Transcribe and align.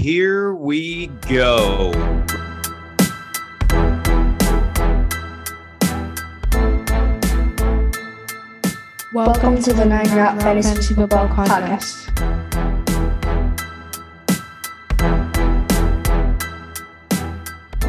here 0.00 0.54
we 0.54 1.08
go. 1.28 1.90
Welcome 9.12 9.60
to 9.60 9.74
the 9.74 9.84
Nine 9.84 10.10
Route 10.16 10.40
Fantasy 10.40 10.94
Football 10.94 11.28
Podcast. 11.28 12.06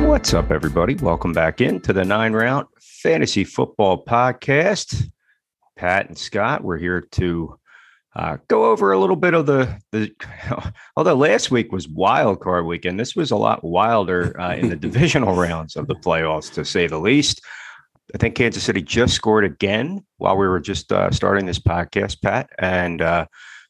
What's 0.05 0.33
up, 0.33 0.51
everybody? 0.51 0.95
Welcome 0.95 1.31
back 1.31 1.61
into 1.61 1.93
the 1.93 2.03
Nine 2.03 2.33
Route 2.33 2.67
Fantasy 2.81 3.45
Football 3.45 4.03
Podcast. 4.03 5.09
Pat 5.77 6.09
and 6.09 6.17
Scott, 6.17 6.61
we're 6.61 6.77
here 6.77 6.99
to 6.99 7.57
uh, 8.15 8.37
go 8.47 8.65
over 8.65 8.91
a 8.91 8.99
little 8.99 9.15
bit 9.15 9.33
of 9.33 9.45
the 9.45 9.79
the. 9.91 10.11
Although 10.97 11.15
last 11.15 11.49
week 11.49 11.71
was 11.71 11.87
wild 11.87 12.41
card 12.41 12.65
weekend, 12.65 12.99
this 12.99 13.15
was 13.15 13.31
a 13.31 13.37
lot 13.37 13.63
wilder 13.63 14.39
uh, 14.39 14.55
in 14.55 14.69
the 14.69 14.75
divisional 14.87 15.35
rounds 15.35 15.75
of 15.75 15.87
the 15.87 15.95
playoffs, 15.95 16.51
to 16.53 16.65
say 16.65 16.87
the 16.87 16.99
least. 16.99 17.41
I 18.13 18.17
think 18.17 18.35
Kansas 18.35 18.63
City 18.63 18.81
just 18.81 19.13
scored 19.13 19.45
again 19.45 20.05
while 20.17 20.35
we 20.35 20.45
were 20.45 20.59
just 20.59 20.91
uh, 20.91 21.11
starting 21.11 21.45
this 21.45 21.59
podcast, 21.59 22.21
Pat, 22.21 22.49
and 22.59 23.01
uh, 23.01 23.25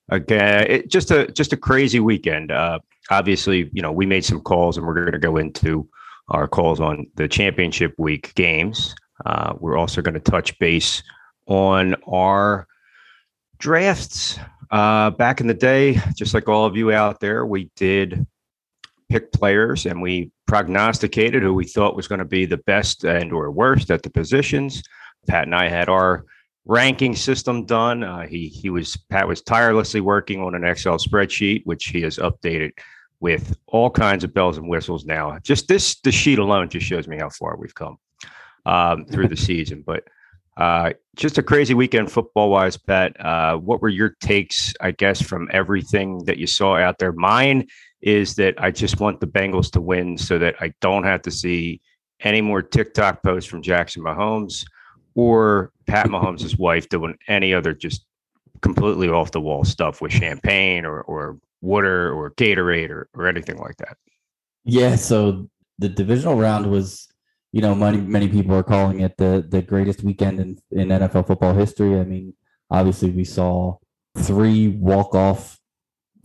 again, 0.09 0.65
it, 0.67 0.89
just 0.89 1.11
a 1.11 1.27
just 1.31 1.53
a 1.53 1.57
crazy 1.57 1.99
weekend. 1.99 2.51
Uh, 2.51 2.79
obviously, 3.11 3.69
you 3.73 3.81
know, 3.83 3.91
we 3.91 4.07
made 4.07 4.25
some 4.25 4.41
calls, 4.41 4.75
and 4.75 4.87
we're 4.87 4.95
going 4.95 5.11
to 5.11 5.19
go 5.19 5.37
into 5.37 5.87
our 6.29 6.47
calls 6.47 6.79
on 6.79 7.05
the 7.15 7.27
championship 7.27 7.93
week 7.99 8.33
games. 8.33 8.95
Uh, 9.25 9.53
we're 9.59 9.77
also 9.77 10.01
going 10.01 10.15
to 10.15 10.19
touch 10.19 10.57
base 10.57 11.03
on 11.45 11.95
our 12.07 12.67
drafts. 13.61 14.37
Uh, 14.71 15.11
back 15.11 15.41
in 15.41 15.47
the 15.47 15.53
day, 15.53 15.99
just 16.15 16.33
like 16.33 16.49
all 16.49 16.65
of 16.65 16.75
you 16.75 16.91
out 16.91 17.19
there, 17.19 17.45
we 17.45 17.69
did 17.75 18.25
pick 19.09 19.31
players 19.31 19.85
and 19.85 20.01
we 20.01 20.31
prognosticated 20.47 21.43
who 21.43 21.53
we 21.53 21.65
thought 21.65 21.95
was 21.95 22.07
going 22.07 22.19
to 22.19 22.25
be 22.25 22.45
the 22.45 22.57
best 22.57 23.03
and 23.03 23.31
or 23.31 23.51
worst 23.51 23.91
at 23.91 24.03
the 24.03 24.09
positions. 24.09 24.81
Pat 25.27 25.43
and 25.43 25.55
I 25.55 25.69
had 25.69 25.89
our 25.89 26.25
ranking 26.65 27.15
system 27.15 27.65
done. 27.65 28.03
Uh, 28.03 28.25
he 28.25 28.47
he 28.47 28.69
was 28.69 28.97
Pat 29.09 29.27
was 29.27 29.41
tirelessly 29.41 30.01
working 30.01 30.41
on 30.41 30.55
an 30.55 30.63
Excel 30.63 30.97
spreadsheet, 30.97 31.65
which 31.65 31.87
he 31.87 32.01
has 32.01 32.17
updated 32.17 32.71
with 33.19 33.55
all 33.67 33.89
kinds 33.89 34.23
of 34.23 34.33
bells 34.33 34.57
and 34.57 34.67
whistles 34.67 35.05
now. 35.05 35.37
Just 35.39 35.67
this 35.67 35.99
the 36.01 36.11
sheet 36.11 36.39
alone 36.39 36.69
just 36.69 36.85
shows 36.85 37.07
me 37.07 37.17
how 37.17 37.29
far 37.29 37.57
we've 37.57 37.75
come 37.75 37.97
um, 38.65 39.05
through 39.05 39.27
the 39.27 39.37
season. 39.49 39.83
But 39.85 40.05
uh, 40.57 40.91
just 41.15 41.37
a 41.37 41.43
crazy 41.43 41.73
weekend 41.73 42.11
football 42.11 42.49
wise, 42.49 42.77
Pat. 42.77 43.19
Uh, 43.23 43.57
what 43.57 43.81
were 43.81 43.89
your 43.89 44.15
takes, 44.21 44.73
I 44.81 44.91
guess, 44.91 45.21
from 45.21 45.49
everything 45.51 46.23
that 46.25 46.37
you 46.37 46.47
saw 46.47 46.75
out 46.75 46.99
there? 46.99 47.11
Mine 47.13 47.67
is 48.01 48.35
that 48.35 48.55
I 48.57 48.71
just 48.71 48.99
want 48.99 49.19
the 49.19 49.27
Bengals 49.27 49.71
to 49.71 49.81
win 49.81 50.17
so 50.17 50.39
that 50.39 50.55
I 50.59 50.73
don't 50.81 51.03
have 51.03 51.21
to 51.23 51.31
see 51.31 51.81
any 52.21 52.41
more 52.41 52.61
TikTok 52.61 53.23
posts 53.23 53.49
from 53.49 53.61
Jackson 53.61 54.03
Mahomes 54.03 54.65
or 55.15 55.71
Pat 55.87 56.07
Mahomes' 56.07 56.57
wife 56.59 56.89
doing 56.89 57.17
any 57.27 57.53
other 57.53 57.73
just 57.73 58.05
completely 58.61 59.09
off 59.09 59.31
the 59.31 59.41
wall 59.41 59.63
stuff 59.63 60.01
with 60.01 60.11
champagne 60.11 60.85
or, 60.85 61.01
or 61.01 61.39
water 61.61 62.11
or 62.13 62.31
Gatorade 62.31 62.89
or, 62.89 63.09
or 63.13 63.27
anything 63.27 63.57
like 63.57 63.77
that. 63.77 63.97
Yeah, 64.63 64.95
so 64.95 65.49
the 65.79 65.89
divisional 65.89 66.35
round 66.35 66.69
was, 66.69 67.07
you 67.51 67.61
know, 67.61 67.75
many 67.75 67.97
many 67.97 68.27
people 68.27 68.55
are 68.55 68.63
calling 68.63 69.01
it 69.01 69.17
the 69.17 69.45
the 69.47 69.61
greatest 69.61 70.03
weekend 70.03 70.39
in, 70.39 70.57
in 70.71 70.87
NFL 70.89 71.27
football 71.27 71.53
history. 71.53 71.99
I 71.99 72.03
mean, 72.03 72.33
obviously 72.69 73.09
we 73.11 73.25
saw 73.25 73.77
three 74.17 74.69
walk 74.69 75.15
off 75.15 75.59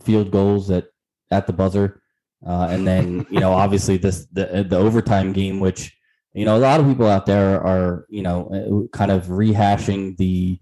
field 0.03 0.31
goals 0.31 0.71
at 0.71 0.85
at 1.29 1.47
the 1.47 1.53
buzzer, 1.53 2.01
uh, 2.45 2.67
and 2.69 2.87
then 2.87 3.25
you 3.31 3.39
know 3.39 3.51
obviously 3.51 3.97
this 3.97 4.25
the 4.31 4.65
the 4.67 4.77
overtime 4.77 5.33
game, 5.33 5.59
which 5.59 5.95
you 6.33 6.45
know 6.45 6.57
a 6.57 6.59
lot 6.59 6.79
of 6.79 6.87
people 6.87 7.07
out 7.07 7.25
there 7.25 7.61
are 7.61 8.05
you 8.09 8.21
know 8.21 8.87
kind 8.93 9.11
of 9.11 9.25
rehashing 9.25 10.15
the, 10.17 10.59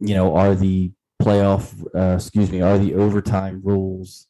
you 0.00 0.14
know, 0.14 0.36
are 0.36 0.54
the 0.54 0.92
playoff, 1.22 1.72
uh, 1.94 2.16
excuse 2.16 2.50
me, 2.50 2.60
are 2.60 2.78
the 2.78 2.94
overtime 2.94 3.62
rules, 3.64 4.26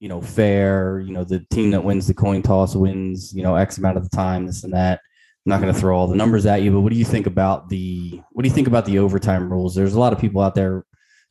you 0.00 0.08
know, 0.08 0.20
fair? 0.20 1.00
You 1.00 1.12
know, 1.12 1.24
the 1.24 1.40
team 1.50 1.70
that 1.72 1.84
wins 1.84 2.06
the 2.06 2.14
coin 2.14 2.42
toss 2.42 2.74
wins, 2.74 3.32
you 3.34 3.42
know, 3.42 3.56
X 3.56 3.78
amount 3.78 3.96
of 3.96 4.08
the 4.08 4.16
time, 4.16 4.46
this 4.46 4.64
and 4.64 4.72
that. 4.72 5.00
I'm 5.46 5.50
not 5.50 5.60
going 5.60 5.72
to 5.72 5.78
throw 5.78 5.96
all 5.98 6.06
the 6.06 6.16
numbers 6.16 6.46
at 6.46 6.62
you, 6.62 6.72
but 6.72 6.80
what 6.80 6.92
do 6.92 6.98
you 6.98 7.04
think 7.04 7.26
about 7.26 7.68
the 7.68 8.20
what 8.32 8.42
do 8.42 8.48
you 8.48 8.54
think 8.54 8.66
about 8.66 8.86
the 8.86 8.98
overtime 8.98 9.50
rules? 9.50 9.74
There's 9.74 9.94
a 9.94 10.00
lot 10.00 10.12
of 10.12 10.18
people 10.18 10.40
out 10.40 10.54
there 10.54 10.84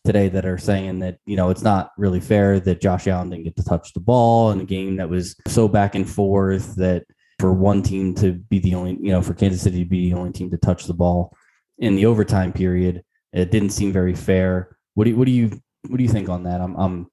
today 0.05 0.29
that 0.29 0.45
are 0.45 0.57
saying 0.57 0.99
that 0.99 1.17
you 1.25 1.35
know 1.35 1.49
it's 1.49 1.61
not 1.61 1.91
really 1.97 2.19
fair 2.19 2.59
that 2.59 2.81
Josh 2.81 3.07
Allen 3.07 3.29
didn't 3.29 3.45
get 3.45 3.55
to 3.55 3.63
touch 3.63 3.93
the 3.93 3.99
ball 3.99 4.51
in 4.51 4.59
a 4.59 4.65
game 4.65 4.97
that 4.97 5.09
was 5.09 5.35
so 5.47 5.67
back 5.67 5.95
and 5.95 6.07
forth 6.07 6.75
that 6.75 7.05
for 7.39 7.53
one 7.53 7.81
team 7.81 8.13
to 8.15 8.33
be 8.33 8.59
the 8.59 8.75
only 8.75 8.97
you 9.01 9.11
know 9.11 9.21
for 9.21 9.33
Kansas 9.33 9.61
City 9.61 9.83
to 9.83 9.89
be 9.89 10.09
the 10.09 10.17
only 10.17 10.31
team 10.31 10.51
to 10.51 10.57
touch 10.57 10.85
the 10.85 10.93
ball 10.93 11.35
in 11.79 11.95
the 11.95 12.05
overtime 12.05 12.53
period 12.53 13.03
it 13.31 13.49
didn't 13.49 13.71
seem 13.71 13.91
very 13.91 14.13
fair 14.13 14.77
what 14.93 15.05
do 15.05 15.11
you, 15.11 15.15
what 15.15 15.25
do 15.25 15.31
you 15.31 15.49
what 15.87 15.97
do 15.97 16.03
you 16.03 16.09
think 16.09 16.29
on 16.29 16.43
that? 16.43 16.61
I'm 16.61 16.75
I'm 16.75 17.07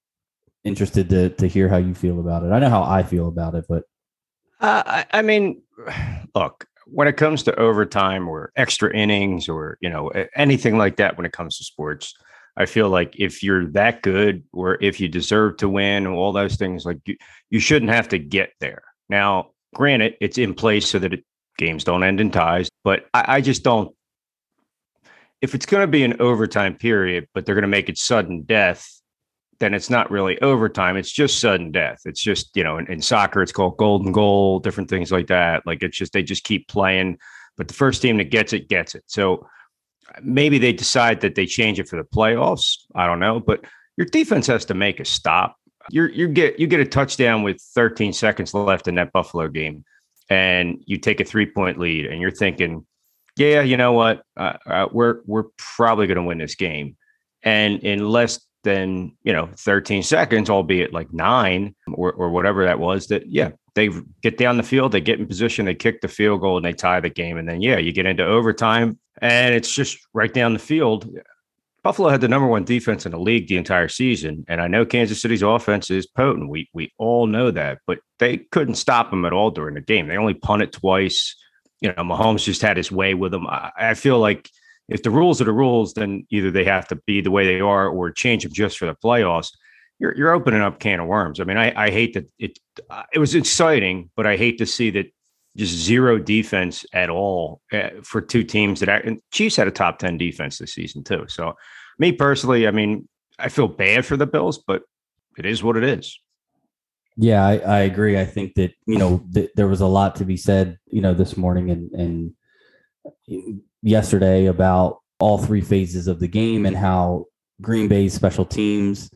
interested 0.65 1.09
to 1.11 1.31
to 1.31 1.47
hear 1.47 1.69
how 1.69 1.77
you 1.77 1.95
feel 1.95 2.21
about 2.21 2.45
it. 2.45 2.53
I 2.53 2.59
know 2.59 2.71
how 2.71 2.83
I 2.83 3.03
feel 3.03 3.29
about 3.29 3.55
it, 3.55 3.65
but 3.69 3.85
uh, 4.61 4.83
I, 4.87 5.07
I 5.13 5.23
mean, 5.23 5.63
look, 6.35 6.67
when 6.87 7.09
it 7.09 7.17
comes 7.17 7.43
to 7.45 7.59
overtime 7.59 8.29
or 8.29 8.53
extra 8.57 8.95
innings 8.95 9.49
or 9.49 9.79
you 9.81 9.89
know 9.89 10.11
anything 10.37 10.79
like 10.79 10.97
that, 10.97 11.17
when 11.17 11.27
it 11.27 11.33
comes 11.33 11.59
to 11.59 11.65
sports, 11.65 12.15
I 12.57 12.67
feel 12.67 12.89
like 12.89 13.15
if 13.19 13.43
you're 13.43 13.67
that 13.73 14.03
good 14.03 14.45
or 14.53 14.79
if 14.81 15.01
you 15.01 15.09
deserve 15.09 15.57
to 15.59 15.69
win, 15.69 16.07
all 16.07 16.33
those 16.33 16.57
things, 16.57 16.85
like 16.85 16.99
you, 17.07 17.17
you 17.51 17.61
shouldn't 17.61 17.91
have 17.91 18.09
to 18.09 18.19
get 18.19 18.53
there. 18.61 18.83
Now, 19.09 19.51
granted, 19.75 20.17
it's 20.21 20.39
in 20.39 20.55
place 20.55 20.89
so 20.89 20.99
that 20.99 21.15
it, 21.15 21.25
games 21.59 21.85
don't 21.85 22.03
end 22.03 22.21
in 22.21 22.31
ties, 22.31 22.69
but 22.85 23.07
I, 23.15 23.37
I 23.37 23.41
just 23.41 23.63
don't 23.63 23.95
if 25.41 25.55
it's 25.55 25.67
going 25.67 25.83
to 25.83 25.87
be 25.87 26.05
an 26.05 26.21
overtime 26.21 26.75
period, 26.75 27.27
but 27.33 27.47
they're 27.47 27.55
going 27.55 27.63
to 27.63 27.69
make 27.69 27.89
it 27.89 27.99
sudden 27.99 28.43
death, 28.43 29.00
then 29.61 29.75
it's 29.75 29.91
not 29.91 30.11
really 30.11 30.41
overtime. 30.41 30.97
It's 30.97 31.13
just 31.13 31.39
sudden 31.39 31.71
death. 31.71 32.01
It's 32.05 32.21
just, 32.21 32.57
you 32.57 32.65
know, 32.65 32.79
in, 32.79 32.87
in, 32.91 33.03
soccer, 33.03 33.43
it's 33.43 33.53
called 33.53 33.77
golden 33.77 34.11
goal, 34.11 34.59
different 34.59 34.91
things 34.91 35.13
like 35.13 35.29
that. 35.29 35.67
Like 35.67 35.83
it's 35.83 35.97
just, 35.97 36.13
they 36.13 36.23
just 36.23 36.45
keep 36.45 36.67
playing, 36.67 37.19
but 37.57 37.69
the 37.69 37.75
first 37.75 38.03
team 38.03 38.17
that 38.17 38.31
gets 38.31 38.53
it, 38.53 38.69
gets 38.69 38.95
it. 38.95 39.05
So 39.07 39.47
maybe 40.23 40.59
they 40.59 40.73
decide 40.73 41.21
that 41.21 41.35
they 41.35 41.47
change 41.47 41.79
it 41.79 41.89
for 41.89 41.97
the 41.97 42.05
playoffs. 42.05 42.79
I 42.95 43.07
don't 43.07 43.21
know, 43.21 43.39
but 43.39 43.65
your 43.97 44.07
defense 44.07 44.47
has 44.47 44.65
to 44.67 44.75
make 44.75 44.99
a 44.99 45.05
stop. 45.05 45.57
You're, 45.91 46.09
you 46.09 46.27
get, 46.29 46.59
you 46.59 46.67
get 46.67 46.81
a 46.81 46.87
touchdown 46.87 47.43
with 47.43 47.61
13 47.61 48.13
seconds 48.13 48.55
left 48.55 48.89
in 48.89 48.95
that 48.97 49.13
Buffalo 49.13 49.49
game 49.49 49.85
and 50.31 50.83
you 50.87 50.97
take 50.97 51.21
a 51.21 51.25
three 51.25 51.47
point 51.47 51.79
lead 51.79 52.07
and 52.07 52.21
you're 52.21 52.31
thinking, 52.31 52.87
yeah, 53.37 53.63
you 53.63 53.77
know 53.77 53.93
what, 53.93 54.23
uh, 54.37 54.55
uh, 54.67 54.87
we're 54.93 55.21
we're 55.27 55.45
probably 55.57 56.07
going 56.07 56.17
to 56.17 56.23
win 56.23 56.39
this 56.39 56.55
game, 56.55 56.97
and 57.43 57.81
in 57.81 58.09
less 58.09 58.41
than 58.63 59.17
you 59.23 59.33
know 59.33 59.49
13 59.57 60.03
seconds, 60.03 60.51
albeit 60.51 60.93
like 60.93 61.13
nine 61.13 61.75
or 61.93 62.13
or 62.13 62.31
whatever 62.31 62.65
that 62.65 62.79
was, 62.79 63.07
that 63.09 63.27
yeah, 63.27 63.51
they 63.75 63.91
get 64.23 64.39
down 64.39 64.57
the 64.57 64.63
field, 64.63 64.93
they 64.93 65.01
get 65.01 65.19
in 65.19 65.27
position, 65.27 65.67
they 65.67 65.75
kick 65.75 66.01
the 66.01 66.09
field 66.09 66.41
goal, 66.41 66.57
and 66.57 66.65
they 66.65 66.73
tie 66.73 67.01
the 67.01 67.11
game, 67.11 67.39
and 67.39 67.49
then 67.49 67.61
yeah, 67.61 67.79
you 67.79 67.93
get 67.93 68.07
into 68.07 68.25
overtime, 68.25 68.99
and 69.21 69.55
it's 69.55 69.75
just 69.75 69.99
right 70.13 70.33
down 70.33 70.53
the 70.53 70.59
field. 70.59 71.11
Buffalo 71.83 72.11
had 72.11 72.21
the 72.21 72.29
number 72.29 72.47
one 72.47 72.65
defense 72.65 73.07
in 73.07 73.13
the 73.13 73.19
league 73.19 73.49
the 73.49 73.57
entire 73.57 73.89
season, 73.89 74.45
and 74.49 74.61
I 74.61 74.69
know 74.69 74.85
Kansas 74.85 75.23
City's 75.23 75.43
offense 75.43 75.91
is 75.91 76.07
potent. 76.07 76.51
We 76.51 76.69
we 76.75 76.93
all 76.99 77.27
know 77.27 77.51
that, 77.51 77.79
but 77.87 78.01
they 78.19 78.37
couldn't 78.37 78.75
stop 78.75 79.11
them 79.11 79.25
at 79.25 79.33
all 79.33 79.51
during 79.51 79.75
the 79.75 79.81
game. 79.81 80.09
They 80.09 80.19
only 80.19 80.35
punted 80.35 80.73
twice 80.73 81.35
you 81.81 81.89
know, 81.89 82.03
Mahomes 82.03 82.45
just 82.45 82.63
had 82.63 82.77
his 82.77 82.93
way 82.93 83.15
with 83.15 83.33
them. 83.33 83.47
I, 83.47 83.73
I 83.77 83.95
feel 83.95 84.19
like 84.19 84.51
if 84.91 85.03
the 85.03 85.11
rules 85.11 85.41
are 85.41 85.45
the 85.45 85.53
rules, 85.53 85.95
then 85.95 86.27
either 86.31 86.51
they 86.51 86.65
have 86.65 86.87
to 86.89 86.97
be 87.07 87.21
the 87.21 87.31
way 87.31 87.47
they 87.47 87.61
are 87.61 87.89
or 87.89 88.11
change 88.11 88.43
them 88.43 88.53
just 88.53 88.77
for 88.77 88.87
the 88.87 88.95
playoffs. 88.95 89.53
You're, 90.01 90.17
you're 90.17 90.33
opening 90.33 90.61
up 90.61 90.81
can 90.81 90.99
of 90.99 91.07
worms. 91.07 91.41
I 91.41 91.45
mean, 91.45 91.57
I, 91.57 91.73
I 91.77 91.91
hate 91.91 92.15
that 92.15 92.29
it 92.39 92.59
uh, 92.91 93.05
it 93.13 93.19
was 93.19 93.35
exciting, 93.35 94.11
but 94.17 94.27
I 94.27 94.37
hate 94.37 94.59
to 94.59 94.67
see 94.67 94.91
that 94.91 95.07
just 95.57 95.75
zero 95.75 96.19
defense 96.19 96.85
at 96.93 97.11
all 97.11 97.61
uh, 97.73 97.91
for 98.03 98.21
two 98.21 98.43
teams 98.43 98.81
that 98.81 99.05
and 99.05 99.21
Chiefs 99.31 99.57
had 99.57 99.69
a 99.69 99.73
top 99.73 99.99
10 99.99 100.17
defense 100.17 100.59
this 100.59 100.75
season 100.75 101.05
too. 101.05 101.25
So 101.29 101.55
me 101.99 102.13
personally, 102.13 102.67
I 102.67 102.71
mean, 102.71 103.09
I 103.39 103.49
feel 103.49 103.69
bad 103.69 104.05
for 104.05 104.17
the 104.17 104.27
Bills, 104.27 104.59
but 104.59 104.83
it 105.39 105.47
is 105.47 105.63
what 105.63 105.77
it 105.77 105.85
is. 105.85 106.19
Yeah, 107.17 107.45
I, 107.45 107.59
I 107.59 107.79
agree. 107.81 108.19
I 108.19 108.25
think 108.25 108.55
that 108.55 108.73
you 108.87 108.99
know 108.99 109.23
th- 109.33 109.51
there 109.55 109.69
was 109.69 109.83
a 109.83 109.87
lot 109.87 110.17
to 110.17 110.25
be 110.25 110.37
said, 110.37 110.79
you 110.87 111.03
know, 111.03 111.15
this 111.15 111.37
morning 111.37 111.71
and 111.71 111.91
and 111.93 113.61
yesterday 113.83 114.47
about 114.47 114.99
all 115.19 115.39
three 115.39 115.61
phases 115.61 116.09
of 116.09 116.21
the 116.21 116.29
game 116.29 116.67
and 116.67 116.77
how 116.77 117.27
Green 117.61 117.89
Bay's 117.89 118.15
special 118.15 118.45
teams, 118.45 119.11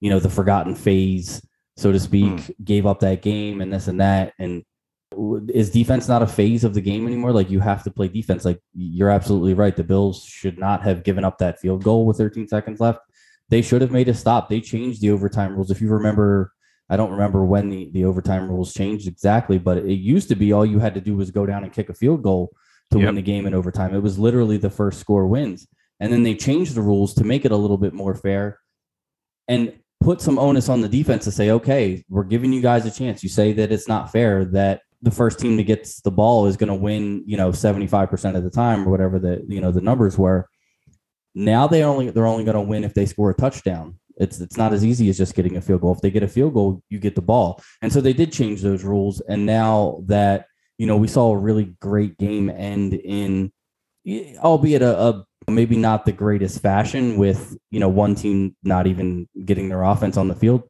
you 0.00 0.10
know, 0.10 0.18
the 0.18 0.30
forgotten 0.30 0.74
phase, 0.74 1.44
so 1.76 1.92
to 1.92 1.98
speak, 1.98 2.32
mm. 2.32 2.54
gave 2.64 2.86
up 2.86 3.00
that 3.00 3.22
game 3.22 3.60
and 3.60 3.72
this 3.72 3.88
and 3.88 4.00
that. 4.00 4.32
And 4.38 4.64
is 5.52 5.70
defense 5.70 6.08
not 6.08 6.22
a 6.22 6.26
phase 6.26 6.64
of 6.64 6.74
the 6.74 6.80
game 6.80 7.06
anymore? 7.06 7.32
Like 7.32 7.50
you 7.50 7.60
have 7.60 7.82
to 7.84 7.90
play 7.90 8.08
defense. 8.08 8.44
Like 8.44 8.60
you're 8.74 9.10
absolutely 9.10 9.54
right. 9.54 9.74
The 9.74 9.84
Bills 9.84 10.24
should 10.24 10.58
not 10.58 10.82
have 10.82 11.02
given 11.02 11.24
up 11.24 11.38
that 11.38 11.58
field 11.58 11.82
goal 11.82 12.06
with 12.06 12.18
13 12.18 12.46
seconds 12.46 12.80
left. 12.80 13.00
They 13.48 13.62
should 13.62 13.80
have 13.80 13.90
made 13.90 14.08
a 14.08 14.14
stop. 14.14 14.48
They 14.48 14.60
changed 14.60 15.00
the 15.00 15.10
overtime 15.10 15.54
rules. 15.54 15.70
If 15.70 15.80
you 15.80 15.88
remember 15.88 16.52
I 16.90 16.96
don't 16.96 17.10
remember 17.10 17.44
when 17.44 17.68
the, 17.68 17.90
the 17.92 18.04
overtime 18.06 18.48
rules 18.48 18.72
changed 18.72 19.08
exactly, 19.08 19.58
but 19.58 19.78
it 19.78 19.98
used 19.98 20.28
to 20.30 20.36
be 20.36 20.52
all 20.52 20.64
you 20.64 20.78
had 20.78 20.94
to 20.94 21.02
do 21.02 21.16
was 21.16 21.30
go 21.30 21.44
down 21.44 21.64
and 21.64 21.72
kick 21.72 21.90
a 21.90 21.94
field 21.94 22.22
goal 22.22 22.50
to 22.90 22.98
yep. 22.98 23.06
win 23.06 23.14
the 23.14 23.22
game 23.22 23.46
in 23.46 23.54
overtime. 23.54 23.94
It 23.94 24.02
was 24.02 24.18
literally 24.18 24.56
the 24.56 24.70
first 24.70 25.00
score 25.00 25.26
wins. 25.26 25.66
And 26.00 26.12
then 26.12 26.22
they 26.22 26.34
changed 26.34 26.74
the 26.74 26.82
rules 26.82 27.14
to 27.14 27.24
make 27.24 27.44
it 27.44 27.52
a 27.52 27.56
little 27.56 27.78
bit 27.78 27.92
more 27.92 28.14
fair 28.14 28.60
and 29.48 29.72
put 30.00 30.20
some 30.20 30.38
onus 30.38 30.68
on 30.68 30.80
the 30.80 30.88
defense 30.88 31.24
to 31.24 31.32
say, 31.32 31.50
okay, 31.50 32.04
we're 32.08 32.24
giving 32.24 32.52
you 32.52 32.60
guys 32.60 32.86
a 32.86 32.90
chance. 32.90 33.22
You 33.22 33.28
say 33.28 33.52
that 33.54 33.72
it's 33.72 33.88
not 33.88 34.12
fair 34.12 34.44
that 34.46 34.82
the 35.02 35.10
first 35.10 35.38
team 35.38 35.56
that 35.56 35.64
gets 35.64 36.00
the 36.00 36.10
ball 36.10 36.46
is 36.46 36.56
going 36.56 36.68
to 36.68 36.74
win, 36.74 37.24
you 37.26 37.36
know, 37.36 37.50
75% 37.50 38.36
of 38.36 38.44
the 38.44 38.50
time 38.50 38.86
or 38.86 38.90
whatever 38.90 39.18
the, 39.18 39.44
you 39.48 39.60
know, 39.60 39.72
the 39.72 39.80
numbers 39.80 40.16
were. 40.16 40.48
Now 41.34 41.66
they 41.66 41.84
only 41.84 42.10
they're 42.10 42.26
only 42.26 42.44
going 42.44 42.56
to 42.56 42.60
win 42.60 42.84
if 42.84 42.94
they 42.94 43.06
score 43.06 43.30
a 43.30 43.34
touchdown. 43.34 43.98
It's 44.16 44.40
it's 44.40 44.56
not 44.56 44.72
as 44.72 44.84
easy 44.84 45.08
as 45.08 45.16
just 45.16 45.34
getting 45.36 45.56
a 45.56 45.60
field 45.60 45.82
goal. 45.82 45.92
If 45.92 46.00
they 46.00 46.10
get 46.10 46.24
a 46.24 46.28
field 46.28 46.54
goal, 46.54 46.82
you 46.88 46.98
get 46.98 47.14
the 47.14 47.22
ball. 47.22 47.62
And 47.80 47.92
so 47.92 48.00
they 48.00 48.12
did 48.12 48.32
change 48.32 48.60
those 48.60 48.82
rules. 48.82 49.20
And 49.20 49.46
now 49.46 50.02
that 50.06 50.46
you 50.78 50.86
know 50.86 50.96
we 50.96 51.08
saw 51.08 51.32
a 51.32 51.36
really 51.36 51.74
great 51.80 52.16
game 52.18 52.48
end 52.48 52.94
in, 52.94 53.52
albeit 54.38 54.82
a, 54.82 54.98
a 54.98 55.24
maybe 55.48 55.76
not 55.76 56.04
the 56.06 56.12
greatest 56.12 56.60
fashion 56.60 57.16
with 57.16 57.56
you 57.70 57.80
know 57.80 57.88
one 57.88 58.14
team 58.14 58.56
not 58.62 58.86
even 58.86 59.28
getting 59.44 59.68
their 59.68 59.82
offense 59.82 60.16
on 60.16 60.28
the 60.28 60.34
field 60.34 60.62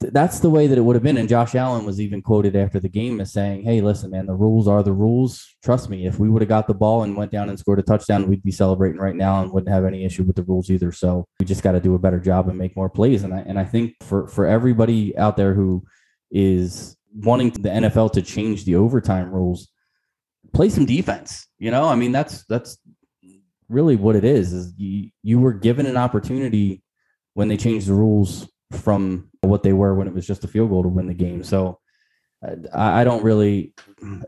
that's 0.00 0.38
the 0.38 0.50
way 0.50 0.66
that 0.66 0.78
it 0.78 0.80
would 0.80 0.94
have 0.94 1.02
been. 1.02 1.16
And 1.16 1.28
Josh 1.28 1.54
Allen 1.54 1.84
was 1.84 2.00
even 2.00 2.22
quoted 2.22 2.54
after 2.54 2.78
the 2.78 2.88
game 2.88 3.20
as 3.20 3.32
saying, 3.32 3.64
Hey, 3.64 3.80
listen, 3.80 4.10
man, 4.10 4.26
the 4.26 4.34
rules 4.34 4.68
are 4.68 4.82
the 4.82 4.92
rules. 4.92 5.56
Trust 5.64 5.90
me, 5.90 6.06
if 6.06 6.18
we 6.18 6.28
would 6.28 6.42
have 6.42 6.48
got 6.48 6.68
the 6.68 6.74
ball 6.74 7.02
and 7.02 7.16
went 7.16 7.32
down 7.32 7.48
and 7.48 7.58
scored 7.58 7.80
a 7.80 7.82
touchdown, 7.82 8.28
we'd 8.28 8.42
be 8.42 8.52
celebrating 8.52 9.00
right 9.00 9.16
now 9.16 9.42
and 9.42 9.52
wouldn't 9.52 9.72
have 9.72 9.84
any 9.84 10.04
issue 10.04 10.22
with 10.22 10.36
the 10.36 10.44
rules 10.44 10.70
either. 10.70 10.92
So 10.92 11.26
we 11.40 11.46
just 11.46 11.64
got 11.64 11.72
to 11.72 11.80
do 11.80 11.94
a 11.94 11.98
better 11.98 12.20
job 12.20 12.48
and 12.48 12.56
make 12.56 12.76
more 12.76 12.88
plays. 12.88 13.24
And 13.24 13.34
I 13.34 13.38
and 13.38 13.58
I 13.58 13.64
think 13.64 13.94
for 14.04 14.28
for 14.28 14.46
everybody 14.46 15.16
out 15.18 15.36
there 15.36 15.54
who 15.54 15.84
is 16.30 16.96
wanting 17.14 17.50
the 17.50 17.68
NFL 17.68 18.12
to 18.12 18.22
change 18.22 18.64
the 18.64 18.76
overtime 18.76 19.30
rules, 19.30 19.68
play 20.52 20.68
some 20.68 20.86
defense. 20.86 21.46
You 21.58 21.70
know, 21.70 21.88
I 21.88 21.94
mean, 21.94 22.12
that's 22.12 22.44
that's 22.46 22.78
really 23.68 23.96
what 23.96 24.16
it 24.16 24.24
is, 24.24 24.52
is 24.52 24.72
you, 24.76 25.10
you 25.22 25.38
were 25.38 25.52
given 25.52 25.86
an 25.86 25.96
opportunity 25.96 26.82
when 27.34 27.48
they 27.48 27.56
changed 27.56 27.86
the 27.86 27.94
rules 27.94 28.50
from 28.72 29.28
what 29.42 29.62
they 29.62 29.72
were 29.72 29.94
when 29.94 30.08
it 30.08 30.14
was 30.14 30.26
just 30.26 30.44
a 30.44 30.48
field 30.48 30.70
goal 30.70 30.82
to 30.82 30.88
win 30.88 31.06
the 31.06 31.14
game. 31.14 31.42
So 31.42 31.78
uh, 32.46 32.56
I, 32.74 33.00
I 33.00 33.04
don't 33.04 33.22
really 33.22 33.74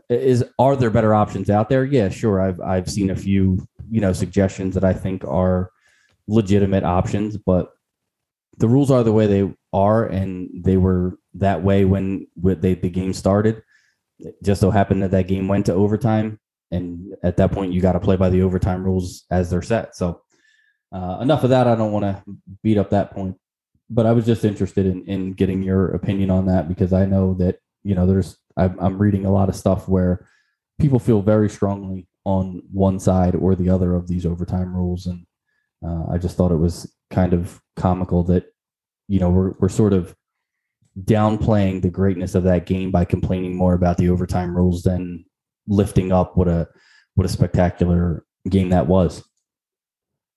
is 0.09 0.43
are 0.59 0.75
there 0.75 0.89
better 0.89 1.13
options 1.13 1.49
out 1.49 1.69
there? 1.69 1.83
Yeah, 1.83 2.09
sure. 2.09 2.41
I've 2.41 2.59
I've 2.61 2.89
seen 2.89 3.09
a 3.09 3.15
few 3.15 3.65
you 3.89 4.01
know 4.01 4.13
suggestions 4.13 4.75
that 4.75 4.83
I 4.83 4.93
think 4.93 5.23
are 5.25 5.71
legitimate 6.27 6.83
options, 6.83 7.37
but 7.37 7.71
the 8.57 8.67
rules 8.67 8.91
are 8.91 9.03
the 9.03 9.13
way 9.13 9.27
they 9.27 9.53
are, 9.73 10.05
and 10.05 10.49
they 10.63 10.77
were 10.77 11.17
that 11.35 11.63
way 11.63 11.85
when 11.85 12.27
they, 12.35 12.75
the 12.75 12.89
game 12.89 13.13
started. 13.13 13.63
It 14.19 14.35
just 14.43 14.61
so 14.61 14.71
happened 14.71 15.03
that 15.03 15.11
that 15.11 15.27
game 15.27 15.47
went 15.47 15.65
to 15.67 15.73
overtime, 15.73 16.39
and 16.71 17.15
at 17.23 17.37
that 17.37 17.51
point, 17.51 17.73
you 17.73 17.81
got 17.81 17.93
to 17.93 17.99
play 17.99 18.15
by 18.15 18.29
the 18.29 18.41
overtime 18.41 18.83
rules 18.83 19.25
as 19.31 19.49
they're 19.49 19.61
set. 19.61 19.95
So, 19.95 20.21
uh, 20.91 21.19
enough 21.21 21.43
of 21.43 21.49
that. 21.51 21.67
I 21.67 21.75
don't 21.75 21.91
want 21.91 22.03
to 22.03 22.23
beat 22.63 22.77
up 22.77 22.89
that 22.89 23.11
point 23.11 23.37
but 23.91 24.05
I 24.05 24.13
was 24.13 24.25
just 24.25 24.45
interested 24.45 24.85
in 24.85 25.03
in 25.05 25.33
getting 25.33 25.61
your 25.61 25.91
opinion 25.91 26.31
on 26.31 26.47
that 26.47 26.67
because 26.67 26.93
I 26.93 27.05
know 27.05 27.35
that 27.35 27.59
you 27.83 27.93
know 27.93 28.07
there's 28.07 28.37
I'm, 28.57 28.79
I'm 28.79 28.97
reading 28.97 29.25
a 29.25 29.31
lot 29.31 29.49
of 29.49 29.55
stuff 29.55 29.87
where 29.87 30.25
people 30.79 30.97
feel 30.97 31.21
very 31.21 31.49
strongly 31.49 32.07
on 32.23 32.63
one 32.71 32.99
side 32.99 33.35
or 33.35 33.53
the 33.53 33.69
other 33.69 33.93
of 33.93 34.07
these 34.07 34.25
overtime 34.25 34.73
rules, 34.73 35.05
and 35.05 35.25
uh, 35.85 36.05
I 36.09 36.17
just 36.17 36.37
thought 36.37 36.51
it 36.51 36.55
was 36.55 36.91
kind 37.11 37.33
of 37.33 37.61
comical 37.75 38.23
that 38.23 38.45
you 39.11 39.19
know 39.19 39.29
we're 39.29 39.51
we're 39.59 39.67
sort 39.67 39.91
of 39.91 40.15
downplaying 41.03 41.81
the 41.81 41.89
greatness 41.89 42.33
of 42.33 42.43
that 42.43 42.65
game 42.65 42.91
by 42.91 43.03
complaining 43.03 43.57
more 43.57 43.73
about 43.73 43.97
the 43.97 44.09
overtime 44.09 44.55
rules 44.55 44.83
than 44.83 45.25
lifting 45.67 46.13
up 46.13 46.37
what 46.37 46.47
a 46.47 46.65
what 47.15 47.25
a 47.25 47.29
spectacular 47.29 48.25
game 48.49 48.69
that 48.69 48.87
was. 48.87 49.21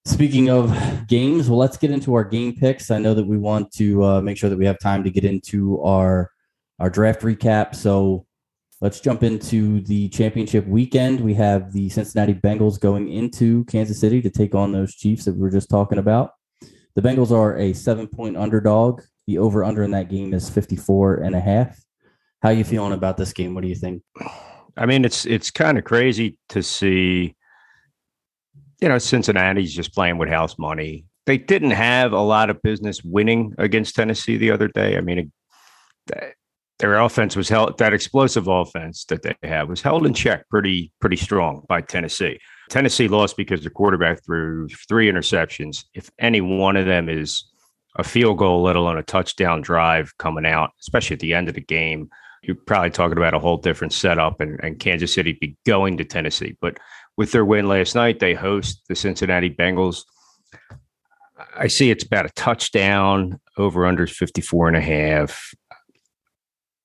Speaking 0.06 0.50
of 0.50 1.06
games, 1.06 1.48
well, 1.48 1.58
let's 1.58 1.76
get 1.76 1.92
into 1.92 2.14
our 2.14 2.24
game 2.24 2.56
picks. 2.56 2.90
I 2.90 2.98
know 2.98 3.14
that 3.14 3.26
we 3.26 3.38
want 3.38 3.72
to 3.74 4.02
uh, 4.02 4.20
make 4.20 4.36
sure 4.36 4.50
that 4.50 4.58
we 4.58 4.66
have 4.66 4.80
time 4.80 5.04
to 5.04 5.10
get 5.10 5.24
into 5.24 5.80
our 5.82 6.32
our 6.80 6.90
draft 6.90 7.22
recap. 7.22 7.76
So 7.76 8.26
let's 8.80 8.98
jump 8.98 9.22
into 9.22 9.82
the 9.82 10.08
championship 10.08 10.66
weekend. 10.66 11.20
We 11.20 11.34
have 11.34 11.72
the 11.72 11.90
Cincinnati 11.90 12.34
Bengals 12.34 12.80
going 12.80 13.08
into 13.08 13.64
Kansas 13.66 14.00
City 14.00 14.20
to 14.20 14.30
take 14.30 14.56
on 14.56 14.72
those 14.72 14.96
Chiefs 14.96 15.26
that 15.26 15.34
we 15.34 15.42
were 15.42 15.50
just 15.50 15.70
talking 15.70 15.98
about. 15.98 16.32
The 16.94 17.02
Bengals 17.02 17.30
are 17.30 17.56
a 17.56 17.72
seven 17.72 18.06
point 18.06 18.36
underdog. 18.36 19.02
The 19.26 19.38
over 19.38 19.64
under 19.64 19.82
in 19.82 19.90
that 19.92 20.10
game 20.10 20.34
is 20.34 20.50
54 20.50 21.16
and 21.16 21.34
a 21.34 21.40
half. 21.40 21.80
How 22.42 22.50
you 22.50 22.64
feeling 22.64 22.92
about 22.92 23.16
this 23.16 23.32
game? 23.32 23.54
What 23.54 23.62
do 23.62 23.68
you 23.68 23.74
think? 23.74 24.02
I 24.76 24.86
mean, 24.86 25.04
it's 25.04 25.24
it's 25.24 25.50
kind 25.50 25.78
of 25.78 25.84
crazy 25.84 26.38
to 26.50 26.62
see 26.62 27.34
you 28.80 28.88
know, 28.88 28.98
Cincinnati's 28.98 29.74
just 29.74 29.94
playing 29.94 30.18
with 30.18 30.28
house 30.28 30.58
money. 30.58 31.06
They 31.24 31.38
didn't 31.38 31.70
have 31.70 32.12
a 32.12 32.20
lot 32.20 32.50
of 32.50 32.60
business 32.60 33.02
winning 33.02 33.54
against 33.56 33.94
Tennessee 33.94 34.36
the 34.36 34.50
other 34.50 34.68
day. 34.68 34.98
I 34.98 35.00
mean, 35.00 35.32
their 36.78 37.00
offense 37.00 37.34
was 37.34 37.48
held 37.48 37.78
that 37.78 37.94
explosive 37.94 38.46
offense 38.46 39.06
that 39.06 39.22
they 39.22 39.34
have 39.42 39.70
was 39.70 39.80
held 39.80 40.06
in 40.06 40.12
check 40.12 40.46
pretty 40.50 40.92
pretty 41.00 41.16
strong 41.16 41.64
by 41.66 41.80
Tennessee. 41.80 42.38
Tennessee 42.70 43.08
lost 43.08 43.36
because 43.36 43.62
the 43.62 43.70
quarterback 43.70 44.24
threw 44.24 44.68
three 44.88 45.10
interceptions. 45.10 45.84
If 45.94 46.10
any 46.18 46.40
one 46.40 46.76
of 46.76 46.86
them 46.86 47.08
is 47.08 47.44
a 47.96 48.04
field 48.04 48.38
goal, 48.38 48.62
let 48.62 48.76
alone 48.76 48.98
a 48.98 49.02
touchdown 49.02 49.60
drive 49.60 50.16
coming 50.18 50.46
out, 50.46 50.70
especially 50.80 51.14
at 51.14 51.20
the 51.20 51.34
end 51.34 51.48
of 51.48 51.54
the 51.54 51.60
game, 51.60 52.08
you're 52.42 52.56
probably 52.56 52.90
talking 52.90 53.16
about 53.16 53.34
a 53.34 53.38
whole 53.38 53.56
different 53.56 53.92
setup 53.92 54.40
and, 54.40 54.60
and 54.62 54.78
Kansas 54.78 55.14
City 55.14 55.38
be 55.40 55.56
going 55.64 55.96
to 55.96 56.04
Tennessee. 56.04 56.56
But 56.60 56.78
with 57.16 57.32
their 57.32 57.44
win 57.44 57.68
last 57.68 57.94
night. 57.94 58.18
They 58.18 58.34
host 58.34 58.82
the 58.88 58.94
Cincinnati 58.94 59.50
Bengals. 59.50 60.04
I 61.56 61.66
see 61.66 61.90
it's 61.90 62.04
about 62.04 62.26
a 62.26 62.30
touchdown 62.30 63.40
over 63.56 63.86
under 63.86 64.06
54 64.06 64.68
and 64.68 64.76
a 64.76 64.80
half. 64.80 65.54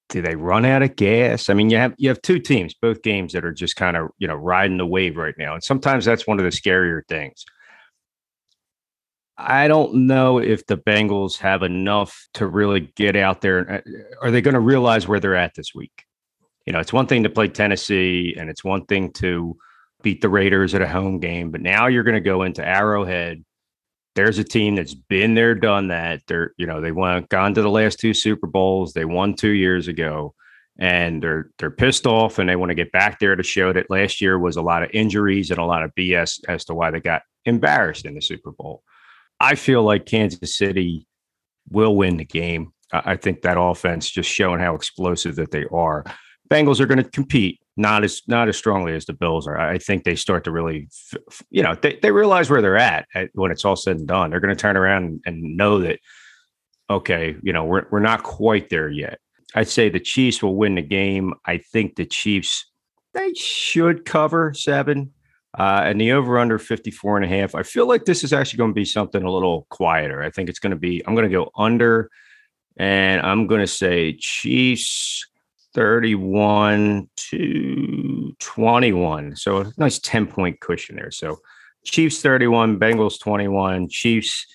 Do 0.10 0.22
they 0.22 0.36
run 0.36 0.66
out 0.66 0.82
of 0.82 0.96
gas? 0.96 1.50
I 1.50 1.54
mean, 1.54 1.70
you 1.70 1.78
have 1.78 1.94
you 1.98 2.10
have 2.10 2.22
two 2.22 2.40
teams, 2.40 2.74
both 2.74 3.04
games 3.04 3.34
that 3.34 3.46
are 3.46 3.54
just 3.54 3.76
kind 3.76 3.96
of, 3.96 4.10
you 4.18 4.28
know, 4.28 4.36
riding 4.36 4.78
the 4.78 4.86
wave 4.86 5.18
right 5.18 5.36
now. 5.38 5.54
And 5.54 5.64
sometimes 5.64 6.06
that's 6.06 6.26
one 6.26 6.40
of 6.40 6.44
the 6.44 6.50
scarier 6.50 7.02
things. 7.08 7.46
I 9.38 9.70
don't 9.70 10.08
know 10.08 10.38
if 10.40 10.66
the 10.66 10.78
Bengals 10.78 11.38
have 11.38 11.64
enough 11.64 12.28
to 12.34 12.46
really 12.46 12.92
get 12.98 13.16
out 13.16 13.40
there. 13.40 13.72
Uh, 13.72 13.82
are 14.22 14.32
they 14.32 14.42
going 14.42 14.54
to 14.56 14.60
realize 14.60 15.08
where 15.08 15.22
they're 15.22 15.36
at 15.36 15.56
this 15.56 15.74
week? 15.74 16.06
You 16.66 16.74
know, 16.74 16.80
it's 16.80 16.92
one 16.92 17.08
thing 17.08 17.24
to 17.24 17.30
play 17.30 17.48
Tennessee 17.48 18.36
and 18.38 18.50
it's 18.50 18.66
one 18.66 18.86
thing 18.86 19.14
to 19.14 19.56
beat 20.02 20.22
the 20.22 20.30
Raiders 20.30 20.76
at 20.76 20.82
a 20.82 20.88
home 20.88 21.20
game, 21.20 21.52
but 21.52 21.62
now 21.62 21.88
you're 21.88 22.04
going 22.04 22.16
to 22.16 22.22
go 22.22 22.44
into 22.44 22.66
Arrowhead. 22.66 23.44
There's 24.20 24.38
a 24.38 24.44
team 24.44 24.76
that's 24.76 24.94
been 24.94 25.34
there, 25.34 25.56
done 25.56 25.88
that. 25.88 26.24
They're, 26.28 26.52
you 26.58 26.68
know, 26.68 26.82
they 26.82 26.92
went 26.92 27.30
gone 27.30 27.54
to 27.54 27.62
the 27.62 27.70
last 27.70 28.02
two 28.02 28.14
Super 28.14 28.48
Bowls. 28.48 28.92
They 28.92 29.06
won 29.06 29.34
two 29.34 29.52
years 29.52 29.88
ago, 29.88 30.36
and 30.78 31.24
they're 31.24 31.52
they're 31.58 31.72
pissed 31.72 32.06
off, 32.06 32.38
and 32.38 32.50
they 32.50 32.58
want 32.58 32.70
to 32.70 32.76
get 32.76 32.92
back 32.92 33.20
there 33.20 33.38
to 33.38 33.44
show 33.44 33.72
that 33.72 33.90
last 33.90 34.20
year 34.20 34.38
was 34.38 34.58
a 34.58 34.62
lot 34.62 34.84
of 34.84 34.90
injuries 34.94 35.52
and 35.52 35.58
a 35.58 35.64
lot 35.64 35.84
of 35.84 35.96
BS 35.96 36.42
as 36.50 36.66
to 36.66 36.76
why 36.76 36.92
they 36.92 37.00
got 37.00 37.22
embarrassed 37.46 38.04
in 38.04 38.14
the 38.14 38.22
Super 38.22 38.52
Bowl. 38.52 38.84
I 39.40 39.56
feel 39.56 39.84
like 39.84 40.06
Kansas 40.06 40.58
City 40.58 41.08
will 41.70 41.96
win 41.96 42.18
the 42.18 42.26
game. 42.26 42.74
I 42.92 43.16
think 43.16 43.44
that 43.44 43.58
offense 43.58 44.10
just 44.10 44.30
showing 44.30 44.60
how 44.60 44.76
explosive 44.76 45.38
that 45.38 45.52
they 45.52 45.64
are. 45.72 46.04
Bengals 46.50 46.80
are 46.80 46.86
going 46.86 47.04
to 47.04 47.10
compete 47.10 47.60
not 47.80 48.04
as 48.04 48.22
not 48.28 48.50
as 48.50 48.58
strongly 48.58 48.94
as 48.94 49.06
the 49.06 49.14
Bills 49.14 49.48
are. 49.48 49.58
I 49.58 49.78
think 49.78 50.04
they 50.04 50.16
start 50.16 50.44
to 50.44 50.52
really, 50.52 50.90
you 51.50 51.64
know, 51.64 51.76
they, 51.76 51.98
they 52.02 52.12
realize 52.12 52.50
where 52.50 52.62
they're 52.62 52.78
at, 52.78 53.08
when 53.34 53.52
it's 53.52 53.64
all 53.64 53.78
said 53.78 53.98
and 53.98 54.08
done. 54.08 54.30
They're 54.30 54.42
going 54.42 54.56
to 54.56 54.62
turn 54.62 54.76
around 54.76 55.22
and 55.26 55.56
know 55.56 55.80
that, 55.80 56.00
okay, 56.90 57.38
you 57.42 57.54
know, 57.54 57.64
we're 57.64 57.86
we're 57.90 58.02
not 58.02 58.24
quite 58.24 58.70
there 58.70 58.90
yet. 58.90 59.20
I'd 59.56 59.70
say 59.70 59.90
the 59.90 60.00
Chiefs 60.00 60.44
will 60.44 60.56
win 60.56 60.76
the 60.76 60.82
game. 60.82 61.34
I 61.46 61.58
think 61.58 61.96
the 61.96 62.06
Chiefs 62.06 62.70
they 63.14 63.34
should 63.34 64.06
cover 64.06 64.54
seven. 64.54 65.14
Uh, 65.58 65.82
and 65.84 66.00
the 66.00 66.12
over 66.12 66.38
under 66.38 66.60
54 66.60 67.18
and 67.18 67.26
a 67.26 67.28
half. 67.28 67.56
I 67.56 67.64
feel 67.64 67.88
like 67.88 68.06
this 68.06 68.24
is 68.24 68.34
actually 68.34 68.58
going 68.58 68.70
to 68.70 68.76
be 68.76 68.86
something 68.86 69.24
a 69.24 69.32
little 69.32 69.66
quieter. 69.72 70.22
I 70.22 70.30
think 70.30 70.48
it's 70.48 70.60
going 70.60 70.70
to 70.70 70.78
be, 70.78 71.02
I'm 71.08 71.16
going 71.16 71.28
to 71.28 71.36
go 71.36 71.50
under 71.58 72.12
and 72.78 73.20
I'm 73.22 73.48
going 73.48 73.62
to 73.62 73.68
say 73.68 74.16
Chiefs 74.20 75.26
31 75.74 77.10
to 77.16 78.36
21. 78.40 79.36
So 79.36 79.62
a 79.62 79.74
nice 79.78 80.00
10 80.00 80.28
point 80.28 80.60
cushion 80.60 80.96
there. 80.96 81.12
So 81.12 81.38
Chiefs 81.86 82.22
31, 82.22 82.80
Bengals 82.80 83.20
21, 83.20 83.90
Chiefs 83.90 84.46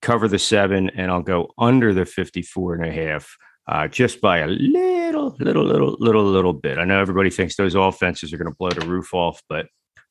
cover 0.00 0.28
the 0.28 0.38
seven, 0.38 0.90
and 0.90 1.10
I'll 1.10 1.22
go 1.22 1.48
under 1.58 1.94
the 1.94 2.04
54 2.04 2.74
and 2.74 2.86
a 2.86 2.92
half. 2.92 3.36
Uh, 3.68 3.86
just 3.86 4.20
by 4.20 4.38
a 4.38 4.48
little, 4.48 5.36
little, 5.38 5.64
little, 5.64 5.96
little, 6.00 6.24
little 6.24 6.52
bit. 6.52 6.78
I 6.78 6.84
know 6.84 7.00
everybody 7.00 7.30
thinks 7.30 7.54
those 7.54 7.76
offenses 7.76 8.32
are 8.32 8.36
going 8.36 8.50
to 8.50 8.56
blow 8.58 8.70
the 8.70 8.84
roof 8.84 9.14
off, 9.14 9.40
but 9.48 9.66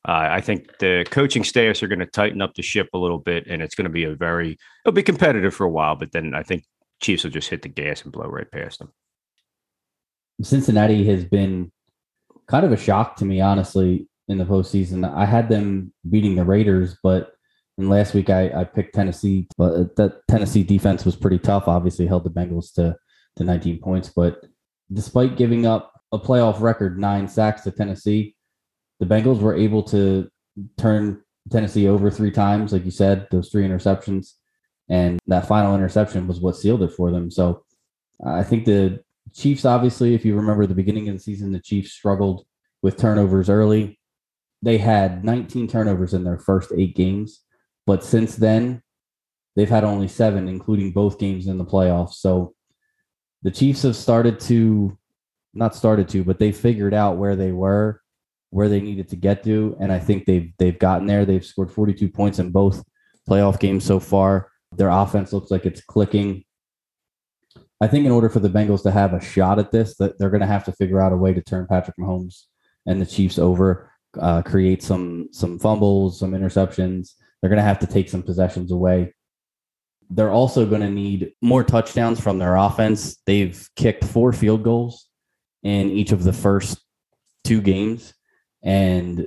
uh, 0.08 0.26
I 0.30 0.40
think 0.40 0.78
the 0.78 1.06
coaching 1.10 1.44
staffs 1.44 1.82
are 1.82 1.86
going 1.86 1.98
to 1.98 2.06
tighten 2.06 2.40
up 2.40 2.54
the 2.54 2.62
ship 2.62 2.88
a 2.94 2.98
little 2.98 3.18
bit, 3.18 3.46
and 3.46 3.60
it's 3.60 3.74
going 3.74 3.84
to 3.84 3.90
be 3.90 4.04
a 4.04 4.14
very, 4.14 4.58
it'll 4.84 4.94
be 4.94 5.02
competitive 5.02 5.54
for 5.54 5.64
a 5.64 5.70
while. 5.70 5.96
But 5.96 6.12
then 6.12 6.34
I 6.34 6.42
think 6.42 6.64
Chiefs 7.02 7.24
will 7.24 7.30
just 7.30 7.50
hit 7.50 7.60
the 7.60 7.68
gas 7.68 8.02
and 8.02 8.12
blow 8.12 8.26
right 8.26 8.50
past 8.50 8.78
them. 8.78 8.90
Cincinnati 10.42 11.04
has 11.06 11.24
been 11.24 11.70
kind 12.46 12.64
of 12.64 12.72
a 12.72 12.76
shock 12.76 13.16
to 13.16 13.24
me, 13.24 13.40
honestly, 13.40 14.08
in 14.28 14.38
the 14.38 14.44
postseason. 14.44 15.10
I 15.14 15.24
had 15.24 15.48
them 15.48 15.92
beating 16.08 16.34
the 16.34 16.44
Raiders, 16.44 16.96
but 17.02 17.32
and 17.78 17.88
last 17.88 18.12
week 18.14 18.28
I, 18.28 18.50
I 18.60 18.64
picked 18.64 18.94
Tennessee, 18.94 19.48
but 19.56 19.96
that 19.96 20.26
Tennessee 20.28 20.62
defense 20.62 21.04
was 21.04 21.16
pretty 21.16 21.38
tough. 21.38 21.68
Obviously, 21.68 22.06
held 22.06 22.24
the 22.24 22.30
Bengals 22.30 22.72
to 22.74 22.96
to 23.36 23.44
19 23.44 23.78
points, 23.80 24.10
but 24.14 24.44
despite 24.92 25.38
giving 25.38 25.64
up 25.64 25.92
a 26.12 26.18
playoff 26.18 26.60
record 26.60 26.98
nine 26.98 27.26
sacks 27.26 27.62
to 27.62 27.70
Tennessee, 27.70 28.36
the 29.00 29.06
Bengals 29.06 29.40
were 29.40 29.56
able 29.56 29.82
to 29.84 30.28
turn 30.76 31.22
Tennessee 31.50 31.88
over 31.88 32.10
three 32.10 32.30
times, 32.30 32.74
like 32.74 32.84
you 32.84 32.90
said, 32.90 33.26
those 33.30 33.48
three 33.48 33.66
interceptions, 33.66 34.32
and 34.90 35.18
that 35.26 35.48
final 35.48 35.74
interception 35.74 36.28
was 36.28 36.40
what 36.40 36.56
sealed 36.56 36.82
it 36.82 36.92
for 36.92 37.10
them. 37.10 37.30
So 37.30 37.64
I 38.24 38.42
think 38.42 38.66
the 38.66 39.02
Chiefs, 39.34 39.64
obviously, 39.64 40.14
if 40.14 40.24
you 40.24 40.36
remember 40.36 40.66
the 40.66 40.74
beginning 40.74 41.08
of 41.08 41.16
the 41.16 41.22
season, 41.22 41.52
the 41.52 41.60
Chiefs 41.60 41.92
struggled 41.92 42.44
with 42.82 42.96
turnovers 42.96 43.48
early. 43.48 43.98
They 44.62 44.78
had 44.78 45.24
19 45.24 45.68
turnovers 45.68 46.14
in 46.14 46.24
their 46.24 46.38
first 46.38 46.72
eight 46.76 46.94
games, 46.94 47.40
but 47.86 48.04
since 48.04 48.36
then, 48.36 48.82
they've 49.56 49.68
had 49.68 49.84
only 49.84 50.08
seven, 50.08 50.48
including 50.48 50.92
both 50.92 51.18
games 51.18 51.46
in 51.46 51.58
the 51.58 51.64
playoffs. 51.64 52.14
So 52.14 52.54
the 53.42 53.50
Chiefs 53.50 53.82
have 53.82 53.96
started 53.96 54.38
to, 54.40 54.96
not 55.54 55.74
started 55.74 56.08
to, 56.10 56.24
but 56.24 56.38
they 56.38 56.52
figured 56.52 56.94
out 56.94 57.16
where 57.16 57.36
they 57.36 57.52
were, 57.52 58.00
where 58.50 58.68
they 58.68 58.80
needed 58.80 59.08
to 59.08 59.16
get 59.16 59.42
to, 59.44 59.76
and 59.80 59.90
I 59.90 59.98
think 59.98 60.26
they've 60.26 60.52
they've 60.58 60.78
gotten 60.78 61.06
there. 61.06 61.24
They've 61.24 61.44
scored 61.44 61.72
42 61.72 62.08
points 62.08 62.38
in 62.38 62.50
both 62.50 62.84
playoff 63.28 63.58
games 63.58 63.84
so 63.84 63.98
far. 63.98 64.50
Their 64.76 64.90
offense 64.90 65.32
looks 65.32 65.50
like 65.50 65.66
it's 65.66 65.80
clicking. 65.80 66.44
I 67.82 67.88
think 67.88 68.06
in 68.06 68.12
order 68.12 68.28
for 68.28 68.38
the 68.38 68.48
Bengals 68.48 68.84
to 68.84 68.92
have 68.92 69.12
a 69.12 69.20
shot 69.20 69.58
at 69.58 69.72
this, 69.72 69.96
that 69.96 70.16
they're 70.16 70.30
going 70.30 70.40
to 70.40 70.46
have 70.46 70.62
to 70.66 70.72
figure 70.72 71.00
out 71.00 71.12
a 71.12 71.16
way 71.16 71.34
to 71.34 71.42
turn 71.42 71.66
Patrick 71.66 71.96
Mahomes 71.98 72.44
and 72.86 73.02
the 73.02 73.06
Chiefs 73.06 73.40
over, 73.40 73.90
uh, 74.20 74.40
create 74.42 74.84
some 74.84 75.28
some 75.32 75.58
fumbles, 75.58 76.20
some 76.20 76.30
interceptions. 76.30 77.14
They're 77.40 77.50
going 77.50 77.56
to 77.56 77.64
have 77.64 77.80
to 77.80 77.88
take 77.88 78.08
some 78.08 78.22
possessions 78.22 78.70
away. 78.70 79.14
They're 80.10 80.30
also 80.30 80.64
going 80.64 80.82
to 80.82 80.90
need 80.90 81.32
more 81.42 81.64
touchdowns 81.64 82.20
from 82.20 82.38
their 82.38 82.54
offense. 82.54 83.18
They've 83.26 83.68
kicked 83.74 84.04
four 84.04 84.32
field 84.32 84.62
goals 84.62 85.08
in 85.64 85.90
each 85.90 86.12
of 86.12 86.22
the 86.22 86.32
first 86.32 86.78
two 87.42 87.60
games, 87.60 88.14
and 88.62 89.26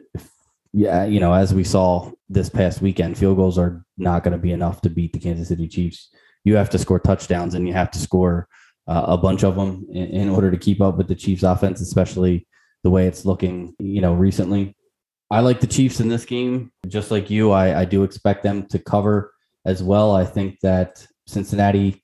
yeah, 0.71 1.03
you 1.03 1.19
know, 1.19 1.33
as 1.33 1.53
we 1.53 1.65
saw 1.65 2.09
this 2.29 2.47
past 2.47 2.81
weekend, 2.81 3.17
field 3.17 3.35
goals 3.35 3.57
are 3.57 3.83
not 3.97 4.23
going 4.23 4.31
to 4.31 4.37
be 4.37 4.53
enough 4.53 4.79
to 4.81 4.89
beat 4.89 5.11
the 5.11 5.19
Kansas 5.19 5.49
City 5.49 5.67
Chiefs 5.67 6.09
you 6.45 6.55
have 6.55 6.69
to 6.69 6.79
score 6.79 6.99
touchdowns 6.99 7.55
and 7.55 7.67
you 7.67 7.73
have 7.73 7.91
to 7.91 7.99
score 7.99 8.47
uh, 8.87 9.05
a 9.07 9.17
bunch 9.17 9.43
of 9.43 9.55
them 9.55 9.85
in, 9.91 10.05
in, 10.07 10.29
order 10.29 10.51
to 10.51 10.57
keep 10.57 10.79
up 10.79 10.95
with 10.95 11.07
the 11.07 11.15
Chiefs 11.15 11.43
offense, 11.43 11.81
especially 11.81 12.47
the 12.83 12.89
way 12.89 13.07
it's 13.07 13.25
looking, 13.25 13.75
you 13.79 13.99
know, 13.99 14.13
recently. 14.13 14.77
I 15.31 15.39
like 15.39 15.59
the 15.59 15.67
Chiefs 15.67 15.99
in 15.99 16.07
this 16.07 16.23
game, 16.23 16.71
just 16.87 17.09
like 17.09 17.31
you. 17.31 17.51
I, 17.51 17.81
I 17.81 17.85
do 17.85 18.03
expect 18.03 18.43
them 18.43 18.67
to 18.67 18.79
cover 18.79 19.33
as 19.65 19.81
well. 19.81 20.15
I 20.15 20.23
think 20.23 20.59
that 20.61 21.05
Cincinnati, 21.25 22.03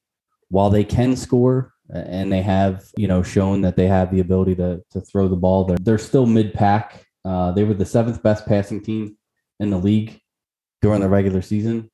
while 0.50 0.72
they 0.72 0.84
can 0.84 1.16
score 1.16 1.72
and 1.94 2.32
they 2.32 2.42
have, 2.42 2.86
you 2.98 3.08
know, 3.08 3.22
shown 3.22 3.62
that 3.62 3.76
they 3.76 3.88
have 3.88 4.12
the 4.12 4.22
ability 4.22 4.56
to, 4.56 4.82
to 4.90 5.02
throw 5.02 5.28
the 5.28 5.36
ball, 5.36 5.66
they're, 5.66 5.78
they're 5.80 5.98
still 6.00 6.26
mid 6.26 6.54
pack. 6.54 7.06
Uh, 7.24 7.52
they 7.52 7.64
were 7.64 7.76
the 7.76 7.86
seventh 7.86 8.24
best 8.24 8.48
passing 8.48 8.82
team 8.82 9.16
in 9.60 9.70
the 9.70 9.78
league 9.78 10.20
during 10.82 11.02
the 11.02 11.10
regular 11.10 11.44
season. 11.44 11.92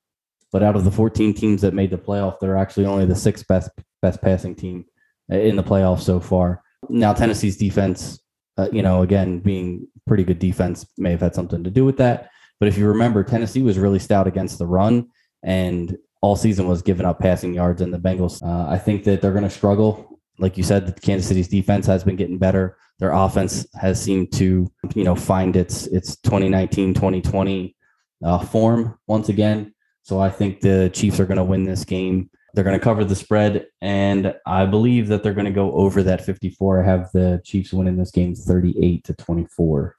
But 0.51 0.63
out 0.63 0.75
of 0.75 0.85
the 0.85 0.91
14 0.91 1.33
teams 1.33 1.61
that 1.61 1.73
made 1.73 1.91
the 1.91 1.97
playoff, 1.97 2.39
they're 2.39 2.57
actually 2.57 2.85
only 2.85 3.05
the 3.05 3.15
sixth 3.15 3.47
best 3.47 3.69
best 4.01 4.21
passing 4.21 4.55
team 4.55 4.85
in 5.29 5.55
the 5.55 5.63
playoff 5.63 5.99
so 6.01 6.19
far. 6.19 6.61
Now 6.89 7.13
Tennessee's 7.13 7.57
defense, 7.57 8.19
uh, 8.57 8.69
you 8.71 8.81
know, 8.81 9.01
again 9.01 9.39
being 9.39 9.87
pretty 10.07 10.23
good 10.23 10.39
defense, 10.39 10.85
may 10.97 11.11
have 11.11 11.21
had 11.21 11.35
something 11.35 11.63
to 11.63 11.71
do 11.71 11.83
with 11.83 11.97
that. 11.97 12.29
But 12.59 12.69
if 12.69 12.77
you 12.77 12.87
remember, 12.87 13.23
Tennessee 13.23 13.61
was 13.61 13.77
really 13.77 13.99
stout 13.99 14.27
against 14.27 14.57
the 14.57 14.65
run, 14.65 15.07
and 15.43 15.95
all 16.21 16.35
season 16.35 16.67
was 16.67 16.81
giving 16.81 17.05
up 17.05 17.19
passing 17.19 17.53
yards. 17.53 17.81
And 17.81 17.93
the 17.93 17.99
Bengals, 17.99 18.41
uh, 18.43 18.69
I 18.69 18.77
think 18.77 19.03
that 19.03 19.21
they're 19.21 19.31
going 19.31 19.43
to 19.43 19.49
struggle. 19.49 20.19
Like 20.39 20.57
you 20.57 20.63
said, 20.63 20.99
Kansas 21.01 21.27
City's 21.27 21.47
defense 21.47 21.85
has 21.87 22.03
been 22.03 22.15
getting 22.15 22.37
better. 22.37 22.77
Their 22.99 23.11
offense 23.11 23.67
has 23.79 24.01
seemed 24.01 24.31
to, 24.33 24.67
you 24.95 25.03
know, 25.03 25.15
find 25.15 25.55
its 25.55 25.87
its 25.87 26.15
2019 26.17 26.93
2020 26.93 27.75
uh, 28.23 28.39
form 28.39 28.97
once 29.07 29.29
again. 29.29 29.73
So 30.07 30.21
I 30.21 30.29
think 30.29 30.61
the 30.61 30.89
Chiefs 30.93 31.19
are 31.19 31.25
going 31.25 31.37
to 31.37 31.43
win 31.43 31.65
this 31.65 31.83
game. 31.83 32.29
They're 32.53 32.63
going 32.63 32.79
to 32.79 32.83
cover 32.83 33.03
the 33.03 33.13
spread, 33.13 33.65
and 33.81 34.33
I 34.45 34.65
believe 34.65 35.09
that 35.09 35.21
they're 35.21 35.33
going 35.33 35.47
to 35.47 35.51
go 35.51 35.73
over 35.73 36.01
that 36.01 36.23
54. 36.23 36.81
I 36.81 36.85
have 36.85 37.11
the 37.11 37.41
Chiefs 37.43 37.73
winning 37.73 37.97
this 37.97 38.11
game 38.11 38.33
38 38.33 39.03
to 39.03 39.13
24. 39.13 39.97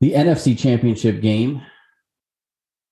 The 0.00 0.12
NFC 0.12 0.58
Championship 0.58 1.20
game, 1.20 1.60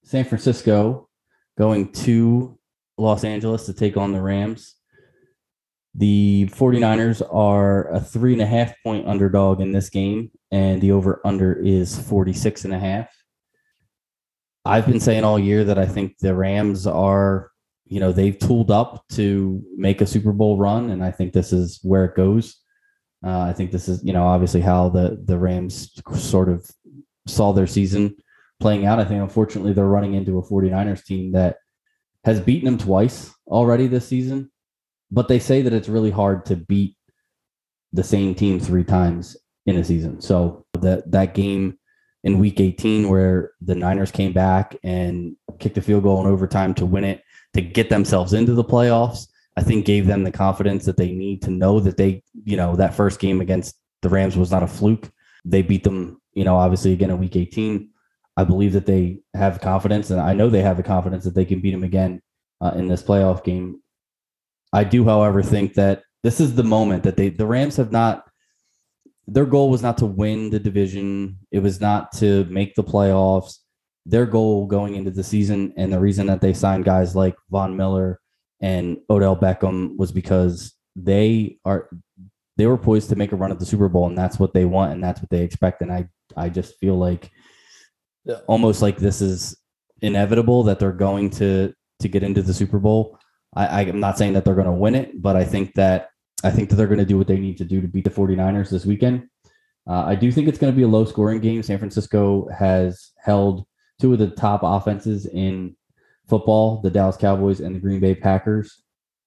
San 0.04 0.26
Francisco 0.26 1.08
going 1.56 1.90
to 1.92 2.58
Los 2.98 3.24
Angeles 3.24 3.64
to 3.64 3.72
take 3.72 3.96
on 3.96 4.12
the 4.12 4.20
Rams. 4.20 4.74
The 5.94 6.46
49ers 6.52 7.22
are 7.32 7.88
a 7.88 8.00
three 8.00 8.34
and 8.34 8.42
a 8.42 8.46
half 8.46 8.74
point 8.84 9.08
underdog 9.08 9.62
in 9.62 9.72
this 9.72 9.88
game, 9.88 10.30
and 10.50 10.78
the 10.82 10.92
over 10.92 11.22
under 11.24 11.54
is 11.54 11.98
46 11.98 12.66
and 12.66 12.74
a 12.74 12.78
half. 12.78 13.08
I've 14.64 14.86
been 14.86 15.00
saying 15.00 15.24
all 15.24 15.38
year 15.38 15.64
that 15.64 15.78
I 15.78 15.86
think 15.86 16.18
the 16.18 16.34
Rams 16.34 16.86
are, 16.86 17.50
you 17.86 18.00
know, 18.00 18.12
they've 18.12 18.38
tooled 18.38 18.70
up 18.70 19.04
to 19.12 19.62
make 19.76 20.00
a 20.00 20.06
Super 20.06 20.32
Bowl 20.32 20.56
run, 20.56 20.90
and 20.90 21.04
I 21.04 21.10
think 21.10 21.32
this 21.32 21.52
is 21.52 21.80
where 21.82 22.04
it 22.04 22.14
goes. 22.14 22.56
Uh, 23.24 23.40
I 23.40 23.52
think 23.52 23.70
this 23.70 23.88
is, 23.88 24.02
you 24.04 24.12
know, 24.12 24.24
obviously 24.24 24.60
how 24.60 24.88
the 24.88 25.20
the 25.24 25.38
Rams 25.38 25.92
sort 26.16 26.48
of 26.48 26.68
saw 27.26 27.52
their 27.52 27.66
season 27.66 28.16
playing 28.60 28.86
out. 28.86 28.98
I 28.98 29.04
think 29.04 29.20
unfortunately 29.20 29.72
they're 29.72 29.86
running 29.86 30.14
into 30.14 30.38
a 30.38 30.42
49ers 30.42 31.04
team 31.04 31.32
that 31.32 31.56
has 32.24 32.40
beaten 32.40 32.66
them 32.66 32.78
twice 32.78 33.32
already 33.46 33.88
this 33.88 34.06
season, 34.06 34.50
but 35.10 35.28
they 35.28 35.38
say 35.38 35.62
that 35.62 35.72
it's 35.72 35.88
really 35.88 36.10
hard 36.10 36.46
to 36.46 36.56
beat 36.56 36.96
the 37.92 38.04
same 38.04 38.34
team 38.34 38.58
three 38.58 38.84
times 38.84 39.36
in 39.66 39.76
a 39.76 39.84
season. 39.84 40.20
So 40.20 40.64
that 40.80 41.10
that 41.10 41.34
game 41.34 41.78
in 42.24 42.38
week 42.38 42.60
18 42.60 43.08
where 43.08 43.52
the 43.60 43.74
Niners 43.74 44.10
came 44.10 44.32
back 44.32 44.76
and 44.82 45.36
kicked 45.58 45.78
a 45.78 45.82
field 45.82 46.04
goal 46.04 46.20
in 46.20 46.30
overtime 46.30 46.74
to 46.74 46.86
win 46.86 47.04
it 47.04 47.22
to 47.54 47.60
get 47.60 47.90
themselves 47.90 48.32
into 48.32 48.54
the 48.54 48.64
playoffs. 48.64 49.26
I 49.56 49.62
think 49.62 49.84
gave 49.84 50.06
them 50.06 50.24
the 50.24 50.32
confidence 50.32 50.84
that 50.86 50.96
they 50.96 51.12
need 51.12 51.42
to 51.42 51.50
know 51.50 51.78
that 51.80 51.96
they, 51.96 52.22
you 52.44 52.56
know, 52.56 52.74
that 52.76 52.94
first 52.94 53.20
game 53.20 53.40
against 53.40 53.76
the 54.00 54.08
Rams 54.08 54.36
was 54.36 54.50
not 54.50 54.62
a 54.62 54.66
fluke. 54.66 55.10
They 55.44 55.62
beat 55.62 55.84
them, 55.84 56.20
you 56.32 56.44
know, 56.44 56.56
obviously 56.56 56.92
again 56.92 57.10
in 57.10 57.18
week 57.18 57.36
18. 57.36 57.90
I 58.36 58.44
believe 58.44 58.72
that 58.72 58.86
they 58.86 59.20
have 59.34 59.60
confidence, 59.60 60.10
and 60.10 60.18
I 60.18 60.32
know 60.32 60.48
they 60.48 60.62
have 60.62 60.78
the 60.78 60.82
confidence 60.82 61.24
that 61.24 61.34
they 61.34 61.44
can 61.44 61.60
beat 61.60 61.72
them 61.72 61.84
again 61.84 62.22
uh, 62.62 62.72
in 62.74 62.88
this 62.88 63.02
playoff 63.02 63.44
game. 63.44 63.82
I 64.72 64.84
do, 64.84 65.04
however, 65.04 65.42
think 65.42 65.74
that 65.74 66.02
this 66.22 66.40
is 66.40 66.54
the 66.54 66.64
moment 66.64 67.02
that 67.02 67.16
they, 67.18 67.28
the 67.28 67.44
Rams 67.44 67.76
have 67.76 67.92
not 67.92 68.24
their 69.26 69.46
goal 69.46 69.70
was 69.70 69.82
not 69.82 69.98
to 69.98 70.06
win 70.06 70.50
the 70.50 70.58
division. 70.58 71.38
It 71.50 71.60
was 71.60 71.80
not 71.80 72.12
to 72.18 72.44
make 72.46 72.74
the 72.74 72.84
playoffs. 72.84 73.58
Their 74.04 74.26
goal 74.26 74.66
going 74.66 74.96
into 74.96 75.10
the 75.10 75.22
season 75.22 75.72
and 75.76 75.92
the 75.92 76.00
reason 76.00 76.26
that 76.26 76.40
they 76.40 76.52
signed 76.52 76.84
guys 76.84 77.14
like 77.14 77.36
Von 77.50 77.76
Miller 77.76 78.20
and 78.60 78.98
Odell 79.08 79.36
Beckham 79.36 79.96
was 79.96 80.10
because 80.10 80.74
they 80.96 81.58
are 81.64 81.88
they 82.56 82.66
were 82.66 82.76
poised 82.76 83.08
to 83.08 83.16
make 83.16 83.32
a 83.32 83.36
run 83.36 83.52
at 83.52 83.58
the 83.58 83.66
Super 83.66 83.88
Bowl 83.88 84.08
and 84.08 84.18
that's 84.18 84.38
what 84.38 84.52
they 84.52 84.64
want 84.64 84.92
and 84.92 85.02
that's 85.02 85.20
what 85.20 85.30
they 85.30 85.42
expect. 85.42 85.82
And 85.82 85.92
I 85.92 86.08
I 86.36 86.48
just 86.48 86.78
feel 86.78 86.98
like 86.98 87.30
almost 88.46 88.82
like 88.82 88.98
this 88.98 89.20
is 89.20 89.56
inevitable 90.00 90.64
that 90.64 90.78
they're 90.78 90.92
going 90.92 91.30
to 91.30 91.72
to 92.00 92.08
get 92.08 92.22
into 92.22 92.42
the 92.42 92.54
Super 92.54 92.78
Bowl. 92.78 93.18
I, 93.54 93.82
I'm 93.82 94.00
not 94.00 94.18
saying 94.18 94.32
that 94.32 94.44
they're 94.44 94.54
going 94.54 94.66
to 94.66 94.72
win 94.72 94.94
it, 94.94 95.20
but 95.20 95.36
I 95.36 95.44
think 95.44 95.74
that 95.74 96.08
I 96.44 96.50
think 96.50 96.68
that 96.68 96.76
they're 96.76 96.86
going 96.86 96.98
to 96.98 97.04
do 97.04 97.18
what 97.18 97.26
they 97.26 97.38
need 97.38 97.58
to 97.58 97.64
do 97.64 97.80
to 97.80 97.88
beat 97.88 98.04
the 98.04 98.10
49ers 98.10 98.70
this 98.70 98.86
weekend. 98.86 99.28
Uh, 99.88 100.04
I 100.04 100.14
do 100.14 100.30
think 100.30 100.48
it's 100.48 100.58
going 100.58 100.72
to 100.72 100.76
be 100.76 100.84
a 100.84 100.88
low 100.88 101.04
scoring 101.04 101.40
game. 101.40 101.62
San 101.62 101.78
Francisco 101.78 102.48
has 102.56 103.12
held 103.18 103.66
two 104.00 104.12
of 104.12 104.18
the 104.18 104.28
top 104.28 104.60
offenses 104.62 105.26
in 105.26 105.76
football, 106.28 106.80
the 106.80 106.90
Dallas 106.90 107.16
Cowboys 107.16 107.60
and 107.60 107.74
the 107.74 107.80
Green 107.80 108.00
Bay 108.00 108.14
Packers, 108.14 108.82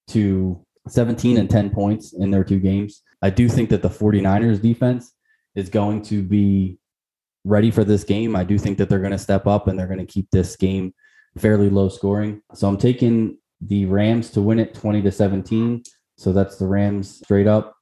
to 0.10 0.66
17 0.88 1.38
and 1.38 1.50
10 1.50 1.70
points 1.72 2.14
in 2.14 2.32
their 2.32 2.44
two 2.44 2.60
games. 2.60 3.02
I 3.22 3.30
do 3.30 3.50
think 3.50 3.70
that 3.70 3.82
the 3.82 3.90
49ers 3.90 4.62
defense 4.62 5.14
is 5.56 5.70
going 5.70 6.02
to 6.04 6.22
be 6.22 6.78
ready 7.44 7.72
for 7.72 7.84
this 7.84 8.04
game. 8.04 8.36
I 8.36 8.44
do 8.44 8.58
think 8.58 8.78
that 8.78 8.90
they're 8.90 9.00
going 9.00 9.12
to 9.12 9.18
step 9.18 9.48
up 9.48 9.68
and 9.68 9.78
they're 9.78 9.88
going 9.88 10.06
to 10.06 10.12
keep 10.12 10.30
this 10.32 10.56
game 10.56 10.94
fairly 11.38 11.70
low 11.70 11.90
scoring. 11.90 12.42
So 12.54 12.68
I'm 12.68 12.78
taking 12.78 13.38
the 13.62 13.86
Rams 13.86 14.30
to 14.32 14.42
win 14.42 14.60
it 14.60 14.74
20 14.74 15.02
to 15.04 15.12
17. 15.12 15.84
So 16.18 16.32
that's 16.32 16.58
the 16.58 16.68
Rams 16.68 17.18
straight 17.18 17.48
up. 17.48 17.76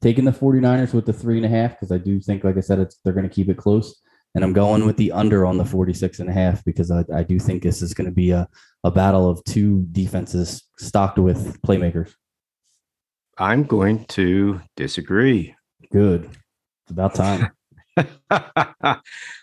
Taking 0.00 0.24
the 0.24 0.32
49ers 0.32 0.92
with 0.92 1.06
the 1.06 1.12
three 1.12 1.36
and 1.36 1.46
a 1.46 1.48
half, 1.48 1.70
because 1.72 1.92
I 1.92 1.98
do 1.98 2.20
think, 2.20 2.44
like 2.44 2.56
I 2.56 2.60
said, 2.60 2.78
it's 2.78 2.98
they're 3.04 3.14
going 3.14 3.28
to 3.28 3.34
keep 3.34 3.48
it 3.48 3.56
close. 3.56 4.00
and 4.34 4.44
I'm 4.44 4.52
going 4.52 4.84
with 4.84 4.96
the 4.96 5.12
under 5.12 5.46
on 5.46 5.56
the 5.56 5.64
46 5.64 6.18
and 6.18 6.28
a 6.28 6.32
half 6.32 6.64
because 6.64 6.90
I, 6.90 7.04
I 7.14 7.22
do 7.22 7.38
think 7.38 7.62
this 7.62 7.80
is 7.80 7.94
going 7.94 8.06
to 8.06 8.14
be 8.14 8.32
a, 8.32 8.48
a 8.82 8.90
battle 8.90 9.30
of 9.30 9.42
two 9.44 9.86
defenses 9.92 10.64
stocked 10.78 11.18
with 11.18 11.60
playmakers. 11.62 12.14
I'm 13.38 13.64
going 13.64 14.04
to 14.06 14.60
disagree. 14.76 15.54
Good. 15.90 16.30
It's 16.82 16.90
about 16.90 17.14
time. 17.14 17.50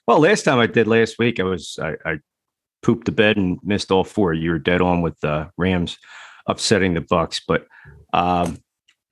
well, 0.07 0.19
last 0.19 0.43
time 0.43 0.59
I 0.59 0.67
did 0.67 0.87
last 0.87 1.17
week, 1.17 1.39
I 1.39 1.43
was 1.43 1.79
I, 1.81 1.95
I, 2.05 2.19
pooped 2.83 3.05
the 3.05 3.11
bed 3.11 3.37
and 3.37 3.59
missed 3.63 3.91
all 3.91 4.03
four. 4.03 4.33
You 4.33 4.51
were 4.51 4.59
dead 4.59 4.81
on 4.81 5.01
with 5.01 5.19
the 5.19 5.49
Rams 5.55 5.97
upsetting 6.47 6.95
the 6.95 7.01
Bucks, 7.01 7.39
but 7.47 7.67
um, 8.13 8.57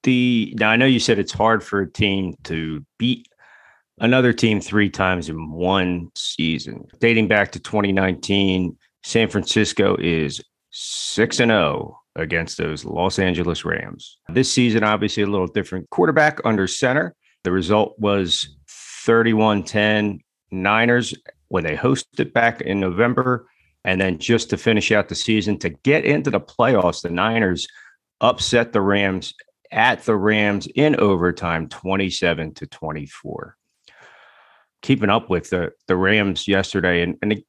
the 0.04 0.54
now 0.58 0.70
I 0.70 0.76
know 0.76 0.86
you 0.86 1.00
said 1.00 1.20
it's 1.20 1.32
hard 1.32 1.64
for 1.64 1.82
a 1.82 1.92
team 1.92 2.36
to 2.46 2.86
beat 2.98 3.28
another 4.00 4.32
team 4.34 4.62
three 4.62 4.90
times 4.90 5.30
in 5.30 5.52
one 5.52 6.10
season. 6.16 6.86
Dating 7.00 7.28
back 7.28 7.52
to 7.52 7.60
2019, 7.60 8.78
San 9.04 9.30
Francisco 9.30 9.96
is 10.00 10.42
6 10.72 11.40
and 11.40 11.52
0 11.52 12.00
against 12.16 12.58
those 12.58 12.86
Los 12.86 13.20
Angeles 13.20 13.66
Rams. 13.66 14.18
This 14.30 14.52
season 14.52 14.84
obviously 14.84 15.24
a 15.24 15.28
little 15.28 15.48
different. 15.48 15.90
Quarterback 15.90 16.40
under 16.46 16.68
center. 16.68 17.16
The 17.44 17.52
result 17.52 17.96
was 18.00 18.58
31-10 19.08 20.20
Niners 20.52 21.14
when 21.48 21.64
they 21.64 21.76
hosted 21.76 22.34
back 22.34 22.62
in 22.62 22.80
November 22.80 23.48
and 23.86 24.00
then 24.00 24.20
just 24.20 24.50
to 24.50 24.58
finish 24.58 24.92
out 24.92 25.08
the 25.08 25.16
season 25.16 25.58
to 25.60 25.70
get 25.70 26.04
into 26.04 26.30
the 26.30 26.40
playoffs, 26.40 27.02
the 27.02 27.10
Niners 27.10 27.66
upset 28.22 28.74
the 28.74 28.82
Rams 28.82 29.34
at 29.72 30.04
the 30.04 30.16
Rams 30.16 30.68
in 30.76 30.96
overtime 30.96 31.70
27 31.70 32.54
to 32.56 32.68
24 32.68 33.56
keeping 34.82 35.10
up 35.10 35.30
with 35.30 35.50
the 35.50 35.72
the 35.88 35.96
Rams 35.96 36.48
yesterday, 36.48 37.02
and 37.02 37.18
and 37.22 37.34
it, 37.34 37.46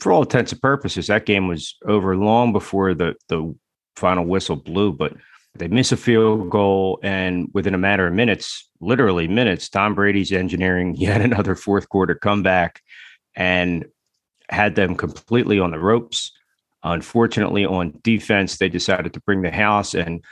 for 0.00 0.12
all 0.12 0.22
intents 0.22 0.52
and 0.52 0.60
purposes, 0.60 1.06
that 1.06 1.26
game 1.26 1.48
was 1.48 1.76
over 1.86 2.16
long 2.16 2.52
before 2.52 2.94
the 2.94 3.14
the 3.28 3.54
final 3.96 4.24
whistle 4.24 4.56
blew. 4.56 4.92
But 4.92 5.14
they 5.54 5.68
miss 5.68 5.92
a 5.92 5.96
field 5.96 6.50
goal, 6.50 6.98
and 7.02 7.48
within 7.52 7.74
a 7.74 7.78
matter 7.78 8.06
of 8.06 8.14
minutes, 8.14 8.68
literally 8.80 9.28
minutes, 9.28 9.68
Tom 9.68 9.94
Brady's 9.94 10.32
engineering 10.32 10.94
yet 10.98 11.20
another 11.20 11.54
fourth 11.54 11.88
quarter 11.88 12.14
comeback, 12.14 12.82
and 13.34 13.86
had 14.48 14.74
them 14.74 14.94
completely 14.94 15.58
on 15.58 15.70
the 15.70 15.78
ropes. 15.78 16.32
Unfortunately, 16.84 17.64
on 17.64 17.98
defense, 18.02 18.58
they 18.58 18.68
decided 18.68 19.12
to 19.14 19.20
bring 19.20 19.42
the 19.42 19.50
house, 19.50 19.94
and 19.94 20.22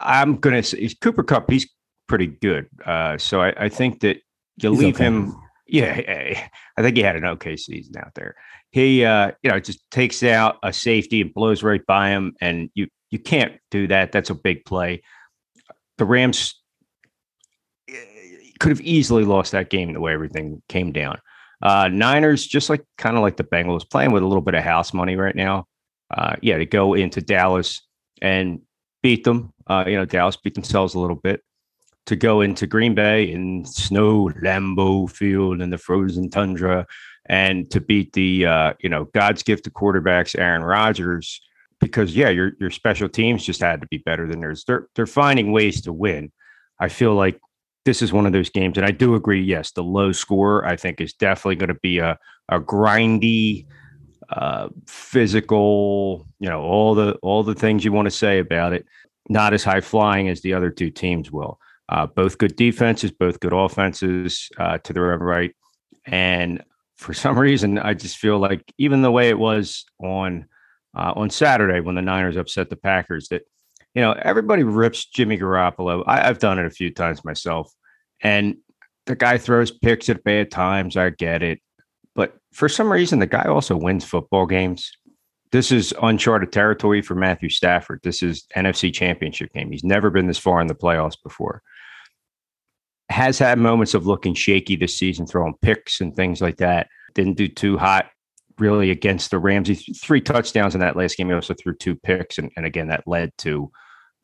I'm 0.00 0.36
going 0.36 0.56
to 0.56 0.62
say 0.62 0.88
Cooper 1.00 1.22
Kupp, 1.22 1.50
He's 1.50 1.68
pretty 2.08 2.26
good, 2.26 2.66
uh, 2.84 3.18
so 3.18 3.42
I, 3.42 3.52
I, 3.64 3.68
think 3.68 4.00
that 4.00 4.16
you 4.56 4.70
he's 4.70 4.78
leave 4.78 4.94
okay. 4.96 5.04
him 5.04 5.36
yeah, 5.68 6.48
I 6.76 6.82
think 6.82 6.96
he 6.96 7.02
had 7.02 7.16
an 7.16 7.24
okay 7.24 7.56
season 7.56 7.94
out 7.98 8.14
there. 8.14 8.34
He, 8.72 9.04
uh, 9.04 9.32
you 9.42 9.50
know, 9.50 9.60
just 9.60 9.80
takes 9.90 10.22
out 10.22 10.56
a 10.62 10.72
safety 10.72 11.20
and 11.20 11.32
blows 11.32 11.62
right 11.62 11.84
by 11.86 12.10
him, 12.10 12.34
and 12.40 12.70
you 12.74 12.88
you 13.10 13.18
can't 13.18 13.58
do 13.70 13.86
that. 13.88 14.12
That's 14.12 14.30
a 14.30 14.34
big 14.34 14.64
play. 14.64 15.02
The 15.98 16.04
Rams 16.04 16.60
eh, 17.88 17.94
could 18.58 18.70
have 18.70 18.80
easily 18.80 19.24
lost 19.24 19.52
that 19.52 19.70
game 19.70 19.92
the 19.92 20.00
way 20.00 20.12
everything 20.12 20.62
came 20.68 20.92
down. 20.92 21.18
Uh, 21.62 21.88
Niners, 21.88 22.46
just 22.46 22.70
like 22.70 22.84
kind 22.98 23.16
of 23.16 23.22
like 23.22 23.36
the 23.36 23.44
Bengals, 23.44 23.88
playing 23.88 24.12
with 24.12 24.22
a 24.22 24.26
little 24.26 24.42
bit 24.42 24.54
of 24.54 24.62
house 24.62 24.92
money 24.92 25.16
right 25.16 25.34
now. 25.34 25.66
Uh, 26.10 26.36
yeah, 26.42 26.56
to 26.58 26.66
go 26.66 26.94
into 26.94 27.20
Dallas 27.20 27.82
and 28.22 28.60
beat 29.02 29.24
them. 29.24 29.52
Uh, 29.66 29.84
you 29.86 29.96
know, 29.96 30.04
Dallas 30.04 30.36
beat 30.36 30.54
themselves 30.54 30.94
a 30.94 30.98
little 30.98 31.16
bit 31.16 31.42
to 32.06 32.16
go 32.16 32.40
into 32.40 32.66
Green 32.66 32.94
Bay 32.94 33.30
in 33.30 33.66
snow 33.66 34.30
Lambeau 34.42 35.10
Field 35.10 35.60
and 35.60 35.70
the 35.70 35.76
frozen 35.76 36.30
tundra, 36.30 36.86
and 37.26 37.70
to 37.70 37.80
beat 37.80 38.14
the 38.14 38.46
uh, 38.46 38.72
you 38.80 38.88
know 38.88 39.04
God's 39.14 39.42
gift 39.42 39.64
to 39.64 39.70
quarterbacks, 39.70 40.38
Aaron 40.38 40.62
Rodgers, 40.62 41.40
because 41.80 42.16
yeah, 42.16 42.30
your 42.30 42.52
your 42.58 42.70
special 42.70 43.10
teams 43.10 43.44
just 43.44 43.60
had 43.60 43.82
to 43.82 43.86
be 43.88 43.98
better 43.98 44.26
than 44.26 44.40
theirs. 44.40 44.64
They're 44.66 44.88
they're 44.94 45.06
finding 45.06 45.52
ways 45.52 45.82
to 45.82 45.92
win. 45.92 46.32
I 46.80 46.88
feel 46.88 47.14
like 47.14 47.38
this 47.84 48.00
is 48.00 48.12
one 48.12 48.24
of 48.24 48.32
those 48.32 48.50
games, 48.50 48.78
and 48.78 48.86
I 48.86 48.90
do 48.90 49.14
agree. 49.14 49.42
Yes, 49.42 49.72
the 49.72 49.84
low 49.84 50.12
score 50.12 50.64
I 50.64 50.76
think 50.76 51.02
is 51.02 51.12
definitely 51.12 51.56
going 51.56 51.68
to 51.68 51.80
be 51.82 51.98
a 51.98 52.18
a 52.48 52.58
grindy, 52.58 53.66
uh, 54.30 54.68
physical. 54.86 56.26
You 56.40 56.48
know 56.48 56.62
all 56.62 56.94
the 56.94 57.14
all 57.22 57.42
the 57.42 57.54
things 57.54 57.84
you 57.84 57.92
want 57.92 58.06
to 58.06 58.10
say 58.10 58.38
about 58.38 58.72
it. 58.72 58.86
Not 59.28 59.52
as 59.52 59.64
high 59.64 59.80
flying 59.80 60.28
as 60.28 60.40
the 60.40 60.54
other 60.54 60.70
two 60.70 60.90
teams 60.90 61.30
will. 61.30 61.58
Uh, 61.88 62.06
both 62.06 62.38
good 62.38 62.54
defenses, 62.56 63.10
both 63.10 63.40
good 63.40 63.52
offenses 63.52 64.48
uh, 64.58 64.78
to 64.78 64.92
the 64.92 65.00
right. 65.00 65.54
And 66.06 66.62
for 66.96 67.14
some 67.14 67.38
reason, 67.38 67.78
I 67.78 67.94
just 67.94 68.18
feel 68.18 68.38
like 68.38 68.62
even 68.78 69.02
the 69.02 69.12
way 69.12 69.28
it 69.28 69.38
was 69.38 69.84
on 70.02 70.46
uh, 70.96 71.12
on 71.16 71.30
Saturday 71.30 71.80
when 71.80 71.94
the 71.94 72.02
Niners 72.02 72.36
upset 72.36 72.70
the 72.70 72.76
Packers, 72.76 73.28
that 73.28 73.42
you 73.94 74.02
know 74.02 74.12
everybody 74.12 74.64
rips 74.64 75.06
Jimmy 75.06 75.38
Garoppolo. 75.38 76.04
I, 76.06 76.26
have 76.26 76.38
done 76.38 76.58
it 76.58 76.66
a 76.66 76.70
few 76.70 76.92
times 76.92 77.24
myself, 77.24 77.72
and 78.20 78.56
the 79.06 79.16
guy 79.16 79.38
throws 79.38 79.70
picks 79.70 80.08
at 80.08 80.24
bad 80.24 80.50
times. 80.50 80.96
I 80.96 81.10
get 81.10 81.42
it, 81.42 81.60
for 82.52 82.68
some 82.68 82.90
reason, 82.90 83.18
the 83.18 83.26
guy 83.26 83.44
also 83.44 83.76
wins 83.76 84.04
football 84.04 84.46
games. 84.46 84.90
This 85.50 85.72
is 85.72 85.94
uncharted 86.02 86.52
territory 86.52 87.00
for 87.00 87.14
Matthew 87.14 87.48
Stafford. 87.48 88.00
This 88.02 88.22
is 88.22 88.46
NFC 88.54 88.92
Championship 88.92 89.52
game. 89.52 89.70
He's 89.70 89.84
never 89.84 90.10
been 90.10 90.26
this 90.26 90.38
far 90.38 90.60
in 90.60 90.66
the 90.66 90.74
playoffs 90.74 91.16
before 91.22 91.62
has 93.10 93.38
had 93.38 93.58
moments 93.58 93.94
of 93.94 94.06
looking 94.06 94.34
shaky 94.34 94.76
this 94.76 94.96
season, 94.96 95.26
throwing 95.26 95.54
picks 95.62 96.00
and 96.00 96.14
things 96.14 96.40
like 96.40 96.58
that. 96.58 96.88
Didn't 97.14 97.36
do 97.36 97.48
too 97.48 97.78
hot 97.78 98.10
really 98.58 98.90
against 98.90 99.30
the 99.30 99.38
Rams. 99.38 99.82
Three 100.02 100.20
touchdowns 100.20 100.74
in 100.74 100.80
that 100.80 100.96
last 100.96 101.16
game. 101.16 101.28
He 101.28 101.34
also 101.34 101.54
threw 101.54 101.74
two 101.74 101.94
picks, 101.94 102.38
and, 102.38 102.50
and 102.56 102.66
again 102.66 102.88
that 102.88 103.06
led 103.06 103.32
to 103.38 103.70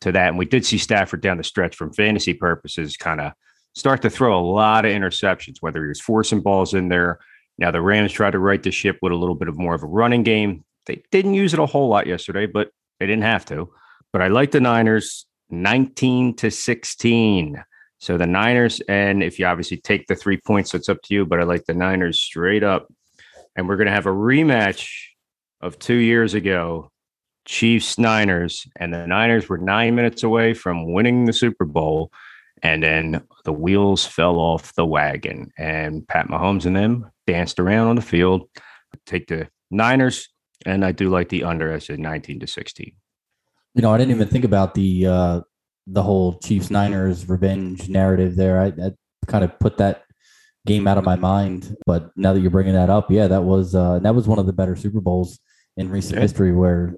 to 0.02 0.12
that. 0.12 0.28
And 0.28 0.38
we 0.38 0.44
did 0.44 0.66
see 0.66 0.78
Stafford 0.78 1.22
down 1.22 1.38
the 1.38 1.44
stretch 1.44 1.76
from 1.76 1.92
fantasy 1.92 2.34
purposes, 2.34 2.96
kind 2.96 3.20
of 3.20 3.32
start 3.74 4.02
to 4.02 4.10
throw 4.10 4.38
a 4.38 4.44
lot 4.44 4.84
of 4.84 4.92
interceptions, 4.92 5.56
whether 5.60 5.82
he 5.82 5.88
was 5.88 6.00
forcing 6.00 6.40
balls 6.40 6.74
in 6.74 6.88
there. 6.88 7.20
Now 7.58 7.70
the 7.70 7.82
Rams 7.82 8.12
tried 8.12 8.32
to 8.32 8.38
right 8.38 8.62
the 8.62 8.70
ship 8.70 8.98
with 9.02 9.12
a 9.12 9.16
little 9.16 9.34
bit 9.34 9.48
of 9.48 9.58
more 9.58 9.74
of 9.74 9.82
a 9.82 9.86
running 9.86 10.22
game. 10.22 10.64
They 10.86 11.02
didn't 11.10 11.34
use 11.34 11.54
it 11.54 11.60
a 11.60 11.66
whole 11.66 11.88
lot 11.88 12.06
yesterday, 12.06 12.46
but 12.46 12.70
they 12.98 13.06
didn't 13.06 13.22
have 13.22 13.44
to. 13.46 13.72
But 14.12 14.22
I 14.22 14.28
like 14.28 14.50
the 14.50 14.60
Niners 14.60 15.26
19 15.50 16.36
to 16.36 16.50
16. 16.50 17.62
So 17.98 18.18
the 18.18 18.26
Niners, 18.26 18.80
and 18.88 19.22
if 19.22 19.38
you 19.38 19.46
obviously 19.46 19.78
take 19.78 20.06
the 20.06 20.14
three 20.14 20.36
points, 20.36 20.74
it's 20.74 20.88
up 20.88 21.00
to 21.04 21.14
you, 21.14 21.24
but 21.24 21.40
I 21.40 21.44
like 21.44 21.64
the 21.64 21.74
Niners 21.74 22.20
straight 22.20 22.62
up. 22.62 22.88
And 23.56 23.68
we're 23.68 23.76
going 23.76 23.86
to 23.86 23.92
have 23.92 24.06
a 24.06 24.10
rematch 24.10 24.90
of 25.60 25.78
two 25.78 25.94
years 25.94 26.34
ago, 26.34 26.90
Chiefs 27.44 27.98
Niners. 27.98 28.66
And 28.76 28.92
the 28.92 29.06
Niners 29.06 29.48
were 29.48 29.58
nine 29.58 29.94
minutes 29.94 30.22
away 30.22 30.54
from 30.54 30.92
winning 30.92 31.24
the 31.24 31.32
Super 31.32 31.64
Bowl. 31.64 32.10
And 32.62 32.82
then 32.82 33.22
the 33.44 33.52
wheels 33.52 34.06
fell 34.06 34.36
off 34.36 34.74
the 34.74 34.86
wagon, 34.86 35.52
and 35.58 36.06
Pat 36.08 36.28
Mahomes 36.28 36.64
and 36.64 36.74
them 36.74 37.10
danced 37.26 37.60
around 37.60 37.88
on 37.88 37.96
the 37.96 38.02
field. 38.02 38.48
Take 39.06 39.26
the 39.26 39.48
Niners, 39.70 40.28
and 40.64 40.84
I 40.84 40.92
do 40.92 41.08
like 41.08 41.28
the 41.28 41.44
under. 41.44 41.72
as 41.72 41.86
said 41.86 41.98
19 41.98 42.40
to 42.40 42.46
16. 42.46 42.92
You 43.74 43.82
know, 43.82 43.92
I 43.92 43.98
didn't 43.98 44.14
even 44.14 44.28
think 44.28 44.44
about 44.44 44.74
the 44.74 45.06
uh, 45.06 45.40
the 45.86 46.02
whole 46.02 46.38
Chiefs 46.38 46.70
Niners 46.70 47.28
revenge 47.28 47.88
narrative 47.88 48.36
there. 48.36 48.60
I, 48.60 48.66
I 48.66 48.92
kind 49.26 49.44
of 49.44 49.58
put 49.58 49.78
that 49.78 50.04
game 50.66 50.86
out 50.86 50.98
of 50.98 51.04
my 51.04 51.16
mind. 51.16 51.76
But 51.86 52.10
now 52.16 52.32
that 52.32 52.40
you're 52.40 52.50
bringing 52.50 52.74
that 52.74 52.90
up, 52.90 53.10
yeah, 53.10 53.26
that 53.28 53.42
was 53.42 53.74
uh, 53.74 53.98
that 54.00 54.14
was 54.14 54.26
one 54.26 54.38
of 54.38 54.46
the 54.46 54.52
better 54.52 54.76
Super 54.76 55.00
Bowls 55.00 55.38
in 55.76 55.90
recent 55.90 56.16
yeah. 56.16 56.22
history 56.22 56.52
where 56.52 56.96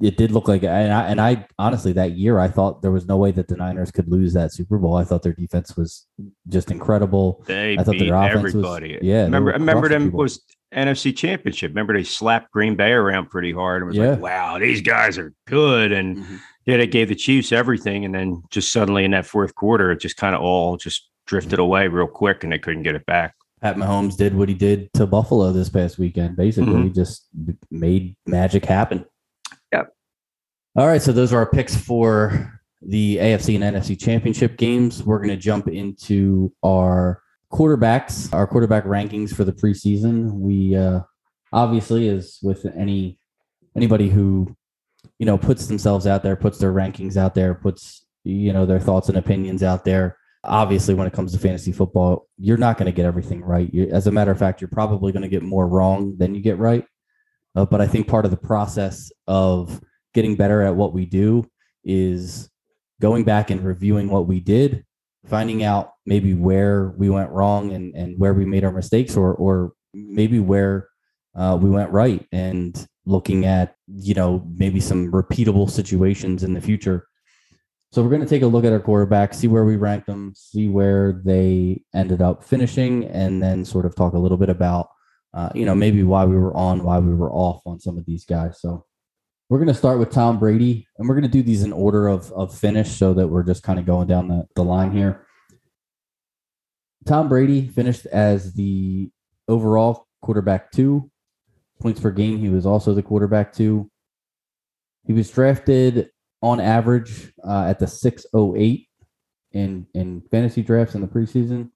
it 0.00 0.16
did 0.16 0.30
look 0.32 0.48
like 0.48 0.62
and 0.62 0.92
I, 0.92 1.08
and 1.08 1.20
I 1.20 1.46
honestly 1.58 1.92
that 1.92 2.12
year 2.12 2.38
I 2.38 2.48
thought 2.48 2.82
there 2.82 2.90
was 2.90 3.06
no 3.06 3.16
way 3.16 3.30
that 3.32 3.48
the 3.48 3.56
Niners 3.56 3.90
could 3.90 4.10
lose 4.10 4.32
that 4.34 4.52
Super 4.52 4.78
Bowl. 4.78 4.96
I 4.96 5.04
thought 5.04 5.22
their 5.22 5.32
defense 5.32 5.76
was 5.76 6.06
just 6.48 6.70
incredible. 6.70 7.44
They 7.46 7.76
I 7.78 7.82
thought 7.82 7.92
beat 7.92 8.06
their 8.06 8.14
offense 8.14 8.38
everybody. 8.38 8.94
Was, 8.94 9.02
yeah, 9.02 9.24
remember 9.24 9.52
remember 9.52 9.88
them 9.88 10.04
people. 10.06 10.20
was 10.20 10.42
NFC 10.74 11.16
Championship. 11.16 11.70
Remember 11.70 11.92
they 11.94 12.04
slapped 12.04 12.50
Green 12.52 12.74
Bay 12.74 12.92
around 12.92 13.30
pretty 13.30 13.52
hard 13.52 13.82
and 13.82 13.88
was 13.88 13.96
yeah. 13.96 14.10
like, 14.10 14.20
"Wow, 14.20 14.58
these 14.58 14.80
guys 14.80 15.18
are 15.18 15.32
good." 15.46 15.92
And 15.92 16.18
mm-hmm 16.18 16.36
yeah, 16.66 16.76
they 16.76 16.86
gave 16.88 17.08
the 17.08 17.14
Chiefs 17.14 17.52
everything, 17.52 18.04
and 18.04 18.14
then 18.14 18.42
just 18.50 18.72
suddenly 18.72 19.04
in 19.04 19.12
that 19.12 19.24
fourth 19.24 19.54
quarter, 19.54 19.92
it 19.92 20.00
just 20.00 20.16
kind 20.16 20.34
of 20.34 20.42
all 20.42 20.76
just 20.76 21.08
drifted 21.26 21.60
away 21.60 21.86
real 21.86 22.08
quick, 22.08 22.42
and 22.42 22.52
they 22.52 22.58
couldn't 22.58 22.82
get 22.82 22.96
it 22.96 23.06
back. 23.06 23.34
Pat 23.62 23.76
Mahomes 23.76 24.16
did 24.16 24.34
what 24.34 24.48
he 24.48 24.54
did 24.54 24.92
to 24.94 25.06
Buffalo 25.06 25.52
this 25.52 25.70
past 25.70 25.96
weekend. 25.96 26.36
Basically, 26.36 26.72
mm-hmm. 26.72 26.84
he 26.84 26.90
just 26.90 27.28
made 27.70 28.16
magic 28.26 28.64
happen. 28.64 29.04
All 30.76 30.86
right, 30.86 31.00
so 31.00 31.12
those 31.12 31.32
are 31.32 31.38
our 31.38 31.46
picks 31.46 31.76
for 31.76 32.60
the 32.82 33.16
AFC 33.16 33.54
and 33.60 33.76
NFC 33.76 33.98
championship 33.98 34.58
games. 34.58 35.02
We're 35.02 35.18
going 35.18 35.30
to 35.30 35.36
jump 35.36 35.68
into 35.68 36.52
our 36.62 37.22
quarterbacks, 37.52 38.32
our 38.34 38.46
quarterback 38.46 38.84
rankings 38.84 39.34
for 39.34 39.44
the 39.44 39.52
preseason. 39.52 40.32
We 40.32 40.76
uh, 40.76 41.00
obviously, 41.52 42.08
as 42.08 42.38
with 42.42 42.66
any 42.76 43.18
anybody 43.74 44.10
who 44.10 44.54
you 45.18 45.26
know, 45.26 45.38
puts 45.38 45.66
themselves 45.66 46.06
out 46.06 46.22
there, 46.22 46.36
puts 46.36 46.58
their 46.58 46.72
rankings 46.72 47.16
out 47.16 47.34
there, 47.34 47.54
puts, 47.54 48.04
you 48.24 48.52
know, 48.52 48.66
their 48.66 48.80
thoughts 48.80 49.08
and 49.08 49.18
opinions 49.18 49.62
out 49.62 49.84
there. 49.84 50.18
obviously 50.44 50.94
when 50.94 51.06
it 51.06 51.12
comes 51.12 51.32
to 51.32 51.38
fantasy 51.38 51.72
football, 51.72 52.28
you're 52.38 52.56
not 52.56 52.76
going 52.76 52.86
to 52.86 52.92
get 52.92 53.06
everything 53.06 53.42
right. 53.42 53.72
You, 53.72 53.88
as 53.90 54.06
a 54.06 54.12
matter 54.12 54.30
of 54.30 54.38
fact, 54.38 54.60
you're 54.60 54.68
probably 54.68 55.12
going 55.12 55.22
to 55.22 55.28
get 55.28 55.42
more 55.42 55.66
wrong 55.66 56.16
than 56.18 56.34
you 56.34 56.40
get 56.40 56.58
right. 56.58 56.84
Uh, 57.54 57.64
but 57.64 57.80
I 57.80 57.86
think 57.86 58.06
part 58.06 58.26
of 58.26 58.30
the 58.30 58.36
process 58.36 59.10
of 59.26 59.80
getting 60.16 60.34
better 60.34 60.62
at 60.62 60.74
what 60.74 60.92
we 60.92 61.06
do 61.06 61.48
is 61.84 62.50
going 63.00 63.22
back 63.22 63.50
and 63.50 63.64
reviewing 63.64 64.08
what 64.10 64.26
we 64.26 64.40
did, 64.40 64.84
finding 65.26 65.62
out 65.62 65.92
maybe 66.04 66.34
where 66.34 66.88
we 66.96 67.08
went 67.08 67.30
wrong 67.30 67.72
and, 67.72 67.94
and 67.94 68.18
where 68.18 68.34
we 68.34 68.44
made 68.44 68.64
our 68.64 68.72
mistakes 68.72 69.16
or, 69.16 69.32
or 69.34 69.72
maybe 69.94 70.40
where 70.40 70.88
uh, 71.36 71.56
we 71.60 71.70
went 71.70 71.90
right 71.90 72.26
and 72.32 72.88
looking 73.04 73.46
at, 73.46 73.76
you 73.86 74.14
know, 74.14 74.44
maybe 74.56 74.80
some 74.80 75.12
repeatable 75.12 75.70
situations 75.70 76.42
in 76.42 76.54
the 76.54 76.60
future 76.60 77.06
so 77.92 78.02
we're 78.02 78.10
going 78.10 78.22
to 78.22 78.28
take 78.28 78.42
a 78.42 78.46
look 78.46 78.64
at 78.64 78.72
our 78.72 78.80
quarterbacks, 78.80 79.36
see 79.36 79.48
where 79.48 79.64
we 79.64 79.76
rank 79.76 80.06
them, 80.06 80.32
see 80.36 80.68
where 80.68 81.20
they 81.24 81.82
ended 81.94 82.20
up 82.20 82.42
finishing, 82.42 83.04
and 83.04 83.42
then 83.42 83.64
sort 83.64 83.86
of 83.86 83.94
talk 83.94 84.14
a 84.14 84.18
little 84.18 84.36
bit 84.36 84.48
about, 84.48 84.88
uh, 85.34 85.50
you 85.54 85.64
know, 85.64 85.74
maybe 85.74 86.02
why 86.02 86.24
we 86.24 86.36
were 86.36 86.54
on, 86.54 86.82
why 86.82 86.98
we 86.98 87.14
were 87.14 87.32
off 87.32 87.62
on 87.64 87.78
some 87.80 87.96
of 87.96 88.04
these 88.04 88.24
guys. 88.24 88.60
So 88.60 88.84
we're 89.48 89.58
going 89.58 89.68
to 89.68 89.74
start 89.74 89.98
with 89.98 90.10
Tom 90.10 90.38
Brady, 90.38 90.86
and 90.98 91.08
we're 91.08 91.14
going 91.14 91.30
to 91.30 91.30
do 91.30 91.42
these 91.42 91.62
in 91.62 91.72
order 91.72 92.08
of, 92.08 92.32
of 92.32 92.56
finish 92.56 92.90
so 92.90 93.14
that 93.14 93.28
we're 93.28 93.44
just 93.44 93.62
kind 93.62 93.78
of 93.78 93.86
going 93.86 94.08
down 94.08 94.28
the, 94.28 94.46
the 94.56 94.64
line 94.64 94.90
here. 94.90 95.26
Tom 97.06 97.28
Brady 97.28 97.68
finished 97.68 98.06
as 98.06 98.54
the 98.54 99.10
overall 99.46 100.08
quarterback 100.22 100.72
two 100.72 101.10
points 101.80 102.00
per 102.00 102.10
game. 102.10 102.38
He 102.38 102.48
was 102.48 102.66
also 102.66 102.92
the 102.92 103.02
quarterback 103.02 103.52
two. 103.52 103.88
He 105.04 105.12
was 105.12 105.30
drafted 105.30 106.10
on 106.42 106.58
average 106.58 107.32
uh, 107.46 107.66
at 107.68 107.78
the 107.78 107.86
608 107.86 108.88
in 109.52 109.86
in 109.94 110.22
fantasy 110.30 110.62
drafts 110.62 110.94
in 110.96 111.00
the 111.00 111.06
preseason. 111.06 111.70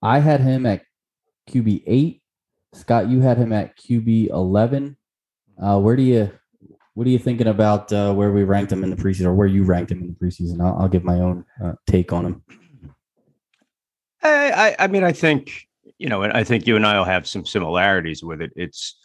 I 0.00 0.20
had 0.20 0.40
him 0.40 0.64
at 0.64 0.82
QB 1.50 1.82
eight. 1.86 2.22
Scott, 2.72 3.08
you 3.08 3.20
had 3.20 3.38
him 3.38 3.52
at 3.52 3.76
QB 3.76 4.30
eleven. 4.30 4.96
Uh, 5.60 5.80
where 5.80 5.96
do 5.96 6.02
you 6.02 6.30
what 6.96 7.06
are 7.06 7.10
you 7.10 7.18
thinking 7.18 7.46
about 7.46 7.92
uh, 7.92 8.14
where 8.14 8.32
we 8.32 8.42
ranked 8.42 8.72
him 8.72 8.82
in 8.82 8.88
the 8.88 8.96
preseason, 8.96 9.26
or 9.26 9.34
where 9.34 9.46
you 9.46 9.64
ranked 9.64 9.92
him 9.92 10.00
in 10.00 10.08
the 10.08 10.14
preseason? 10.14 10.62
I'll, 10.62 10.80
I'll 10.80 10.88
give 10.88 11.04
my 11.04 11.20
own 11.20 11.44
uh, 11.62 11.74
take 11.86 12.10
on 12.10 12.24
him. 12.24 12.42
I, 14.22 14.74
I 14.78 14.86
mean, 14.86 15.04
I 15.04 15.12
think 15.12 15.68
you 15.98 16.08
know, 16.08 16.22
and 16.22 16.32
I 16.32 16.42
think 16.42 16.66
you 16.66 16.74
and 16.74 16.86
I 16.86 16.96
will 16.96 17.04
have 17.04 17.26
some 17.26 17.44
similarities 17.44 18.24
with 18.24 18.40
it. 18.40 18.50
It's 18.56 18.98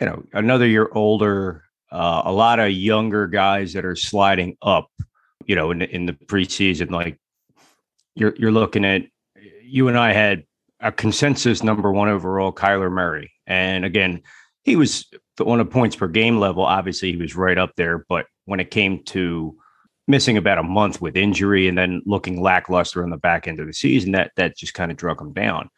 you 0.00 0.06
know 0.06 0.24
another 0.32 0.66
year 0.66 0.88
older, 0.92 1.64
uh, 1.90 2.22
a 2.24 2.32
lot 2.32 2.58
of 2.58 2.70
younger 2.70 3.26
guys 3.26 3.74
that 3.74 3.84
are 3.84 3.94
sliding 3.94 4.56
up, 4.62 4.88
you 5.44 5.54
know, 5.54 5.70
in 5.70 5.80
the, 5.80 5.94
in 5.94 6.06
the 6.06 6.14
preseason. 6.14 6.90
Like 6.90 7.20
you're 8.14 8.34
you're 8.38 8.52
looking 8.52 8.86
at 8.86 9.02
you 9.62 9.88
and 9.88 9.98
I 9.98 10.14
had 10.14 10.44
a 10.80 10.90
consensus 10.90 11.62
number 11.62 11.92
one 11.92 12.08
overall, 12.08 12.52
Kyler 12.52 12.90
Murray, 12.90 13.30
and 13.46 13.84
again, 13.84 14.22
he 14.64 14.76
was 14.76 15.06
on 15.40 15.60
a 15.60 15.64
points 15.64 15.96
per 15.96 16.08
game 16.08 16.38
level. 16.38 16.64
Obviously, 16.64 17.12
he 17.12 17.18
was 17.18 17.36
right 17.36 17.58
up 17.58 17.72
there, 17.76 18.04
but 18.08 18.26
when 18.44 18.60
it 18.60 18.70
came 18.70 19.02
to 19.04 19.56
missing 20.08 20.36
about 20.36 20.58
a 20.58 20.62
month 20.62 21.00
with 21.00 21.16
injury 21.16 21.68
and 21.68 21.78
then 21.78 22.02
looking 22.04 22.40
lackluster 22.40 23.02
on 23.02 23.10
the 23.10 23.16
back 23.16 23.46
end 23.46 23.60
of 23.60 23.66
the 23.66 23.72
season, 23.72 24.12
that 24.12 24.32
that 24.36 24.56
just 24.56 24.74
kind 24.74 24.90
of 24.90 24.96
drug 24.96 25.20
him 25.20 25.32
down. 25.32 25.68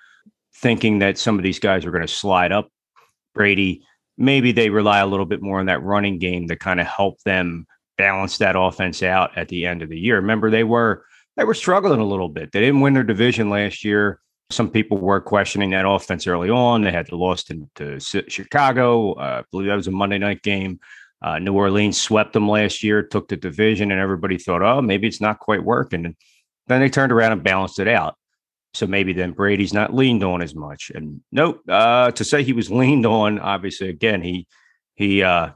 Thinking 0.57 1.01
that 1.01 1.19
some 1.19 1.39
of 1.39 1.43
these 1.43 1.59
guys 1.59 1.85
are 1.85 1.91
going 1.91 2.07
to 2.07 2.09
slide 2.09 2.53
up, 2.53 2.69
Brady 3.35 3.83
maybe 4.17 4.53
they 4.53 4.71
rely 4.71 5.01
a 5.01 5.07
little 5.07 5.27
bit 5.27 5.43
more 5.43 5.61
on 5.61 5.67
that 5.67 5.83
running 5.83 6.19
game 6.19 6.49
to 6.49 6.57
kind 6.57 6.81
of 6.81 6.87
help 6.87 7.21
them 7.23 7.67
balance 7.99 8.39
that 8.39 8.59
offense 8.59 9.03
out 9.03 9.37
at 9.37 9.49
the 9.49 9.67
end 9.67 9.83
of 9.83 9.89
the 9.89 9.99
year. 9.99 10.17
Remember, 10.17 10.51
they 10.51 10.65
were 10.65 11.05
they 11.37 11.45
were 11.45 11.55
struggling 11.55 12.01
a 12.01 12.07
little 12.07 12.29
bit. 12.29 12.53
They 12.53 12.61
didn't 12.61 12.81
win 12.81 12.95
their 12.95 13.03
division 13.03 13.51
last 13.51 13.85
year. 13.85 14.21
Some 14.55 14.71
people 14.71 14.99
were 14.99 15.21
questioning 15.21 15.71
that 15.71 15.89
offense 15.89 16.27
early 16.27 16.51
on. 16.51 16.83
They 16.83 16.93
had 16.93 17.07
to, 17.09 17.67
to 17.75 17.99
Chicago. 18.29 19.13
Uh, 19.15 19.41
I 19.41 19.45
believe 19.51 19.69
that 19.69 19.75
was 19.75 19.89
a 19.89 19.93
Monday 19.93 20.19
night 20.19 20.43
game. 20.43 20.81
Uh, 21.21 21.39
New 21.39 21.55
Orleans 21.55 22.01
swept 22.01 22.35
them 22.35 22.49
last 22.49 22.83
year, 22.83 23.03
took 23.03 23.29
the 23.29 23.37
division, 23.37 23.91
and 23.91 24.01
everybody 24.01 24.39
thought, 24.39 24.63
oh, 24.63 24.83
maybe 24.83 25.09
it's 25.09 25.21
not 25.21 25.39
quite 25.39 25.65
working. 25.65 26.05
And 26.05 26.17
then 26.67 26.81
they 26.81 26.91
turned 26.91 27.13
around 27.13 27.33
and 27.33 27.43
balanced 27.43 27.79
it 27.79 27.89
out. 27.89 28.15
So 28.75 28.87
maybe 28.87 29.13
then 29.13 29.33
Brady's 29.33 29.73
not 29.73 29.95
leaned 29.95 30.25
on 30.25 30.43
as 30.43 30.55
much. 30.55 30.91
And 30.95 31.23
nope, 31.33 31.63
uh, 31.69 32.11
to 32.11 32.25
say 32.25 32.43
he 32.43 32.53
was 32.53 32.71
leaned 32.71 33.07
on, 33.07 33.39
obviously, 33.39 33.89
again, 33.89 34.21
he 34.21 34.47
he 34.97 35.23
uh, 35.23 35.51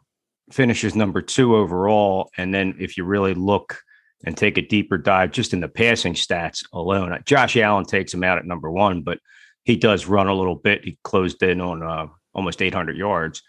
finishes 0.51 0.95
number 0.95 1.21
two 1.21 1.57
overall. 1.57 2.31
And 2.37 2.55
then 2.55 2.77
if 2.79 2.97
you 2.97 3.05
really 3.05 3.35
look 3.35 3.81
and 4.25 4.37
take 4.37 4.59
a 4.59 4.63
deeper 4.63 4.99
dive 4.99 5.31
just 5.31 5.53
in 5.53 5.61
the 5.61 5.69
passing 5.69 6.15
stats 6.15 6.65
alone, 6.73 7.19
Josh 7.25 7.57
Allen 7.57 7.85
takes 7.85 8.13
him 8.13 8.25
out 8.25 8.39
at 8.39 8.47
number 8.47 8.71
one, 8.71 9.03
but 9.03 9.19
he 9.65 9.77
does 9.77 10.07
run 10.07 10.29
a 10.29 10.35
little 10.35 10.57
bit. 10.57 10.85
He 10.85 10.99
closed 11.05 11.43
in 11.43 11.61
on 11.61 11.83
uh, 11.83 12.07
almost 12.35 12.63
800 12.63 12.97
yards. 12.97 13.43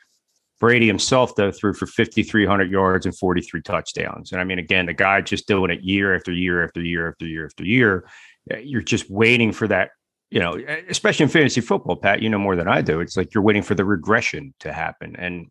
Brady 0.60 0.88
himself, 0.88 1.36
though, 1.36 1.52
threw 1.52 1.74
for 1.74 1.88
5,300 1.88 2.70
yards 2.70 3.06
and 3.06 3.18
43 3.18 3.62
touchdowns. 3.62 4.32
And 4.32 4.42
I 4.42 4.44
mean, 4.44 4.60
again, 4.60 4.86
the 4.86 4.94
guy 4.94 5.22
just 5.22 5.48
doing 5.48 5.72
it 5.72 5.82
year 5.82 6.14
after 6.14 6.34
year 6.34 6.66
after 6.66 6.82
year 6.82 7.08
after 7.08 7.26
year 7.26 7.46
after 7.46 7.64
year. 7.64 8.06
Uh, 8.52 8.58
you're 8.58 8.82
just 8.82 9.10
waiting 9.10 9.52
for 9.52 9.68
that 9.68 9.92
you 10.32 10.40
know 10.40 10.58
especially 10.90 11.24
in 11.24 11.30
fantasy 11.30 11.62
football 11.62 11.96
pat 11.96 12.22
you 12.22 12.30
know 12.30 12.38
more 12.38 12.56
than 12.56 12.68
i 12.68 12.82
do 12.82 13.00
it's 13.00 13.18
like 13.18 13.34
you're 13.34 13.44
waiting 13.44 13.62
for 13.62 13.76
the 13.76 13.86
regression 13.86 14.54
to 14.60 14.72
happen 14.72 15.16
and 15.18 15.48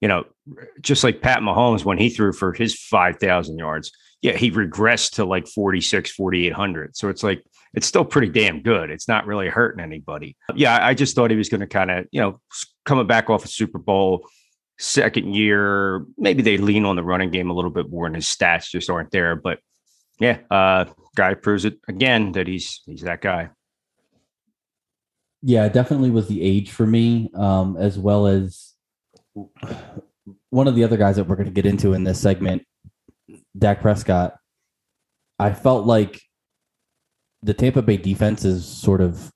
you 0.00 0.08
know 0.08 0.24
just 0.80 1.04
like 1.04 1.20
pat 1.20 1.40
mahomes 1.40 1.84
when 1.84 1.98
he 1.98 2.08
threw 2.08 2.32
for 2.32 2.52
his 2.52 2.74
5000 2.74 3.58
yards 3.58 3.92
yeah 4.22 4.36
he 4.36 4.50
regressed 4.50 5.12
to 5.12 5.24
like 5.24 5.46
46 5.46 6.10
4800 6.12 6.96
so 6.96 7.08
it's 7.08 7.22
like 7.22 7.42
it's 7.74 7.86
still 7.86 8.06
pretty 8.06 8.30
damn 8.30 8.62
good. 8.62 8.88
It's 8.88 9.06
not 9.06 9.26
really 9.26 9.48
hurting 9.48 9.82
anybody. 9.82 10.36
Yeah 10.54 10.84
i 10.84 10.94
just 10.94 11.14
thought 11.14 11.30
he 11.30 11.36
was 11.36 11.48
going 11.48 11.60
to 11.60 11.66
kind 11.66 11.90
of 11.90 12.06
you 12.10 12.20
know 12.20 12.40
coming 12.84 13.06
back 13.06 13.30
off 13.30 13.44
a 13.44 13.48
super 13.48 13.78
bowl 13.78 14.26
second 14.78 15.34
year 15.34 16.04
maybe 16.18 16.42
they 16.42 16.58
lean 16.58 16.84
on 16.84 16.96
the 16.96 17.02
running 17.02 17.30
game 17.30 17.50
a 17.50 17.54
little 17.54 17.70
bit 17.70 17.90
more 17.90 18.06
and 18.06 18.14
his 18.14 18.26
stats 18.26 18.68
just 18.70 18.90
aren't 18.90 19.10
there 19.10 19.34
but 19.34 19.58
yeah, 20.18 20.38
uh, 20.50 20.86
guy 21.14 21.34
proves 21.34 21.64
it 21.64 21.78
again 21.88 22.32
that 22.32 22.46
he's 22.46 22.82
he's 22.86 23.02
that 23.02 23.20
guy. 23.20 23.50
Yeah, 25.42 25.68
definitely 25.68 26.10
was 26.10 26.28
the 26.28 26.42
age 26.42 26.70
for 26.70 26.86
me, 26.86 27.30
um, 27.34 27.76
as 27.76 27.98
well 27.98 28.26
as 28.26 28.72
one 30.50 30.66
of 30.66 30.74
the 30.74 30.84
other 30.84 30.96
guys 30.96 31.16
that 31.16 31.24
we're 31.24 31.36
going 31.36 31.46
to 31.46 31.52
get 31.52 31.66
into 31.66 31.92
in 31.92 32.04
this 32.04 32.20
segment, 32.20 32.66
Dak 33.56 33.80
Prescott. 33.80 34.36
I 35.38 35.52
felt 35.52 35.86
like 35.86 36.20
the 37.42 37.54
Tampa 37.54 37.82
Bay 37.82 37.96
defense 37.96 38.44
is 38.44 38.66
sort 38.66 39.00
of 39.00 39.30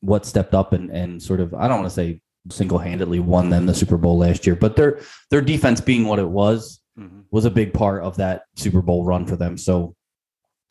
what 0.00 0.26
stepped 0.26 0.54
up 0.54 0.72
and 0.72 0.90
and 0.90 1.22
sort 1.22 1.40
of 1.40 1.54
I 1.54 1.68
don't 1.68 1.80
want 1.80 1.90
to 1.90 1.94
say 1.94 2.20
single 2.50 2.78
handedly 2.78 3.20
won 3.20 3.50
them 3.50 3.66
the 3.66 3.74
Super 3.74 3.96
Bowl 3.96 4.18
last 4.18 4.46
year, 4.46 4.56
but 4.56 4.76
their 4.76 5.00
their 5.30 5.40
defense 5.40 5.80
being 5.80 6.06
what 6.06 6.18
it 6.18 6.28
was 6.28 6.80
mm-hmm. 6.98 7.20
was 7.30 7.44
a 7.44 7.50
big 7.50 7.72
part 7.72 8.02
of 8.02 8.16
that 8.16 8.44
Super 8.56 8.82
Bowl 8.82 9.04
run 9.04 9.26
for 9.26 9.36
them. 9.36 9.56
So 9.56 9.94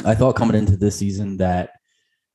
I 0.05 0.15
thought 0.15 0.35
coming 0.35 0.55
into 0.55 0.77
this 0.77 0.97
season 0.97 1.37
that, 1.37 1.71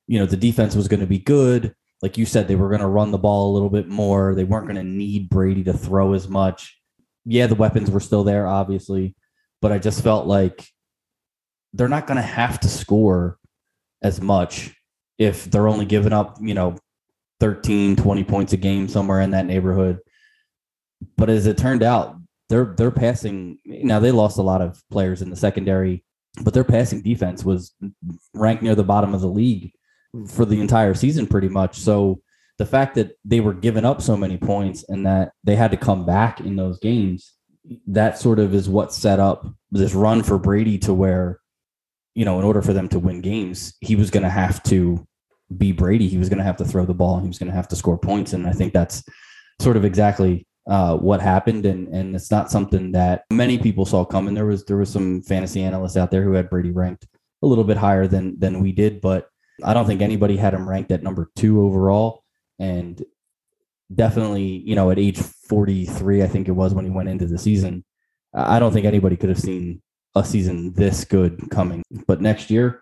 you 0.07 0.19
know, 0.19 0.25
the 0.25 0.37
defense 0.37 0.75
was 0.75 0.87
going 0.87 0.99
to 0.99 1.07
be 1.07 1.19
good. 1.19 1.75
Like 2.01 2.17
you 2.17 2.25
said, 2.25 2.47
they 2.47 2.55
were 2.55 2.69
going 2.69 2.81
to 2.81 2.87
run 2.87 3.11
the 3.11 3.17
ball 3.17 3.51
a 3.51 3.53
little 3.53 3.69
bit 3.69 3.87
more. 3.87 4.35
They 4.35 4.43
weren't 4.43 4.67
going 4.67 4.77
to 4.77 4.83
need 4.83 5.29
Brady 5.29 5.63
to 5.65 5.73
throw 5.73 6.13
as 6.13 6.27
much. 6.27 6.79
Yeah, 7.25 7.47
the 7.47 7.55
weapons 7.55 7.91
were 7.91 7.99
still 7.99 8.23
there, 8.23 8.47
obviously, 8.47 9.15
but 9.61 9.71
I 9.71 9.79
just 9.79 10.03
felt 10.03 10.27
like 10.27 10.67
they're 11.73 11.87
not 11.87 12.07
going 12.07 12.17
to 12.17 12.23
have 12.23 12.59
to 12.61 12.67
score 12.67 13.37
as 14.01 14.21
much 14.21 14.75
if 15.17 15.45
they're 15.45 15.67
only 15.67 15.85
giving 15.85 16.13
up, 16.13 16.37
you 16.41 16.53
know, 16.53 16.77
13, 17.39 17.95
20 17.95 18.23
points 18.23 18.53
a 18.53 18.57
game 18.57 18.87
somewhere 18.87 19.21
in 19.21 19.31
that 19.31 19.45
neighborhood. 19.45 19.99
But 21.17 21.29
as 21.29 21.45
it 21.45 21.57
turned 21.57 21.83
out, 21.83 22.15
they're 22.49 22.73
they're 22.77 22.91
passing. 22.91 23.59
Now 23.65 23.99
they 23.99 24.11
lost 24.11 24.37
a 24.37 24.43
lot 24.43 24.61
of 24.61 24.81
players 24.89 25.21
in 25.21 25.29
the 25.29 25.35
secondary 25.35 26.03
but 26.41 26.53
their 26.53 26.63
passing 26.63 27.01
defense 27.01 27.43
was 27.43 27.73
ranked 28.33 28.63
near 28.63 28.75
the 28.75 28.83
bottom 28.83 29.13
of 29.13 29.21
the 29.21 29.27
league 29.27 29.71
for 30.27 30.45
the 30.45 30.61
entire 30.61 30.93
season, 30.93 31.27
pretty 31.27 31.49
much. 31.49 31.77
So 31.77 32.21
the 32.57 32.65
fact 32.65 32.95
that 32.95 33.17
they 33.25 33.39
were 33.39 33.53
giving 33.53 33.85
up 33.85 34.01
so 34.01 34.17
many 34.17 34.37
points 34.37 34.85
and 34.87 35.05
that 35.05 35.31
they 35.43 35.55
had 35.55 35.71
to 35.71 35.77
come 35.77 36.05
back 36.05 36.39
in 36.39 36.55
those 36.55 36.79
games, 36.79 37.33
that 37.87 38.17
sort 38.17 38.39
of 38.39 38.53
is 38.53 38.69
what 38.69 38.93
set 38.93 39.19
up 39.19 39.47
this 39.71 39.93
run 39.93 40.23
for 40.23 40.37
Brady 40.37 40.77
to 40.79 40.93
where, 40.93 41.39
you 42.15 42.25
know, 42.25 42.39
in 42.39 42.45
order 42.45 42.61
for 42.61 42.73
them 42.73 42.87
to 42.89 42.99
win 42.99 43.21
games, 43.21 43.75
he 43.81 43.95
was 43.95 44.09
going 44.09 44.23
to 44.23 44.29
have 44.29 44.63
to 44.63 45.05
be 45.55 45.71
Brady. 45.71 46.07
He 46.07 46.17
was 46.17 46.29
going 46.29 46.39
to 46.39 46.43
have 46.43 46.57
to 46.57 46.65
throw 46.65 46.85
the 46.85 46.93
ball 46.93 47.15
and 47.15 47.23
he 47.23 47.29
was 47.29 47.39
going 47.39 47.49
to 47.49 47.55
have 47.55 47.67
to 47.69 47.75
score 47.75 47.97
points. 47.97 48.33
And 48.33 48.47
I 48.47 48.51
think 48.51 48.73
that's 48.73 49.03
sort 49.59 49.77
of 49.77 49.85
exactly 49.85 50.45
uh, 50.67 50.97
what 50.97 51.21
happened, 51.21 51.65
and 51.65 51.87
and 51.87 52.15
it's 52.15 52.29
not 52.29 52.51
something 52.51 52.91
that 52.91 53.23
many 53.31 53.57
people 53.57 53.85
saw 53.85 54.03
coming. 54.03 54.33
There 54.33 54.45
was 54.45 54.65
there 54.65 54.77
was 54.77 54.89
some 54.89 55.21
fantasy 55.21 55.63
analysts 55.63 55.95
out 55.95 56.11
there 56.11 56.23
who 56.23 56.33
had 56.33 56.49
Brady 56.49 56.71
ranked 56.71 57.07
a 57.41 57.47
little 57.47 57.63
bit 57.63 57.77
higher 57.77 58.05
than 58.05 58.37
than 58.37 58.61
we 58.61 58.73
did, 58.73 58.99
but 58.99 59.29
I 59.63 59.73
don't 59.73 59.85
think 59.85 60.01
anybody 60.01 60.35
had 60.35 60.53
him 60.53 60.67
ranked 60.67 60.91
at 60.91 61.03
number 61.03 61.31
two 61.35 61.61
overall, 61.61 62.23
and 62.59 63.01
definitely 63.93 64.43
you 64.43 64.75
know 64.75 64.91
at 64.91 64.99
age 64.99 65.19
43, 65.19 66.23
I 66.23 66.27
think 66.27 66.47
it 66.47 66.51
was 66.51 66.73
when 66.73 66.85
he 66.85 66.91
went 66.91 67.09
into 67.09 67.25
the 67.25 67.37
season. 67.37 67.83
I 68.33 68.59
don't 68.59 68.73
think 68.73 68.85
anybody 68.85 69.15
could 69.15 69.29
have 69.29 69.39
seen 69.39 69.81
a 70.15 70.23
season 70.23 70.73
this 70.73 71.05
good 71.05 71.49
coming. 71.49 71.83
But 72.07 72.21
next 72.21 72.49
year, 72.49 72.81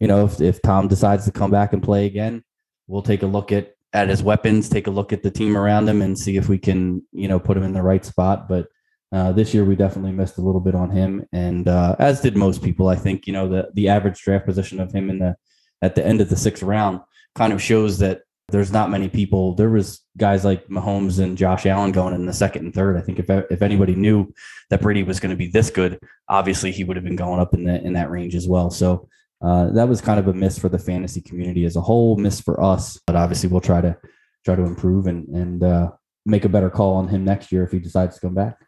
you 0.00 0.06
know, 0.06 0.24
if, 0.24 0.40
if 0.40 0.62
Tom 0.62 0.88
decides 0.88 1.24
to 1.24 1.32
come 1.32 1.50
back 1.50 1.72
and 1.72 1.82
play 1.82 2.06
again, 2.06 2.44
we'll 2.86 3.02
take 3.02 3.22
a 3.22 3.26
look 3.26 3.52
at 3.52 3.72
at 3.92 4.08
his 4.08 4.24
weapons, 4.24 4.68
take 4.68 4.88
a 4.88 4.90
look 4.90 5.12
at 5.12 5.22
the 5.22 5.30
team 5.30 5.56
around 5.56 5.88
him, 5.88 6.02
and 6.02 6.18
see 6.18 6.36
if 6.36 6.48
we 6.48 6.58
can, 6.58 7.00
you 7.12 7.28
know, 7.28 7.38
put 7.38 7.56
him 7.56 7.62
in 7.62 7.72
the 7.72 7.82
right 7.82 8.04
spot. 8.04 8.48
But 8.48 8.66
uh, 9.12 9.30
this 9.32 9.54
year, 9.54 9.64
we 9.64 9.76
definitely 9.76 10.10
missed 10.10 10.38
a 10.38 10.42
little 10.42 10.60
bit 10.60 10.74
on 10.74 10.90
him, 10.90 11.24
and 11.32 11.68
uh, 11.68 11.94
as 11.98 12.20
did 12.20 12.36
most 12.36 12.62
people. 12.62 12.88
I 12.88 12.96
think 12.96 13.26
you 13.26 13.32
know 13.32 13.48
the 13.48 13.70
the 13.74 13.88
average 13.88 14.20
draft 14.20 14.46
position 14.46 14.80
of 14.80 14.92
him 14.92 15.10
in 15.10 15.18
the 15.18 15.36
at 15.82 15.94
the 15.94 16.04
end 16.04 16.20
of 16.20 16.28
the 16.28 16.36
sixth 16.36 16.62
round 16.62 17.00
kind 17.34 17.52
of 17.52 17.62
shows 17.62 17.98
that 17.98 18.22
there's 18.48 18.72
not 18.72 18.90
many 18.90 19.08
people. 19.08 19.54
There 19.54 19.70
was 19.70 20.00
guys 20.16 20.44
like 20.44 20.68
Mahomes 20.68 21.18
and 21.18 21.36
Josh 21.36 21.66
Allen 21.66 21.92
going 21.92 22.14
in 22.14 22.26
the 22.26 22.32
second 22.32 22.66
and 22.66 22.74
third. 22.74 22.96
I 22.96 23.00
think 23.00 23.18
if 23.18 23.28
if 23.28 23.62
anybody 23.62 23.94
knew 23.94 24.32
that 24.70 24.82
Brady 24.82 25.02
was 25.02 25.18
going 25.18 25.30
to 25.30 25.36
be 25.36 25.48
this 25.48 25.70
good, 25.70 25.98
obviously 26.28 26.70
he 26.70 26.84
would 26.84 26.96
have 26.96 27.04
been 27.04 27.16
going 27.16 27.40
up 27.40 27.54
in 27.54 27.64
the 27.64 27.82
in 27.82 27.94
that 27.94 28.10
range 28.10 28.34
as 28.34 28.46
well. 28.46 28.70
So 28.70 29.08
uh, 29.42 29.70
that 29.70 29.88
was 29.88 30.00
kind 30.00 30.20
of 30.20 30.28
a 30.28 30.34
miss 30.34 30.58
for 30.58 30.68
the 30.68 30.78
fantasy 30.78 31.20
community 31.20 31.64
as 31.64 31.76
a 31.76 31.80
whole, 31.80 32.16
miss 32.16 32.40
for 32.40 32.62
us. 32.62 33.00
But 33.06 33.16
obviously 33.16 33.48
we'll 33.48 33.60
try 33.60 33.80
to 33.80 33.96
try 34.44 34.56
to 34.56 34.62
improve 34.62 35.06
and 35.06 35.26
and 35.28 35.62
uh, 35.62 35.90
make 36.26 36.44
a 36.44 36.50
better 36.50 36.70
call 36.70 36.94
on 36.94 37.08
him 37.08 37.24
next 37.24 37.50
year 37.50 37.64
if 37.64 37.72
he 37.72 37.78
decides 37.78 38.16
to 38.16 38.20
come 38.20 38.34
back. 38.34 38.58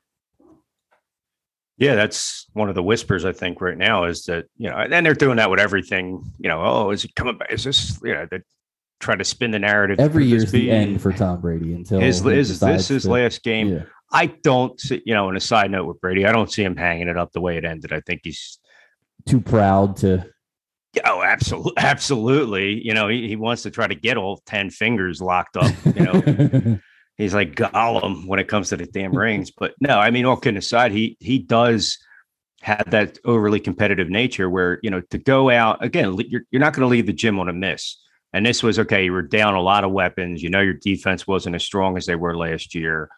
Yeah, 1.78 1.94
that's 1.94 2.46
one 2.54 2.70
of 2.70 2.74
the 2.74 2.82
whispers 2.82 3.26
I 3.26 3.32
think 3.32 3.60
right 3.60 3.76
now 3.76 4.04
is 4.04 4.24
that 4.24 4.46
you 4.56 4.70
know, 4.70 4.76
and 4.76 5.04
they're 5.04 5.12
doing 5.12 5.36
that 5.36 5.50
with 5.50 5.60
everything. 5.60 6.24
You 6.38 6.48
know, 6.48 6.62
oh, 6.64 6.90
is 6.90 7.02
he 7.02 7.12
coming 7.14 7.36
back? 7.36 7.52
Is 7.52 7.64
this 7.64 8.00
you 8.02 8.14
know? 8.14 8.26
Try 9.00 9.16
to 9.16 9.24
spin 9.24 9.50
the 9.50 9.58
narrative. 9.58 10.00
Every 10.00 10.26
year's 10.26 10.50
the 10.50 10.70
end 10.70 11.00
for 11.00 11.12
Tom 11.12 11.40
Brady 11.40 11.74
until 11.74 12.00
his, 12.00 12.20
his 12.20 12.60
this 12.60 12.88
his 12.88 13.02
to, 13.04 13.10
last 13.10 13.42
game. 13.42 13.68
Yeah. 13.68 13.82
I 14.12 14.26
don't 14.26 14.78
see, 14.80 15.02
you 15.04 15.14
know, 15.14 15.28
on 15.28 15.36
a 15.36 15.40
side 15.40 15.70
note 15.70 15.86
with 15.86 16.00
Brady, 16.00 16.26
I 16.26 16.32
don't 16.32 16.50
see 16.50 16.62
him 16.62 16.76
hanging 16.76 17.08
it 17.08 17.16
up 17.16 17.32
the 17.32 17.40
way 17.40 17.56
it 17.56 17.64
ended. 17.64 17.92
I 17.92 18.00
think 18.00 18.20
he's 18.24 18.58
too 19.26 19.40
proud 19.40 19.96
to. 19.98 20.26
Oh, 21.04 21.22
absolutely, 21.22 21.72
absolutely. 21.76 22.86
You 22.86 22.94
know, 22.94 23.08
he, 23.08 23.28
he 23.28 23.36
wants 23.36 23.62
to 23.62 23.70
try 23.70 23.86
to 23.86 23.94
get 23.94 24.16
all 24.16 24.42
ten 24.46 24.70
fingers 24.70 25.20
locked 25.20 25.56
up. 25.56 25.72
You 25.84 26.04
know, 26.04 26.78
he's 27.16 27.34
like 27.34 27.54
Gollum 27.54 28.26
when 28.26 28.38
it 28.38 28.48
comes 28.48 28.70
to 28.70 28.76
the 28.76 28.86
damn 28.86 29.16
rings. 29.16 29.50
But 29.50 29.74
no, 29.80 29.98
I 29.98 30.10
mean, 30.10 30.24
all 30.24 30.36
kidding 30.36 30.58
aside, 30.58 30.92
he 30.92 31.16
he 31.20 31.38
does 31.38 31.98
have 32.62 32.90
that 32.90 33.18
overly 33.24 33.60
competitive 33.60 34.08
nature 34.08 34.48
where 34.48 34.78
you 34.82 34.90
know 34.90 35.00
to 35.10 35.18
go 35.18 35.50
out 35.50 35.84
again. 35.84 36.16
You're 36.28 36.42
you're 36.50 36.60
not 36.60 36.72
going 36.72 36.82
to 36.82 36.90
leave 36.90 37.06
the 37.06 37.12
gym 37.12 37.38
on 37.38 37.48
a 37.48 37.52
miss. 37.52 37.98
And 38.36 38.44
this 38.44 38.62
was 38.62 38.78
okay. 38.78 39.06
You 39.06 39.12
were 39.12 39.22
down 39.22 39.54
a 39.54 39.62
lot 39.62 39.82
of 39.82 39.92
weapons. 39.92 40.42
You 40.42 40.50
know 40.50 40.60
your 40.60 40.74
defense 40.74 41.26
wasn't 41.26 41.56
as 41.56 41.64
strong 41.64 41.96
as 41.96 42.04
they 42.04 42.16
were 42.16 42.36
last 42.36 42.74
year. 42.74 43.08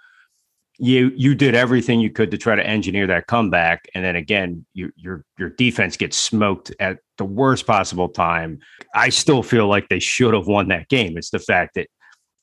You 0.78 1.10
you 1.16 1.34
did 1.34 1.56
everything 1.56 1.98
you 1.98 2.10
could 2.10 2.30
to 2.30 2.38
try 2.38 2.54
to 2.54 2.64
engineer 2.64 3.08
that 3.08 3.26
comeback, 3.26 3.88
and 3.96 4.04
then 4.04 4.14
again, 4.14 4.64
you, 4.74 4.92
your 4.94 5.24
your 5.36 5.50
defense 5.50 5.96
gets 5.96 6.16
smoked 6.16 6.72
at 6.78 6.98
the 7.16 7.24
worst 7.24 7.66
possible 7.66 8.08
time. 8.08 8.60
I 8.94 9.08
still 9.08 9.42
feel 9.42 9.66
like 9.66 9.88
they 9.88 9.98
should 9.98 10.34
have 10.34 10.46
won 10.46 10.68
that 10.68 10.88
game. 10.88 11.18
It's 11.18 11.30
the 11.30 11.40
fact 11.40 11.74
that 11.74 11.88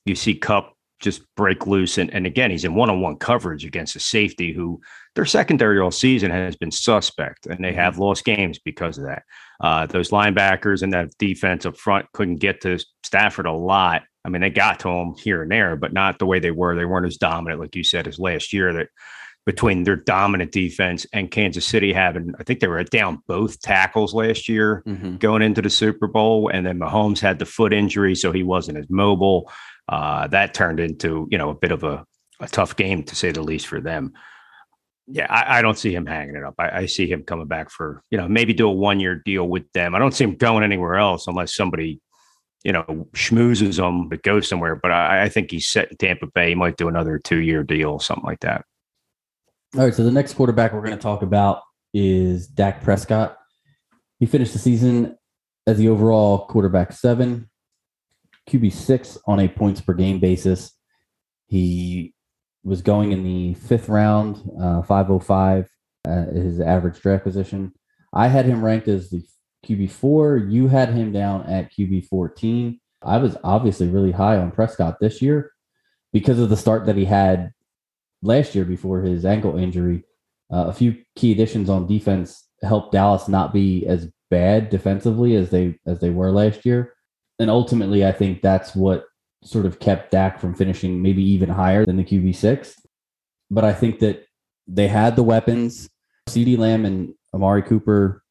you 0.06 0.16
see 0.16 0.36
Kupp 0.36 0.75
just 1.00 1.24
break 1.36 1.68
loose, 1.68 1.98
and, 1.98 2.14
and 2.14 2.26
again, 2.26 2.52
he's 2.52 2.66
in 2.66 2.76
one 2.76 2.90
on 2.90 3.02
one 3.02 3.18
coverage 3.18 3.66
against 3.66 3.96
a 3.96 4.00
safety 4.00 4.54
who 4.54 4.80
their 5.16 5.26
secondary 5.26 5.80
all 5.80 5.92
season 5.92 6.32
has 6.32 6.56
been 6.56 6.72
suspect, 6.72 7.46
and 7.46 7.64
they 7.64 7.74
have 7.74 7.94
mm-hmm. 7.94 8.04
lost 8.04 8.26
games 8.26 8.60
because 8.60 8.98
of 8.98 9.06
that. 9.06 9.24
Uh, 9.60 9.86
those 9.86 10.10
linebackers 10.10 10.84
and 10.84 10.94
that 10.94 11.18
defense 11.18 11.66
up 11.66 11.78
front 11.78 12.06
couldn't 12.14 12.38
get 12.38 12.62
to 12.62 12.80
Stafford 13.04 13.46
a 13.46 13.52
lot. 13.52 14.04
I 14.24 14.30
mean, 14.30 14.42
they 14.42 14.50
got 14.50 14.80
to 14.82 14.90
him 14.90 15.16
here 15.16 15.44
and 15.44 15.52
there, 15.52 15.76
but 15.76 15.94
not 15.94 16.18
the 16.18 16.26
way 16.26 16.40
they 16.40 16.52
were. 16.52 16.76
They 16.76 16.86
weren't 16.86 17.06
as 17.06 17.18
dominant, 17.18 17.62
like 17.62 17.76
you 17.76 17.84
said, 17.84 18.08
as 18.08 18.20
last 18.20 18.52
year. 18.54 18.74
That 18.74 18.88
between 19.46 19.84
their 19.84 19.96
dominant 19.96 20.52
defense 20.52 21.06
and 21.14 21.30
Kansas 21.30 21.66
City 21.66 21.94
having, 21.94 22.34
I 22.40 22.44
think 22.44 22.60
they 22.60 22.68
were 22.68 22.84
down 22.84 23.22
both 23.28 23.62
tackles 23.62 24.14
last 24.14 24.50
year 24.50 24.82
mm-hmm. 24.88 25.18
going 25.18 25.44
into 25.44 25.62
the 25.62 25.70
Super 25.70 26.08
Bowl, 26.08 26.50
and 26.50 26.66
then 26.66 26.80
Mahomes 26.80 27.20
had 27.20 27.38
the 27.38 27.46
foot 27.46 27.72
injury, 27.72 28.16
so 28.16 28.32
he 28.32 28.44
wasn't 28.44 28.80
as 28.80 28.90
mobile. 28.90 29.52
Uh, 29.88 30.28
that 30.28 30.54
turned 30.54 30.80
into 30.80 31.28
you 31.30 31.38
know 31.38 31.50
a 31.50 31.56
bit 31.56 31.72
of 31.72 31.84
a, 31.84 32.04
a 32.40 32.48
tough 32.48 32.76
game 32.76 33.04
to 33.04 33.16
say 33.16 33.32
the 33.32 33.42
least 33.42 33.68
for 33.68 33.80
them 33.80 34.14
yeah, 35.08 35.28
I, 35.30 35.60
I, 35.60 35.62
don't 35.62 35.78
see 35.78 35.94
him 35.94 36.06
hanging 36.06 36.36
it 36.36 36.44
up. 36.44 36.56
I, 36.58 36.70
I, 36.70 36.86
see 36.88 37.10
him 37.10 37.24
coming 37.24 37.48
back 37.48 37.70
for, 37.70 38.02
you 38.10 38.18
know, 38.18 38.28
maybe 38.28 38.54
do 38.54 38.68
a 38.68 38.72
one 38.72 39.00
year 39.00 39.22
deal 39.24 39.48
with 39.48 39.72
them. 39.74 39.94
I 39.94 40.00
don't 40.00 40.14
see 40.14 40.24
him 40.24 40.36
going 40.36 40.64
anywhere 40.64 40.96
else 40.96 41.28
unless 41.28 41.56
somebody, 41.56 42.02
you 42.64 42.72
know, 42.72 43.08
schmoozes 43.14 43.78
him 43.78 44.10
but 44.10 44.24
goes 44.24 44.48
somewhere. 44.48 44.76
But 44.76 44.92
I, 44.92 45.24
I 45.24 45.30
think 45.30 45.52
he's 45.52 45.68
set 45.68 45.92
in 45.92 45.98
Tampa 45.98 46.28
Bay. 46.28 46.50
He 46.50 46.56
might 46.56 46.78
do 46.78 46.88
another 46.88 47.20
two 47.20 47.38
year 47.38 47.64
deal, 47.64 48.00
something 48.00 48.26
like 48.26 48.40
that. 48.40 48.66
All 49.76 49.84
right. 49.84 49.94
So 49.94 50.04
the 50.04 50.12
next 50.12 50.34
quarterback 50.34 50.74
we're 50.74 50.82
going 50.82 50.98
to 50.98 50.98
talk 50.98 51.22
about 51.22 51.62
is 51.94 52.48
Dak 52.48 52.84
Prescott. 52.84 53.38
He 54.20 54.26
finished 54.26 54.54
the 54.54 54.60
season 54.60 55.18
as 55.68 55.78
the 55.78 55.90
overall 55.90 56.48
quarterback 56.48 56.94
seven, 56.94 57.50
QB 58.50 58.72
six 58.72 59.18
on 59.28 59.40
a 59.40 59.48
points 59.48 59.82
per 59.82 59.94
game 59.94 60.20
basis. 60.20 60.72
He 61.48 62.14
was 62.64 62.82
going 62.82 63.12
in 63.12 63.24
the 63.24 63.54
fifth 63.54 63.90
round, 63.90 64.38
uh, 64.60 64.82
505, 64.82 65.70
uh, 66.08 66.26
his 66.34 66.60
average 66.60 67.00
draft 67.00 67.24
position. 67.24 67.74
I 68.14 68.28
had 68.28 68.46
him 68.46 68.64
ranked 68.64 68.88
as 68.88 69.10
the 69.10 69.24
QB 69.66 69.92
four. 69.92 70.38
You 70.38 70.68
had 70.68 70.90
him 70.90 71.12
down 71.12 71.44
at 71.44 71.72
QB 71.74 72.08
14. 72.08 72.80
I 73.04 73.18
was 73.18 73.38
obviously 73.44 73.88
really 73.88 74.12
high 74.12 74.38
on 74.38 74.52
Prescott 74.52 75.00
this 75.00 75.22
year 75.22 75.52
because 76.14 76.40
of 76.40 76.50
the 76.50 76.58
start 76.58 76.86
that 76.86 76.96
he 76.96 77.06
had 77.06 77.52
last 78.22 78.56
year 78.56 78.66
before 78.66 79.02
his 79.02 79.26
ankle 79.26 79.58
injury. 79.58 80.04
Uh, 80.52 80.66
a 80.68 80.74
few 80.74 80.96
key 81.16 81.32
additions 81.32 81.70
on 81.70 81.88
defense 81.88 82.48
helped 82.62 82.92
Dallas 82.92 83.28
not 83.28 83.54
be 83.54 83.86
as 83.86 84.10
bad 84.30 84.70
defensively 84.70 85.36
as 85.36 85.50
they 85.50 85.78
as 85.86 86.00
they 86.00 86.10
were 86.10 86.32
last 86.32 86.66
year. 86.66 86.95
And 87.40 87.50
ultimately, 87.50 88.06
I 88.06 88.12
think 88.12 88.42
that's 88.42 88.76
what 88.76 89.06
sort 89.44 89.66
of 89.66 89.80
kept 89.80 90.12
Dak 90.12 90.40
from 90.40 90.56
finishing 90.56 91.02
maybe 91.02 91.24
even 91.24 91.50
higher 91.50 91.86
than 91.86 91.98
the 91.98 92.04
QB6. 92.04 92.74
But 93.52 93.64
I 93.64 93.74
think 93.74 94.00
that 94.00 94.26
they 94.68 94.88
had 94.88 95.16
the 95.16 95.24
weapons. 95.24 95.90
CeeDee 96.30 96.58
Lamb 96.58 96.86
and 96.86 97.14
Amari 97.34 97.62
Cooper 97.62 98.24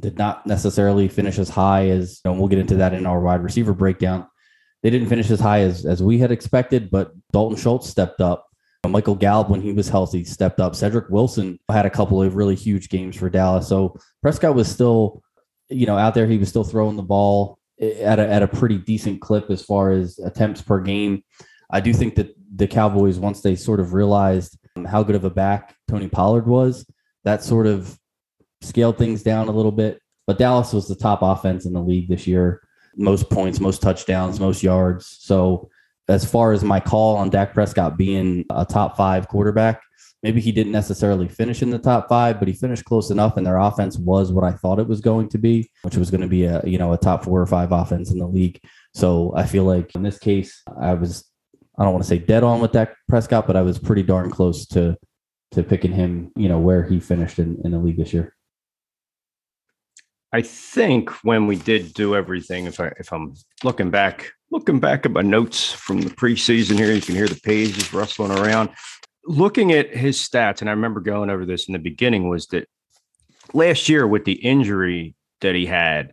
did 0.00 0.18
not 0.18 0.46
necessarily 0.46 1.08
finish 1.08 1.38
as 1.38 1.48
high 1.48 1.88
as, 1.88 2.20
and 2.24 2.38
we'll 2.38 2.48
get 2.48 2.58
into 2.58 2.76
that 2.76 2.94
in 2.94 3.06
our 3.06 3.20
wide 3.20 3.42
receiver 3.42 3.72
breakdown. 3.72 4.26
They 4.82 4.90
didn't 4.90 5.08
finish 5.08 5.30
as 5.30 5.40
high 5.40 5.60
as, 5.60 5.86
as 5.86 6.02
we 6.02 6.18
had 6.18 6.30
expected, 6.30 6.90
but 6.90 7.12
Dalton 7.32 7.56
Schultz 7.56 7.88
stepped 7.88 8.20
up. 8.20 8.46
Michael 8.86 9.14
Gallup, 9.14 9.48
when 9.48 9.62
he 9.62 9.72
was 9.72 9.88
healthy, 9.88 10.24
stepped 10.24 10.60
up. 10.60 10.74
Cedric 10.74 11.08
Wilson 11.08 11.58
had 11.70 11.86
a 11.86 11.90
couple 11.90 12.22
of 12.22 12.36
really 12.36 12.54
huge 12.54 12.90
games 12.90 13.16
for 13.16 13.30
Dallas. 13.30 13.66
So 13.66 13.96
Prescott 14.22 14.54
was 14.54 14.70
still, 14.70 15.22
you 15.70 15.86
know, 15.86 15.96
out 15.96 16.12
there. 16.12 16.26
He 16.26 16.36
was 16.36 16.50
still 16.50 16.64
throwing 16.64 16.96
the 16.96 17.02
ball 17.02 17.58
at 18.00 18.18
a, 18.18 18.28
at 18.28 18.42
a 18.42 18.48
pretty 18.48 18.78
decent 18.78 19.20
clip 19.20 19.50
as 19.50 19.62
far 19.62 19.90
as 19.90 20.18
attempts 20.18 20.62
per 20.62 20.80
game. 20.80 21.22
I 21.70 21.80
do 21.80 21.92
think 21.92 22.14
that 22.16 22.34
the 22.54 22.66
Cowboys, 22.66 23.18
once 23.18 23.40
they 23.40 23.56
sort 23.56 23.80
of 23.80 23.94
realized 23.94 24.58
um, 24.76 24.84
how 24.84 25.02
good 25.02 25.16
of 25.16 25.24
a 25.24 25.30
back 25.30 25.74
Tony 25.88 26.08
Pollard 26.08 26.46
was, 26.46 26.86
that 27.24 27.42
sort 27.42 27.66
of 27.66 27.98
scaled 28.60 28.98
things 28.98 29.22
down 29.22 29.48
a 29.48 29.52
little 29.52 29.72
bit. 29.72 30.00
But 30.26 30.38
Dallas 30.38 30.72
was 30.72 30.88
the 30.88 30.94
top 30.94 31.20
offense 31.22 31.66
in 31.66 31.72
the 31.72 31.82
league 31.82 32.08
this 32.08 32.26
year 32.26 32.62
most 32.96 33.30
points, 33.30 33.60
most 33.60 33.82
touchdowns, 33.82 34.40
most 34.40 34.62
yards. 34.62 35.18
So, 35.20 35.68
as 36.06 36.24
far 36.24 36.52
as 36.52 36.62
my 36.62 36.80
call 36.80 37.16
on 37.16 37.30
Dak 37.30 37.54
Prescott 37.54 37.96
being 37.96 38.44
a 38.50 38.64
top 38.64 38.96
five 38.96 39.26
quarterback, 39.28 39.80
maybe 40.24 40.40
he 40.40 40.50
didn't 40.50 40.72
necessarily 40.72 41.28
finish 41.28 41.60
in 41.60 41.68
the 41.68 41.78
top 41.78 42.08
five, 42.08 42.38
but 42.38 42.48
he 42.48 42.54
finished 42.54 42.86
close 42.86 43.10
enough, 43.10 43.36
and 43.36 43.46
their 43.46 43.58
offense 43.58 43.98
was 43.98 44.32
what 44.32 44.42
I 44.42 44.52
thought 44.52 44.80
it 44.80 44.88
was 44.88 45.02
going 45.02 45.28
to 45.28 45.38
be, 45.38 45.70
which 45.82 45.98
was 45.98 46.10
going 46.10 46.22
to 46.22 46.26
be 46.26 46.46
a 46.46 46.62
you 46.64 46.78
know 46.78 46.92
a 46.94 46.98
top 46.98 47.22
four 47.22 47.40
or 47.40 47.46
five 47.46 47.70
offense 47.70 48.10
in 48.10 48.18
the 48.18 48.26
league. 48.26 48.58
So 48.94 49.34
I 49.36 49.46
feel 49.46 49.64
like 49.64 49.94
in 49.94 50.02
this 50.02 50.18
case, 50.18 50.62
I 50.80 50.94
was 50.94 51.30
I 51.78 51.84
don't 51.84 51.92
want 51.92 52.02
to 52.02 52.08
say 52.08 52.18
dead 52.18 52.42
on 52.42 52.60
with 52.60 52.72
Dak 52.72 52.96
Prescott, 53.06 53.46
but 53.46 53.54
I 53.54 53.62
was 53.62 53.78
pretty 53.78 54.02
darn 54.02 54.30
close 54.30 54.66
to 54.68 54.96
to 55.52 55.62
picking 55.62 55.92
him, 55.92 56.32
you 56.34 56.48
know, 56.48 56.58
where 56.58 56.82
he 56.82 56.98
finished 56.98 57.38
in, 57.38 57.60
in 57.62 57.70
the 57.70 57.78
league 57.78 57.98
this 57.98 58.12
year. 58.12 58.34
I 60.32 60.42
think 60.42 61.10
when 61.22 61.46
we 61.46 61.54
did 61.54 61.94
do 61.94 62.16
everything, 62.16 62.64
if 62.64 62.80
I 62.80 62.92
if 62.98 63.12
I'm 63.12 63.34
looking 63.62 63.90
back, 63.90 64.32
looking 64.50 64.80
back 64.80 65.04
at 65.04 65.12
my 65.12 65.22
notes 65.22 65.70
from 65.70 66.00
the 66.00 66.10
preseason 66.10 66.76
here, 66.76 66.92
you 66.92 67.02
can 67.02 67.14
hear 67.14 67.28
the 67.28 67.40
pages 67.40 67.92
rustling 67.92 68.32
around 68.32 68.70
looking 69.26 69.72
at 69.72 69.94
his 69.94 70.18
stats, 70.18 70.60
and 70.60 70.68
I 70.68 70.72
remember 70.72 71.00
going 71.00 71.30
over 71.30 71.44
this 71.44 71.66
in 71.66 71.72
the 71.72 71.78
beginning, 71.78 72.28
was 72.28 72.46
that 72.48 72.68
last 73.52 73.88
year 73.88 74.06
with 74.06 74.24
the 74.24 74.32
injury 74.32 75.14
that 75.40 75.54
he 75.54 75.66
had, 75.66 76.12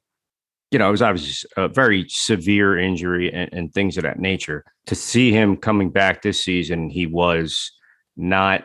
you 0.72 0.80
know, 0.80 0.88
it 0.88 0.92
was 0.92 1.02
obviously 1.02 1.50
a 1.58 1.68
very 1.68 2.08
severe 2.08 2.78
injury 2.78 3.32
and, 3.32 3.50
and 3.54 3.74
things 3.74 3.98
of 3.98 4.04
that 4.04 4.20
nature. 4.20 4.64
To 4.88 4.96
see 4.96 5.32
him 5.32 5.58
coming 5.58 5.90
back 5.90 6.22
this 6.22 6.44
season, 6.44 6.90
he 6.90 7.06
was 7.06 7.72
not 8.16 8.64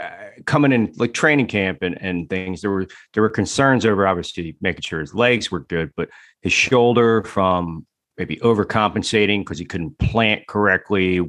uh, 0.00 0.08
coming 0.46 0.72
in 0.72 0.92
like 0.96 1.14
training 1.14 1.46
camp 1.46 1.82
and, 1.82 2.00
and 2.00 2.28
things 2.28 2.60
there 2.60 2.70
were 2.70 2.86
there 3.12 3.22
were 3.22 3.30
concerns 3.30 3.86
over 3.86 4.06
obviously 4.06 4.56
making 4.60 4.80
sure 4.82 4.98
his 4.98 5.14
legs 5.14 5.48
were 5.48 5.60
good 5.60 5.92
but 5.94 6.08
his 6.40 6.52
shoulder 6.52 7.22
from 7.22 7.86
maybe 8.18 8.36
overcompensating 8.36 9.40
because 9.40 9.58
he 9.58 9.64
couldn't 9.64 9.98
plant 9.98 10.46
correctly, 10.46 11.20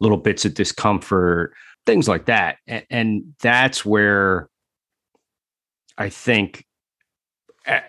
little 0.00 0.16
bits 0.16 0.44
of 0.44 0.54
discomfort, 0.54 1.52
things 1.86 2.08
like 2.08 2.26
that. 2.26 2.56
And, 2.66 2.84
and 2.90 3.34
that's 3.40 3.84
where 3.84 4.48
I 5.96 6.08
think 6.08 6.64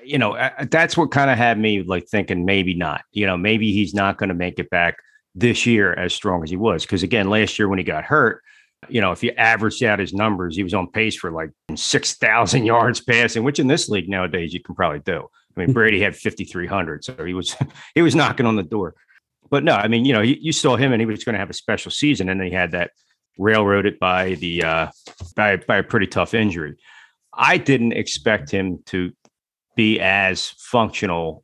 you 0.03 0.17
know, 0.17 0.37
that's 0.69 0.97
what 0.97 1.11
kind 1.11 1.29
of 1.31 1.37
had 1.37 1.59
me 1.59 1.81
like 1.83 2.07
thinking 2.07 2.45
maybe 2.45 2.73
not. 2.73 3.01
You 3.11 3.25
know, 3.25 3.37
maybe 3.37 3.71
he's 3.71 3.93
not 3.93 4.17
going 4.17 4.29
to 4.29 4.35
make 4.35 4.59
it 4.59 4.69
back 4.69 4.97
this 5.35 5.65
year 5.65 5.93
as 5.93 6.13
strong 6.13 6.43
as 6.43 6.49
he 6.49 6.57
was. 6.57 6.83
Because 6.83 7.03
again, 7.03 7.29
last 7.29 7.57
year 7.57 7.67
when 7.67 7.79
he 7.79 7.85
got 7.85 8.03
hurt, 8.03 8.41
you 8.87 9.01
know, 9.01 9.11
if 9.11 9.23
you 9.23 9.31
averaged 9.31 9.83
out 9.83 9.99
his 9.99 10.13
numbers, 10.13 10.55
he 10.55 10.63
was 10.63 10.73
on 10.73 10.89
pace 10.91 11.15
for 11.15 11.31
like 11.31 11.51
6,000 11.75 12.65
yards 12.65 13.01
passing, 13.01 13.43
which 13.43 13.59
in 13.59 13.67
this 13.67 13.89
league 13.89 14.09
nowadays 14.09 14.53
you 14.53 14.61
can 14.61 14.75
probably 14.75 14.99
do. 14.99 15.27
I 15.55 15.59
mean, 15.59 15.69
hmm. 15.69 15.73
Brady 15.73 16.01
had 16.01 16.15
5,300, 16.15 17.03
so 17.03 17.25
he 17.25 17.33
was 17.33 17.55
he 17.95 18.01
was 18.01 18.15
knocking 18.15 18.45
on 18.45 18.55
the 18.55 18.63
door. 18.63 18.95
But 19.49 19.63
no, 19.63 19.73
I 19.73 19.87
mean, 19.87 20.05
you 20.05 20.13
know, 20.13 20.21
you, 20.21 20.35
you 20.39 20.51
saw 20.51 20.75
him 20.75 20.91
and 20.91 21.01
he 21.01 21.05
was 21.05 21.23
going 21.23 21.33
to 21.33 21.39
have 21.39 21.49
a 21.49 21.53
special 21.53 21.91
season, 21.91 22.29
and 22.29 22.39
then 22.39 22.47
he 22.47 22.53
had 22.53 22.71
that 22.71 22.91
railroaded 23.37 23.97
by 23.99 24.35
the 24.35 24.63
uh, 24.63 24.87
by 25.35 25.57
by 25.57 25.77
a 25.77 25.83
pretty 25.83 26.07
tough 26.07 26.33
injury. 26.33 26.77
I 27.33 27.57
didn't 27.57 27.93
expect 27.93 28.51
him 28.51 28.83
to 28.87 29.11
be 29.75 29.99
as 29.99 30.49
functional 30.57 31.43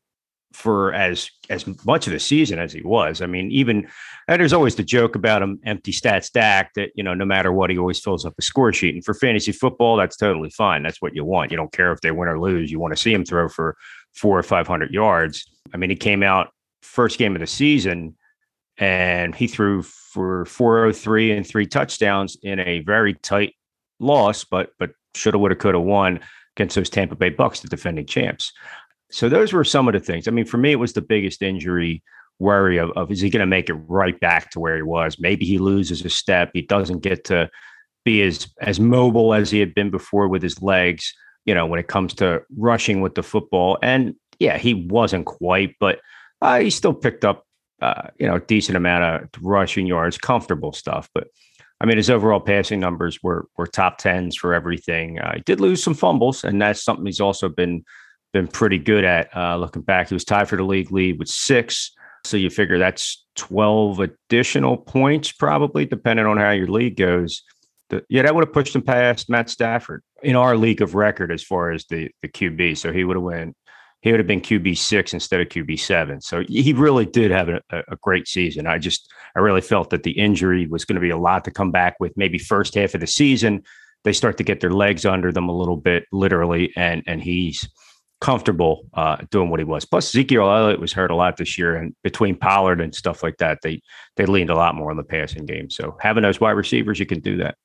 for 0.53 0.93
as 0.93 1.29
as 1.49 1.65
much 1.85 2.07
of 2.07 2.13
the 2.13 2.19
season 2.19 2.59
as 2.59 2.71
he 2.73 2.81
was. 2.81 3.21
I 3.21 3.25
mean, 3.25 3.51
even 3.51 3.87
there's 4.27 4.53
always 4.53 4.75
the 4.75 4.83
joke 4.83 5.15
about 5.15 5.41
him 5.41 5.59
empty 5.65 5.91
stats 5.91 6.25
stack 6.25 6.73
that 6.75 6.91
you 6.95 7.03
know 7.03 7.13
no 7.13 7.25
matter 7.25 7.51
what 7.51 7.69
he 7.69 7.77
always 7.77 7.99
fills 7.99 8.25
up 8.25 8.33
a 8.37 8.41
score 8.41 8.73
sheet. 8.73 8.95
And 8.95 9.03
for 9.03 9.13
fantasy 9.13 9.51
football, 9.51 9.97
that's 9.97 10.17
totally 10.17 10.49
fine. 10.49 10.83
That's 10.83 11.01
what 11.01 11.15
you 11.15 11.25
want. 11.25 11.51
You 11.51 11.57
don't 11.57 11.71
care 11.71 11.91
if 11.91 12.01
they 12.01 12.11
win 12.11 12.29
or 12.29 12.39
lose. 12.39 12.71
You 12.71 12.79
want 12.79 12.95
to 12.95 13.01
see 13.01 13.13
him 13.13 13.25
throw 13.25 13.49
for 13.49 13.75
four 14.13 14.39
or 14.39 14.43
five 14.43 14.67
hundred 14.67 14.91
yards. 14.91 15.45
I 15.73 15.77
mean, 15.77 15.89
he 15.89 15.95
came 15.95 16.23
out 16.23 16.51
first 16.85 17.17
game 17.17 17.35
of 17.35 17.41
the 17.41 17.47
season 17.47 18.15
and 18.77 19.33
he 19.33 19.47
threw 19.47 19.81
for 19.81 20.45
403 20.45 21.31
and 21.31 21.47
three 21.47 21.65
touchdowns 21.65 22.37
in 22.43 22.59
a 22.59 22.79
very 22.79 23.13
tight 23.15 23.55
loss, 23.99 24.43
but 24.43 24.71
but 24.79 24.91
shoulda, 25.13 25.37
woulda, 25.37 25.55
coulda 25.55 25.79
won 25.79 26.19
against 26.55 26.75
those 26.75 26.89
Tampa 26.89 27.15
Bay 27.15 27.29
Bucks, 27.29 27.61
the 27.61 27.67
defending 27.67 28.05
champs. 28.05 28.51
So 29.11 29.29
those 29.29 29.53
were 29.53 29.63
some 29.63 29.87
of 29.87 29.93
the 29.93 29.99
things. 29.99 30.27
I 30.27 30.31
mean, 30.31 30.45
for 30.45 30.57
me, 30.57 30.71
it 30.71 30.79
was 30.79 30.93
the 30.93 31.01
biggest 31.01 31.41
injury 31.41 32.03
worry 32.39 32.77
of, 32.77 32.91
of 32.91 33.11
is 33.11 33.21
he 33.21 33.29
going 33.29 33.41
to 33.41 33.45
make 33.45 33.69
it 33.69 33.75
right 33.87 34.19
back 34.19 34.51
to 34.51 34.59
where 34.59 34.75
he 34.75 34.81
was? 34.81 35.19
Maybe 35.19 35.45
he 35.45 35.57
loses 35.57 36.03
a 36.03 36.09
step. 36.09 36.51
He 36.53 36.61
doesn't 36.61 36.99
get 36.99 37.23
to 37.25 37.49
be 38.03 38.21
as 38.21 38.47
as 38.61 38.79
mobile 38.79 39.33
as 39.33 39.49
he 39.49 39.59
had 39.59 39.73
been 39.73 39.89
before 39.89 40.27
with 40.27 40.43
his 40.43 40.61
legs. 40.61 41.13
You 41.45 41.53
know, 41.53 41.65
when 41.65 41.79
it 41.79 41.87
comes 41.87 42.13
to 42.15 42.41
rushing 42.57 43.01
with 43.01 43.15
the 43.15 43.23
football, 43.23 43.77
and 43.83 44.15
yeah, 44.39 44.57
he 44.57 44.73
wasn't 44.73 45.25
quite, 45.25 45.75
but 45.79 45.99
uh, 46.41 46.59
he 46.59 46.69
still 46.69 46.93
picked 46.93 47.25
up 47.25 47.45
uh, 47.81 48.09
you 48.17 48.27
know 48.27 48.35
a 48.35 48.39
decent 48.39 48.77
amount 48.77 49.03
of 49.03 49.43
rushing 49.43 49.87
yards, 49.87 50.17
comfortable 50.17 50.73
stuff. 50.73 51.09
But 51.13 51.27
I 51.81 51.85
mean, 51.85 51.97
his 51.97 52.09
overall 52.09 52.39
passing 52.39 52.79
numbers 52.79 53.21
were 53.21 53.47
were 53.57 53.67
top 53.67 53.97
tens 53.97 54.35
for 54.35 54.53
everything. 54.53 55.19
Uh, 55.19 55.35
he 55.35 55.41
did 55.41 55.59
lose 55.59 55.83
some 55.83 55.93
fumbles, 55.93 56.43
and 56.43 56.61
that's 56.61 56.83
something 56.83 57.05
he's 57.05 57.21
also 57.21 57.49
been 57.49 57.83
been 58.33 58.47
pretty 58.47 58.77
good 58.77 59.03
at. 59.03 59.35
Uh, 59.35 59.57
looking 59.57 59.81
back, 59.81 60.09
he 60.09 60.13
was 60.13 60.25
tied 60.25 60.49
for 60.49 60.57
the 60.57 60.63
league 60.63 60.91
lead 60.91 61.19
with 61.19 61.29
six. 61.29 61.91
So 62.25 62.37
you 62.37 62.49
figure 62.49 62.79
that's 62.79 63.23
12 63.35 63.99
additional 63.99 64.77
points, 64.77 65.31
probably, 65.31 65.85
depending 65.85 66.25
on 66.25 66.37
how 66.37 66.51
your 66.51 66.67
league 66.67 66.97
goes. 66.97 67.43
Yeah, 68.09 68.23
that 68.23 68.33
would 68.33 68.43
have 68.43 68.53
pushed 68.53 68.75
him 68.75 68.81
past 68.81 69.29
Matt 69.29 69.49
Stafford 69.49 70.01
in 70.23 70.35
our 70.35 70.57
league 70.57 70.81
of 70.81 70.95
record 70.95 71.31
as 71.31 71.43
far 71.43 71.71
as 71.71 71.85
the, 71.85 72.09
the 72.23 72.27
QB. 72.27 72.77
So 72.77 72.91
he 72.91 73.03
would 73.03 73.15
have 73.15 73.23
went, 73.23 73.55
he 74.01 74.11
would 74.11 74.19
have 74.19 74.27
been 74.27 74.41
QB 74.41 74.77
six 74.77 75.13
instead 75.13 75.41
of 75.41 75.49
QB 75.49 75.79
seven. 75.79 76.21
So 76.21 76.43
he 76.47 76.73
really 76.73 77.05
did 77.05 77.31
have 77.31 77.49
a, 77.49 77.61
a 77.71 77.95
great 78.01 78.27
season. 78.27 78.67
I 78.67 78.77
just, 78.77 79.11
I 79.35 79.39
really 79.39 79.61
felt 79.61 79.89
that 79.89 80.03
the 80.03 80.11
injury 80.11 80.67
was 80.67 80.85
going 80.85 80.95
to 80.95 81.01
be 81.01 81.09
a 81.09 81.17
lot 81.17 81.43
to 81.45 81.51
come 81.51 81.71
back 81.71 81.95
with. 81.99 82.15
Maybe 82.15 82.37
first 82.37 82.75
half 82.75 82.93
of 82.93 83.01
the 83.01 83.07
season, 83.07 83.63
they 84.03 84.13
start 84.13 84.37
to 84.37 84.43
get 84.43 84.61
their 84.61 84.71
legs 84.71 85.05
under 85.05 85.31
them 85.31 85.49
a 85.49 85.57
little 85.57 85.77
bit, 85.77 86.05
literally, 86.11 86.71
and 86.75 87.03
and 87.07 87.21
he's 87.21 87.67
comfortable 88.21 88.87
uh, 88.93 89.17
doing 89.31 89.49
what 89.49 89.59
he 89.59 89.63
was. 89.63 89.85
Plus, 89.85 90.07
Ezekiel 90.09 90.49
Elliott 90.49 90.79
was 90.79 90.93
hurt 90.93 91.11
a 91.11 91.15
lot 91.15 91.37
this 91.37 91.57
year, 91.57 91.75
and 91.75 91.95
between 92.03 92.35
Pollard 92.35 92.79
and 92.81 92.93
stuff 92.93 93.23
like 93.23 93.37
that, 93.37 93.59
they 93.63 93.81
they 94.15 94.25
leaned 94.25 94.51
a 94.51 94.55
lot 94.55 94.75
more 94.75 94.91
on 94.91 94.97
the 94.97 95.03
passing 95.03 95.45
game. 95.45 95.69
So 95.69 95.97
having 95.99 96.23
those 96.23 96.39
wide 96.39 96.51
receivers, 96.51 96.99
you 96.99 97.05
can 97.05 97.19
do 97.19 97.37
that. 97.37 97.55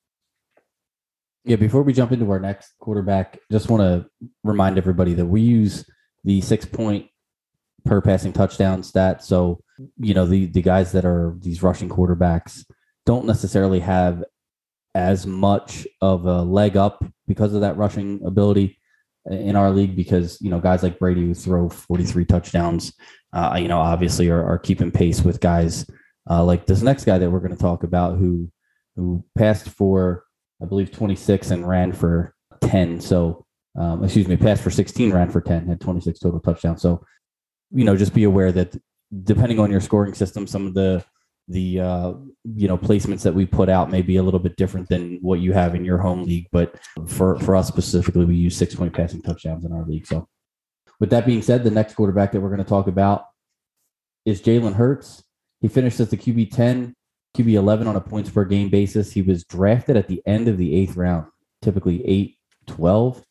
Yeah. 1.44 1.56
Before 1.56 1.82
we 1.82 1.92
jump 1.92 2.12
into 2.12 2.30
our 2.30 2.40
next 2.40 2.72
quarterback, 2.80 3.38
just 3.52 3.70
want 3.70 3.82
to 3.82 4.28
remind 4.42 4.78
everybody 4.78 5.14
that 5.14 5.26
we 5.26 5.40
use 5.40 5.84
the 6.24 6.40
six 6.40 6.64
point 6.64 7.06
per 7.84 8.00
passing 8.00 8.32
touchdown 8.32 8.82
stat. 8.82 9.22
So 9.22 9.60
you 9.98 10.14
know 10.14 10.26
the 10.26 10.46
the 10.46 10.62
guys 10.62 10.92
that 10.92 11.04
are 11.04 11.36
these 11.38 11.62
rushing 11.62 11.88
quarterbacks 11.88 12.64
don't 13.06 13.26
necessarily 13.26 13.80
have 13.80 14.24
as 14.94 15.26
much 15.26 15.86
of 16.00 16.26
a 16.26 16.42
leg 16.42 16.76
up 16.76 17.04
because 17.26 17.54
of 17.54 17.60
that 17.60 17.76
rushing 17.76 18.20
ability 18.24 18.78
in 19.30 19.54
our 19.54 19.70
league 19.70 19.94
because 19.94 20.40
you 20.40 20.50
know 20.50 20.60
guys 20.60 20.82
like 20.82 20.98
Brady 20.98 21.22
who 21.22 21.34
throw 21.34 21.68
43 21.68 22.24
touchdowns, 22.24 22.92
uh, 23.32 23.56
you 23.60 23.68
know, 23.68 23.78
obviously 23.78 24.28
are, 24.28 24.44
are 24.44 24.58
keeping 24.58 24.90
pace 24.90 25.22
with 25.22 25.40
guys 25.40 25.88
uh, 26.28 26.44
like 26.44 26.66
this 26.66 26.82
next 26.82 27.04
guy 27.04 27.18
that 27.18 27.30
we're 27.30 27.40
going 27.40 27.56
to 27.56 27.62
talk 27.62 27.82
about 27.82 28.18
who 28.18 28.50
who 28.96 29.24
passed 29.36 29.68
for 29.68 30.24
I 30.62 30.66
believe 30.66 30.90
26 30.90 31.50
and 31.50 31.66
ran 31.66 31.92
for 31.92 32.34
10. 32.60 33.00
So 33.00 33.46
um, 33.78 34.04
excuse 34.04 34.28
me, 34.28 34.36
passed 34.36 34.62
for 34.62 34.70
16, 34.70 35.12
ran 35.12 35.30
for 35.30 35.40
10, 35.40 35.66
had 35.68 35.80
26 35.80 36.18
total 36.18 36.40
touchdowns. 36.40 36.82
So 36.82 37.04
you 37.70 37.84
know, 37.84 37.96
just 37.96 38.14
be 38.14 38.24
aware 38.24 38.52
that 38.52 38.76
depending 39.24 39.58
on 39.58 39.70
your 39.70 39.80
scoring 39.80 40.14
system, 40.14 40.46
some 40.46 40.66
of 40.66 40.74
the 40.74 41.04
the 41.48 41.80
uh, 41.80 42.12
you 42.54 42.68
know 42.68 42.78
placements 42.78 43.22
that 43.22 43.34
we 43.34 43.46
put 43.46 43.68
out 43.68 43.90
may 43.90 44.02
be 44.02 44.16
a 44.16 44.22
little 44.22 44.40
bit 44.40 44.56
different 44.56 44.88
than 44.88 45.18
what 45.20 45.40
you 45.40 45.52
have 45.52 45.74
in 45.74 45.84
your 45.84 45.98
home 45.98 46.24
league. 46.24 46.46
But 46.52 46.78
for 47.06 47.38
for 47.40 47.56
us 47.56 47.68
specifically, 47.68 48.24
we 48.24 48.36
use 48.36 48.56
six 48.56 48.74
point 48.74 48.92
passing 48.92 49.22
touchdowns 49.22 49.64
in 49.64 49.72
our 49.72 49.84
league. 49.84 50.06
So, 50.06 50.28
with 50.98 51.10
that 51.10 51.26
being 51.26 51.42
said, 51.42 51.64
the 51.64 51.70
next 51.70 51.94
quarterback 51.94 52.32
that 52.32 52.40
we're 52.40 52.50
going 52.50 52.58
to 52.58 52.68
talk 52.68 52.86
about 52.86 53.24
is 54.24 54.42
Jalen 54.42 54.74
Hurts. 54.74 55.24
He 55.60 55.68
finished 55.68 56.00
as 56.00 56.10
the 56.10 56.16
QB 56.16 56.52
ten, 56.52 56.94
QB 57.36 57.52
eleven 57.52 57.86
on 57.86 57.96
a 57.96 58.00
points 58.00 58.30
per 58.30 58.44
game 58.44 58.68
basis. 58.68 59.12
He 59.12 59.22
was 59.22 59.44
drafted 59.44 59.96
at 59.96 60.08
the 60.08 60.22
end 60.26 60.48
of 60.48 60.56
the 60.56 60.74
eighth 60.74 60.96
round, 60.96 61.26
typically 61.62 62.06
8, 62.06 62.36
12. 62.66 63.24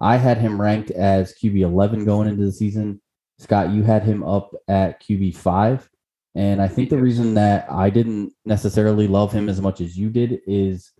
I 0.00 0.16
had 0.16 0.38
him 0.38 0.60
ranked 0.60 0.90
as 0.90 1.34
QB 1.34 1.60
eleven 1.60 2.04
going 2.04 2.26
mm-hmm. 2.26 2.34
into 2.34 2.46
the 2.46 2.52
season. 2.52 3.00
Scott, 3.38 3.70
you 3.70 3.82
had 3.82 4.02
him 4.02 4.22
up 4.22 4.50
at 4.68 5.02
QB 5.02 5.36
five. 5.36 5.88
And 6.34 6.62
I 6.62 6.68
think 6.68 6.90
the 6.90 6.98
reason 6.98 7.34
that 7.34 7.70
I 7.70 7.90
didn't 7.90 8.32
necessarily 8.44 9.08
love 9.08 9.32
him 9.32 9.48
as 9.48 9.60
much 9.60 9.80
as 9.80 9.98
you 9.98 10.10
did 10.10 10.40
is 10.46 10.92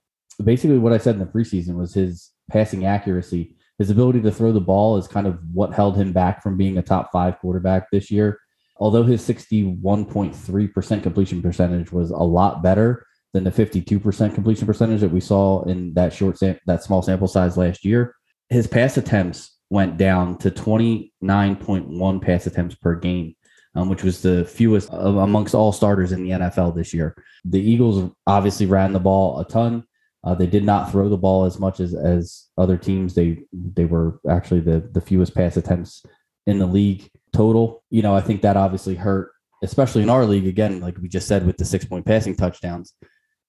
basically 0.43 0.79
what 0.79 0.93
I 0.93 0.99
said 0.99 1.15
in 1.15 1.21
the 1.21 1.27
preseason 1.27 1.77
was 1.77 1.95
his 1.95 2.31
passing 2.51 2.85
accuracy. 2.85 3.57
His 3.79 3.91
ability 3.91 4.23
to 4.23 4.33
throw 4.33 4.53
the 4.53 4.61
ball 4.61 4.97
is 4.97 5.07
kind 5.07 5.27
of 5.27 5.39
what 5.53 5.73
held 5.73 5.97
him 5.97 6.13
back 6.13 6.43
from 6.43 6.57
being 6.57 6.79
a 6.79 6.83
top 6.83 7.11
five 7.13 7.39
quarterback 7.39 7.91
this 7.91 8.11
year. 8.11 8.41
Although 8.79 9.05
his 9.05 9.23
61.3% 9.27 11.03
completion 11.03 11.43
percentage 11.43 11.93
was 11.93 12.11
a 12.11 12.17
lot 12.17 12.63
better 12.63 13.07
than 13.33 13.45
the 13.45 13.51
52% 13.51 14.35
completion 14.35 14.67
percentage 14.67 15.01
that 15.01 15.13
we 15.13 15.21
saw 15.21 15.63
in 15.65 15.95
that 15.95 16.13
short 16.13 16.39
sam- 16.39 16.59
that 16.67 16.83
small 16.83 17.03
sample 17.03 17.29
size 17.29 17.57
last 17.57 17.85
year, 17.85 18.17
his 18.51 18.67
pass 18.67 18.97
attempts 18.97 19.57
went 19.71 19.97
down 19.97 20.37
to 20.39 20.51
29.1 20.51 22.23
pass 22.23 22.47
attempts 22.47 22.75
per 22.75 22.97
game 22.97 23.35
um, 23.75 23.89
which 23.89 24.03
was 24.03 24.21
the 24.23 24.45
fewest 24.45 24.89
amongst 24.93 25.55
all 25.55 25.73
starters 25.73 26.13
in 26.13 26.25
the 26.25 26.31
NFL 26.31 26.75
this 26.75 26.93
year. 26.93 27.17
The 27.45 27.61
Eagles 27.61 28.11
obviously 28.27 28.67
ran 28.67 28.93
the 28.93 29.01
ball 29.01 29.39
a 29.41 29.45
ton. 29.45 29.85
Uh, 30.23 30.35
they 30.35 30.47
did 30.47 30.65
not 30.65 30.91
throw 30.91 31.09
the 31.09 31.17
ball 31.17 31.45
as 31.45 31.59
much 31.59 31.81
as 31.81 31.95
as 31.95 32.49
other 32.59 32.77
teams. 32.77 33.15
They 33.15 33.45
they 33.53 33.85
were 33.85 34.21
actually 34.29 34.61
the 34.61 34.81
the 34.93 35.01
fewest 35.01 35.35
pass 35.35 35.57
attempts 35.57 36.05
in 36.47 36.59
the 36.59 36.67
league 36.67 37.09
total. 37.33 37.83
You 37.91 38.03
know, 38.03 38.15
I 38.15 38.21
think 38.21 38.43
that 38.43 38.57
obviously 38.57 38.97
hurt, 38.97 39.31
especially 39.63 40.03
in 40.03 40.11
our 40.11 40.27
league. 40.27 40.47
Again, 40.47 40.81
like 40.81 40.99
we 40.99 41.09
just 41.09 41.29
said 41.29 41.47
with 41.47 41.57
the 41.57 41.65
six 41.65 41.85
point 41.85 42.05
passing 42.05 42.37
touchdowns, 42.37 42.93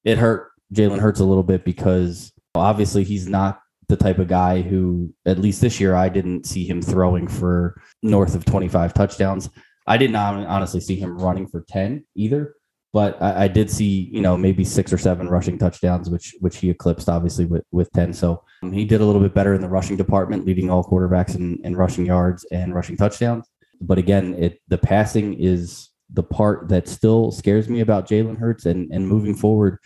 it 0.06 0.18
hurt 0.18 0.52
Jalen 0.74 1.00
Hurts 1.00 1.20
a 1.20 1.26
little 1.26 1.44
bit 1.44 1.66
because 1.66 2.32
obviously 2.56 3.04
he's 3.04 3.28
not 3.28 3.61
the 3.92 3.98
type 3.98 4.20
of 4.20 4.28
guy 4.28 4.62
who, 4.62 5.14
at 5.26 5.38
least 5.38 5.62
this 5.62 5.80
year, 5.80 5.94
I 5.94 6.10
didn't 6.10 6.46
see 6.46 6.66
him 6.66 6.82
throwing 6.82 7.28
for 7.28 7.80
north 8.02 8.36
of 8.36 8.46
25 8.46 8.94
touchdowns. 8.94 9.50
I 9.86 9.98
did 9.98 10.12
not 10.12 10.36
honestly 10.48 10.80
see 10.80 10.96
him 10.96 11.18
running 11.18 11.46
for 11.46 11.66
10 11.68 12.06
either, 12.16 12.56
but 12.94 13.22
I, 13.22 13.44
I, 13.44 13.48
did 13.50 13.70
see, 13.70 14.10
you 14.14 14.22
know, 14.22 14.38
maybe 14.38 14.64
six 14.64 14.94
or 14.94 14.98
seven 14.98 15.28
rushing 15.28 15.58
touchdowns, 15.58 16.10
which 16.10 16.34
which 16.40 16.58
he 16.58 16.70
eclipsed 16.70 17.10
obviously 17.10 17.46
with, 17.46 17.64
with 17.72 17.92
10. 17.92 18.14
So 18.14 18.42
um, 18.64 18.72
he 18.72 18.86
did 18.86 19.02
a 19.02 19.06
little 19.06 19.22
bit 19.22 19.34
better 19.34 19.54
in 19.54 19.62
the 19.62 19.68
rushing 19.68 19.98
department, 19.98 20.46
leading 20.46 20.70
all 20.70 20.84
quarterbacks 20.84 21.36
in, 21.36 21.60
in 21.66 21.76
rushing 21.76 22.06
yards 22.06 22.46
and 22.52 22.74
rushing 22.74 22.96
touchdowns. 22.96 23.46
But 23.82 23.98
again, 23.98 24.36
it 24.36 24.62
the 24.70 24.78
passing 24.78 25.34
is 25.34 25.90
the 26.14 26.24
part 26.24 26.70
that 26.70 26.88
still 26.88 27.32
scares 27.32 27.68
me 27.68 27.82
about 27.82 28.08
Jalen 28.08 28.38
Hurts 28.38 28.66
and, 28.66 28.92
and 28.92 29.08
moving 29.08 29.36
forward 29.36 29.80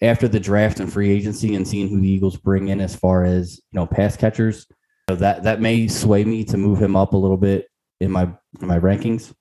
after 0.00 0.28
the 0.28 0.40
draft 0.40 0.80
and 0.80 0.92
free 0.92 1.10
agency 1.10 1.54
and 1.54 1.66
seeing 1.66 1.88
who 1.88 2.00
the 2.00 2.08
Eagles 2.08 2.36
bring 2.36 2.68
in 2.68 2.80
as 2.80 2.94
far 2.94 3.24
as 3.24 3.60
you 3.72 3.78
know 3.78 3.86
pass 3.86 4.16
catchers. 4.16 4.66
You 5.08 5.14
know, 5.14 5.20
that 5.20 5.42
that 5.44 5.60
may 5.60 5.88
sway 5.88 6.24
me 6.24 6.44
to 6.44 6.56
move 6.56 6.80
him 6.80 6.96
up 6.96 7.12
a 7.12 7.16
little 7.16 7.36
bit 7.36 7.68
in 8.00 8.10
my 8.10 8.24
in 8.60 8.68
my 8.68 8.78
rankings, 8.78 9.32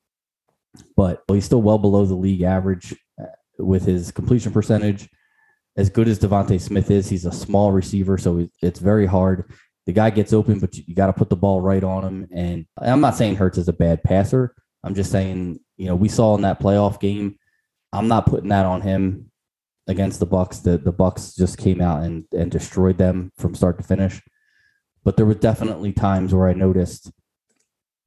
but 0.95 1.23
he's 1.27 1.45
still 1.45 1.61
well 1.61 1.77
below 1.77 2.05
the 2.05 2.15
league 2.15 2.41
average 2.41 2.95
uh, 3.21 3.25
with 3.59 3.85
his 3.85 4.11
completion 4.11 4.51
percentage. 4.51 5.09
As 5.75 5.91
good 5.91 6.07
as 6.07 6.17
DeVonta 6.17 6.59
Smith 6.59 6.89
is, 6.89 7.07
he's 7.07 7.25
a 7.25 7.31
small 7.31 7.71
receiver, 7.71 8.17
so 8.17 8.47
it's 8.63 8.79
very 8.79 9.05
hard. 9.05 9.51
the 9.85 9.93
guy 9.93 10.09
gets 10.09 10.33
open, 10.33 10.59
but 10.59 10.75
you, 10.75 10.95
got 10.95 11.05
to 11.05 11.13
put 11.13 11.29
the 11.29 11.35
ball 11.35 11.61
right 11.61 11.83
on 11.83 12.03
him. 12.03 12.27
And 12.33 12.65
I'm 12.81 12.99
not 12.99 13.15
saying 13.15 13.35
Hurts 13.35 13.59
is 13.59 13.67
a 13.67 13.73
bad 13.73 14.03
passer. 14.03 14.55
I'm 14.83 14.95
just 14.95 15.11
saying, 15.11 15.59
you 15.77 15.85
know, 15.85 15.95
we 15.95 16.09
saw 16.09 16.33
in 16.35 16.41
that 16.41 16.59
playoff 16.59 16.99
game. 16.99 17.37
I'm 17.93 18.07
not 18.07 18.25
putting 18.25 18.49
that 18.49 18.65
on 18.65 18.81
him 18.81 19.31
against 19.87 20.19
the 20.19 20.25
Bucks. 20.25 20.59
The 20.59 20.77
the 20.77 20.91
Bucks 20.91 21.35
just 21.35 21.57
came 21.57 21.81
out 21.81 22.03
and 22.03 22.25
and 22.31 22.51
destroyed 22.51 22.97
them 22.97 23.31
from 23.37 23.55
start 23.55 23.77
to 23.77 23.83
finish. 23.83 24.21
But 25.03 25.15
there 25.15 25.25
were 25.25 25.33
definitely 25.33 25.93
times 25.93 26.33
where 26.33 26.49
I 26.49 26.53
noticed 26.53 27.11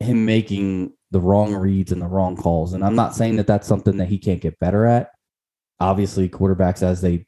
him 0.00 0.24
making 0.24 0.92
the 1.10 1.20
wrong 1.20 1.54
reads 1.54 1.92
and 1.92 2.00
the 2.00 2.06
wrong 2.06 2.36
calls. 2.36 2.72
And 2.72 2.84
I'm 2.84 2.94
not 2.94 3.14
saying 3.14 3.36
that 3.36 3.46
that's 3.46 3.66
something 3.66 3.96
that 3.96 4.08
he 4.08 4.18
can't 4.18 4.40
get 4.40 4.58
better 4.58 4.86
at. 4.86 5.10
Obviously, 5.80 6.28
quarterbacks 6.28 6.82
as 6.82 7.00
they 7.00 7.26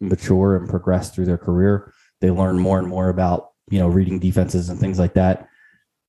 mature 0.00 0.56
and 0.56 0.68
progress 0.68 1.10
through 1.10 1.26
their 1.26 1.38
career, 1.38 1.92
they 2.20 2.30
learn 2.30 2.58
more 2.58 2.78
and 2.78 2.88
more 2.88 3.08
about 3.08 3.50
you 3.70 3.78
know 3.78 3.88
reading 3.88 4.18
defenses 4.18 4.68
and 4.68 4.78
things 4.78 4.98
like 4.98 5.14
that. 5.14 5.48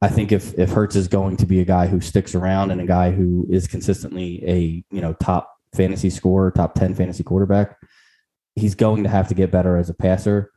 I 0.02 0.10
think 0.10 0.32
if 0.32 0.58
if 0.60 0.72
Hurts 0.72 0.96
is 0.96 1.08
going 1.08 1.38
to 1.38 1.46
be 1.46 1.62
a 1.62 1.66
guy 1.66 1.88
who 1.88 2.02
sticks 2.02 2.36
around 2.36 2.72
and 2.72 2.82
a 2.82 2.86
guy 2.86 3.12
who 3.12 3.46
is 3.50 3.68
consistently 3.68 4.44
a 4.48 4.84
you 4.92 5.02
know 5.02 5.14
top 5.14 5.55
fantasy 5.76 6.10
scorer, 6.10 6.52
top 6.52 6.76
ten 6.76 6.96
fantasy 6.96 7.24
quarterback, 7.24 7.78
he's 8.56 8.76
going 8.76 9.04
to 9.04 9.10
have 9.10 9.28
to 9.28 9.36
get 9.36 9.52
better 9.52 9.78
as 9.78 9.90
a 9.90 9.94
passer. 9.94 10.52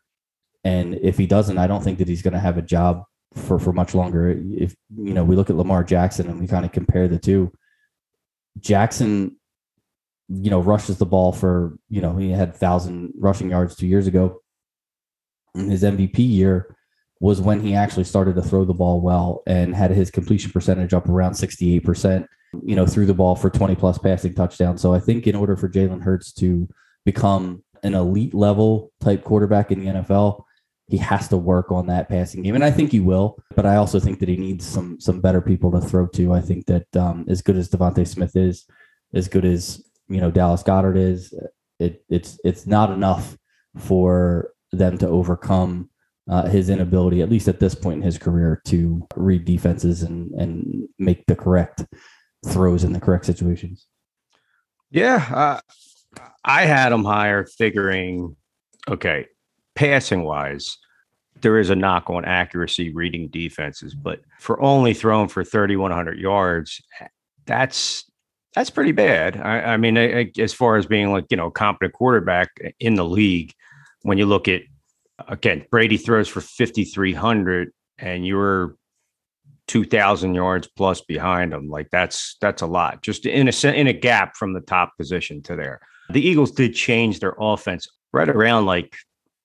And 0.64 0.94
if 0.94 1.18
he 1.18 1.26
doesn't, 1.26 1.58
I 1.58 1.66
don't 1.66 1.82
think 1.82 1.98
that 1.98 2.08
he's 2.08 2.22
going 2.22 2.34
to 2.34 2.40
have 2.40 2.58
a 2.58 2.62
job 2.62 3.04
for 3.34 3.58
for 3.58 3.72
much 3.72 3.94
longer. 3.94 4.30
If 4.30 4.74
you 4.96 5.14
know, 5.14 5.24
we 5.24 5.36
look 5.36 5.50
at 5.50 5.56
Lamar 5.56 5.84
Jackson 5.84 6.28
and 6.28 6.40
we 6.40 6.46
kind 6.46 6.64
of 6.64 6.72
compare 6.72 7.08
the 7.08 7.18
two. 7.18 7.52
Jackson, 8.58 9.36
you 10.28 10.50
know, 10.50 10.60
rushes 10.60 10.98
the 10.98 11.06
ball 11.06 11.32
for 11.32 11.78
you 11.88 12.00
know 12.00 12.16
he 12.16 12.30
had 12.30 12.54
thousand 12.54 13.12
rushing 13.18 13.50
yards 13.50 13.76
two 13.76 13.86
years 13.86 14.06
ago. 14.06 14.40
His 15.54 15.82
MVP 15.82 16.18
year 16.18 16.76
was 17.20 17.40
when 17.40 17.60
he 17.60 17.74
actually 17.74 18.04
started 18.04 18.36
to 18.36 18.42
throw 18.42 18.64
the 18.64 18.74
ball 18.74 19.00
well 19.00 19.42
and 19.46 19.74
had 19.74 19.90
his 19.90 20.10
completion 20.10 20.52
percentage 20.52 20.94
up 20.94 21.08
around 21.08 21.34
sixty 21.34 21.74
eight 21.74 21.84
percent. 21.84 22.26
You 22.62 22.76
know, 22.76 22.86
threw 22.86 23.06
the 23.06 23.14
ball 23.14 23.36
for 23.36 23.50
twenty 23.50 23.74
plus 23.74 23.98
passing 23.98 24.34
touchdowns. 24.34 24.80
So 24.80 24.94
I 24.94 25.00
think 25.00 25.26
in 25.26 25.36
order 25.36 25.56
for 25.56 25.68
Jalen 25.68 26.02
Hurts 26.02 26.32
to 26.34 26.68
become 27.04 27.62
an 27.82 27.94
elite 27.94 28.34
level 28.34 28.92
type 29.00 29.24
quarterback 29.24 29.70
in 29.70 29.80
the 29.80 29.86
NFL, 29.86 30.44
he 30.88 30.96
has 30.96 31.28
to 31.28 31.36
work 31.36 31.70
on 31.70 31.86
that 31.86 32.08
passing 32.08 32.42
game, 32.42 32.54
and 32.54 32.64
I 32.64 32.70
think 32.70 32.92
he 32.92 33.00
will. 33.00 33.38
But 33.54 33.66
I 33.66 33.76
also 33.76 34.00
think 34.00 34.18
that 34.20 34.28
he 34.28 34.36
needs 34.36 34.66
some 34.66 34.98
some 34.98 35.20
better 35.20 35.42
people 35.42 35.70
to 35.72 35.80
throw 35.80 36.06
to. 36.08 36.32
I 36.32 36.40
think 36.40 36.66
that 36.66 36.96
um, 36.96 37.26
as 37.28 37.42
good 37.42 37.56
as 37.56 37.68
DeVonta 37.68 38.06
Smith 38.06 38.34
is, 38.34 38.66
as 39.12 39.28
good 39.28 39.44
as 39.44 39.84
you 40.08 40.20
know 40.20 40.30
Dallas 40.30 40.62
Goedert 40.62 40.96
is, 40.96 41.34
it 41.78 42.04
it's 42.08 42.40
it's 42.42 42.66
not 42.66 42.90
enough 42.90 43.36
for 43.76 44.52
them 44.72 44.96
to 44.98 45.08
overcome 45.08 45.90
uh, 46.28 46.46
his 46.46 46.70
inability, 46.70 47.20
at 47.20 47.30
least 47.30 47.48
at 47.48 47.60
this 47.60 47.74
point 47.74 47.96
in 47.96 48.02
his 48.02 48.18
career, 48.18 48.62
to 48.66 49.06
read 49.14 49.44
defenses 49.44 50.02
and 50.02 50.32
and 50.32 50.88
make 50.98 51.26
the 51.26 51.36
correct 51.36 51.84
throws 52.46 52.84
in 52.84 52.92
the 52.92 53.00
correct 53.00 53.26
situations. 53.26 53.86
Yeah, 54.90 55.26
uh, 55.32 56.22
I 56.44 56.64
had 56.64 56.92
him 56.92 57.04
higher, 57.04 57.44
figuring, 57.44 58.36
okay, 58.88 59.26
passing 59.74 60.24
wise, 60.24 60.78
there 61.42 61.58
is 61.58 61.70
a 61.70 61.76
knock 61.76 62.10
on 62.10 62.24
accuracy 62.24 62.90
reading 62.92 63.28
defenses, 63.28 63.94
but 63.94 64.20
for 64.40 64.60
only 64.60 64.94
throwing 64.94 65.28
for 65.28 65.44
3,100 65.44 66.18
yards, 66.18 66.80
that's 67.46 68.04
that's 68.54 68.70
pretty 68.70 68.92
bad. 68.92 69.36
I, 69.36 69.74
I 69.74 69.76
mean, 69.76 69.96
I, 69.96 70.32
as 70.38 70.52
far 70.52 70.76
as 70.76 70.86
being 70.86 71.12
like 71.12 71.26
you 71.30 71.36
know 71.36 71.50
competent 71.50 71.94
quarterback 71.94 72.50
in 72.80 72.94
the 72.94 73.04
league, 73.04 73.52
when 74.02 74.18
you 74.18 74.26
look 74.26 74.48
at 74.48 74.62
again, 75.28 75.64
Brady 75.70 75.96
throws 75.96 76.28
for 76.28 76.40
5,300, 76.40 77.70
and 77.98 78.26
you're 78.26 78.76
2,000 79.68 80.34
yards 80.34 80.66
plus 80.66 81.00
behind 81.02 81.52
them. 81.52 81.68
Like 81.68 81.90
that's 81.90 82.36
that's 82.40 82.62
a 82.62 82.66
lot, 82.66 83.02
just 83.02 83.26
in 83.26 83.48
a 83.48 83.68
in 83.68 83.86
a 83.86 83.92
gap 83.92 84.36
from 84.36 84.52
the 84.54 84.60
top 84.60 84.96
position 84.96 85.42
to 85.44 85.56
there. 85.56 85.80
The 86.10 86.26
Eagles 86.26 86.50
did 86.50 86.74
change 86.74 87.20
their 87.20 87.36
offense 87.38 87.86
right 88.12 88.28
around 88.28 88.64
like 88.64 88.96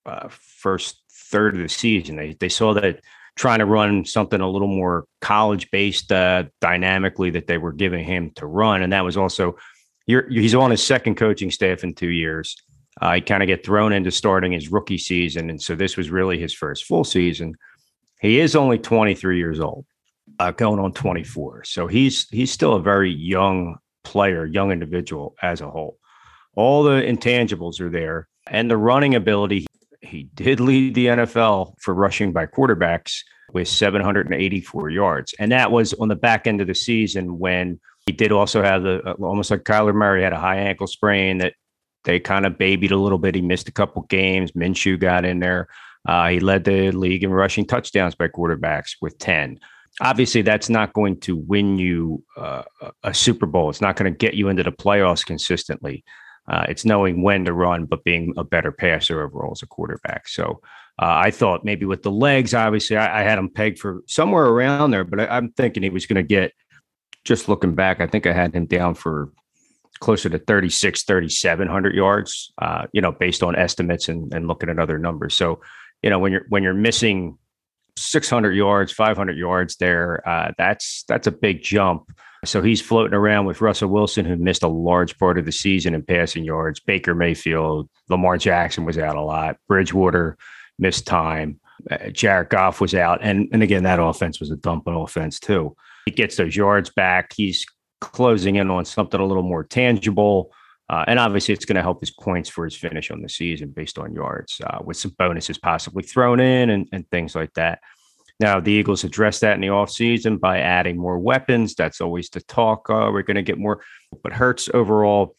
uh, 0.06 0.28
first 0.30 1.02
third 1.30 1.54
of 1.54 1.62
the 1.62 1.68
season. 1.68 2.16
They 2.16 2.36
they 2.40 2.48
saw 2.48 2.74
that 2.74 3.00
trying 3.36 3.58
to 3.58 3.66
run 3.66 4.04
something 4.04 4.40
a 4.40 4.48
little 4.48 4.68
more 4.68 5.06
college 5.20 5.70
based 5.70 6.12
uh, 6.12 6.44
dynamically 6.60 7.30
that 7.30 7.46
they 7.46 7.58
were 7.58 7.72
giving 7.72 8.04
him 8.04 8.30
to 8.36 8.46
run, 8.46 8.82
and 8.82 8.92
that 8.92 9.04
was 9.04 9.16
also 9.16 9.56
he's 10.06 10.54
on 10.54 10.70
his 10.70 10.82
second 10.82 11.16
coaching 11.16 11.50
staff 11.50 11.84
in 11.84 11.94
two 11.94 12.10
years. 12.10 12.56
Uh, 13.00 13.14
he 13.14 13.20
kind 13.20 13.42
of 13.42 13.46
get 13.46 13.64
thrown 13.64 13.92
into 13.92 14.10
starting 14.10 14.52
his 14.52 14.70
rookie 14.70 14.98
season, 14.98 15.50
and 15.50 15.60
so 15.60 15.74
this 15.74 15.96
was 15.96 16.10
really 16.10 16.38
his 16.38 16.54
first 16.54 16.84
full 16.84 17.04
season. 17.04 17.54
He 18.20 18.38
is 18.38 18.54
only 18.54 18.78
23 18.78 19.36
years 19.36 19.60
old, 19.60 19.84
uh, 20.38 20.50
going 20.50 20.80
on 20.80 20.92
24, 20.92 21.64
so 21.64 21.86
he's 21.86 22.28
he's 22.30 22.50
still 22.50 22.74
a 22.74 22.80
very 22.80 23.10
young 23.10 23.76
player, 24.02 24.44
young 24.44 24.70
individual 24.70 25.34
as 25.42 25.60
a 25.60 25.70
whole. 25.70 25.98
All 26.54 26.82
the 26.82 27.02
intangibles 27.02 27.80
are 27.80 27.90
there, 27.90 28.28
and 28.46 28.70
the 28.70 28.76
running 28.76 29.14
ability 29.14 29.66
he 30.00 30.24
did 30.34 30.60
lead 30.60 30.94
the 30.94 31.06
NFL 31.06 31.74
for 31.80 31.94
rushing 31.94 32.32
by 32.32 32.46
quarterbacks 32.46 33.20
with 33.52 33.68
784 33.68 34.90
yards. 34.90 35.34
And 35.38 35.52
that 35.52 35.70
was 35.70 35.94
on 35.94 36.08
the 36.08 36.16
back 36.16 36.46
end 36.46 36.60
of 36.60 36.66
the 36.66 36.74
season 36.74 37.38
when 37.38 37.80
he 38.06 38.12
did 38.12 38.32
also 38.32 38.62
have 38.62 38.82
the 38.82 39.02
uh, 39.02 39.14
almost 39.22 39.50
like 39.50 39.62
Kyler 39.62 39.94
Murray 39.94 40.22
had 40.22 40.32
a 40.32 40.38
high 40.38 40.56
ankle 40.56 40.86
sprain 40.86 41.38
that 41.38 41.54
they 42.04 42.20
kind 42.20 42.44
of 42.44 42.58
babied 42.58 42.92
a 42.92 42.98
little 42.98 43.18
bit. 43.18 43.34
He 43.34 43.40
missed 43.40 43.68
a 43.68 43.72
couple 43.72 44.02
games. 44.02 44.52
Minshew 44.52 44.98
got 44.98 45.24
in 45.24 45.40
there. 45.40 45.68
Uh, 46.06 46.28
he 46.28 46.40
led 46.40 46.64
the 46.64 46.90
league 46.90 47.24
in 47.24 47.30
rushing 47.30 47.64
touchdowns 47.64 48.14
by 48.14 48.28
quarterbacks 48.28 48.96
with 49.00 49.18
10. 49.18 49.58
Obviously, 50.00 50.42
that's 50.42 50.68
not 50.68 50.92
going 50.92 51.20
to 51.20 51.36
win 51.36 51.78
you 51.78 52.24
uh, 52.36 52.62
a 53.02 53.14
Super 53.14 53.46
Bowl. 53.46 53.70
It's 53.70 53.80
not 53.80 53.96
going 53.96 54.12
to 54.12 54.16
get 54.16 54.34
you 54.34 54.48
into 54.48 54.64
the 54.64 54.72
playoffs 54.72 55.24
consistently. 55.24 56.04
Uh, 56.46 56.66
it's 56.68 56.84
knowing 56.84 57.22
when 57.22 57.44
to 57.44 57.52
run, 57.52 57.86
but 57.86 58.04
being 58.04 58.34
a 58.36 58.44
better 58.44 58.72
passer 58.72 59.22
overall 59.22 59.52
as 59.52 59.62
a 59.62 59.66
quarterback. 59.66 60.28
So 60.28 60.60
uh, 61.00 61.22
I 61.24 61.30
thought 61.30 61.64
maybe 61.64 61.86
with 61.86 62.02
the 62.02 62.10
legs, 62.10 62.54
obviously, 62.54 62.96
I, 62.96 63.20
I 63.20 63.22
had 63.22 63.38
him 63.38 63.48
pegged 63.48 63.78
for 63.78 64.02
somewhere 64.06 64.44
around 64.44 64.90
there, 64.90 65.04
but 65.04 65.20
I, 65.20 65.36
am 65.36 65.52
thinking 65.52 65.82
he 65.82 65.90
was 65.90 66.06
going 66.06 66.16
to 66.16 66.22
get, 66.22 66.52
just 67.24 67.48
looking 67.48 67.74
back, 67.74 68.00
I 68.00 68.06
think 68.06 68.26
I 68.26 68.32
had 68.32 68.54
him 68.54 68.66
down 68.66 68.94
for 68.94 69.32
closer 70.00 70.28
to 70.28 70.38
36, 70.38 71.04
3,700 71.04 71.94
yards, 71.94 72.52
uh, 72.58 72.86
you 72.92 73.00
know, 73.00 73.12
based 73.12 73.42
on 73.42 73.56
estimates 73.56 74.08
and, 74.08 74.32
and 74.34 74.46
looking 74.46 74.68
at 74.68 74.78
other 74.78 74.98
numbers. 74.98 75.34
So, 75.34 75.60
you 76.02 76.10
know, 76.10 76.18
when 76.18 76.32
you're, 76.32 76.44
when 76.50 76.62
you're 76.62 76.74
missing 76.74 77.38
600 77.96 78.52
yards, 78.52 78.92
500 78.92 79.36
yards 79.36 79.76
there, 79.76 80.26
uh, 80.28 80.52
that's, 80.58 81.04
that's 81.08 81.26
a 81.26 81.32
big 81.32 81.62
jump 81.62 82.10
so 82.44 82.62
he's 82.62 82.80
floating 82.80 83.14
around 83.14 83.46
with 83.46 83.60
Russell 83.60 83.88
Wilson, 83.88 84.24
who 84.24 84.36
missed 84.36 84.62
a 84.62 84.68
large 84.68 85.18
part 85.18 85.38
of 85.38 85.44
the 85.44 85.52
season 85.52 85.94
in 85.94 86.02
passing 86.02 86.44
yards. 86.44 86.80
Baker 86.80 87.14
Mayfield, 87.14 87.88
Lamar 88.08 88.38
Jackson 88.38 88.84
was 88.84 88.98
out 88.98 89.16
a 89.16 89.22
lot. 89.22 89.56
Bridgewater 89.68 90.36
missed 90.78 91.06
time. 91.06 91.60
Uh, 91.90 92.10
Jared 92.10 92.50
Goff 92.50 92.80
was 92.80 92.94
out. 92.94 93.20
And, 93.22 93.48
and 93.52 93.62
again, 93.62 93.84
that 93.84 94.00
offense 94.00 94.40
was 94.40 94.50
a 94.50 94.56
dumping 94.56 94.94
offense, 94.94 95.40
too. 95.40 95.76
He 96.06 96.12
gets 96.12 96.36
those 96.36 96.56
yards 96.56 96.90
back. 96.90 97.32
He's 97.34 97.64
closing 98.00 98.56
in 98.56 98.70
on 98.70 98.84
something 98.84 99.20
a 99.20 99.26
little 99.26 99.42
more 99.42 99.64
tangible. 99.64 100.52
Uh, 100.88 101.04
and 101.06 101.18
obviously, 101.18 101.54
it's 101.54 101.64
going 101.64 101.76
to 101.76 101.82
help 101.82 102.00
his 102.00 102.10
points 102.10 102.48
for 102.48 102.64
his 102.64 102.76
finish 102.76 103.10
on 103.10 103.22
the 103.22 103.28
season 103.28 103.70
based 103.70 103.98
on 103.98 104.14
yards, 104.14 104.60
uh, 104.66 104.78
with 104.84 104.96
some 104.96 105.14
bonuses 105.18 105.58
possibly 105.58 106.02
thrown 106.02 106.40
in 106.40 106.70
and, 106.70 106.88
and 106.92 107.08
things 107.10 107.34
like 107.34 107.52
that. 107.54 107.80
Now, 108.40 108.60
the 108.60 108.72
Eagles 108.72 109.04
addressed 109.04 109.40
that 109.42 109.54
in 109.54 109.60
the 109.60 109.68
offseason 109.68 110.40
by 110.40 110.58
adding 110.58 110.98
more 110.98 111.18
weapons. 111.18 111.74
That's 111.74 112.00
always 112.00 112.28
the 112.28 112.40
talk. 112.42 112.90
Uh, 112.90 113.10
we're 113.12 113.22
going 113.22 113.36
to 113.36 113.42
get 113.42 113.58
more, 113.58 113.82
but 114.22 114.32
Hurts 114.32 114.68
overall. 114.74 115.36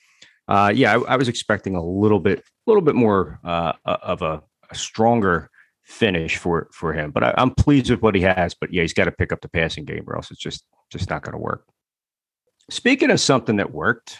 Uh, 0.48 0.72
yeah, 0.74 0.94
I, 0.94 1.14
I, 1.14 1.16
was 1.16 1.28
expecting 1.28 1.76
a 1.76 1.84
little 1.84 2.20
bit, 2.20 2.40
a 2.40 2.44
little 2.68 2.82
bit 2.82 2.96
more 2.96 3.40
uh, 3.44 3.74
of 3.86 4.22
a, 4.22 4.44
a, 4.70 4.76
stronger 4.76 5.50
finish 5.84 6.38
for 6.38 6.70
for 6.72 6.94
him. 6.94 7.10
But 7.10 7.24
I, 7.24 7.34
am 7.38 7.52
pleased 7.52 7.90
with 7.90 8.02
what 8.02 8.14
he 8.14 8.22
has. 8.22 8.54
But 8.54 8.72
yeah, 8.72 8.84
he's 8.84 8.94
got 8.94 9.06
to 9.06 9.12
pick 9.12 9.34
up 9.34 9.42
the 9.42 9.50
passing 9.50 9.86
game, 9.86 10.04
or 10.08 10.16
else 10.16 10.30
it's 10.30 10.40
just 10.40 10.64
just 10.92 11.10
not 11.10 11.24
going 11.24 11.34
to 11.34 11.40
work. 11.40 11.66
Speaking 12.70 13.10
of 13.10 13.20
something 13.20 13.58
that 13.58 13.72
worked, 13.72 14.20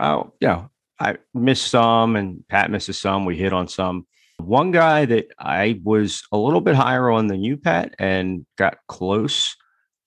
oh 0.00 0.32
yeah, 0.40 0.66
I 0.98 1.16
missed 1.32 1.68
some, 1.68 2.16
and 2.16 2.46
Pat 2.48 2.70
misses 2.70 2.98
some. 2.98 3.24
We 3.24 3.36
hit 3.36 3.52
on 3.52 3.68
some. 3.68 4.06
One 4.38 4.72
guy 4.72 5.04
that 5.06 5.28
I 5.38 5.80
was 5.84 6.22
a 6.32 6.36
little 6.36 6.60
bit 6.60 6.74
higher 6.74 7.10
on 7.10 7.28
than 7.28 7.42
you, 7.42 7.56
Pat, 7.56 7.94
and 7.98 8.44
got 8.56 8.78
close 8.88 9.56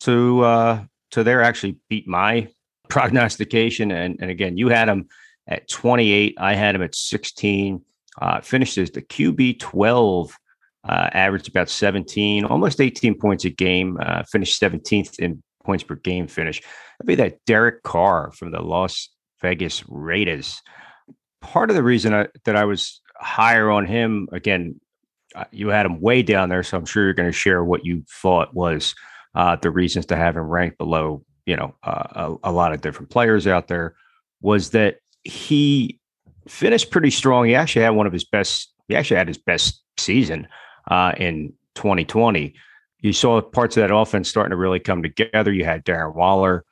to 0.02 0.44
uh, 0.44 0.84
to 1.12 1.24
there 1.24 1.42
actually 1.42 1.78
beat 1.90 2.08
my 2.08 2.50
prognostication. 2.90 3.92
And, 3.92 4.18
and 4.22 4.32
again, 4.32 4.58
you 4.58 4.70
had 4.70 4.90
him 4.90 5.08
at 5.48 5.68
28. 5.70 6.36
I 6.38 6.56
had 6.56 6.76
him 6.76 6.82
at 6.82 6.96
16. 6.96 7.84
Uh, 8.20 8.42
finished 8.42 8.78
as 8.78 8.90
the 8.90 9.02
QB 9.02 9.60
12, 9.60 10.36
uh, 10.90 11.10
averaged 11.14 11.50
about 11.50 11.70
17, 11.70 12.46
almost 12.46 12.82
18 12.82 13.18
points 13.20 13.46
a 13.46 13.50
game. 13.50 13.98
Uh, 14.02 14.24
finished 14.24 14.60
17th 14.60 15.20
in 15.20 15.44
points 15.64 15.84
per 15.84 15.96
game 15.96 16.28
finish. 16.28 16.62
That'd 16.62 17.08
be 17.08 17.16
that 17.16 17.46
Derek 17.46 17.84
Carr 17.84 18.32
from 18.32 18.52
the 18.52 18.62
Las 18.62 19.10
Vegas 19.42 19.84
Raiders. 19.88 20.62
Part 21.42 21.70
of 21.70 21.76
the 21.76 21.84
reason 21.84 22.14
I, 22.14 22.28
that 22.46 22.56
I 22.56 22.66
was 22.66 23.02
higher 23.16 23.70
on 23.70 23.86
him 23.86 24.28
again 24.32 24.80
uh, 25.36 25.46
you 25.52 25.68
had 25.70 25.86
him 25.86 26.02
way 26.02 26.24
down 26.24 26.50
there, 26.50 26.64
so 26.64 26.78
I'm 26.78 26.86
sure 26.86 27.04
you're 27.04 27.14
going 27.14 27.30
to 27.30 27.38
share 27.38 27.64
what 27.64 27.86
you 27.86 28.04
thought 28.10 28.54
was 28.54 28.96
uh, 29.36 29.56
the 29.58 29.70
reasons 29.70 30.06
to 30.08 30.16
have 30.16 30.36
him 30.36 30.44
ranked 30.44 30.78
below, 30.78 31.24
you 31.46 31.56
know, 31.56 31.76
uh, 31.84 32.36
a, 32.44 32.50
a, 32.50 32.52
lot 32.52 32.74
of 32.74 32.82
different 32.82 33.12
players 33.12 33.46
out 33.46 33.68
there. 33.68 33.96
Was 34.42 34.72
that 34.72 34.98
he 35.24 36.00
finished 36.48 36.92
pretty 36.92 37.12
strong? 37.12 37.46
He 37.46 37.56
actually 37.56 37.84
had 37.84 37.92
one 37.92 38.08
of 38.08 38.14
his 38.14 38.24
best. 38.24 38.74
He 38.88 38.96
actually 38.96 39.18
had 39.18 39.28
his 39.28 39.38
best 39.38 39.84
season 39.98 40.48
uh, 40.90 41.14
in 41.18 41.54
2020. 41.76 42.56
You 43.02 43.14
saw 43.14 43.42
parts 43.42 43.78
of 43.78 43.82
that 43.82 43.94
offense 43.94 44.30
starting 44.30 44.52
to 44.52 44.58
really 44.58 44.80
come 44.80 45.04
together. 45.04 45.52
You 45.52 45.66
had 45.66 45.86
Darren 45.86 46.16
Waller, 46.16 46.64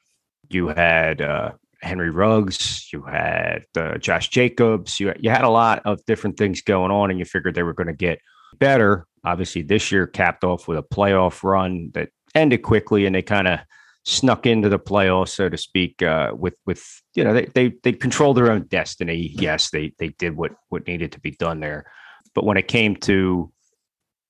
you 0.49 0.69
had 0.69 1.21
uh, 1.21 1.51
Henry 1.85 2.09
Ruggs, 2.09 2.89
you 2.91 3.03
had 3.03 3.65
uh, 3.77 3.97
Josh 3.97 4.29
Jacobs, 4.29 4.99
you 4.99 5.13
you 5.19 5.29
had 5.29 5.43
a 5.43 5.49
lot 5.49 5.81
of 5.85 6.03
different 6.05 6.37
things 6.37 6.61
going 6.61 6.91
on, 6.91 7.09
and 7.11 7.19
you 7.19 7.25
figured 7.25 7.55
they 7.55 7.63
were 7.63 7.73
going 7.73 7.87
to 7.87 7.93
get 7.93 8.19
better. 8.57 9.05
Obviously, 9.23 9.61
this 9.61 9.91
year 9.91 10.07
capped 10.07 10.43
off 10.43 10.67
with 10.67 10.77
a 10.77 10.83
playoff 10.83 11.43
run 11.43 11.91
that 11.93 12.09
ended 12.33 12.63
quickly, 12.63 13.05
and 13.05 13.15
they 13.15 13.21
kind 13.21 13.47
of 13.47 13.59
snuck 14.03 14.45
into 14.45 14.69
the 14.69 14.79
playoffs, 14.79 15.29
so 15.29 15.47
to 15.49 15.57
speak. 15.57 16.01
Uh, 16.01 16.31
with 16.35 16.55
with 16.65 16.83
you 17.13 17.23
know 17.23 17.33
they 17.33 17.45
they 17.53 17.73
they 17.83 17.93
controlled 17.93 18.37
their 18.37 18.51
own 18.51 18.63
destiny. 18.63 19.31
Yes, 19.35 19.69
they 19.69 19.93
they 19.99 20.09
did 20.09 20.35
what 20.35 20.53
what 20.69 20.87
needed 20.87 21.11
to 21.11 21.19
be 21.19 21.31
done 21.31 21.59
there, 21.59 21.85
but 22.33 22.45
when 22.45 22.57
it 22.57 22.67
came 22.67 22.95
to 22.97 23.51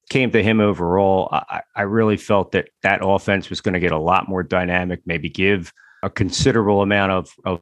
came 0.10 0.32
to 0.32 0.43
him 0.43 0.60
overall, 0.60 1.30
I, 1.32 1.62
I 1.76 1.82
really 1.84 2.18
felt 2.18 2.51
that 2.51 2.70
that 2.84 2.99
offense 3.01 3.49
was 3.49 3.62
going 3.62 3.74
to 3.74 3.80
get 3.80 3.91
a 3.91 3.97
lot 3.97 4.30
more 4.30 4.43
dynamic, 4.43 5.01
maybe 5.06 5.30
give 5.30 5.74
a 6.06 6.10
considerable 6.10 6.82
amount 6.82 7.12
of, 7.12 7.32
of 7.45 7.62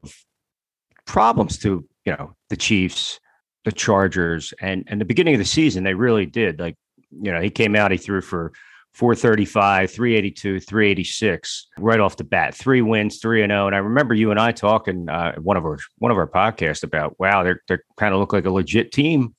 problems 1.06 1.58
to, 1.60 1.88
you 2.06 2.14
know, 2.14 2.36
the 2.50 2.58
Chiefs, 2.58 3.20
the 3.66 3.72
Chargers, 3.72 4.54
and, 4.62 4.84
and 4.88 5.00
the 5.00 5.06
beginning 5.06 5.36
of 5.36 5.39
the 5.39 5.46
season, 5.46 5.84
they 5.84 5.94
really 5.94 6.26
did. 6.26 6.60
Like, 6.60 6.76
you 7.12 7.32
know, 7.32 7.41
he 7.41 7.50
came 7.50 7.76
out, 7.76 7.91
he 7.91 7.98
threw 7.98 8.22
for 8.22 8.52
435, 8.94 9.91
382, 9.91 10.60
386 10.60 11.68
right 11.80 12.00
off 12.00 12.18
the 12.18 12.24
bat. 12.24 12.54
Three 12.54 12.82
wins, 12.82 13.20
three 13.20 13.41
and 13.41 13.52
zero. 13.52 13.64
Oh. 13.64 13.68
And 13.68 13.76
I 13.76 13.80
remember 13.80 14.14
you 14.14 14.32
and 14.32 14.39
I 14.39 14.52
talking 14.52 15.10
uh, 15.10 15.36
one 15.38 15.58
of 15.58 15.66
our 15.66 15.80
one 15.98 16.12
of 16.12 16.18
our 16.18 16.28
podcasts 16.28 16.84
about 16.84 17.20
wow, 17.20 17.44
they're 17.44 17.62
they 17.68 17.78
kind 17.98 18.14
of 18.14 18.20
look 18.20 18.34
like 18.34 18.46
a 18.46 18.52
legit 18.52 18.91
team 18.91 19.34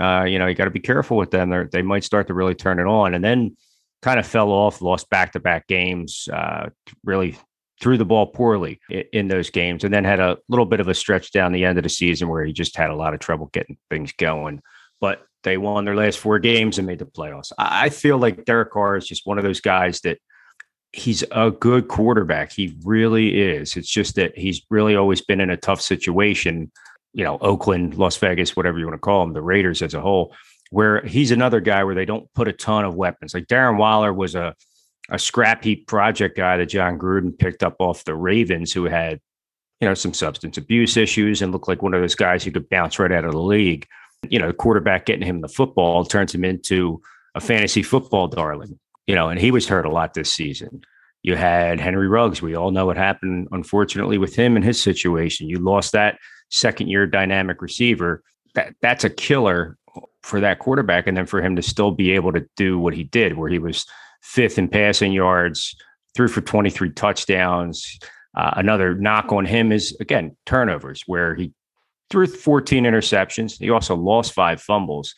uh, 0.00 0.24
you 0.24 0.38
know, 0.38 0.46
you 0.46 0.54
got 0.54 0.64
to 0.64 0.70
be 0.70 0.80
careful 0.80 1.16
with 1.16 1.30
them. 1.30 1.50
They're, 1.50 1.68
they 1.70 1.82
might 1.82 2.04
start 2.04 2.26
to 2.28 2.34
really 2.34 2.54
turn 2.54 2.80
it 2.80 2.86
on, 2.86 3.14
and 3.14 3.24
then 3.24 3.56
kind 4.02 4.18
of 4.18 4.26
fell 4.26 4.50
off, 4.50 4.82
lost 4.82 5.08
back 5.08 5.32
to 5.32 5.40
back 5.40 5.66
games, 5.66 6.28
uh, 6.32 6.70
really 7.04 7.36
threw 7.80 7.98
the 7.98 8.04
ball 8.04 8.26
poorly 8.26 8.80
in, 8.88 9.28
those 9.28 9.50
games, 9.50 9.84
and 9.84 9.92
then 9.92 10.04
had 10.04 10.20
a 10.20 10.38
little 10.48 10.66
bit 10.66 10.80
of 10.80 10.88
a 10.88 10.94
stretch 10.94 11.32
down 11.32 11.52
the 11.52 11.64
end 11.64 11.78
of 11.78 11.84
the 11.84 11.90
season 11.90 12.28
where 12.28 12.44
he 12.44 12.52
just 12.52 12.76
had 12.76 12.90
a 12.90 12.96
lot 12.96 13.14
of 13.14 13.20
trouble 13.20 13.50
getting 13.52 13.76
things 13.90 14.12
going. 14.12 14.60
But 15.00 15.22
they 15.42 15.58
won 15.58 15.84
their 15.84 15.96
last 15.96 16.18
four 16.18 16.38
games 16.38 16.78
and 16.78 16.86
made 16.86 17.00
the 17.00 17.04
playoffs. 17.04 17.52
I, 17.58 17.86
I 17.86 17.88
feel 17.90 18.18
like 18.18 18.44
Derek 18.44 18.72
Carr 18.72 18.96
is 18.96 19.06
just 19.06 19.26
one 19.26 19.38
of 19.38 19.44
those 19.44 19.60
guys 19.60 20.00
that 20.00 20.18
he's 20.92 21.24
a 21.32 21.50
good 21.50 21.88
quarterback. 21.88 22.52
He 22.52 22.78
really 22.84 23.40
is. 23.40 23.76
It's 23.76 23.90
just 23.90 24.14
that 24.14 24.38
he's 24.38 24.62
really 24.70 24.94
always 24.94 25.20
been 25.20 25.40
in 25.40 25.50
a 25.50 25.56
tough 25.56 25.80
situation 25.80 26.70
you 27.14 27.24
know, 27.24 27.38
Oakland, 27.40 27.96
Las 27.96 28.16
Vegas, 28.16 28.56
whatever 28.56 28.78
you 28.78 28.86
want 28.86 28.96
to 28.96 28.98
call 28.98 29.24
them, 29.24 29.32
the 29.32 29.40
Raiders 29.40 29.80
as 29.80 29.94
a 29.94 30.00
whole, 30.00 30.34
where 30.70 31.00
he's 31.06 31.30
another 31.30 31.60
guy 31.60 31.84
where 31.84 31.94
they 31.94 32.04
don't 32.04 32.28
put 32.34 32.48
a 32.48 32.52
ton 32.52 32.84
of 32.84 32.96
weapons. 32.96 33.32
Like 33.32 33.46
Darren 33.46 33.78
Waller 33.78 34.12
was 34.12 34.34
a 34.34 34.54
a 35.10 35.18
scrap 35.18 35.64
heap 35.64 35.86
project 35.86 36.36
guy 36.36 36.56
that 36.56 36.66
Jon 36.66 36.98
Gruden 36.98 37.38
picked 37.38 37.62
up 37.62 37.76
off 37.78 38.04
the 38.04 38.14
Ravens, 38.14 38.72
who 38.72 38.84
had, 38.84 39.20
you 39.80 39.88
know, 39.88 39.94
some 39.94 40.14
substance 40.14 40.56
abuse 40.56 40.96
issues 40.96 41.42
and 41.42 41.52
looked 41.52 41.68
like 41.68 41.82
one 41.82 41.94
of 41.94 42.00
those 42.00 42.14
guys 42.14 42.44
who 42.44 42.50
could 42.50 42.68
bounce 42.68 42.98
right 42.98 43.12
out 43.12 43.24
of 43.24 43.32
the 43.32 43.38
league. 43.38 43.86
You 44.28 44.38
know, 44.38 44.48
the 44.48 44.54
quarterback 44.54 45.06
getting 45.06 45.26
him 45.26 45.40
the 45.40 45.48
football 45.48 46.04
turns 46.04 46.34
him 46.34 46.44
into 46.44 47.00
a 47.34 47.40
fantasy 47.40 47.82
football 47.82 48.28
darling. 48.28 48.78
You 49.06 49.14
know, 49.14 49.28
and 49.28 49.38
he 49.38 49.50
was 49.50 49.68
hurt 49.68 49.84
a 49.84 49.90
lot 49.90 50.14
this 50.14 50.32
season. 50.32 50.80
You 51.22 51.36
had 51.36 51.80
Henry 51.80 52.08
Ruggs. 52.08 52.40
We 52.40 52.54
all 52.54 52.70
know 52.70 52.86
what 52.86 52.96
happened, 52.96 53.48
unfortunately, 53.50 54.18
with 54.18 54.34
him 54.34 54.56
and 54.56 54.64
his 54.64 54.80
situation. 54.80 55.48
You 55.48 55.58
lost 55.58 55.92
that 55.92 56.18
second 56.50 56.88
year 56.88 57.06
dynamic 57.06 57.60
receiver, 57.60 58.22
that 58.54 58.74
that's 58.80 59.04
a 59.04 59.10
killer 59.10 59.76
for 60.22 60.40
that 60.40 60.58
quarterback. 60.58 61.06
And 61.06 61.16
then 61.16 61.26
for 61.26 61.42
him 61.42 61.56
to 61.56 61.62
still 61.62 61.90
be 61.90 62.12
able 62.12 62.32
to 62.32 62.46
do 62.56 62.78
what 62.78 62.94
he 62.94 63.04
did, 63.04 63.36
where 63.36 63.50
he 63.50 63.58
was 63.58 63.86
fifth 64.24 64.58
in 64.58 64.68
passing 64.68 65.12
yards, 65.12 65.76
threw 66.16 66.28
for 66.28 66.40
23 66.40 66.90
touchdowns. 66.90 67.98
Uh, 68.36 68.54
another 68.56 68.94
knock 68.94 69.32
on 69.32 69.44
him 69.44 69.70
is 69.70 69.96
again 70.00 70.36
turnovers, 70.46 71.02
where 71.06 71.34
he 71.34 71.52
threw 72.10 72.26
14 72.26 72.84
interceptions. 72.84 73.58
He 73.58 73.70
also 73.70 73.94
lost 73.94 74.32
five 74.32 74.60
fumbles. 74.60 75.14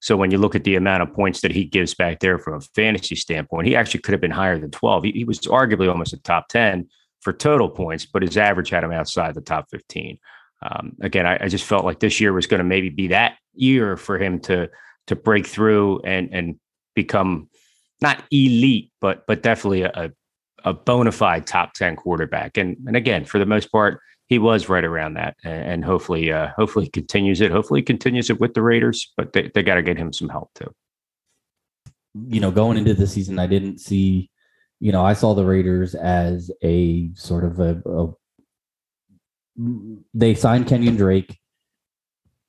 So 0.00 0.16
when 0.16 0.30
you 0.30 0.38
look 0.38 0.54
at 0.54 0.64
the 0.64 0.76
amount 0.76 1.02
of 1.02 1.12
points 1.12 1.40
that 1.40 1.52
he 1.52 1.64
gives 1.64 1.94
back 1.94 2.20
there 2.20 2.38
from 2.38 2.54
a 2.54 2.60
fantasy 2.60 3.16
standpoint, 3.16 3.66
he 3.66 3.76
actually 3.76 4.00
could 4.00 4.12
have 4.12 4.20
been 4.20 4.30
higher 4.30 4.58
than 4.58 4.70
12. 4.70 5.04
He, 5.04 5.12
he 5.12 5.24
was 5.24 5.40
arguably 5.40 5.88
almost 5.88 6.12
a 6.12 6.18
top 6.18 6.48
10 6.48 6.88
for 7.20 7.32
total 7.32 7.68
points, 7.68 8.04
but 8.06 8.22
his 8.22 8.36
average 8.36 8.70
had 8.70 8.84
him 8.84 8.92
outside 8.92 9.34
the 9.34 9.40
top 9.40 9.66
15 9.70 10.18
um, 10.62 10.96
again, 11.00 11.26
I, 11.26 11.38
I, 11.42 11.48
just 11.48 11.64
felt 11.64 11.84
like 11.84 12.00
this 12.00 12.20
year 12.20 12.32
was 12.32 12.46
going 12.46 12.58
to 12.58 12.64
maybe 12.64 12.88
be 12.88 13.08
that 13.08 13.36
year 13.54 13.96
for 13.96 14.18
him 14.18 14.40
to 14.40 14.70
to 15.06 15.16
break 15.16 15.46
through 15.46 16.00
and 16.00 16.30
and 16.32 16.56
become 16.94 17.48
not 18.00 18.22
elite, 18.30 18.90
but 19.00 19.26
but 19.26 19.42
definitely 19.42 19.82
a 19.82 20.12
a 20.64 20.74
bona 20.74 21.12
fide 21.12 21.46
top 21.46 21.74
ten 21.74 21.96
quarterback. 21.96 22.56
And 22.56 22.76
and 22.86 22.96
again, 22.96 23.24
for 23.24 23.38
the 23.38 23.46
most 23.46 23.70
part, 23.70 24.00
he 24.26 24.38
was 24.38 24.68
right 24.68 24.84
around 24.84 25.14
that, 25.14 25.36
and, 25.44 25.84
hopefully 25.84 26.32
uh, 26.32 26.48
hopefully 26.56 26.88
continues 26.88 27.40
it. 27.40 27.52
Hopefully 27.52 27.82
continues 27.82 28.28
it 28.28 28.40
with 28.40 28.54
the 28.54 28.62
Raiders, 28.62 29.12
but 29.16 29.32
they 29.32 29.50
they 29.54 29.62
got 29.62 29.76
to 29.76 29.82
get 29.82 29.96
him 29.96 30.12
some 30.12 30.28
help 30.28 30.50
too. 30.54 30.72
You 32.28 32.40
know, 32.40 32.50
going 32.50 32.76
into 32.76 32.94
the 32.94 33.06
season, 33.06 33.38
I 33.38 33.46
didn't 33.46 33.78
see. 33.78 34.30
You 34.80 34.92
know, 34.92 35.04
I 35.04 35.14
saw 35.14 35.34
the 35.34 35.44
Raiders 35.44 35.94
as 35.94 36.50
a 36.62 37.10
sort 37.14 37.44
of 37.44 37.60
a, 37.60 37.80
a 37.86 38.12
they 40.12 40.34
signed 40.34 40.66
Kenyan 40.66 40.96
Drake. 40.96 41.38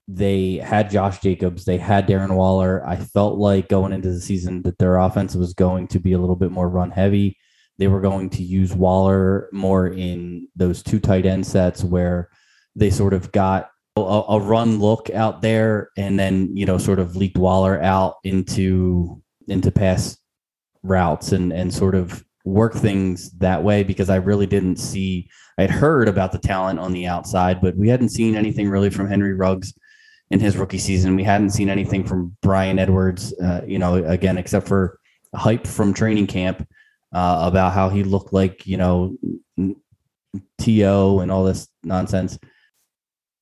They 0.08 0.56
had 0.56 0.90
Josh 0.90 1.20
Jacobs. 1.20 1.66
They 1.66 1.78
had 1.78 2.08
Darren 2.08 2.36
Waller. 2.36 2.86
I 2.88 2.96
felt 2.96 3.38
like 3.38 3.68
going 3.68 3.92
into 3.92 4.10
the 4.10 4.22
season 4.22 4.62
that 4.62 4.78
their 4.78 4.98
offense 4.98 5.36
was 5.36 5.54
going 5.54 5.88
to 5.90 6.00
be 6.00 6.14
a 6.14 6.18
little 6.18 6.36
bit 6.36 6.52
more 6.52 6.70
run 6.70 6.92
heavy. 6.92 7.38
They 7.78 7.88
were 7.88 8.00
going 8.00 8.30
to 8.32 8.44
use 8.44 8.74
Waller 8.74 9.50
more 9.52 9.88
in 9.88 10.48
those 10.56 10.82
two 10.82 11.00
tight 11.00 11.26
end 11.26 11.46
sets 11.46 11.84
where 11.84 12.30
they 12.76 12.90
sort 12.90 13.14
of 13.14 13.32
got 13.32 13.70
a, 13.98 14.02
a 14.02 14.40
run 14.40 14.80
look 14.80 15.10
out 15.10 15.42
there 15.42 15.90
and 15.98 16.18
then, 16.18 16.56
you 16.56 16.66
know, 16.66 16.78
sort 16.78 17.00
of 17.00 17.16
leaked 17.16 17.38
Waller 17.38 17.82
out 17.82 18.16
into 18.24 19.22
into 19.48 19.72
pass 19.72 20.18
routes 20.84 21.32
and 21.34 21.52
and 21.52 21.74
sort 21.74 21.96
of 21.96 22.24
work 22.46 22.74
things 22.74 23.32
that 23.40 23.62
way 23.62 23.84
because 23.84 24.10
I 24.10 24.16
really 24.16 24.48
didn't 24.48 24.78
see. 24.78 25.30
I'd 25.58 25.70
heard 25.70 26.08
about 26.08 26.32
the 26.32 26.40
talent 26.40 26.80
on 26.80 26.94
the 26.94 27.08
outside, 27.08 27.60
but 27.62 27.76
we 27.76 27.90
hadn't 27.90 28.10
seen 28.10 28.36
anything 28.36 28.70
really 28.70 28.90
from 28.90 29.10
Henry 29.10 29.34
Ruggs 29.34 29.74
in 30.30 30.40
his 30.40 30.58
rookie 30.58 30.78
season. 30.78 31.16
We 31.16 31.24
hadn't 31.24 31.52
seen 31.52 31.70
anything 31.70 32.04
from 32.04 32.36
Bryan 32.42 32.80
Edwards, 32.80 33.34
uh, 33.40 33.62
you 33.66 33.80
know, 33.80 33.96
again, 33.96 34.38
except 34.38 34.68
for 34.68 35.00
hype 35.34 35.66
from 35.66 35.94
training 35.94 36.28
camp 36.28 36.68
uh, 37.14 37.40
about 37.44 37.74
how 37.74 37.90
he 37.90 38.04
looked 38.04 38.34
like, 38.34 38.68
you 38.68 38.78
know, 38.78 39.16
TO 40.60 41.20
and 41.20 41.32
all 41.32 41.44
this 41.44 41.68
nonsense. 41.84 42.38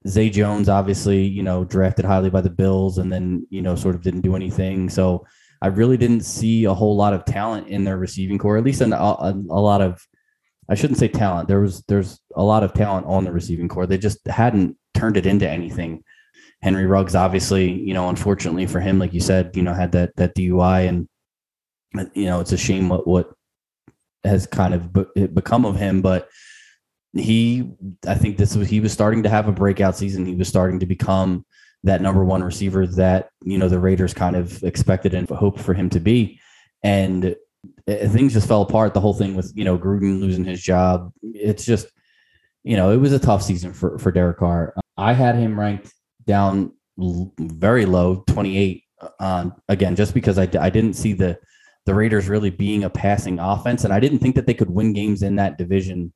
Zay 0.08 0.30
Jones, 0.30 0.70
obviously, 0.70 1.24
you 1.24 1.42
know, 1.42 1.64
drafted 1.66 2.06
highly 2.06 2.30
by 2.30 2.42
the 2.42 2.50
Bills 2.50 3.00
and 3.00 3.12
then, 3.12 3.48
you 3.50 3.62
know, 3.62 3.76
sort 3.76 3.96
of 3.96 4.04
didn't 4.04 4.22
do 4.22 4.36
anything. 4.36 4.88
So 4.90 5.26
I 5.62 5.68
really 5.68 5.98
didn't 5.98 6.22
see 6.22 6.66
a 6.66 6.74
whole 6.74 6.96
lot 6.96 7.14
of 7.14 7.26
talent 7.26 7.68
in 7.70 7.84
their 7.84 7.98
receiving 7.98 8.38
corps, 8.38 8.58
at 8.58 8.64
least 8.64 8.82
in 8.82 8.94
a, 8.94 8.98
a, 8.98 9.32
a 9.50 9.60
lot 9.60 9.82
of, 9.82 10.00
I 10.70 10.76
shouldn't 10.76 11.00
say 11.00 11.08
talent. 11.08 11.48
There 11.48 11.62
was, 11.62 11.84
there's 11.88 12.20
a 12.36 12.44
lot 12.44 12.64
of 12.64 12.74
talent 12.74 13.08
on 13.08 13.24
the 13.24 13.32
receiving 13.32 13.68
corps. 13.68 13.88
They 13.88 13.98
just 13.98 14.26
hadn't 14.28 14.78
turned 14.94 15.18
it 15.18 15.26
into 15.26 15.50
anything. 15.50 16.04
Henry 16.66 16.88
Ruggs, 16.88 17.14
obviously, 17.14 17.72
you 17.72 17.94
know, 17.94 18.10
unfortunately 18.10 18.66
for 18.66 18.80
him, 18.80 18.98
like 18.98 19.14
you 19.14 19.20
said, 19.20 19.56
you 19.56 19.62
know, 19.62 19.76
had 19.76 19.92
that, 19.92 20.16
that 20.16 20.36
DUI 20.36 20.90
and, 20.90 21.08
you 22.16 22.26
know, 22.26 22.40
it's 22.40 22.54
a 22.54 22.58
shame 22.58 22.90
what, 22.90 23.06
what 23.06 23.32
has 24.24 24.48
kind 24.48 24.74
of 24.74 24.92
be- 24.92 25.28
become 25.28 25.64
of 25.64 25.76
him, 25.76 26.02
but 26.02 26.28
he, 27.14 27.70
I 28.08 28.16
think 28.16 28.38
this 28.38 28.56
was, 28.56 28.68
he 28.68 28.80
was 28.80 28.92
starting 28.92 29.22
to 29.22 29.30
have 29.30 29.48
a 29.48 29.52
breakout 29.52 29.96
season. 29.96 30.26
He 30.26 30.34
was 30.34 30.48
starting 30.48 30.80
to 30.80 30.88
become, 30.88 31.46
that 31.84 32.02
number 32.02 32.26
one 32.26 32.44
receiver 32.44 32.88
that 32.88 33.30
you 33.44 33.60
know 33.60 33.70
the 33.70 33.80
Raiders 33.80 34.12
kind 34.12 34.36
of 34.36 34.64
expected 34.64 35.14
and 35.14 35.30
hoped 35.30 35.60
for 35.60 35.76
him 35.76 35.88
to 35.92 36.00
be, 36.00 36.40
and 36.82 37.36
eh, 37.88 38.08
things 38.08 38.34
just 38.34 38.48
fell 38.48 38.64
apart. 38.64 38.96
The 38.96 39.00
whole 39.00 39.14
thing 39.14 39.36
with 39.36 39.54
you 39.56 39.64
know 39.64 39.78
Gruden 39.78 40.20
losing 40.20 40.44
his 40.44 40.62
job, 40.62 41.12
it's 41.22 41.64
just 41.64 41.88
you 42.64 42.76
know 42.76 42.90
it 42.90 42.98
was 42.98 43.14
a 43.14 43.20
tough 43.20 43.44
season 43.44 43.72
for 43.72 44.00
for 44.00 44.12
Derek 44.12 44.40
Carr. 44.40 44.74
I 44.98 45.14
had 45.14 45.36
him 45.36 45.60
ranked 45.60 45.94
down 46.26 46.74
very 46.98 47.86
low, 47.86 48.24
twenty 48.28 48.58
eight. 48.58 48.84
Uh, 49.20 49.50
again, 49.70 49.96
just 49.96 50.14
because 50.14 50.38
I 50.38 50.48
I 50.60 50.70
didn't 50.70 50.94
see 50.94 51.14
the 51.14 51.38
the 51.86 51.94
Raiders 51.94 52.28
really 52.28 52.50
being 52.50 52.84
a 52.84 52.90
passing 52.90 53.40
offense, 53.40 53.84
and 53.84 53.94
I 53.94 54.00
didn't 54.00 54.20
think 54.20 54.36
that 54.36 54.48
they 54.48 54.54
could 54.54 54.70
win 54.70 54.94
games 54.94 55.22
in 55.22 55.36
that 55.36 55.58
division 55.58 56.14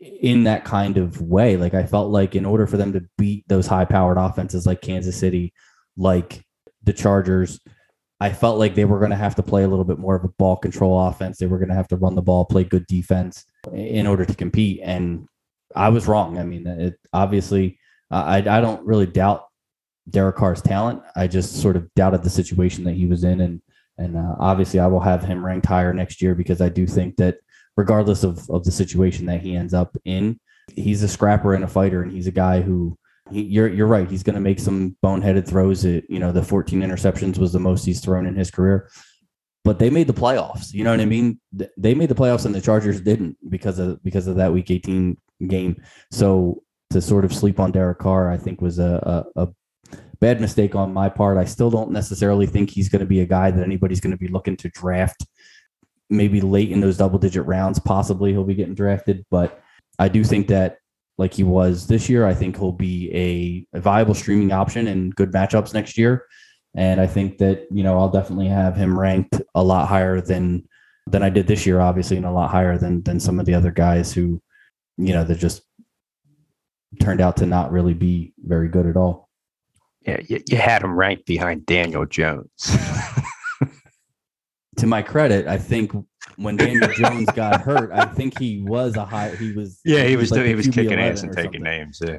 in 0.00 0.44
that 0.44 0.64
kind 0.64 0.98
of 0.98 1.20
way. 1.22 1.56
Like 1.56 1.74
I 1.74 1.84
felt 1.84 2.10
like 2.10 2.34
in 2.34 2.44
order 2.44 2.66
for 2.66 2.76
them 2.76 2.92
to 2.92 3.04
beat 3.16 3.44
those 3.48 3.66
high 3.66 3.86
powered 3.86 4.18
offenses 4.18 4.66
like 4.66 4.82
Kansas 4.82 5.16
City, 5.16 5.54
like 5.96 6.44
the 6.82 6.92
Chargers, 6.92 7.60
I 8.20 8.32
felt 8.32 8.58
like 8.58 8.74
they 8.74 8.84
were 8.84 8.98
going 8.98 9.10
to 9.10 9.16
have 9.16 9.34
to 9.36 9.42
play 9.42 9.64
a 9.64 9.68
little 9.68 9.84
bit 9.84 9.98
more 9.98 10.16
of 10.16 10.24
a 10.24 10.28
ball 10.28 10.56
control 10.56 11.08
offense. 11.08 11.38
They 11.38 11.46
were 11.46 11.58
going 11.58 11.68
to 11.68 11.74
have 11.74 11.88
to 11.88 11.96
run 11.96 12.14
the 12.14 12.22
ball, 12.22 12.44
play 12.44 12.64
good 12.64 12.86
defense 12.86 13.44
in 13.72 14.06
order 14.06 14.24
to 14.24 14.34
compete. 14.34 14.80
And 14.82 15.26
I 15.74 15.90
was 15.90 16.06
wrong. 16.06 16.38
I 16.38 16.44
mean, 16.44 16.66
it 16.66 16.98
obviously, 17.12 17.78
I, 18.10 18.38
I 18.38 18.60
don't 18.60 18.84
really 18.86 19.06
doubt 19.06 19.46
Derek 20.08 20.36
Carr's 20.36 20.62
talent. 20.62 21.02
I 21.16 21.26
just 21.26 21.60
sort 21.60 21.76
of 21.76 21.92
doubted 21.94 22.22
the 22.22 22.30
situation 22.30 22.84
that 22.84 22.94
he 22.94 23.06
was 23.06 23.24
in. 23.24 23.40
And, 23.40 23.62
and 23.98 24.16
uh, 24.16 24.36
obviously, 24.38 24.80
I 24.80 24.86
will 24.86 25.00
have 25.00 25.22
him 25.22 25.44
ranked 25.44 25.66
higher 25.66 25.92
next 25.92 26.22
year 26.22 26.34
because 26.34 26.60
I 26.60 26.68
do 26.68 26.86
think 26.86 27.16
that 27.16 27.38
regardless 27.76 28.22
of, 28.22 28.48
of 28.50 28.64
the 28.64 28.70
situation 28.70 29.26
that 29.26 29.42
he 29.42 29.56
ends 29.56 29.74
up 29.74 29.96
in, 30.04 30.38
he's 30.74 31.02
a 31.02 31.08
scrapper 31.08 31.54
and 31.54 31.64
a 31.64 31.68
fighter. 31.68 32.02
And 32.02 32.12
he's 32.12 32.26
a 32.26 32.32
guy 32.32 32.60
who, 32.60 32.96
he, 33.30 33.42
you're 33.42 33.68
you're 33.68 33.88
right. 33.88 34.08
He's 34.08 34.22
going 34.22 34.34
to 34.34 34.40
make 34.40 34.60
some 34.60 34.96
boneheaded 35.02 35.48
throws. 35.48 35.84
It 35.84 36.04
you 36.08 36.20
know 36.20 36.30
the 36.30 36.44
14 36.44 36.80
interceptions 36.80 37.38
was 37.38 37.52
the 37.52 37.58
most 37.58 37.84
he's 37.84 38.00
thrown 38.00 38.24
in 38.24 38.36
his 38.36 38.52
career, 38.52 38.88
but 39.64 39.80
they 39.80 39.90
made 39.90 40.06
the 40.06 40.12
playoffs. 40.12 40.72
You 40.72 40.84
know 40.84 40.92
what 40.92 41.00
I 41.00 41.06
mean? 41.06 41.40
They 41.76 41.94
made 41.94 42.08
the 42.08 42.14
playoffs 42.14 42.46
and 42.46 42.54
the 42.54 42.60
Chargers 42.60 43.00
didn't 43.00 43.36
because 43.50 43.80
of 43.80 44.00
because 44.04 44.28
of 44.28 44.36
that 44.36 44.52
Week 44.52 44.70
18 44.70 45.16
game. 45.48 45.82
So 46.12 46.62
to 46.90 47.00
sort 47.00 47.24
of 47.24 47.34
sleep 47.34 47.58
on 47.60 47.72
Derek 47.72 47.98
Carr, 47.98 48.30
I 48.30 48.36
think 48.36 48.60
was 48.60 48.78
a, 48.78 49.24
a, 49.36 49.42
a 49.44 49.48
bad 50.20 50.40
mistake 50.40 50.74
on 50.74 50.92
my 50.92 51.08
part. 51.08 51.36
I 51.36 51.44
still 51.44 51.70
don't 51.70 51.90
necessarily 51.90 52.46
think 52.46 52.70
he's 52.70 52.88
going 52.88 53.00
to 53.00 53.06
be 53.06 53.20
a 53.20 53.26
guy 53.26 53.50
that 53.50 53.62
anybody's 53.62 54.00
going 54.00 54.12
to 54.12 54.16
be 54.16 54.28
looking 54.28 54.56
to 54.58 54.68
draft. 54.70 55.26
Maybe 56.08 56.40
late 56.40 56.70
in 56.70 56.80
those 56.80 56.96
double 56.96 57.18
digit 57.18 57.44
rounds, 57.46 57.78
possibly 57.78 58.30
he'll 58.30 58.44
be 58.44 58.54
getting 58.54 58.74
drafted, 58.74 59.26
but 59.30 59.60
I 59.98 60.08
do 60.08 60.22
think 60.22 60.48
that 60.48 60.78
like 61.18 61.32
he 61.32 61.44
was 61.44 61.86
this 61.86 62.08
year. 62.08 62.26
I 62.26 62.34
think 62.34 62.56
he'll 62.56 62.72
be 62.72 63.10
a, 63.72 63.76
a, 63.78 63.80
viable 63.80 64.14
streaming 64.14 64.52
option 64.52 64.86
and 64.86 65.14
good 65.14 65.32
matchups 65.32 65.72
next 65.72 65.96
year. 65.96 66.26
And 66.74 67.00
I 67.00 67.06
think 67.06 67.38
that 67.38 67.66
you 67.70 67.82
know 67.82 67.98
I'll 67.98 68.10
definitely 68.10 68.48
have 68.48 68.76
him 68.76 68.98
ranked 68.98 69.40
a 69.54 69.64
lot 69.64 69.88
higher 69.88 70.20
than 70.20 70.68
than 71.06 71.22
I 71.22 71.30
did 71.30 71.46
this 71.46 71.64
year, 71.64 71.80
obviously, 71.80 72.16
and 72.16 72.26
a 72.26 72.30
lot 72.30 72.50
higher 72.50 72.76
than 72.76 73.02
than 73.02 73.18
some 73.18 73.40
of 73.40 73.46
the 73.46 73.54
other 73.54 73.70
guys 73.70 74.12
who, 74.12 74.42
you 74.98 75.14
know, 75.14 75.24
that 75.24 75.38
just 75.38 75.62
turned 77.00 77.20
out 77.20 77.36
to 77.38 77.46
not 77.46 77.72
really 77.72 77.94
be 77.94 78.32
very 78.38 78.68
good 78.68 78.86
at 78.86 78.96
all. 78.96 79.28
Yeah, 80.06 80.20
you, 80.26 80.40
you 80.46 80.56
had 80.56 80.82
him 80.82 80.96
ranked 80.96 81.26
behind 81.26 81.66
Daniel 81.66 82.06
Jones. 82.06 82.48
to 84.76 84.86
my 84.86 85.02
credit, 85.02 85.46
I 85.46 85.58
think 85.58 85.92
when 86.36 86.56
Daniel 86.56 86.88
Jones 86.88 87.26
got 87.34 87.60
hurt, 87.62 87.90
I 87.92 88.06
think 88.06 88.38
he 88.38 88.62
was 88.62 88.96
a 88.96 89.04
high. 89.04 89.34
He 89.36 89.52
was. 89.52 89.80
Yeah, 89.84 90.04
he 90.04 90.16
was. 90.16 90.30
Like 90.30 90.46
he 90.46 90.54
was 90.54 90.68
kicking 90.68 90.98
ass 90.98 91.22
and 91.22 91.34
taking 91.34 91.62
names. 91.62 92.00
Yeah. 92.04 92.18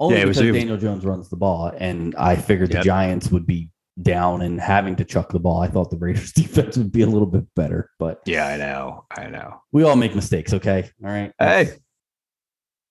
Only 0.00 0.18
yeah, 0.18 0.24
because 0.24 0.42
was, 0.42 0.52
Daniel 0.52 0.76
Jones 0.76 1.04
runs 1.04 1.30
the 1.30 1.36
ball, 1.36 1.72
and 1.78 2.14
I 2.16 2.36
figured 2.36 2.70
yep. 2.70 2.80
the 2.80 2.84
Giants 2.84 3.30
would 3.30 3.46
be 3.46 3.70
down 4.02 4.42
and 4.42 4.60
having 4.60 4.96
to 4.96 5.04
chuck 5.04 5.30
the 5.30 5.38
ball. 5.38 5.62
I 5.62 5.68
thought 5.68 5.90
the 5.90 5.96
Raiders 5.96 6.32
defense 6.32 6.76
would 6.76 6.90
be 6.90 7.02
a 7.02 7.06
little 7.06 7.28
bit 7.28 7.44
better, 7.54 7.90
but 7.98 8.20
yeah, 8.26 8.48
I 8.48 8.56
know, 8.56 9.06
I 9.16 9.28
know. 9.28 9.60
We 9.72 9.84
all 9.84 9.96
make 9.96 10.14
mistakes. 10.14 10.52
Okay, 10.52 10.90
all 11.02 11.10
right. 11.10 11.32
Hey. 11.38 11.74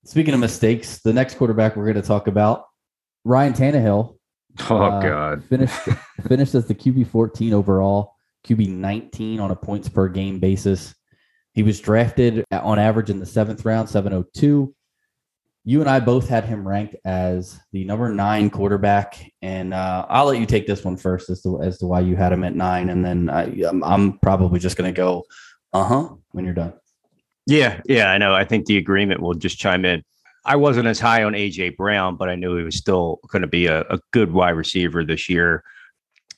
Speaking 0.06 0.34
of 0.34 0.40
mistakes, 0.40 1.00
the 1.00 1.14
next 1.14 1.36
quarterback 1.36 1.76
we're 1.76 1.86
going 1.86 2.02
to 2.02 2.08
talk 2.08 2.28
about, 2.28 2.66
Ryan 3.24 3.54
Tannehill. 3.54 4.18
Oh 4.70 4.78
uh, 4.78 5.02
God, 5.02 5.44
finished 5.46 5.80
finished 6.28 6.56
as 6.56 6.68
the 6.68 6.76
QB 6.76 7.08
fourteen 7.08 7.54
overall. 7.54 8.14
QB 8.48 8.70
19 8.70 9.40
on 9.40 9.52
a 9.52 9.56
points 9.56 9.90
per 9.90 10.08
game 10.10 10.40
basis. 10.40 10.94
He 11.54 11.64
was 11.64 11.80
drafted 11.80 12.44
on 12.52 12.80
average 12.80 13.10
in 13.10 13.20
the 13.20 13.26
seventh 13.26 13.64
round, 13.64 13.90
702. 13.90 14.74
You 15.66 15.80
and 15.80 15.90
I 15.90 16.00
both 16.02 16.28
had 16.28 16.44
him 16.44 16.68
ranked 16.68 16.96
as 17.06 17.58
the 17.72 17.86
number 17.86 18.10
nine 18.14 18.50
quarterback, 18.50 19.32
and 19.42 19.74
uh, 19.74 20.06
I'll 20.10 20.26
let 20.26 20.40
you 20.40 20.46
take 20.46 20.68
this 20.68 20.84
one 20.84 20.98
first 20.98 21.30
as 21.30 21.42
to 21.44 21.62
as 21.62 21.78
to 21.78 21.86
why 21.86 22.02
you 22.02 22.18
had 22.18 22.34
him 22.34 22.44
at 22.44 22.54
nine, 22.54 22.90
and 22.90 23.06
then 23.06 23.30
I, 23.30 23.44
I'm, 23.66 23.82
I'm 23.82 24.20
probably 24.20 24.60
just 24.60 24.76
going 24.76 24.94
to 24.94 24.98
go, 24.98 25.24
uh 25.72 25.86
huh, 25.86 26.10
when 26.32 26.44
you're 26.44 26.54
done. 26.54 26.74
Yeah, 27.46 27.82
yeah, 27.86 28.12
I 28.12 28.18
know. 28.18 28.34
I 28.34 28.46
think 28.46 28.66
the 28.66 28.78
agreement 28.78 29.22
will 29.22 29.34
just 29.34 29.58
chime 29.58 29.86
in. 29.86 30.04
I 30.46 30.56
wasn't 30.56 30.88
as 30.88 31.00
high 31.00 31.24
on 31.24 31.34
AJ 31.34 31.78
Brown, 31.78 32.18
but 32.18 32.30
I 32.30 32.36
knew 32.36 32.58
he 32.58 32.64
was 32.64 32.76
still 32.76 33.20
going 33.30 33.42
to 33.42 33.48
be 33.48 33.68
a, 33.68 33.82
a 33.82 34.00
good 34.12 34.32
wide 34.32 34.52
receiver 34.52 35.06
this 35.06 35.30
year. 35.30 35.64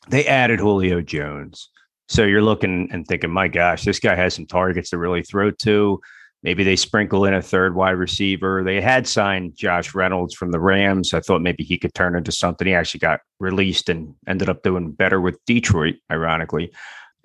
They 0.10 0.26
added 0.26 0.60
Julio 0.60 1.02
Jones. 1.02 1.70
So 2.08 2.24
you're 2.24 2.44
looking 2.44 2.88
and 2.92 3.06
thinking, 3.08 3.32
my 3.32 3.48
gosh, 3.48 3.84
this 3.84 4.00
guy 4.00 4.16
has 4.16 4.36
some 4.36 4.46
targets 4.46 4.92
to 4.92 5.00
really 5.00 5.24
throw 5.24 5.50
to. 5.50 6.00
Maybe 6.44 6.64
they 6.64 6.76
sprinkle 6.76 7.26
in 7.26 7.34
a 7.34 7.42
third 7.42 7.74
wide 7.74 7.92
receiver. 7.92 8.64
They 8.64 8.80
had 8.80 9.08
signed 9.08 9.56
Josh 9.56 9.96
Reynolds 9.96 10.36
from 10.36 10.52
the 10.52 10.60
Rams. 10.60 11.12
I 11.12 11.20
thought 11.20 11.42
maybe 11.42 11.64
he 11.64 11.80
could 11.80 11.96
turn 11.96 12.16
into 12.16 12.32
something. 12.32 12.68
He 12.68 12.76
actually 12.76 13.00
got 13.00 13.22
released 13.40 13.90
and 13.90 14.14
ended 14.28 14.50
up 14.50 14.62
doing 14.62 14.92
better 14.92 15.20
with 15.20 15.44
Detroit, 15.48 15.96
ironically. 16.12 16.72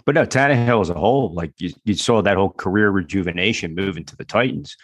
But 0.05 0.15
no, 0.15 0.25
Tannehill 0.25 0.81
as 0.81 0.91
a 0.91 0.95
whole, 0.95 1.33
like 1.35 1.53
you, 1.59 1.73
you 1.85 1.95
saw 1.95 2.23
that 2.23 2.37
whole 2.37 2.51
career 2.51 2.91
rejuvenation 2.91 3.75
moving 3.75 4.05
to 4.07 4.17
the 4.17 4.25
Titans. 4.25 4.77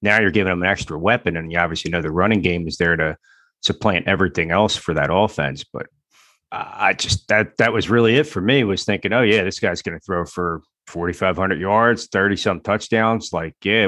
Now 0.00 0.20
you're 0.20 0.30
giving 0.30 0.50
them 0.50 0.62
an 0.62 0.68
extra 0.68 0.98
weapon, 0.98 1.36
and 1.36 1.52
you 1.52 1.58
obviously 1.58 1.90
know 1.90 2.02
the 2.02 2.10
running 2.10 2.42
game 2.42 2.66
is 2.66 2.76
there 2.76 2.96
to 2.96 3.16
supplant 3.60 4.08
everything 4.08 4.50
else 4.50 4.74
for 4.74 4.94
that 4.94 5.10
offense. 5.12 5.64
But 5.64 5.86
I 6.50 6.92
just 6.92 7.28
that 7.28 7.56
that 7.58 7.72
was 7.72 7.88
really 7.88 8.16
it 8.16 8.26
for 8.26 8.40
me. 8.40 8.64
Was 8.64 8.84
thinking, 8.84 9.12
oh 9.12 9.22
yeah, 9.22 9.44
this 9.44 9.60
guy's 9.60 9.82
going 9.82 9.98
to 9.98 10.04
throw 10.04 10.24
for 10.24 10.62
forty 10.86 11.12
five 11.12 11.36
hundred 11.36 11.60
yards, 11.60 12.06
thirty 12.08 12.36
some 12.36 12.60
touchdowns. 12.60 13.32
Like, 13.32 13.54
yeah, 13.62 13.86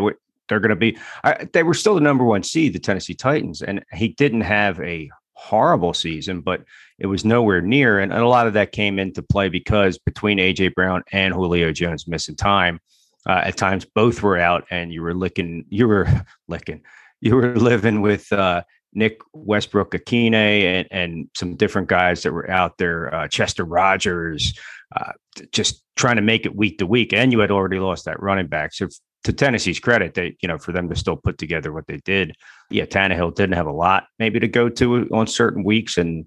they're 0.49 0.61
going 0.61 0.70
to 0.70 0.76
be. 0.76 0.97
I, 1.24 1.49
they 1.53 1.62
were 1.62 1.74
still 1.74 1.95
the 1.95 2.01
number 2.01 2.24
one 2.24 2.43
seed, 2.43 2.74
the 2.74 2.78
Tennessee 2.78 3.14
Titans, 3.14 3.61
and 3.61 3.85
he 3.93 4.09
didn't 4.09 4.43
have 4.43 4.80
a 4.80 5.11
horrible 5.45 5.92
season, 5.92 6.40
but 6.40 6.64
it 6.99 7.07
was 7.07 7.24
nowhere 7.24 7.61
near. 7.61 7.99
And, 7.99 8.12
and 8.12 8.22
a 8.22 8.28
lot 8.28 8.47
of 8.47 8.55
that 8.55 8.72
came 8.72 8.99
into 8.99 9.22
play 9.22 9.49
because 9.49 9.99
between 9.99 10.38
AJ 10.38 10.74
Brown 10.74 11.03
and 11.12 11.34
Julio 11.34 11.70
Jones 11.72 12.09
missing 12.09 12.36
time, 12.36 12.80
uh, 13.26 13.42
at 13.45 13.57
times 13.57 13.84
both 13.84 14.22
were 14.22 14.38
out, 14.38 14.64
and 14.70 14.92
you 14.92 15.03
were 15.03 15.14
licking, 15.14 15.64
you 15.68 15.88
were 15.88 16.07
licking, 16.49 16.82
you 17.20 17.34
were 17.34 17.57
living 17.57 18.01
with 18.01 18.30
uh, 18.32 18.62
Nick 18.92 19.20
Westbrook-Ikhine 19.32 20.34
and, 20.34 20.88
and 20.90 21.30
some 21.36 21.57
different 21.57 21.88
guys 21.88 22.22
that 22.22 22.32
were 22.32 22.51
out 22.51 22.78
there, 22.78 23.14
uh, 23.14 23.28
Chester 23.28 23.64
Rogers, 23.64 24.59
uh, 24.97 25.12
just 25.53 25.82
trying 25.97 26.16
to 26.16 26.22
make 26.22 26.47
it 26.47 26.55
week 26.55 26.78
to 26.78 26.86
week. 26.86 27.12
And 27.12 27.32
you 27.32 27.40
had 27.40 27.51
already 27.51 27.78
lost 27.78 28.05
that 28.05 28.22
running 28.22 28.47
back. 28.47 28.72
So 28.72 28.88
to 29.25 29.33
Tennessee's 29.33 29.81
credit, 29.81 30.14
they, 30.14 30.37
you 30.41 30.49
know, 30.49 30.59
for 30.59 30.72
them 30.72 30.89
to 30.89 30.97
still 30.97 31.16
put 31.16 31.39
together 31.39 31.72
what 31.72 31.87
they 31.87 31.99
did. 31.99 32.35
Yeah, 32.70 32.85
Tannehill 32.85 33.35
didn't 33.35 33.57
have 33.57 33.66
a 33.66 33.72
lot 33.72 34.07
maybe 34.18 34.39
to 34.41 34.49
go 34.49 34.68
to 34.68 35.09
on 35.12 35.27
certain 35.27 35.64
weeks. 35.64 35.99
And 35.99 36.27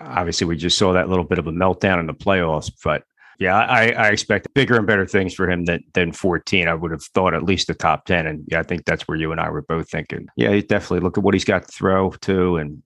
obviously 0.00 0.46
we 0.46 0.56
just 0.56 0.78
saw 0.78 0.92
that 0.92 1.08
little 1.08 1.24
bit 1.24 1.38
of 1.38 1.46
a 1.46 1.52
meltdown 1.52 2.00
in 2.00 2.06
the 2.06 2.14
playoffs, 2.14 2.72
but 2.82 3.04
yeah, 3.38 3.56
I, 3.56 3.90
I 3.90 4.08
expect 4.10 4.52
bigger 4.54 4.76
and 4.76 4.86
better 4.86 5.06
things 5.06 5.34
for 5.34 5.50
him 5.50 5.64
than 5.64 5.82
than 5.92 6.12
14. 6.12 6.68
I 6.68 6.74
would 6.74 6.92
have 6.92 7.02
thought 7.02 7.34
at 7.34 7.42
least 7.42 7.66
the 7.66 7.74
top 7.74 8.04
10. 8.06 8.26
And 8.26 8.44
yeah, 8.46 8.60
I 8.60 8.62
think 8.62 8.84
that's 8.84 9.08
where 9.08 9.18
you 9.18 9.32
and 9.32 9.40
I 9.40 9.50
were 9.50 9.62
both 9.62 9.90
thinking. 9.90 10.28
Yeah, 10.36 10.52
definitely 10.60 11.00
look 11.00 11.18
at 11.18 11.24
what 11.24 11.34
he's 11.34 11.44
got 11.44 11.66
to 11.66 11.72
throw 11.72 12.10
to, 12.10 12.56
and 12.56 12.82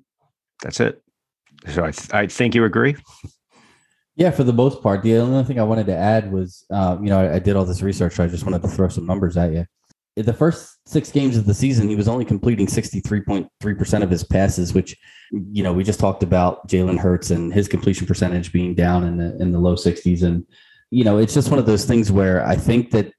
that's 0.62 0.80
it. 0.80 1.02
So 1.68 1.84
I, 1.84 1.90
th- 1.90 2.14
I 2.14 2.26
think 2.28 2.54
you 2.54 2.64
agree. 2.64 2.96
Yeah, 4.18 4.32
for 4.32 4.42
the 4.42 4.52
most 4.52 4.82
part. 4.82 5.02
The 5.02 5.16
only 5.16 5.44
thing 5.44 5.60
I 5.60 5.62
wanted 5.62 5.86
to 5.86 5.96
add 5.96 6.32
was, 6.32 6.66
uh, 6.70 6.98
you 7.00 7.08
know, 7.08 7.20
I, 7.20 7.36
I, 7.36 7.38
did 7.38 7.54
all 7.54 7.64
this 7.64 7.82
research, 7.82 8.14
so 8.14 8.24
I 8.24 8.26
just 8.26 8.44
wanted 8.44 8.62
to 8.62 8.68
throw 8.68 8.88
some 8.88 9.06
numbers 9.06 9.36
at 9.36 9.52
you. 9.52 9.64
In 10.16 10.26
the 10.26 10.32
first 10.32 10.76
six 10.86 11.12
games 11.12 11.36
of 11.36 11.46
the 11.46 11.54
season, 11.54 11.88
he 11.88 11.94
was 11.94 12.08
only 12.08 12.24
completing 12.24 12.66
63.3% 12.66 14.02
of 14.02 14.10
his 14.10 14.24
passes, 14.24 14.74
which 14.74 14.96
you 15.30 15.62
know, 15.62 15.72
we 15.72 15.84
just 15.84 16.00
talked 16.00 16.24
about 16.24 16.66
Jalen 16.66 16.98
Hurts 16.98 17.30
and 17.30 17.54
his 17.54 17.68
completion 17.68 18.08
percentage 18.08 18.52
being 18.52 18.74
down 18.74 19.04
in 19.04 19.18
the 19.18 19.36
in 19.40 19.52
the 19.52 19.58
low 19.60 19.76
60s. 19.76 20.24
And, 20.24 20.44
you 20.90 21.04
know, 21.04 21.18
it's 21.18 21.34
just 21.34 21.50
one 21.50 21.60
of 21.60 21.66
those 21.66 21.84
things 21.84 22.10
where 22.10 22.44
I 22.44 22.56
think 22.56 22.90
that 22.90 23.12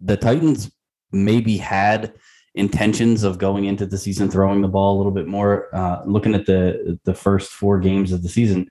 the 0.00 0.18
Titans 0.18 0.70
maybe 1.12 1.56
had 1.56 2.12
intentions 2.54 3.22
of 3.22 3.38
going 3.38 3.64
into 3.64 3.86
the 3.86 3.96
season 3.96 4.30
throwing 4.30 4.60
the 4.60 4.68
ball 4.68 4.96
a 4.96 4.98
little 4.98 5.12
bit 5.12 5.26
more. 5.26 5.74
Uh, 5.74 6.02
looking 6.04 6.34
at 6.34 6.44
the 6.44 6.98
the 7.04 7.14
first 7.14 7.52
four 7.52 7.78
games 7.78 8.12
of 8.12 8.22
the 8.22 8.28
season, 8.28 8.68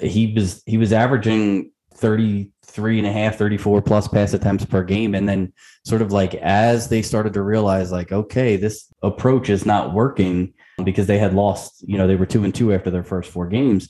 he 0.00 0.32
was 0.34 0.62
he 0.66 0.78
was 0.78 0.92
averaging 0.92 1.70
33 1.94 2.98
and 2.98 3.06
a 3.06 3.12
half 3.12 3.36
34 3.36 3.80
plus 3.80 4.06
pass 4.06 4.34
attempts 4.34 4.64
per 4.66 4.84
game 4.84 5.14
and 5.14 5.28
then 5.28 5.52
sort 5.84 6.02
of 6.02 6.12
like 6.12 6.34
as 6.34 6.88
they 6.88 7.00
started 7.00 7.32
to 7.32 7.42
realize 7.42 7.90
like 7.90 8.12
okay 8.12 8.56
this 8.56 8.92
approach 9.02 9.48
is 9.48 9.64
not 9.64 9.94
working 9.94 10.52
because 10.84 11.06
they 11.06 11.18
had 11.18 11.34
lost, 11.34 11.84
you 11.86 11.96
know, 11.96 12.06
they 12.06 12.16
were 12.16 12.26
two 12.26 12.44
and 12.44 12.54
two 12.54 12.72
after 12.72 12.90
their 12.90 13.02
first 13.02 13.30
four 13.30 13.46
games. 13.46 13.88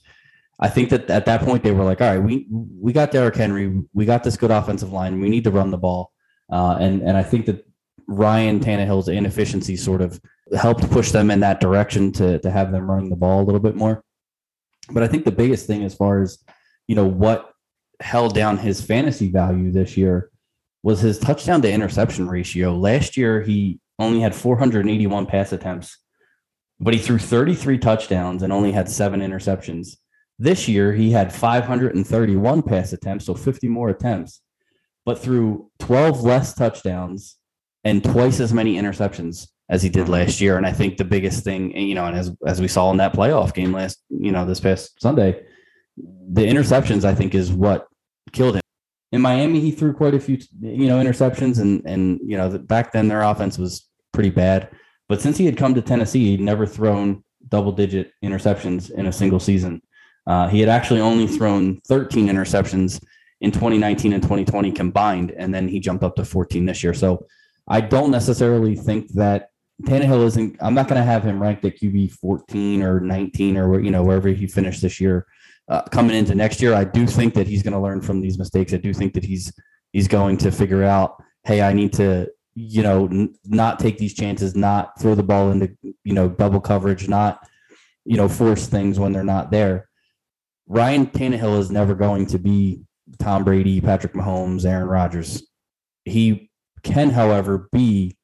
I 0.58 0.68
think 0.68 0.90
that 0.90 1.10
at 1.10 1.26
that 1.26 1.42
point 1.42 1.62
they 1.62 1.72
were 1.72 1.84
like, 1.84 2.00
all 2.00 2.08
right, 2.08 2.22
we 2.22 2.46
we 2.50 2.92
got 2.92 3.10
Derrick 3.10 3.36
Henry, 3.36 3.82
we 3.92 4.06
got 4.06 4.24
this 4.24 4.36
good 4.36 4.50
offensive 4.50 4.92
line, 4.92 5.20
we 5.20 5.28
need 5.28 5.44
to 5.44 5.50
run 5.50 5.70
the 5.70 5.76
ball, 5.76 6.12
uh, 6.50 6.78
and 6.80 7.02
and 7.02 7.16
I 7.16 7.22
think 7.22 7.46
that 7.46 7.66
Ryan 8.06 8.60
Tannehill's 8.60 9.08
inefficiency 9.08 9.76
sort 9.76 10.00
of 10.00 10.18
helped 10.56 10.90
push 10.90 11.10
them 11.10 11.30
in 11.30 11.40
that 11.40 11.60
direction 11.60 12.10
to 12.12 12.38
to 12.38 12.50
have 12.50 12.72
them 12.72 12.90
running 12.90 13.10
the 13.10 13.16
ball 13.16 13.42
a 13.42 13.44
little 13.44 13.60
bit 13.60 13.76
more. 13.76 14.02
But 14.90 15.02
I 15.02 15.08
think 15.08 15.24
the 15.24 15.32
biggest 15.32 15.66
thing 15.66 15.84
as 15.84 15.94
far 15.94 16.22
as 16.22 16.38
you 16.86 16.94
know 16.94 17.06
what 17.06 17.52
held 18.00 18.34
down 18.34 18.58
his 18.58 18.80
fantasy 18.80 19.30
value 19.30 19.72
this 19.72 19.96
year 19.96 20.30
was 20.82 21.00
his 21.00 21.18
touchdown 21.18 21.62
to 21.62 21.72
interception 21.72 22.28
ratio. 22.28 22.76
Last 22.76 23.16
year 23.16 23.42
he 23.42 23.80
only 23.98 24.20
had 24.20 24.34
481 24.34 25.26
pass 25.26 25.52
attempts 25.52 25.98
but 26.78 26.94
he 26.94 27.00
threw 27.00 27.18
33 27.18 27.78
touchdowns 27.78 28.42
and 28.42 28.52
only 28.52 28.72
had 28.72 28.88
seven 28.88 29.20
interceptions. 29.20 29.96
This 30.38 30.68
year, 30.68 30.92
he 30.92 31.10
had 31.10 31.32
531 31.32 32.62
pass 32.62 32.92
attempts, 32.92 33.24
so 33.24 33.34
50 33.34 33.68
more 33.68 33.88
attempts, 33.88 34.42
but 35.04 35.18
threw 35.18 35.70
12 35.78 36.22
less 36.22 36.54
touchdowns 36.54 37.36
and 37.84 38.04
twice 38.04 38.40
as 38.40 38.52
many 38.52 38.74
interceptions 38.74 39.48
as 39.68 39.82
he 39.82 39.88
did 39.88 40.08
last 40.08 40.40
year. 40.40 40.56
And 40.56 40.66
I 40.66 40.72
think 40.72 40.96
the 40.96 41.04
biggest 41.04 41.44
thing, 41.44 41.76
you 41.76 41.94
know, 41.94 42.06
and 42.06 42.16
as 42.16 42.32
as 42.46 42.60
we 42.60 42.68
saw 42.68 42.90
in 42.90 42.98
that 42.98 43.12
playoff 43.12 43.54
game 43.54 43.72
last, 43.72 44.02
you 44.08 44.32
know, 44.32 44.44
this 44.44 44.60
past 44.60 45.00
Sunday, 45.00 45.42
the 45.96 46.46
interceptions 46.46 47.04
I 47.04 47.14
think 47.14 47.34
is 47.34 47.52
what 47.52 47.88
killed 48.32 48.56
him. 48.56 48.62
In 49.12 49.20
Miami, 49.20 49.60
he 49.60 49.70
threw 49.70 49.92
quite 49.92 50.14
a 50.14 50.20
few, 50.20 50.38
you 50.60 50.88
know, 50.88 51.02
interceptions, 51.02 51.60
and 51.60 51.82
and 51.86 52.20
you 52.24 52.36
know, 52.36 52.58
back 52.58 52.92
then 52.92 53.08
their 53.08 53.22
offense 53.22 53.58
was 53.58 53.88
pretty 54.12 54.30
bad. 54.30 54.70
But 55.08 55.20
since 55.20 55.38
he 55.38 55.46
had 55.46 55.56
come 55.56 55.74
to 55.74 55.82
Tennessee, 55.82 56.30
he'd 56.30 56.40
never 56.40 56.66
thrown 56.66 57.22
double 57.48 57.72
digit 57.72 58.12
interceptions 58.24 58.90
in 58.90 59.06
a 59.06 59.12
single 59.12 59.38
season. 59.38 59.80
Uh, 60.26 60.48
he 60.48 60.58
had 60.58 60.68
actually 60.68 61.00
only 61.00 61.28
thrown 61.28 61.80
13 61.86 62.26
interceptions 62.26 63.00
in 63.40 63.52
2019 63.52 64.12
and 64.12 64.22
2020 64.22 64.72
combined, 64.72 65.30
and 65.30 65.54
then 65.54 65.68
he 65.68 65.78
jumped 65.78 66.02
up 66.02 66.16
to 66.16 66.24
14 66.24 66.66
this 66.66 66.82
year. 66.82 66.94
So 66.94 67.26
I 67.68 67.80
don't 67.80 68.10
necessarily 68.10 68.74
think 68.74 69.12
that 69.12 69.50
Tannehill 69.82 70.24
isn't. 70.24 70.56
I'm 70.60 70.74
not 70.74 70.88
going 70.88 71.00
to 71.00 71.04
have 71.04 71.22
him 71.22 71.42
ranked 71.42 71.64
at 71.64 71.78
QB 71.78 72.12
14 72.12 72.82
or 72.82 73.00
19 73.00 73.56
or 73.56 73.80
you 73.80 73.90
know 73.90 74.02
wherever 74.02 74.28
he 74.28 74.46
finished 74.46 74.82
this 74.82 75.00
year. 75.00 75.26
Uh, 75.68 75.82
coming 75.82 76.16
into 76.16 76.34
next 76.34 76.62
year, 76.62 76.74
I 76.74 76.84
do 76.84 77.06
think 77.06 77.34
that 77.34 77.46
he's 77.46 77.62
going 77.62 77.72
to 77.72 77.80
learn 77.80 78.00
from 78.00 78.20
these 78.20 78.38
mistakes. 78.38 78.72
I 78.72 78.78
do 78.78 78.94
think 78.94 79.12
that 79.14 79.24
he's 79.24 79.52
he's 79.92 80.08
going 80.08 80.38
to 80.38 80.50
figure 80.50 80.84
out, 80.84 81.22
hey, 81.44 81.60
I 81.60 81.72
need 81.72 81.92
to 81.94 82.28
you 82.54 82.82
know 82.82 83.06
n- 83.06 83.34
not 83.44 83.78
take 83.78 83.98
these 83.98 84.14
chances, 84.14 84.56
not 84.56 84.98
throw 85.00 85.14
the 85.14 85.22
ball 85.22 85.50
into 85.50 85.76
you 86.04 86.14
know 86.14 86.28
double 86.28 86.60
coverage, 86.60 87.08
not 87.08 87.46
you 88.04 88.16
know 88.16 88.28
force 88.28 88.66
things 88.66 88.98
when 88.98 89.12
they're 89.12 89.24
not 89.24 89.50
there. 89.50 89.88
Ryan 90.68 91.06
Tannehill 91.06 91.58
is 91.58 91.70
never 91.70 91.94
going 91.94 92.26
to 92.26 92.38
be 92.38 92.82
Tom 93.18 93.44
Brady, 93.44 93.80
Patrick 93.80 94.14
Mahomes, 94.14 94.64
Aaron 94.64 94.88
Rodgers. 94.88 95.46
He 96.04 96.50
can, 96.82 97.10
however, 97.10 97.68
be 97.72 98.16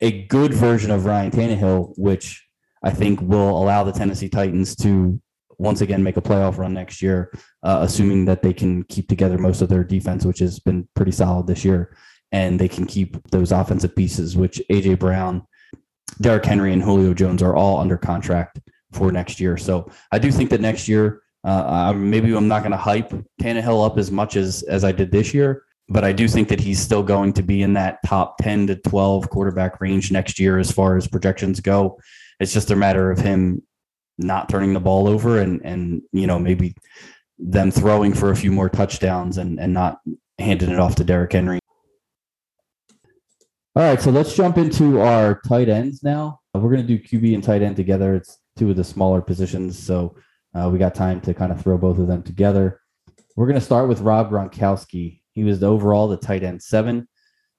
a 0.00 0.22
good 0.26 0.54
version 0.54 0.90
of 0.90 1.04
Ryan 1.04 1.30
Tannehill, 1.30 1.92
which 1.96 2.46
I 2.82 2.90
think 2.90 3.20
will 3.20 3.50
allow 3.62 3.84
the 3.84 3.92
Tennessee 3.92 4.28
Titans 4.28 4.74
to 4.76 5.20
once 5.58 5.82
again 5.82 6.02
make 6.02 6.16
a 6.16 6.22
playoff 6.22 6.56
run 6.56 6.72
next 6.72 7.02
year, 7.02 7.30
uh, 7.62 7.80
assuming 7.82 8.24
that 8.24 8.42
they 8.42 8.54
can 8.54 8.82
keep 8.84 9.08
together 9.08 9.36
most 9.36 9.60
of 9.60 9.68
their 9.68 9.84
defense, 9.84 10.24
which 10.24 10.38
has 10.38 10.58
been 10.58 10.88
pretty 10.96 11.12
solid 11.12 11.46
this 11.46 11.64
year, 11.64 11.94
and 12.32 12.58
they 12.58 12.68
can 12.68 12.86
keep 12.86 13.18
those 13.30 13.52
offensive 13.52 13.94
pieces, 13.94 14.36
which 14.36 14.62
AJ 14.72 14.98
Brown, 14.98 15.42
Derrick 16.22 16.46
Henry, 16.46 16.72
and 16.72 16.82
Julio 16.82 17.12
Jones 17.12 17.42
are 17.42 17.54
all 17.54 17.78
under 17.78 17.98
contract 17.98 18.58
for 18.92 19.12
next 19.12 19.38
year. 19.38 19.58
So 19.58 19.90
I 20.10 20.18
do 20.18 20.32
think 20.32 20.48
that 20.48 20.62
next 20.62 20.88
year, 20.88 21.22
uh, 21.44 21.92
maybe 21.94 22.34
I'm 22.34 22.48
not 22.48 22.60
going 22.60 22.72
to 22.72 22.78
hype 22.78 23.12
Tannehill 23.40 23.84
up 23.84 23.98
as 23.98 24.10
much 24.10 24.36
as 24.36 24.62
as 24.62 24.82
I 24.82 24.92
did 24.92 25.12
this 25.12 25.34
year, 25.34 25.64
but 25.90 26.04
I 26.04 26.12
do 26.12 26.28
think 26.28 26.48
that 26.48 26.60
he's 26.60 26.80
still 26.80 27.02
going 27.02 27.32
to 27.32 27.42
be 27.42 27.62
in 27.62 27.72
that 27.74 27.98
top 28.06 28.38
10 28.38 28.68
to 28.68 28.76
12 28.76 29.28
quarterback 29.28 29.80
range 29.80 30.12
next 30.12 30.38
year 30.38 30.58
as 30.58 30.70
far 30.70 30.96
as 30.96 31.08
projections 31.08 31.58
go. 31.58 31.98
It's 32.38 32.52
just 32.52 32.70
a 32.70 32.76
matter 32.76 33.10
of 33.10 33.18
him 33.18 33.62
not 34.16 34.48
turning 34.48 34.72
the 34.72 34.80
ball 34.80 35.08
over 35.08 35.40
and 35.40 35.60
and 35.64 36.02
you 36.12 36.26
know 36.26 36.38
maybe 36.38 36.74
them 37.38 37.70
throwing 37.70 38.12
for 38.12 38.30
a 38.30 38.36
few 38.36 38.52
more 38.52 38.68
touchdowns 38.68 39.38
and 39.38 39.58
and 39.58 39.74
not 39.74 39.98
handing 40.38 40.70
it 40.70 40.78
off 40.78 40.94
to 40.96 41.04
Derrick 41.04 41.32
Henry. 41.32 41.58
All 43.74 43.82
right, 43.82 44.00
so 44.00 44.10
let's 44.10 44.34
jump 44.34 44.58
into 44.58 45.00
our 45.00 45.40
tight 45.48 45.68
ends 45.68 46.02
now. 46.02 46.40
We're 46.54 46.70
going 46.70 46.86
to 46.86 46.96
do 46.96 46.98
QB 46.98 47.34
and 47.34 47.42
tight 47.42 47.62
end 47.62 47.76
together. 47.76 48.14
It's 48.14 48.38
two 48.56 48.70
of 48.70 48.76
the 48.76 48.84
smaller 48.84 49.20
positions, 49.20 49.78
so 49.78 50.16
uh, 50.54 50.68
we 50.68 50.78
got 50.78 50.94
time 50.94 51.20
to 51.22 51.34
kind 51.34 51.52
of 51.52 51.62
throw 51.62 51.78
both 51.78 51.98
of 51.98 52.08
them 52.08 52.22
together. 52.22 52.80
We're 53.36 53.46
going 53.46 53.58
to 53.58 53.64
start 53.64 53.88
with 53.88 54.00
Rob 54.00 54.30
Gronkowski. 54.30 55.19
He 55.40 55.44
was 55.44 55.60
the 55.60 55.68
overall 55.68 56.06
the 56.06 56.18
tight 56.18 56.42
end 56.42 56.62
seven, 56.62 57.08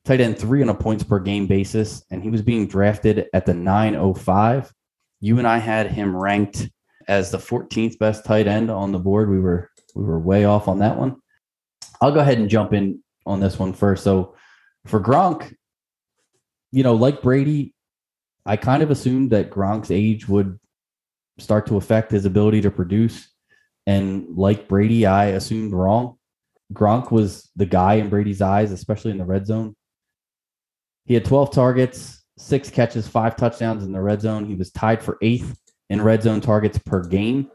tight 0.05 0.21
end 0.21 0.37
three 0.37 0.61
on 0.61 0.69
a 0.69 0.75
points 0.75 1.03
per 1.03 1.17
game 1.17 1.47
basis, 1.47 2.05
and 2.11 2.21
he 2.21 2.29
was 2.29 2.43
being 2.43 2.67
drafted 2.67 3.25
at 3.33 3.47
the 3.47 3.55
905. 3.55 4.71
You 5.19 5.39
and 5.39 5.47
I 5.47 5.57
had 5.57 5.87
him 5.87 6.15
ranked 6.15 6.69
as 7.07 7.31
the 7.31 7.39
14th 7.39 7.97
best 7.97 8.23
tight 8.23 8.45
end 8.45 8.69
on 8.69 8.91
the 8.91 8.99
board. 8.99 9.31
We 9.31 9.39
were 9.39 9.71
we 9.95 10.03
were 10.03 10.19
way 10.19 10.45
off 10.45 10.67
on 10.67 10.77
that 10.77 10.95
one. 10.95 11.15
I'll 11.99 12.11
go 12.11 12.19
ahead 12.19 12.37
and 12.37 12.51
jump 12.51 12.71
in 12.71 13.01
on 13.25 13.39
this 13.39 13.57
one 13.57 13.73
first. 13.73 14.03
So 14.03 14.35
for 14.85 14.99
Gronk, 14.99 15.55
you 16.71 16.83
know, 16.83 16.93
like 16.93 17.23
Brady, 17.23 17.73
I 18.45 18.57
kind 18.57 18.83
of 18.83 18.91
assumed 18.91 19.31
that 19.31 19.49
Gronk's 19.49 19.89
age 19.89 20.29
would 20.29 20.59
start 21.39 21.65
to 21.65 21.77
affect 21.77 22.11
his 22.11 22.25
ability 22.25 22.61
to 22.61 22.69
produce. 22.69 23.27
And 23.87 24.37
like 24.37 24.67
Brady, 24.67 25.07
I 25.07 25.29
assumed 25.29 25.73
wrong. 25.73 26.19
Gronk 26.73 27.11
was 27.11 27.49
the 27.55 27.65
guy 27.65 27.95
in 27.95 28.09
Brady's 28.09 28.41
eyes, 28.41 28.71
especially 28.71 29.11
in 29.11 29.17
the 29.17 29.25
red 29.25 29.45
zone. 29.45 29.75
He 31.05 31.13
had 31.13 31.25
12 31.25 31.51
targets, 31.51 32.23
six 32.37 32.69
catches, 32.69 33.07
five 33.07 33.35
touchdowns 33.35 33.83
in 33.83 33.91
the 33.91 34.01
red 34.01 34.21
zone. 34.21 34.45
He 34.45 34.55
was 34.55 34.71
tied 34.71 35.03
for 35.03 35.17
eighth 35.21 35.57
in 35.89 36.01
red 36.01 36.23
zone 36.23 36.41
targets 36.41 36.77
per 36.77 37.03
game 37.03 37.49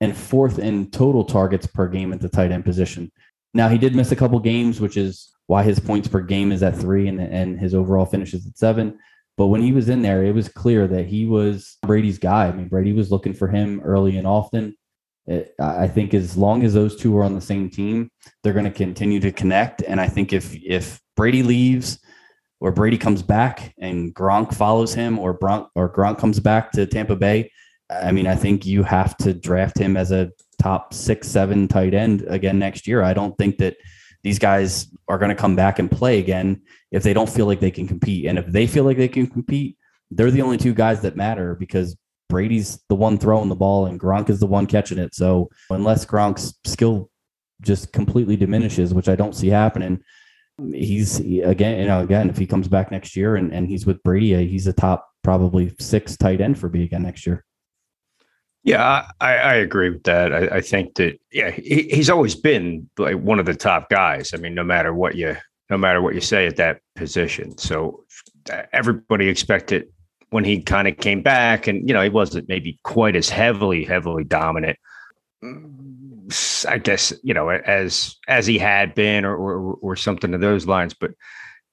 and 0.00 0.16
fourth 0.16 0.58
in 0.58 0.90
total 0.90 1.24
targets 1.24 1.66
per 1.66 1.88
game 1.88 2.12
at 2.12 2.20
the 2.20 2.28
tight 2.28 2.52
end 2.52 2.64
position. 2.64 3.10
Now, 3.54 3.68
he 3.68 3.78
did 3.78 3.94
miss 3.94 4.12
a 4.12 4.16
couple 4.16 4.38
games, 4.40 4.80
which 4.80 4.96
is 4.96 5.32
why 5.46 5.62
his 5.62 5.80
points 5.80 6.08
per 6.08 6.20
game 6.20 6.52
is 6.52 6.62
at 6.62 6.76
three 6.76 7.08
and, 7.08 7.20
and 7.20 7.58
his 7.58 7.74
overall 7.74 8.04
finishes 8.04 8.46
at 8.46 8.56
seven. 8.56 8.98
But 9.36 9.46
when 9.46 9.62
he 9.62 9.72
was 9.72 9.88
in 9.88 10.02
there, 10.02 10.24
it 10.24 10.34
was 10.34 10.48
clear 10.48 10.86
that 10.88 11.06
he 11.06 11.24
was 11.24 11.78
Brady's 11.82 12.18
guy. 12.18 12.48
I 12.48 12.52
mean, 12.52 12.68
Brady 12.68 12.92
was 12.92 13.10
looking 13.10 13.32
for 13.32 13.48
him 13.48 13.80
early 13.84 14.16
and 14.16 14.26
often. 14.26 14.76
It, 15.28 15.54
I 15.60 15.86
think 15.86 16.14
as 16.14 16.38
long 16.38 16.64
as 16.64 16.72
those 16.72 16.96
two 16.96 17.16
are 17.18 17.22
on 17.22 17.34
the 17.34 17.40
same 17.40 17.68
team, 17.68 18.10
they're 18.42 18.54
going 18.54 18.64
to 18.64 18.70
continue 18.70 19.20
to 19.20 19.30
connect. 19.30 19.82
And 19.82 20.00
I 20.00 20.08
think 20.08 20.32
if 20.32 20.56
if 20.56 21.00
Brady 21.16 21.42
leaves 21.42 21.98
or 22.60 22.72
Brady 22.72 22.96
comes 22.96 23.22
back 23.22 23.74
and 23.78 24.14
Gronk 24.14 24.54
follows 24.54 24.94
him, 24.94 25.18
or 25.18 25.38
Gronk 25.38 25.68
or 25.74 25.92
Gronk 25.92 26.18
comes 26.18 26.40
back 26.40 26.72
to 26.72 26.86
Tampa 26.86 27.14
Bay, 27.14 27.52
I 27.90 28.10
mean, 28.10 28.26
I 28.26 28.36
think 28.36 28.64
you 28.64 28.82
have 28.84 29.18
to 29.18 29.34
draft 29.34 29.78
him 29.78 29.98
as 29.98 30.12
a 30.12 30.30
top 30.60 30.94
six, 30.94 31.28
seven 31.28 31.68
tight 31.68 31.92
end 31.92 32.24
again 32.28 32.58
next 32.58 32.86
year. 32.86 33.02
I 33.02 33.12
don't 33.12 33.36
think 33.36 33.58
that 33.58 33.76
these 34.22 34.38
guys 34.38 34.88
are 35.08 35.18
going 35.18 35.30
to 35.30 35.34
come 35.34 35.56
back 35.56 35.78
and 35.78 35.90
play 35.90 36.18
again 36.18 36.62
if 36.90 37.02
they 37.02 37.12
don't 37.12 37.28
feel 37.28 37.46
like 37.46 37.60
they 37.60 37.70
can 37.70 37.86
compete. 37.86 38.24
And 38.24 38.38
if 38.38 38.46
they 38.46 38.66
feel 38.66 38.84
like 38.84 38.96
they 38.96 39.08
can 39.08 39.26
compete, 39.26 39.76
they're 40.10 40.30
the 40.30 40.42
only 40.42 40.56
two 40.56 40.74
guys 40.74 41.02
that 41.02 41.16
matter 41.16 41.54
because 41.54 41.96
Brady's 42.28 42.82
the 42.88 42.94
one 42.94 43.18
throwing 43.18 43.48
the 43.48 43.54
ball 43.54 43.86
and 43.86 43.98
Gronk 43.98 44.30
is 44.30 44.40
the 44.40 44.46
one 44.46 44.66
catching 44.66 44.98
it. 44.98 45.14
So 45.14 45.48
unless 45.70 46.04
Gronk's 46.04 46.54
skill 46.64 47.10
just 47.60 47.92
completely 47.92 48.36
diminishes, 48.36 48.94
which 48.94 49.08
I 49.08 49.16
don't 49.16 49.34
see 49.34 49.48
happening, 49.48 50.00
he's 50.72 51.20
again, 51.20 51.80
you 51.80 51.86
know, 51.86 52.00
again, 52.00 52.28
if 52.30 52.38
he 52.38 52.46
comes 52.46 52.68
back 52.68 52.90
next 52.90 53.16
year 53.16 53.36
and, 53.36 53.52
and 53.52 53.66
he's 53.66 53.86
with 53.86 54.02
Brady, 54.02 54.34
uh, 54.34 54.38
he's 54.40 54.66
a 54.66 54.72
top 54.72 55.08
probably 55.22 55.74
six 55.78 56.16
tight 56.16 56.40
end 56.40 56.58
for 56.58 56.68
me 56.68 56.84
again 56.84 57.02
next 57.02 57.26
year. 57.26 57.44
Yeah, 58.64 59.06
I, 59.20 59.36
I 59.36 59.54
agree 59.54 59.90
with 59.90 60.02
that. 60.04 60.32
I, 60.32 60.56
I 60.56 60.60
think 60.60 60.96
that 60.96 61.18
yeah, 61.32 61.50
he, 61.50 61.84
he's 61.84 62.10
always 62.10 62.34
been 62.34 62.90
like 62.98 63.16
one 63.16 63.38
of 63.38 63.46
the 63.46 63.54
top 63.54 63.88
guys. 63.88 64.34
I 64.34 64.36
mean, 64.36 64.54
no 64.54 64.64
matter 64.64 64.92
what 64.92 65.14
you 65.14 65.36
no 65.70 65.78
matter 65.78 66.00
what 66.00 66.14
you 66.14 66.20
say 66.20 66.46
at 66.46 66.56
that 66.56 66.80
position. 66.96 67.56
So 67.58 68.04
everybody 68.72 69.28
expected 69.28 69.88
when 70.30 70.44
he 70.44 70.60
kind 70.60 70.88
of 70.88 70.96
came 70.98 71.22
back, 71.22 71.66
and 71.66 71.88
you 71.88 71.94
know, 71.94 72.02
he 72.02 72.08
wasn't 72.08 72.48
maybe 72.48 72.78
quite 72.82 73.16
as 73.16 73.28
heavily, 73.28 73.84
heavily 73.84 74.24
dominant. 74.24 74.78
I 76.68 76.76
guess 76.78 77.12
you 77.22 77.32
know 77.32 77.48
as 77.48 78.16
as 78.28 78.46
he 78.46 78.58
had 78.58 78.94
been, 78.94 79.24
or 79.24 79.36
or, 79.36 79.74
or 79.74 79.96
something 79.96 80.34
of 80.34 80.40
those 80.40 80.66
lines. 80.66 80.94
But 80.94 81.12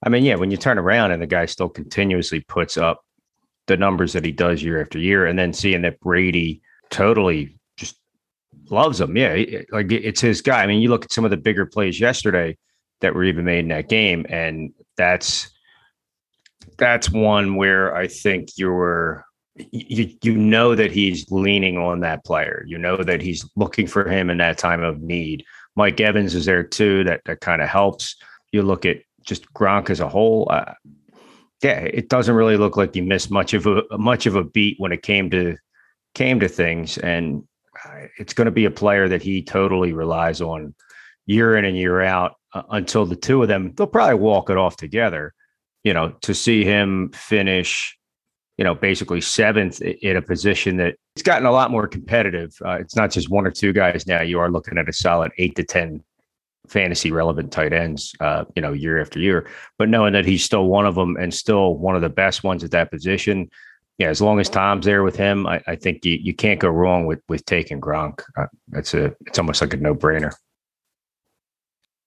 I 0.06 0.10
mean, 0.10 0.24
yeah, 0.24 0.36
when 0.36 0.52
you 0.52 0.58
turn 0.58 0.78
around 0.78 1.12
and 1.12 1.22
the 1.22 1.28
guy 1.28 1.46
still 1.46 1.70
continuously 1.70 2.42
puts 2.42 2.78
up 2.78 3.02
the 3.68 3.76
numbers 3.76 4.14
that 4.14 4.24
he 4.24 4.32
does 4.32 4.64
year 4.64 4.82
after 4.82 5.00
year, 5.00 5.26
and 5.26 5.38
then 5.38 5.52
seeing 5.52 5.82
that 5.82 6.00
Brady 6.00 6.62
totally 6.90 7.58
just 7.78 7.98
loves 8.70 9.02
him, 9.02 9.18
yeah, 9.18 9.36
like 9.72 9.92
it's 9.92 10.22
his 10.22 10.42
guy. 10.42 10.64
I 10.64 10.68
mean, 10.68 10.82
you 10.82 10.90
look 10.90 11.06
at 11.06 11.12
some 11.12 11.26
of 11.26 11.32
the 11.32 11.38
bigger 11.38 11.66
plays 11.66 12.00
yesterday 12.00 12.58
that 13.02 13.14
were 13.14 13.26
even 13.26 13.44
made 13.44 13.60
in 13.60 13.68
that 13.70 13.90
game, 13.90 14.26
and 14.30 14.72
that's 14.96 15.50
that's 16.78 17.10
one 17.10 17.56
where 17.56 17.96
I 17.96 18.08
think 18.08 18.50
you're 18.58 19.26
you 19.56 20.14
you 20.22 20.36
know 20.36 20.76
that 20.76 20.92
he's 20.92 21.30
leaning 21.32 21.78
on 21.78 22.02
that 22.02 22.26
player. 22.26 22.64
You 22.68 22.78
know 22.78 22.98
that 22.98 23.22
he's 23.22 23.50
looking 23.56 23.88
for 23.88 24.10
him 24.10 24.30
in 24.30 24.38
that 24.40 24.58
time 24.58 24.84
of 24.84 25.02
need. 25.02 25.46
Mike 25.76 26.00
Evans 26.00 26.36
is 26.36 26.46
there 26.46 26.64
too. 26.64 27.04
That 27.04 27.22
that 27.26 27.42
kind 27.42 27.62
of 27.62 27.70
helps. 27.70 28.16
You 28.52 28.64
look 28.64 28.86
at 28.86 28.98
just 29.26 29.52
Gronk 29.54 29.90
as 29.90 30.00
a 30.00 30.10
whole. 30.10 30.48
Uh, 30.50 30.74
yeah, 31.64 31.80
it 31.80 32.10
doesn't 32.10 32.36
really 32.36 32.58
look 32.58 32.78
like 32.78 32.94
he 32.94 33.02
missed 33.02 33.32
much 33.32 33.54
of 33.54 33.66
a 33.66 33.84
much 33.98 34.26
of 34.26 34.36
a 34.36 34.44
beat 34.44 34.76
when 34.80 34.92
it 34.92 35.04
came 35.04 35.30
to 35.32 35.56
came 36.14 36.40
to 36.40 36.48
things, 36.48 36.98
and 36.98 37.44
uh, 37.86 38.08
it's 38.18 38.34
going 38.34 38.46
to 38.46 38.52
be 38.52 38.66
a 38.66 38.72
player 38.72 39.08
that 39.08 39.22
he 39.22 39.42
totally 39.42 39.94
relies 39.94 40.42
on 40.42 40.76
year 41.26 41.58
in 41.58 41.66
and 41.66 41.78
year 41.78 42.02
out 42.02 42.36
uh, 42.54 42.64
until 42.72 43.06
the 43.06 43.16
two 43.16 43.42
of 43.42 43.48
them 43.48 43.74
they'll 43.76 43.88
probably 43.88 44.16
walk 44.16 44.50
it 44.50 44.58
off 44.58 44.78
together 44.78 45.34
you 45.86 45.94
know, 45.94 46.10
to 46.22 46.34
see 46.34 46.66
him 46.66 47.12
finish, 47.12 47.98
you 48.58 48.66
know, 48.66 48.74
basically 48.76 49.22
seventh 49.22 49.82
in 49.82 50.18
a 50.18 50.22
position 50.22 50.78
that 50.78 50.96
it's 51.16 51.24
gotten 51.24 51.46
a 51.46 51.52
lot 51.52 51.72
more 51.72 51.88
competitive. 51.88 52.54
Uh, 52.66 52.80
it's 52.80 52.96
not 52.96 53.12
just 53.12 53.30
one 53.30 53.46
or 53.46 53.52
two 53.52 53.72
guys 53.72 54.08
now. 54.08 54.22
You 54.22 54.40
are 54.40 54.52
looking 54.52 54.78
at 54.78 54.90
a 54.90 54.94
solid 54.94 55.32
eight 55.38 55.56
to 55.56 55.64
10 55.64 56.04
fantasy 56.68 57.12
relevant 57.12 57.52
tight 57.52 57.72
ends, 57.72 58.16
uh, 58.20 58.46
you 58.56 58.62
know, 58.64 58.74
year 58.74 59.00
after 59.00 59.20
year. 59.20 59.48
But 59.78 59.88
knowing 59.88 60.14
that 60.14 60.26
he's 60.26 60.44
still 60.44 60.66
one 60.66 60.88
of 60.88 60.96
them 60.96 61.16
and 61.18 61.32
still 61.32 61.78
one 61.78 61.96
of 61.96 62.02
the 62.02 62.10
best 62.10 62.44
ones 62.44 62.64
at 62.64 62.72
that 62.72 62.90
position, 62.90 63.52
yeah, 64.00 64.10
as 64.10 64.22
long 64.22 64.40
as 64.40 64.50
Tom's 64.50 64.86
there 64.86 65.04
with 65.04 65.16
him, 65.16 65.46
I, 65.46 65.62
I 65.68 65.76
think 65.76 66.04
you, 66.04 66.14
you 66.14 66.34
can't 66.34 66.60
go 66.60 66.68
wrong 66.68 67.06
with 67.06 67.22
with 67.30 67.46
taking 67.46 67.80
Gronk. 67.80 68.24
Uh, 68.36 68.48
it's 68.74 68.94
a 68.94 69.16
it's 69.26 69.40
almost 69.40 69.62
like 69.62 69.74
a 69.74 69.78
no 69.78 69.96
brainer. 69.96 70.34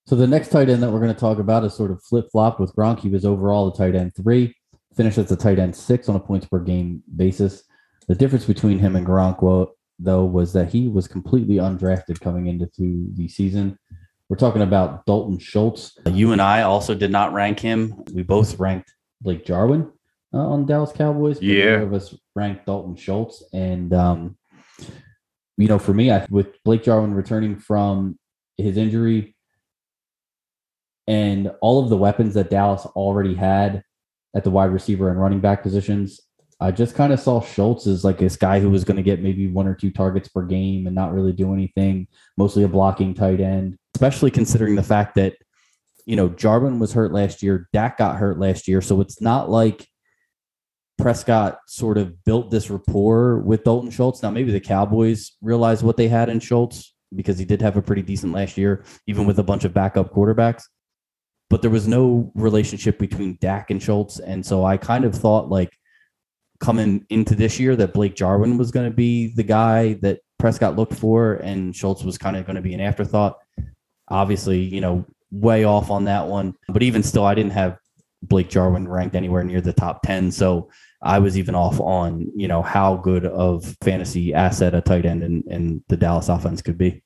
So 0.09 0.17
the 0.17 0.27
next 0.27 0.49
tight 0.49 0.71
end 0.71 0.83
that 0.83 0.91
we're 0.91 1.01
going 1.01 1.13
to 1.13 1.21
talk 1.21 1.39
about 1.39 1.65
is 1.65 1.75
sort 1.75 1.91
of 1.91 2.03
flip 2.03 2.31
flop 2.33 2.59
with 2.59 2.75
Gronk. 2.75 3.01
He 3.01 3.11
was 3.11 3.27
overall 3.27 3.69
a 3.69 3.77
tight 3.77 3.95
end 3.95 4.17
three, 4.17 4.57
finished 4.97 5.19
as 5.19 5.31
a 5.31 5.37
tight 5.37 5.59
end 5.59 5.77
six 5.77 6.09
on 6.09 6.17
a 6.17 6.19
points 6.19 6.47
per 6.47 6.61
game 6.61 7.03
basis. 7.15 7.65
The 8.07 8.15
difference 8.15 8.47
between 8.47 8.79
him 8.79 8.97
and 8.97 9.07
Gronk, 9.07 9.69
though, 9.99 10.25
was 10.25 10.55
that 10.55 10.71
he 10.73 10.89
was 10.89 11.09
completely 11.09 11.57
undrafted 11.57 12.21
coming 12.21 12.47
into 12.47 12.71
the 13.17 13.29
season. 13.29 13.79
We're 14.31 14.39
talking 14.39 14.63
about 14.63 15.05
Dalton 15.05 15.39
Schultz. 15.39 15.99
You 16.07 16.33
and 16.33 16.41
I 16.41 16.63
also 16.63 16.95
did 16.95 17.11
not 17.11 17.35
rank 17.35 17.61
him. 17.61 18.03
We 18.15 18.23
both 18.23 18.59
ranked 18.59 18.91
Blake 19.21 19.45
Jarwin 19.45 19.93
uh, 20.33 20.39
on 20.39 20.65
Dallas 20.65 20.91
Cowboys. 20.91 21.43
Yeah, 21.43 21.83
of 21.83 21.93
us 21.93 22.17
ranked 22.35 22.65
Dalton 22.65 22.97
Schultz, 22.97 23.45
and 23.53 23.93
um, 23.93 24.39
you 25.59 25.69
know, 25.69 25.79
for 25.79 25.93
me, 25.93 26.11
I, 26.11 26.27
with 26.31 26.63
Blake 26.65 26.83
Jarwin 26.83 27.13
returning 27.13 27.59
from 27.59 28.19
his 28.57 28.79
injury 28.79 29.35
and 31.09 31.51
all 31.61 31.83
of 31.83 31.91
the 31.91 31.97
weapons 31.97 32.35
that 32.35 32.51
Dallas 32.51 32.87
already 32.87 33.35
had 33.35 33.83
at 34.37 34.45
the 34.45 34.51
wide 34.51 34.71
receiver 34.71 35.11
and 35.11 35.21
running 35.21 35.41
back 35.41 35.65
positions, 35.65 36.21
I 36.61 36.71
just 36.71 36.95
kind 36.95 37.13
of 37.13 37.19
saw 37.19 37.41
Schultz 37.41 37.89
as 37.89 38.05
like 38.05 38.19
this 38.19 38.37
guy 38.37 38.61
who 38.61 38.71
was 38.71 38.85
going 38.85 38.99
to 38.99 39.03
get 39.03 39.23
maybe 39.23 39.49
one 39.49 39.67
or 39.67 39.75
two 39.75 39.91
targets 39.91 40.29
per 40.29 40.43
game 40.43 40.87
and 40.87 40.95
not 40.95 41.13
really 41.13 41.33
do 41.33 41.53
anything, 41.53 42.07
mostly 42.37 42.63
a 42.63 42.69
blocking 42.69 43.15
tight 43.15 43.41
end 43.41 43.77
especially 43.99 44.31
considering 44.31 44.77
the 44.77 44.83
fact 44.83 45.17
that 45.17 45.35
you 46.07 46.15
know 46.15 46.29
Jarwin 46.29 46.79
was 46.79 46.93
hurt 46.93 47.13
last 47.13 47.43
year, 47.43 47.69
Dak 47.73 47.99
got 47.99 48.17
hurt 48.17 48.39
last 48.39 48.69
year, 48.69 48.81
so 48.81 49.01
it's 49.01 49.21
not 49.21 49.51
like 49.51 49.89
Prescott 50.99 51.59
sort 51.67 51.99
of 51.99 52.25
built 52.25 52.53
this 52.53 52.71
rapport 52.71 53.41
with 53.41 53.65
Dalton 53.65 53.91
Schultz. 53.91 54.23
Now 54.23 54.31
maybe 54.31 54.53
the 54.53 54.61
Cowboys 54.61 55.33
realized 55.43 55.83
what 55.83 55.97
they 55.97 56.07
had 56.07 56.29
in 56.29 56.39
Schultz 56.39 56.95
because 57.15 57.39
he 57.39 57.45
did 57.45 57.61
have 57.61 57.77
a 57.77 57.83
pretty 57.83 58.03
decent 58.03 58.33
last 58.33 58.57
year, 58.57 58.85
even 59.09 59.27
with 59.27 59.41
a 59.41 59.43
bunch 59.43 59.65
of 59.65 59.75
backup 59.75 60.13
quarterbacks. 60.15 60.63
But 61.51 61.63
there 61.63 61.71
was 61.71 61.89
no 61.89 62.31
relationship 62.35 62.99
between 62.99 63.39
Dak 63.41 63.71
and 63.71 63.83
Schultz, 63.83 64.19
and 64.19 64.45
so 64.45 64.65
I 64.65 64.77
kind 64.77 65.05
of 65.05 65.15
thought 65.15 65.49
like 65.49 65.71
coming 66.61 67.07
into 67.09 67.35
this 67.35 67.59
year 67.59 67.77
that 67.77 67.95
Blake 67.95 68.17
Jarwin 68.17 68.59
was 68.59 68.71
going 68.71 68.91
to 68.91 68.95
be 68.95 69.33
the 69.35 69.45
guy 69.45 69.95
that 70.03 70.21
Prescott 70.39 70.77
looked 70.77 70.95
for, 70.95 71.35
and 71.35 71.75
Schultz 71.75 72.05
was 72.05 72.19
kind 72.19 72.37
of 72.37 72.45
going 72.45 72.57
to 72.57 72.63
be 72.63 72.75
an 72.75 72.81
afterthought 72.81 73.39
obviously, 74.11 74.61
you 74.61 74.81
know, 74.81 75.05
way 75.31 75.65
off 75.65 75.91
on 75.91 76.05
that 76.05 76.27
one. 76.27 76.55
But 76.69 76.83
even 76.83 77.03
still, 77.03 77.25
I 77.25 77.35
didn't 77.35 77.53
have 77.53 77.79
Blake 78.23 78.49
Jarwin 78.49 78.89
ranked 78.89 79.15
anywhere 79.15 79.45
near 79.45 79.61
the 79.61 79.73
top 79.73 80.03
10. 80.03 80.31
So 80.33 80.71
I 81.03 81.19
was 81.19 81.39
even 81.39 81.55
off 81.55 81.81
on, 81.81 82.31
you 82.35 82.49
know, 82.49 82.63
how 82.63 82.97
good 82.97 83.25
of 83.25 83.77
fantasy 83.83 84.35
asset 84.35 84.75
a 84.75 84.81
tight 84.81 85.07
end 85.07 85.23
in 85.23 85.85
the 85.89 85.97
Dallas 85.97 86.29
offense 86.29 86.63
could 86.63 86.79
be. 86.79 87.03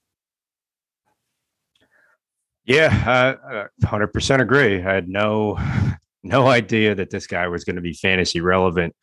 Yeah, 2.64 3.36
uh, 3.50 3.66
100% 3.84 4.40
agree. 4.40 4.76
I 4.82 4.94
had 4.94 5.08
no 5.08 5.58
no 6.22 6.46
idea 6.46 6.94
that 6.94 7.10
this 7.10 7.26
guy 7.26 7.48
was 7.48 7.64
going 7.64 7.76
to 7.76 7.82
be 7.82 7.94
fantasy 7.94 8.40
relevant. 8.40 8.94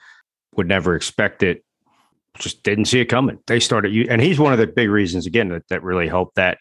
Would 0.55 0.67
never 0.67 0.95
expect 0.95 1.43
it. 1.43 1.63
Just 2.37 2.63
didn't 2.63 2.85
see 2.85 3.01
it 3.01 3.05
coming. 3.05 3.39
They 3.47 3.59
started 3.59 3.93
you, 3.93 4.07
and 4.09 4.21
he's 4.21 4.39
one 4.39 4.53
of 4.53 4.59
the 4.59 4.67
big 4.67 4.89
reasons 4.89 5.25
again 5.25 5.49
that, 5.49 5.67
that 5.69 5.83
really 5.83 6.07
helped 6.07 6.35
that 6.35 6.57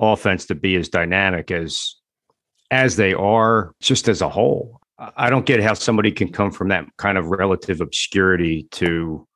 offense 0.00 0.46
to 0.46 0.54
be 0.54 0.76
as 0.76 0.88
dynamic 0.88 1.50
as 1.50 1.96
as 2.70 2.96
they 2.96 3.14
are 3.14 3.72
just 3.80 4.08
as 4.08 4.20
a 4.20 4.28
whole. 4.28 4.80
I 5.16 5.30
don't 5.30 5.46
get 5.46 5.62
how 5.62 5.74
somebody 5.74 6.10
can 6.10 6.32
come 6.32 6.50
from 6.50 6.68
that 6.68 6.84
kind 6.96 7.18
of 7.18 7.26
relative 7.26 7.80
obscurity 7.80 8.68
to 8.72 9.26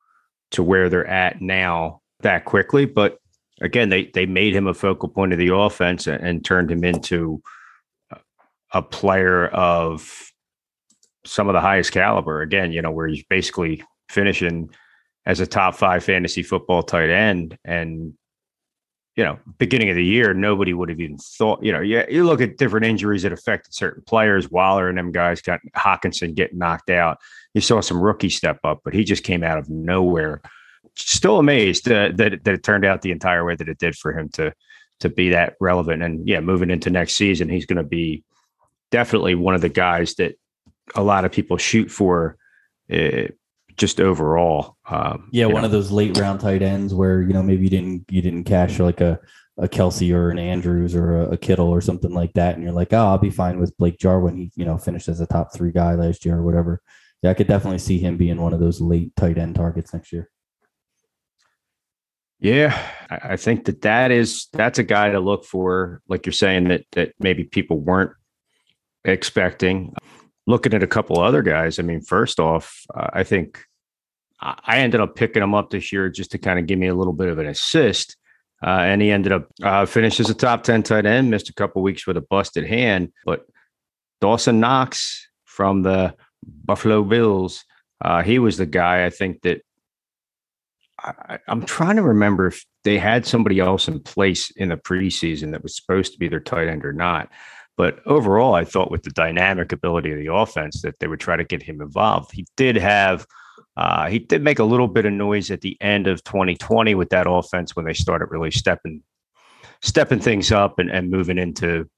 to 0.51 0.63
where 0.63 0.89
they're 0.89 1.07
at 1.07 1.41
now 1.41 2.01
that 2.21 2.45
quickly. 2.45 2.85
But 2.85 3.17
again, 3.63 3.89
they 3.89 4.11
they 4.13 4.25
made 4.25 4.55
him 4.55 4.67
a 4.67 4.73
focal 4.73 5.09
point 5.09 5.33
of 5.33 5.39
the 5.39 5.53
offense 5.53 6.05
and, 6.05 6.23
and 6.23 6.45
turned 6.45 6.69
him 6.69 6.83
into 6.83 7.41
a 8.73 8.81
player 8.81 9.47
of 9.47 10.31
some 11.25 11.47
of 11.47 11.53
the 11.53 11.61
highest 11.61 11.91
caliber. 11.91 12.41
Again, 12.41 12.71
you 12.71 12.81
know, 12.81 12.91
where 12.91 13.07
he's 13.07 13.23
basically 13.23 13.83
finishing 14.09 14.69
as 15.25 15.39
a 15.39 15.47
top 15.47 15.75
five 15.75 16.03
fantasy 16.03 16.43
football 16.43 16.83
tight 16.83 17.09
end 17.09 17.57
and 17.63 18.13
you 19.15 19.23
know, 19.23 19.37
beginning 19.59 19.89
of 19.89 19.95
the 19.95 20.03
year, 20.03 20.33
nobody 20.33 20.73
would 20.73 20.89
have 20.89 20.99
even 20.99 21.17
thought, 21.17 21.63
you 21.63 21.71
know, 21.71 21.81
yeah, 21.81 22.03
you 22.09 22.23
look 22.23 22.41
at 22.41 22.57
different 22.57 22.85
injuries 22.85 23.21
that 23.21 23.31
affected 23.31 23.73
certain 23.73 24.01
players. 24.07 24.49
Waller 24.49 24.89
and 24.89 24.97
them 24.97 25.11
guys 25.11 25.39
got 25.39 25.59
Hockenson 25.75 26.33
getting 26.33 26.57
knocked 26.57 26.89
out. 26.89 27.19
You 27.53 27.61
saw 27.61 27.79
some 27.81 28.01
rookie 28.01 28.29
step 28.29 28.59
up, 28.63 28.81
but 28.83 28.93
he 28.93 29.03
just 29.03 29.23
came 29.23 29.43
out 29.43 29.59
of 29.59 29.69
nowhere. 29.69 30.41
Still 30.95 31.39
amazed 31.39 31.89
uh, 31.89 32.09
that 32.15 32.43
that 32.43 32.53
it 32.53 32.63
turned 32.63 32.85
out 32.85 33.01
the 33.01 33.11
entire 33.11 33.43
way 33.45 33.55
that 33.55 33.69
it 33.69 33.79
did 33.79 33.95
for 33.95 34.17
him 34.17 34.29
to 34.29 34.53
to 34.99 35.09
be 35.09 35.29
that 35.29 35.55
relevant. 35.59 36.03
And 36.03 36.27
yeah, 36.27 36.39
moving 36.39 36.69
into 36.69 36.89
next 36.89 37.15
season, 37.15 37.49
he's 37.49 37.65
going 37.65 37.77
to 37.77 37.83
be 37.83 38.23
definitely 38.91 39.35
one 39.35 39.55
of 39.55 39.61
the 39.61 39.69
guys 39.69 40.15
that 40.15 40.35
a 40.95 41.03
lot 41.03 41.25
of 41.25 41.31
people 41.31 41.57
shoot 41.57 41.89
for. 41.89 42.37
Uh, 42.91 43.27
just 43.77 43.99
overall. 43.99 44.77
Um, 44.87 45.29
yeah, 45.31 45.45
one 45.45 45.61
know. 45.61 45.65
of 45.65 45.71
those 45.71 45.91
late 45.91 46.17
round 46.17 46.39
tight 46.39 46.61
ends 46.61 46.93
where 46.93 47.21
you 47.21 47.33
know 47.33 47.43
maybe 47.43 47.63
you 47.63 47.69
didn't 47.69 48.05
you 48.09 48.21
didn't 48.21 48.43
cash 48.43 48.79
like 48.79 49.01
a 49.01 49.19
a 49.57 49.67
Kelce 49.67 50.13
or 50.13 50.31
an 50.31 50.39
Andrews 50.39 50.95
or 50.95 51.21
a, 51.21 51.29
a, 51.31 51.37
Kittle 51.37 51.69
or 51.69 51.79
something 51.79 52.11
like 52.11 52.33
that, 52.33 52.55
and 52.55 52.63
you're 52.63 52.73
like, 52.73 52.91
oh, 52.91 53.05
I'll 53.05 53.19
be 53.19 53.29
fine 53.29 53.59
with 53.59 53.77
Blake 53.77 53.99
Jarwin. 53.99 54.35
He 54.35 54.51
you 54.55 54.65
know 54.65 54.77
finished 54.77 55.07
as 55.07 55.21
a 55.21 55.27
top 55.27 55.53
three 55.53 55.71
guy 55.71 55.93
last 55.95 56.25
year 56.25 56.37
or 56.37 56.43
whatever. 56.43 56.81
Yeah, 57.21 57.31
I 57.31 57.33
could 57.33 57.47
definitely 57.47 57.79
see 57.79 57.99
him 57.99 58.17
being 58.17 58.41
one 58.41 58.53
of 58.53 58.59
those 58.59 58.81
late 58.81 59.15
tight 59.15 59.37
end 59.37 59.55
targets 59.55 59.93
next 59.93 60.11
year. 60.11 60.29
Yeah, 62.43 62.77
I 63.09 63.37
think 63.37 63.65
that 63.65 63.81
that 63.81 64.11
is 64.11 64.47
that's 64.51 64.77
a 64.77 64.83
guy 64.83 65.11
to 65.11 65.19
look 65.19 65.45
for. 65.45 66.01
Like 66.07 66.25
you're 66.25 66.33
saying 66.33 66.67
that 66.67 66.83
that 66.91 67.13
maybe 67.19 67.45
people 67.45 67.79
weren't 67.79 68.11
expecting 69.05 69.93
looking 70.45 70.73
at 70.73 70.83
a 70.83 70.87
couple 70.87 71.19
other 71.19 71.41
guys, 71.41 71.79
I 71.79 71.83
mean, 71.83 72.01
first 72.01 72.39
off, 72.39 72.83
uh, 72.93 73.09
I 73.13 73.23
think 73.23 73.63
I 74.41 74.79
ended 74.79 74.99
up 74.99 75.15
picking 75.15 75.41
him 75.41 75.53
up 75.53 75.69
this 75.69 75.91
year 75.93 76.09
just 76.09 76.31
to 76.31 76.37
kind 76.37 76.59
of 76.59 76.67
give 76.67 76.77
me 76.79 76.87
a 76.87 76.95
little 76.95 77.13
bit 77.13 77.29
of 77.29 77.39
an 77.39 77.47
assist. 77.47 78.17
Uh, 78.65 78.79
and 78.79 79.01
he 79.01 79.11
ended 79.11 79.31
up 79.31 79.47
uh, 79.61 79.85
as 79.95 80.29
a 80.29 80.33
top 80.33 80.63
10 80.63 80.83
tight 80.83 81.05
end, 81.05 81.29
missed 81.29 81.49
a 81.49 81.53
couple 81.53 81.81
weeks 81.81 82.07
with 82.07 82.17
a 82.17 82.21
busted 82.21 82.65
hand. 82.65 83.11
But 83.25 83.45
Dawson 84.21 84.59
Knox 84.59 85.27
from 85.45 85.83
the 85.83 86.15
Buffalo 86.45 87.03
Bills, 87.03 87.63
uh, 88.03 88.21
he 88.21 88.39
was 88.39 88.57
the 88.57 88.65
guy 88.65 89.05
I 89.05 89.09
think 89.09 89.41
that 89.43 89.61
I, 91.03 91.39
am 91.47 91.63
trying 91.63 91.97
to 91.97 92.01
remember 92.01 92.47
if 92.47 92.65
they 92.83 92.97
had 92.97 93.25
somebody 93.25 93.59
else 93.59 93.87
in 93.87 93.99
place 93.99 94.51
in 94.51 94.69
the 94.69 94.77
preseason 94.77 95.51
that 95.51 95.63
was 95.63 95.75
supposed 95.75 96.13
to 96.13 96.19
be 96.19 96.27
their 96.27 96.39
tight 96.39 96.67
end 96.67 96.85
or 96.85 96.93
not. 96.93 97.29
But 97.75 97.99
overall, 98.05 98.53
I 98.53 98.65
thought 98.65 98.91
with 98.91 99.03
the 99.03 99.09
dynamic 99.09 99.71
ability 99.71 100.11
of 100.11 100.19
the 100.19 100.33
offense 100.33 100.81
that 100.83 100.99
they 100.99 101.07
would 101.07 101.19
try 101.19 101.35
to 101.35 101.43
get 101.43 101.63
him 101.63 101.81
involved. 101.81 102.31
He 102.31 102.45
did 102.55 102.75
have, 102.75 103.25
uh, 103.75 104.07
he 104.09 104.19
did 104.19 104.43
make 104.43 104.59
a 104.59 104.63
little 104.63 104.87
bit 104.87 105.05
of 105.05 105.13
noise 105.13 105.49
at 105.49 105.61
the 105.61 105.75
end 105.81 106.07
of 106.07 106.23
2020 106.23 106.93
with 106.95 107.09
that 107.09 107.27
offense 107.27 107.75
when 107.75 107.85
they 107.85 107.93
started 107.93 108.27
really 108.29 108.51
stepping, 108.51 109.01
stepping 109.81 110.19
things 110.19 110.51
up 110.51 110.77
and, 110.77 110.91
and 110.91 111.09
moving 111.09 111.39
into 111.39 111.89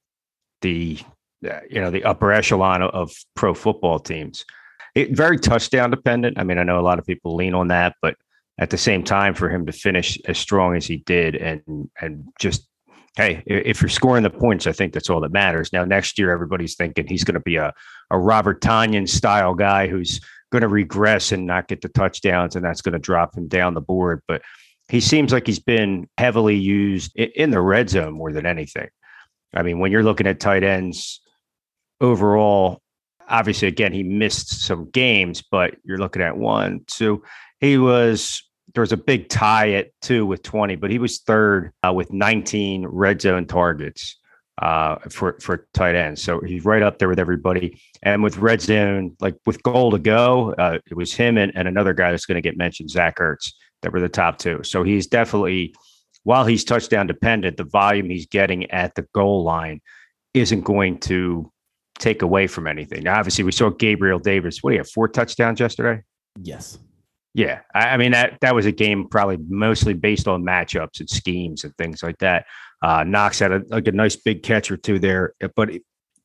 the, 0.62 0.98
uh, 1.50 1.60
you 1.70 1.82
know, 1.82 1.92
the 1.92 2.06
upper 2.06 2.32
echelon 2.32 2.82
of, 2.82 2.92
of 2.92 3.12
pro 3.36 3.54
football 3.54 4.00
teams. 4.00 4.46
It, 4.96 5.12
very 5.12 5.38
touchdown 5.38 5.92
dependent. 5.92 6.40
I 6.40 6.46
mean, 6.46 6.58
I 6.58 6.64
know 6.64 6.80
a 6.80 6.82
lot 6.82 7.00
of 7.00 7.06
people 7.06 7.36
lean 7.36 7.54
on 7.54 7.68
that, 7.68 7.96
but 8.02 8.16
at 8.58 8.70
the 8.70 8.78
same 8.78 9.04
time, 9.04 9.34
for 9.34 9.50
him 9.50 9.66
to 9.66 9.72
finish 9.72 10.18
as 10.28 10.38
strong 10.38 10.76
as 10.76 10.86
he 10.86 10.98
did 10.98 11.36
and 11.36 11.62
and 12.02 12.28
just 12.40 12.68
hey, 13.16 13.42
if 13.46 13.82
you're 13.82 13.90
scoring 13.90 14.24
the 14.24 14.30
points, 14.30 14.68
I 14.68 14.74
think 14.74 14.94
that's 14.94 15.10
all 15.10 15.22
that 15.22 15.32
matters. 15.32 15.72
Now, 15.72 15.86
next 15.86 16.20
year, 16.20 16.32
everybody's 16.32 16.76
thinking 16.76 17.08
he's 17.08 17.24
going 17.24 17.36
to 17.36 17.40
be 17.40 17.56
a, 17.56 17.74
a 18.12 18.20
Robert 18.20 18.62
Tonyan 18.62 19.08
style 19.08 19.54
guy 19.54 19.88
who's 19.88 20.20
going 20.52 20.64
to 20.64 20.68
regress 20.68 21.32
and 21.32 21.46
not 21.46 21.68
get 21.68 21.82
the 21.82 21.90
touchdowns, 21.90 22.56
and 22.56 22.66
that's 22.66 22.82
going 22.82 22.94
to 22.94 23.00
drop 23.00 23.36
him 23.36 23.48
down 23.48 23.74
the 23.74 23.82
board. 23.82 24.22
But 24.28 24.42
he 24.90 25.00
seems 25.00 25.32
like 25.32 25.48
he's 25.48 25.60
been 25.60 26.08
heavily 26.18 26.56
used 26.56 27.16
in 27.16 27.52
the 27.52 27.62
red 27.62 27.90
zone 27.90 28.14
more 28.14 28.32
than 28.32 28.46
anything. 28.46 28.90
I 29.54 29.64
mean, 29.64 29.80
when 29.80 29.92
you're 29.92 30.04
looking 30.04 30.28
at 30.28 30.40
tight 30.40 30.64
ends 30.64 31.22
overall, 32.02 32.82
obviously, 33.28 33.68
again, 33.68 33.94
he 33.94 34.04
missed 34.04 34.62
some 34.62 34.90
games, 34.92 35.42
but 35.42 35.76
you're 35.84 35.98
looking 35.98 36.22
at 36.22 36.38
one, 36.38 36.82
two. 36.88 37.24
He 37.60 37.78
was 37.78 38.42
there 38.74 38.82
was 38.82 38.92
a 38.92 38.98
big 38.98 39.30
tie 39.30 39.72
at 39.72 39.88
two 40.02 40.26
with 40.26 40.44
20, 40.44 40.76
but 40.76 40.92
he 40.92 41.00
was 41.00 41.20
third 41.20 41.72
uh, 41.88 41.94
with 41.94 42.12
19 42.12 42.86
red 42.86 43.22
zone 43.22 43.46
targets 43.46 44.20
uh, 44.62 44.98
for 45.10 45.38
for 45.40 45.68
tight 45.74 45.96
ends. 45.96 46.22
So 46.22 46.42
he's 46.42 46.66
right 46.66 46.82
up 46.82 47.00
there 47.00 47.10
with 47.10 47.20
everybody. 47.20 47.82
And 48.04 48.22
with 48.24 48.38
red 48.38 48.62
zone, 48.62 49.16
like 49.20 49.36
with 49.46 49.64
goal 49.64 49.92
to 49.92 50.00
go, 50.00 50.54
uh, 50.54 50.80
it 50.90 50.96
was 50.96 51.14
him 51.14 51.38
and, 51.38 51.52
and 51.56 51.68
another 51.68 51.94
guy 51.94 52.12
that's 52.12 52.26
going 52.26 52.36
to 52.36 52.42
get 52.42 52.58
mentioned, 52.58 52.90
Zach 52.90 53.18
Ertz, 53.18 53.54
that 53.82 53.92
were 53.92 54.00
the 54.00 54.10
top 54.10 54.38
two. 54.38 54.62
So 54.64 54.84
he's 54.84 55.08
definitely, 55.08 55.74
while 56.24 56.46
he's 56.46 56.64
touchdown 56.64 57.08
dependent, 57.08 57.58
the 57.58 57.64
volume 57.64 58.10
he's 58.10 58.28
getting 58.28 58.70
at 58.72 58.96
the 58.96 59.08
goal 59.14 59.44
line 59.44 59.82
isn't 60.34 60.62
going 60.62 61.00
to 61.00 61.52
take 62.00 62.22
away 62.22 62.48
from 62.48 62.68
anything. 62.68 63.04
Now, 63.04 63.18
obviously, 63.20 63.44
we 63.44 63.52
saw 63.52 63.70
Gabriel 63.70 64.20
Davis. 64.20 64.62
What 64.62 64.72
do 64.72 64.76
you 64.76 64.80
have? 64.80 64.90
Four 64.90 65.08
touchdowns 65.08 65.60
yesterday. 65.60 66.04
Yes. 66.42 66.78
Yeah, 67.36 67.60
I, 67.74 67.90
I 67.90 67.98
mean 67.98 68.14
that 68.14 68.38
that 68.40 68.56
was 68.56 68.66
a 68.66 68.72
game 68.72 69.10
probably 69.10 69.38
mostly 69.50 69.94
based 69.94 70.28
on 70.28 70.44
matchups 70.44 71.02
and 71.02 71.10
schemes 71.10 71.66
and 71.66 71.76
things 71.78 72.02
like 72.02 72.18
that. 72.20 72.46
Uh, 72.82 73.04
Knox 73.04 73.40
had 73.40 73.52
a, 73.52 73.62
like 73.68 73.88
a 73.88 73.92
nice 73.92 74.16
big 74.16 74.42
catch 74.42 74.72
or 74.72 74.78
two 74.78 75.00
there, 75.00 75.34
but 75.56 75.70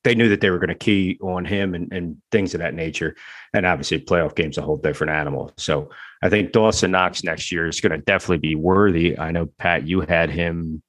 they 0.04 0.14
knew 0.14 0.28
that 0.28 0.40
they 0.40 0.50
were 0.50 0.60
going 0.60 0.68
to 0.68 0.74
key 0.76 1.18
on 1.20 1.44
him 1.44 1.74
and, 1.74 1.92
and 1.92 2.16
things 2.30 2.54
of 2.54 2.60
that 2.60 2.74
nature. 2.74 3.16
And 3.52 3.66
obviously, 3.66 4.00
playoff 4.00 4.36
game's 4.36 4.56
a 4.56 4.62
whole 4.62 4.76
different 4.76 5.12
animal. 5.12 5.52
So 5.58 5.90
I 6.22 6.28
think 6.28 6.52
Dawson 6.52 6.92
Knox 6.92 7.24
next 7.24 7.50
year 7.50 7.66
is 7.66 7.80
going 7.80 7.92
to 7.92 7.98
definitely 7.98 8.38
be 8.38 8.54
worthy. 8.54 9.18
I 9.18 9.32
know 9.32 9.46
Pat, 9.58 9.88
you 9.88 10.02
had 10.02 10.30
him 10.30 10.80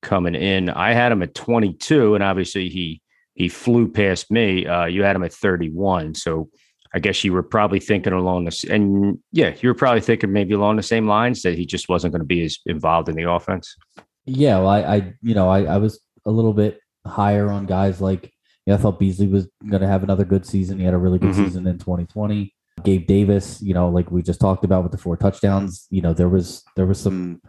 coming 0.00 0.36
in. 0.36 0.70
I 0.70 0.92
had 0.92 1.10
him 1.10 1.22
at 1.22 1.34
22, 1.34 2.14
and 2.14 2.22
obviously 2.22 2.68
he 2.68 3.02
he 3.34 3.48
flew 3.48 3.90
past 3.90 4.30
me. 4.30 4.64
Uh, 4.64 4.86
you 4.86 5.02
had 5.02 5.16
him 5.16 5.24
at 5.24 5.32
31, 5.32 6.14
so 6.14 6.48
I 6.96 6.98
guess 6.98 7.22
you 7.22 7.34
were 7.34 7.42
probably 7.42 7.78
thinking 7.78 8.14
along 8.14 8.46
this, 8.46 8.64
and 8.64 9.18
yeah, 9.30 9.54
you 9.60 9.68
were 9.68 9.74
probably 9.74 10.00
thinking 10.00 10.32
maybe 10.32 10.54
along 10.54 10.76
the 10.76 10.82
same 10.82 11.06
lines 11.06 11.42
that 11.42 11.56
he 11.56 11.66
just 11.66 11.90
wasn't 11.90 12.12
going 12.12 12.22
to 12.22 12.26
be 12.26 12.42
as 12.42 12.58
involved 12.64 13.10
in 13.10 13.16
the 13.16 13.30
offense. 13.30 13.76
Yeah, 14.24 14.58
well, 14.58 14.68
I, 14.68 14.80
I 14.80 15.14
you 15.20 15.34
know, 15.34 15.50
I, 15.50 15.64
I 15.64 15.76
was 15.76 16.00
a 16.24 16.30
little 16.30 16.54
bit 16.54 16.80
higher 17.06 17.50
on 17.50 17.66
guys 17.66 18.00
like 18.00 18.32
yeah, 18.64 18.74
I 18.74 18.76
thought 18.78 18.98
Beasley 18.98 19.28
was 19.28 19.46
going 19.68 19.82
to 19.82 19.86
have 19.86 20.02
another 20.02 20.24
good 20.24 20.46
season. 20.46 20.78
He 20.78 20.86
had 20.86 20.94
a 20.94 20.98
really 20.98 21.18
good 21.18 21.32
mm-hmm. 21.32 21.44
season 21.44 21.66
in 21.66 21.78
2020. 21.78 22.52
Gabe 22.82 23.06
Davis, 23.06 23.62
you 23.62 23.74
know, 23.74 23.88
like 23.88 24.10
we 24.10 24.22
just 24.22 24.40
talked 24.40 24.64
about 24.64 24.82
with 24.82 24.92
the 24.92 24.98
four 24.98 25.18
touchdowns, 25.18 25.86
you 25.90 26.02
know, 26.02 26.12
there 26.14 26.28
was 26.30 26.62
there 26.76 26.86
was 26.86 27.00
some 27.00 27.40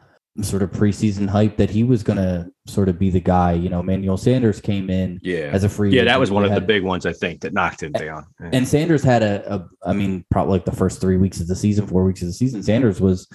sort 0.41 0.61
of 0.61 0.71
preseason 0.71 1.27
hype 1.27 1.57
that 1.57 1.69
he 1.69 1.83
was 1.83 2.03
going 2.03 2.17
to 2.17 2.49
sort 2.67 2.89
of 2.89 2.99
be 2.99 3.09
the 3.09 3.19
guy. 3.19 3.53
You 3.53 3.69
know, 3.69 3.79
Emmanuel 3.79 4.17
Sanders 4.17 4.61
came 4.61 4.89
in 4.89 5.19
yeah. 5.23 5.49
as 5.51 5.63
a 5.63 5.69
free. 5.69 5.91
Yeah, 5.91 6.03
that 6.03 6.19
was 6.19 6.31
one 6.31 6.45
of 6.45 6.51
had, 6.51 6.61
the 6.61 6.65
big 6.65 6.83
ones 6.83 7.05
I 7.05 7.13
think 7.13 7.41
that 7.41 7.53
knocked 7.53 7.81
him 7.81 7.91
down. 7.91 8.25
Yeah. 8.39 8.49
And 8.53 8.67
Sanders 8.67 9.03
had 9.03 9.23
a, 9.23 9.55
a, 9.55 9.67
I 9.83 9.93
mean, 9.93 10.25
probably 10.29 10.53
like 10.53 10.65
the 10.65 10.71
first 10.71 11.01
three 11.01 11.17
weeks 11.17 11.39
of 11.39 11.47
the 11.47 11.55
season, 11.55 11.87
four 11.87 12.03
weeks 12.03 12.21
of 12.21 12.27
the 12.27 12.33
season, 12.33 12.61
Sanders 12.61 13.01
was, 13.01 13.27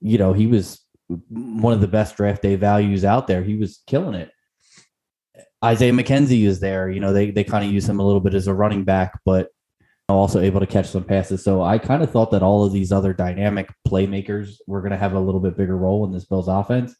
you 0.00 0.18
know, 0.18 0.32
he 0.32 0.46
was 0.46 0.84
one 1.28 1.72
of 1.72 1.80
the 1.80 1.88
best 1.88 2.16
draft 2.16 2.42
day 2.42 2.56
values 2.56 3.04
out 3.04 3.26
there. 3.26 3.42
He 3.42 3.56
was 3.56 3.82
killing 3.86 4.14
it. 4.14 4.30
Isaiah 5.64 5.92
McKenzie 5.92 6.44
is 6.44 6.60
there. 6.60 6.90
You 6.90 7.00
know, 7.00 7.12
they 7.12 7.30
they 7.30 7.44
kind 7.44 7.64
of 7.64 7.72
use 7.72 7.88
him 7.88 7.98
a 7.98 8.04
little 8.04 8.20
bit 8.20 8.34
as 8.34 8.46
a 8.46 8.54
running 8.54 8.84
back, 8.84 9.18
but 9.24 9.48
also 10.14 10.40
able 10.40 10.60
to 10.60 10.66
catch 10.66 10.88
some 10.88 11.04
passes. 11.04 11.42
So 11.42 11.62
I 11.62 11.78
kind 11.78 12.02
of 12.02 12.10
thought 12.10 12.30
that 12.30 12.42
all 12.42 12.64
of 12.64 12.72
these 12.72 12.92
other 12.92 13.12
dynamic 13.12 13.70
playmakers 13.86 14.56
were 14.66 14.80
going 14.80 14.92
to 14.92 14.96
have 14.96 15.14
a 15.14 15.20
little 15.20 15.40
bit 15.40 15.56
bigger 15.56 15.76
role 15.76 16.04
in 16.04 16.12
this 16.12 16.24
Bills 16.24 16.48
offense. 16.48 16.94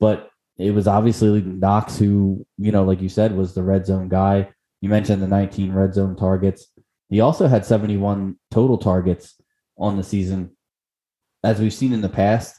But 0.00 0.30
it 0.58 0.72
was 0.72 0.88
obviously 0.88 1.40
Knox 1.40 1.98
who, 1.98 2.44
you 2.58 2.72
know, 2.72 2.84
like 2.84 3.00
you 3.00 3.08
said, 3.08 3.36
was 3.36 3.54
the 3.54 3.62
red 3.62 3.86
zone 3.86 4.08
guy. 4.08 4.50
You 4.80 4.88
mentioned 4.88 5.22
the 5.22 5.28
19 5.28 5.72
red 5.72 5.94
zone 5.94 6.16
targets. 6.16 6.66
He 7.08 7.20
also 7.20 7.46
had 7.46 7.64
71 7.64 8.36
total 8.50 8.78
targets 8.78 9.40
on 9.78 9.96
the 9.96 10.02
season, 10.02 10.56
as 11.44 11.60
we've 11.60 11.72
seen 11.72 11.92
in 11.92 12.00
the 12.00 12.08
past. 12.08 12.58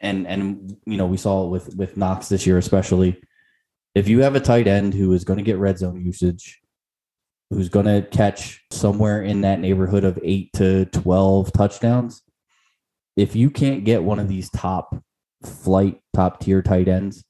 And 0.00 0.26
and 0.26 0.76
you 0.84 0.96
know, 0.96 1.06
we 1.06 1.16
saw 1.16 1.46
it 1.46 1.50
with 1.50 1.76
with 1.76 1.96
Knox 1.96 2.28
this 2.28 2.46
year, 2.46 2.58
especially 2.58 3.22
if 3.94 4.08
you 4.08 4.20
have 4.22 4.34
a 4.34 4.40
tight 4.40 4.66
end 4.66 4.94
who 4.94 5.12
is 5.12 5.24
going 5.24 5.36
to 5.36 5.44
get 5.44 5.58
red 5.58 5.78
zone 5.78 6.04
usage, 6.04 6.61
who's 7.52 7.68
going 7.68 7.86
to 7.86 8.06
catch 8.10 8.62
somewhere 8.70 9.22
in 9.22 9.42
that 9.42 9.60
neighborhood 9.60 10.04
of 10.04 10.18
eight 10.22 10.52
to 10.54 10.86
12 10.86 11.52
touchdowns, 11.52 12.22
if 13.16 13.36
you 13.36 13.50
can't 13.50 13.84
get 13.84 14.02
one 14.02 14.18
of 14.18 14.28
these 14.28 14.50
top 14.50 14.96
flight, 15.44 16.00
top 16.14 16.40
tier 16.40 16.62
tight 16.62 16.88
ends, 16.88 17.24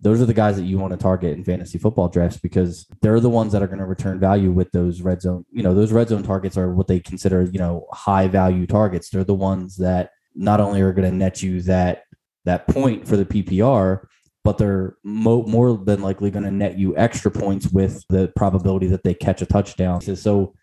those 0.00 0.20
are 0.20 0.26
the 0.26 0.34
guys 0.34 0.56
that 0.56 0.64
you 0.64 0.78
want 0.78 0.90
to 0.90 0.96
target 0.96 1.36
in 1.36 1.44
fantasy 1.44 1.78
football 1.78 2.08
drafts 2.08 2.36
because 2.36 2.86
they're 3.02 3.20
the 3.20 3.30
ones 3.30 3.52
that 3.52 3.62
are 3.62 3.68
going 3.68 3.78
to 3.78 3.84
return 3.84 4.18
value 4.18 4.50
with 4.50 4.70
those 4.72 5.00
red 5.00 5.22
zone. 5.22 5.44
You 5.52 5.62
know, 5.62 5.74
those 5.74 5.92
red 5.92 6.08
zone 6.08 6.24
targets 6.24 6.56
are 6.58 6.74
what 6.74 6.88
they 6.88 6.98
consider, 6.98 7.42
you 7.42 7.60
know, 7.60 7.86
high 7.92 8.26
value 8.26 8.66
targets. 8.66 9.10
They're 9.10 9.22
the 9.22 9.34
ones 9.34 9.76
that 9.76 10.10
not 10.34 10.60
only 10.60 10.80
are 10.80 10.92
going 10.92 11.08
to 11.08 11.16
net 11.16 11.40
you 11.40 11.62
that 11.62 12.02
that 12.44 12.66
point 12.66 13.06
for 13.06 13.16
the 13.16 13.24
PPR, 13.24 14.04
but 14.44 14.58
they're 14.58 14.96
mo- 15.04 15.44
more 15.44 15.76
than 15.76 16.02
likely 16.02 16.30
going 16.30 16.44
to 16.44 16.50
net 16.50 16.78
you 16.78 16.96
extra 16.96 17.30
points 17.30 17.68
with 17.68 18.04
the 18.08 18.32
probability 18.36 18.86
that 18.88 19.04
they 19.04 19.14
catch 19.14 19.42
a 19.42 19.46
touchdown. 19.46 20.00
So 20.00 20.54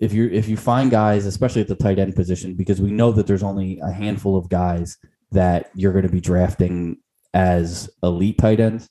if 0.00 0.12
you 0.12 0.28
if 0.30 0.48
you 0.48 0.56
find 0.56 0.90
guys, 0.90 1.26
especially 1.26 1.62
at 1.62 1.68
the 1.68 1.76
tight 1.76 1.98
end 1.98 2.14
position, 2.14 2.54
because 2.54 2.80
we 2.80 2.90
know 2.90 3.12
that 3.12 3.26
there's 3.26 3.42
only 3.42 3.78
a 3.80 3.90
handful 3.90 4.36
of 4.36 4.48
guys 4.48 4.98
that 5.32 5.70
you're 5.74 5.92
going 5.92 6.06
to 6.06 6.12
be 6.12 6.20
drafting 6.20 6.98
as 7.32 7.88
elite 8.02 8.38
tight 8.38 8.60
ends. 8.60 8.88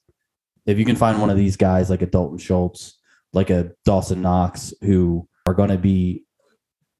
If 0.65 0.79
you 0.79 0.85
can 0.85 0.95
find 0.95 1.19
one 1.19 1.29
of 1.29 1.37
these 1.37 1.57
guys 1.57 1.89
like 1.89 2.01
a 2.01 2.05
Dalton 2.05 2.37
Schultz, 2.37 2.97
like 3.33 3.49
a 3.49 3.71
Dawson 3.85 4.21
Knox, 4.21 4.73
who 4.81 5.27
are 5.45 5.53
going 5.53 5.69
to 5.69 5.77
be 5.77 6.25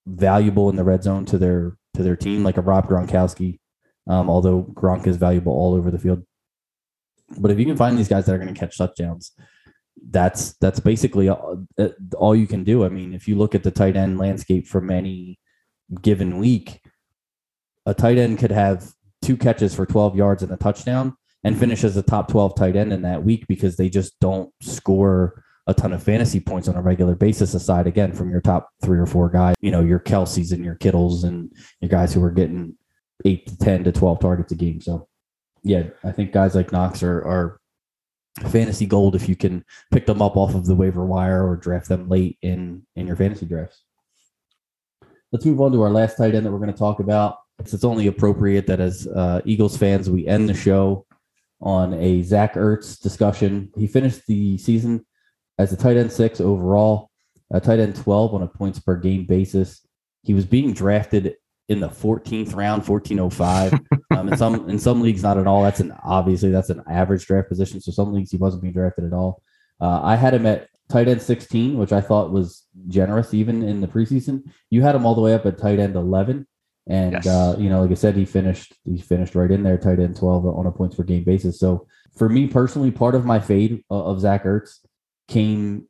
valuable 0.05 0.69
in 0.69 0.75
the 0.75 0.83
red 0.83 1.03
zone 1.03 1.25
to 1.25 1.37
their 1.37 1.77
to 1.95 2.03
their 2.03 2.15
team, 2.15 2.43
like 2.43 2.57
a 2.57 2.61
Rob 2.61 2.87
Gronkowski, 2.87 3.59
um, 4.07 4.29
although 4.29 4.63
Gronk 4.63 5.07
is 5.07 5.17
valuable 5.17 5.53
all 5.53 5.73
over 5.73 5.91
the 5.91 5.99
field. 5.99 6.25
But 7.37 7.51
if 7.51 7.59
you 7.59 7.65
can 7.65 7.77
find 7.77 7.97
these 7.97 8.07
guys 8.07 8.25
that 8.25 8.35
are 8.35 8.39
going 8.39 8.53
to 8.53 8.59
catch 8.59 8.77
touchdowns, 8.77 9.31
that's 10.09 10.53
that's 10.57 10.79
basically 10.79 11.29
all, 11.29 11.65
uh, 11.77 11.89
all 12.17 12.35
you 12.35 12.47
can 12.47 12.63
do. 12.63 12.83
I 12.83 12.89
mean, 12.89 13.13
if 13.13 13.27
you 13.27 13.37
look 13.37 13.55
at 13.55 13.63
the 13.63 13.71
tight 13.71 13.95
end 13.95 14.17
landscape 14.17 14.67
from 14.67 14.89
any 14.89 15.39
given 16.01 16.37
week, 16.37 16.81
a 17.85 17.93
tight 17.93 18.17
end 18.17 18.39
could 18.39 18.51
have 18.51 18.91
two 19.21 19.37
catches 19.37 19.73
for 19.73 19.85
12 19.85 20.15
yards 20.15 20.43
and 20.43 20.51
a 20.51 20.57
touchdown 20.57 21.15
and 21.43 21.57
finish 21.57 21.83
as 21.83 21.97
a 21.97 22.03
top 22.03 22.27
12 22.29 22.55
tight 22.55 22.75
end 22.75 22.93
in 22.93 23.01
that 23.01 23.23
week 23.23 23.47
because 23.47 23.77
they 23.77 23.89
just 23.89 24.19
don't 24.19 24.51
score 24.61 25.43
a 25.67 25.73
ton 25.73 25.93
of 25.93 26.03
fantasy 26.03 26.39
points 26.39 26.67
on 26.67 26.75
a 26.75 26.81
regular 26.81 27.15
basis 27.15 27.53
aside 27.53 27.87
again 27.87 28.11
from 28.11 28.29
your 28.29 28.41
top 28.41 28.69
three 28.81 28.99
or 28.99 29.05
four 29.05 29.29
guys 29.29 29.55
you 29.61 29.71
know 29.71 29.81
your 29.81 29.99
Kelces 29.99 30.51
and 30.51 30.63
your 30.63 30.75
kittles 30.75 31.23
and 31.23 31.51
your 31.79 31.89
guys 31.89 32.13
who 32.13 32.21
are 32.23 32.31
getting 32.31 32.75
8 33.23 33.47
to 33.47 33.57
10 33.57 33.83
to 33.85 33.91
12 33.91 34.19
targets 34.19 34.51
a 34.51 34.55
game 34.55 34.81
so 34.81 35.07
yeah, 35.63 35.83
I 36.03 36.11
think 36.11 36.31
guys 36.31 36.55
like 36.55 36.71
Knox 36.71 37.01
are 37.03 37.23
are 37.25 37.59
fantasy 38.49 38.85
gold 38.85 39.15
if 39.15 39.29
you 39.29 39.35
can 39.35 39.63
pick 39.91 40.05
them 40.05 40.21
up 40.21 40.35
off 40.35 40.55
of 40.55 40.65
the 40.65 40.75
waiver 40.75 41.05
wire 41.05 41.47
or 41.47 41.55
draft 41.55 41.87
them 41.87 42.09
late 42.09 42.37
in 42.41 42.83
in 42.95 43.07
your 43.07 43.15
fantasy 43.15 43.45
drafts. 43.45 43.83
Let's 45.31 45.45
move 45.45 45.61
on 45.61 45.71
to 45.71 45.81
our 45.81 45.89
last 45.89 46.17
tight 46.17 46.35
end 46.35 46.45
that 46.45 46.51
we're 46.51 46.59
going 46.59 46.71
to 46.71 46.77
talk 46.77 46.99
about. 46.99 47.37
It's 47.59 47.83
only 47.83 48.07
appropriate 48.07 48.67
that 48.67 48.79
as 48.79 49.07
uh, 49.07 49.41
Eagles 49.45 49.77
fans, 49.77 50.09
we 50.09 50.27
end 50.27 50.49
the 50.49 50.53
show 50.53 51.05
on 51.61 51.93
a 51.93 52.21
Zach 52.23 52.55
Ertz 52.55 52.99
discussion. 52.99 53.71
He 53.77 53.87
finished 53.87 54.27
the 54.27 54.57
season 54.57 55.05
as 55.57 55.71
a 55.71 55.77
tight 55.77 55.97
end 55.97 56.11
six 56.11 56.41
overall, 56.41 57.09
a 57.51 57.61
tight 57.61 57.79
end 57.79 57.95
12 57.95 58.33
on 58.33 58.43
a 58.43 58.47
points 58.47 58.79
per 58.79 58.95
game 58.95 59.25
basis. 59.25 59.81
He 60.23 60.33
was 60.33 60.45
being 60.45 60.73
drafted 60.73 61.35
in 61.69 61.79
the 61.79 61.89
14th 61.89 62.55
round, 62.55 62.87
1405. 62.87 63.73
um, 64.17 64.27
in 64.29 64.37
some 64.37 64.69
in 64.69 64.79
some 64.79 65.01
leagues, 65.01 65.23
not 65.23 65.37
at 65.37 65.47
all. 65.47 65.63
That's 65.63 65.79
an 65.79 65.93
obviously 66.03 66.51
that's 66.51 66.69
an 66.69 66.83
average 66.89 67.25
draft 67.25 67.49
position. 67.49 67.81
So 67.81 67.91
some 67.91 68.13
leagues 68.13 68.31
he 68.31 68.37
wasn't 68.37 68.63
being 68.63 68.73
drafted 68.73 69.05
at 69.05 69.13
all. 69.13 69.41
Uh, 69.79 70.01
I 70.03 70.15
had 70.15 70.33
him 70.33 70.45
at 70.45 70.67
tight 70.89 71.07
end 71.07 71.21
16, 71.21 71.77
which 71.77 71.91
I 71.91 72.01
thought 72.01 72.31
was 72.31 72.65
generous 72.87 73.33
even 73.33 73.63
in 73.63 73.81
the 73.81 73.87
preseason. 73.87 74.49
You 74.69 74.81
had 74.81 74.95
him 74.95 75.05
all 75.05 75.15
the 75.15 75.21
way 75.21 75.33
up 75.33 75.45
at 75.45 75.57
tight 75.57 75.79
end 75.79 75.95
11. 75.95 76.47
And 76.87 77.13
yes. 77.13 77.27
uh, 77.27 77.55
you 77.57 77.69
know, 77.69 77.81
like 77.81 77.91
I 77.91 77.95
said, 77.95 78.15
he 78.15 78.25
finished 78.25 78.73
he 78.83 78.97
finished 78.97 79.35
right 79.35 79.49
in 79.49 79.63
there, 79.63 79.77
tight 79.77 79.99
end 79.99 80.17
12 80.17 80.45
on 80.45 80.65
a 80.65 80.71
points 80.71 80.95
per 80.95 81.03
game 81.03 81.23
basis. 81.23 81.59
So 81.59 81.87
for 82.17 82.27
me 82.27 82.47
personally, 82.47 82.91
part 82.91 83.15
of 83.15 83.25
my 83.25 83.39
fade 83.39 83.83
of 83.89 84.19
Zach 84.19 84.43
Ertz 84.43 84.79
came 85.27 85.87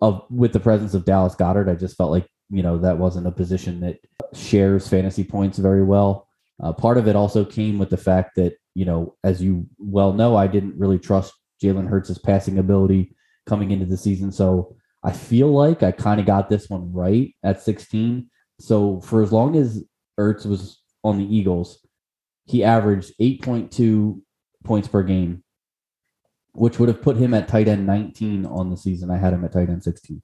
of 0.00 0.24
with 0.30 0.52
the 0.52 0.60
presence 0.60 0.94
of 0.94 1.04
Dallas 1.04 1.34
Goedert. 1.34 1.68
I 1.68 1.74
just 1.74 1.96
felt 1.96 2.10
like 2.10 2.26
you 2.50 2.62
know 2.62 2.78
that 2.78 2.98
wasn't 2.98 3.26
a 3.26 3.32
position 3.32 3.80
that 3.80 3.98
shares 4.32 4.88
fantasy 4.88 5.24
points 5.24 5.58
very 5.58 5.84
well. 5.84 6.28
Uh, 6.62 6.72
part 6.72 6.96
of 6.96 7.06
it 7.06 7.16
also 7.16 7.44
came 7.44 7.78
with 7.78 7.90
the 7.90 7.96
fact 7.96 8.36
that 8.36 8.54
you 8.74 8.84
know, 8.84 9.16
as 9.24 9.42
you 9.42 9.66
well 9.78 10.12
know, 10.12 10.36
I 10.36 10.46
didn't 10.46 10.78
really 10.78 10.98
trust 10.98 11.34
Jalen 11.62 11.88
Hurts' 11.88 12.18
passing 12.18 12.58
ability 12.58 13.16
coming 13.46 13.70
into 13.70 13.86
the 13.86 13.96
season, 13.96 14.30
so 14.32 14.76
I 15.02 15.12
feel 15.12 15.48
like 15.48 15.82
I 15.82 15.92
kind 15.92 16.20
of 16.20 16.26
got 16.26 16.50
this 16.50 16.68
one 16.68 16.92
right 16.92 17.32
at 17.44 17.62
16. 17.62 18.28
So 18.58 19.00
for 19.02 19.22
as 19.22 19.32
long 19.32 19.54
as 19.56 19.84
Ertz 20.18 20.44
was 20.44 20.82
on 21.04 21.18
the 21.18 21.36
Eagles, 21.36 21.86
he 22.46 22.64
averaged 22.64 23.12
8.2 23.20 24.20
points 24.64 24.88
per 24.88 25.02
game, 25.04 25.44
which 26.52 26.78
would 26.78 26.88
have 26.88 27.02
put 27.02 27.16
him 27.16 27.34
at 27.34 27.48
tight 27.48 27.68
end 27.68 27.86
19 27.86 28.46
on 28.46 28.70
the 28.70 28.76
season. 28.76 29.10
I 29.10 29.16
had 29.16 29.32
him 29.32 29.44
at 29.44 29.52
tight 29.52 29.68
end 29.68 29.84
16. 29.84 30.20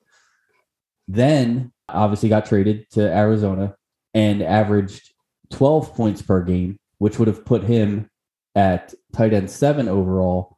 Then 1.07 1.73
obviously 1.95 2.29
got 2.29 2.47
traded 2.47 2.89
to 2.91 3.01
Arizona 3.01 3.75
and 4.15 4.43
averaged 4.43 5.13
12 5.51 5.95
points 5.95 6.23
per 6.23 6.43
game, 6.43 6.79
which 6.99 7.19
would 7.19 7.29
have 7.29 7.45
put 7.45 7.63
him 7.63 8.11
at 8.55 8.95
tight 9.13 9.33
end 9.33 9.51
seven 9.51 9.89
overall, 9.89 10.57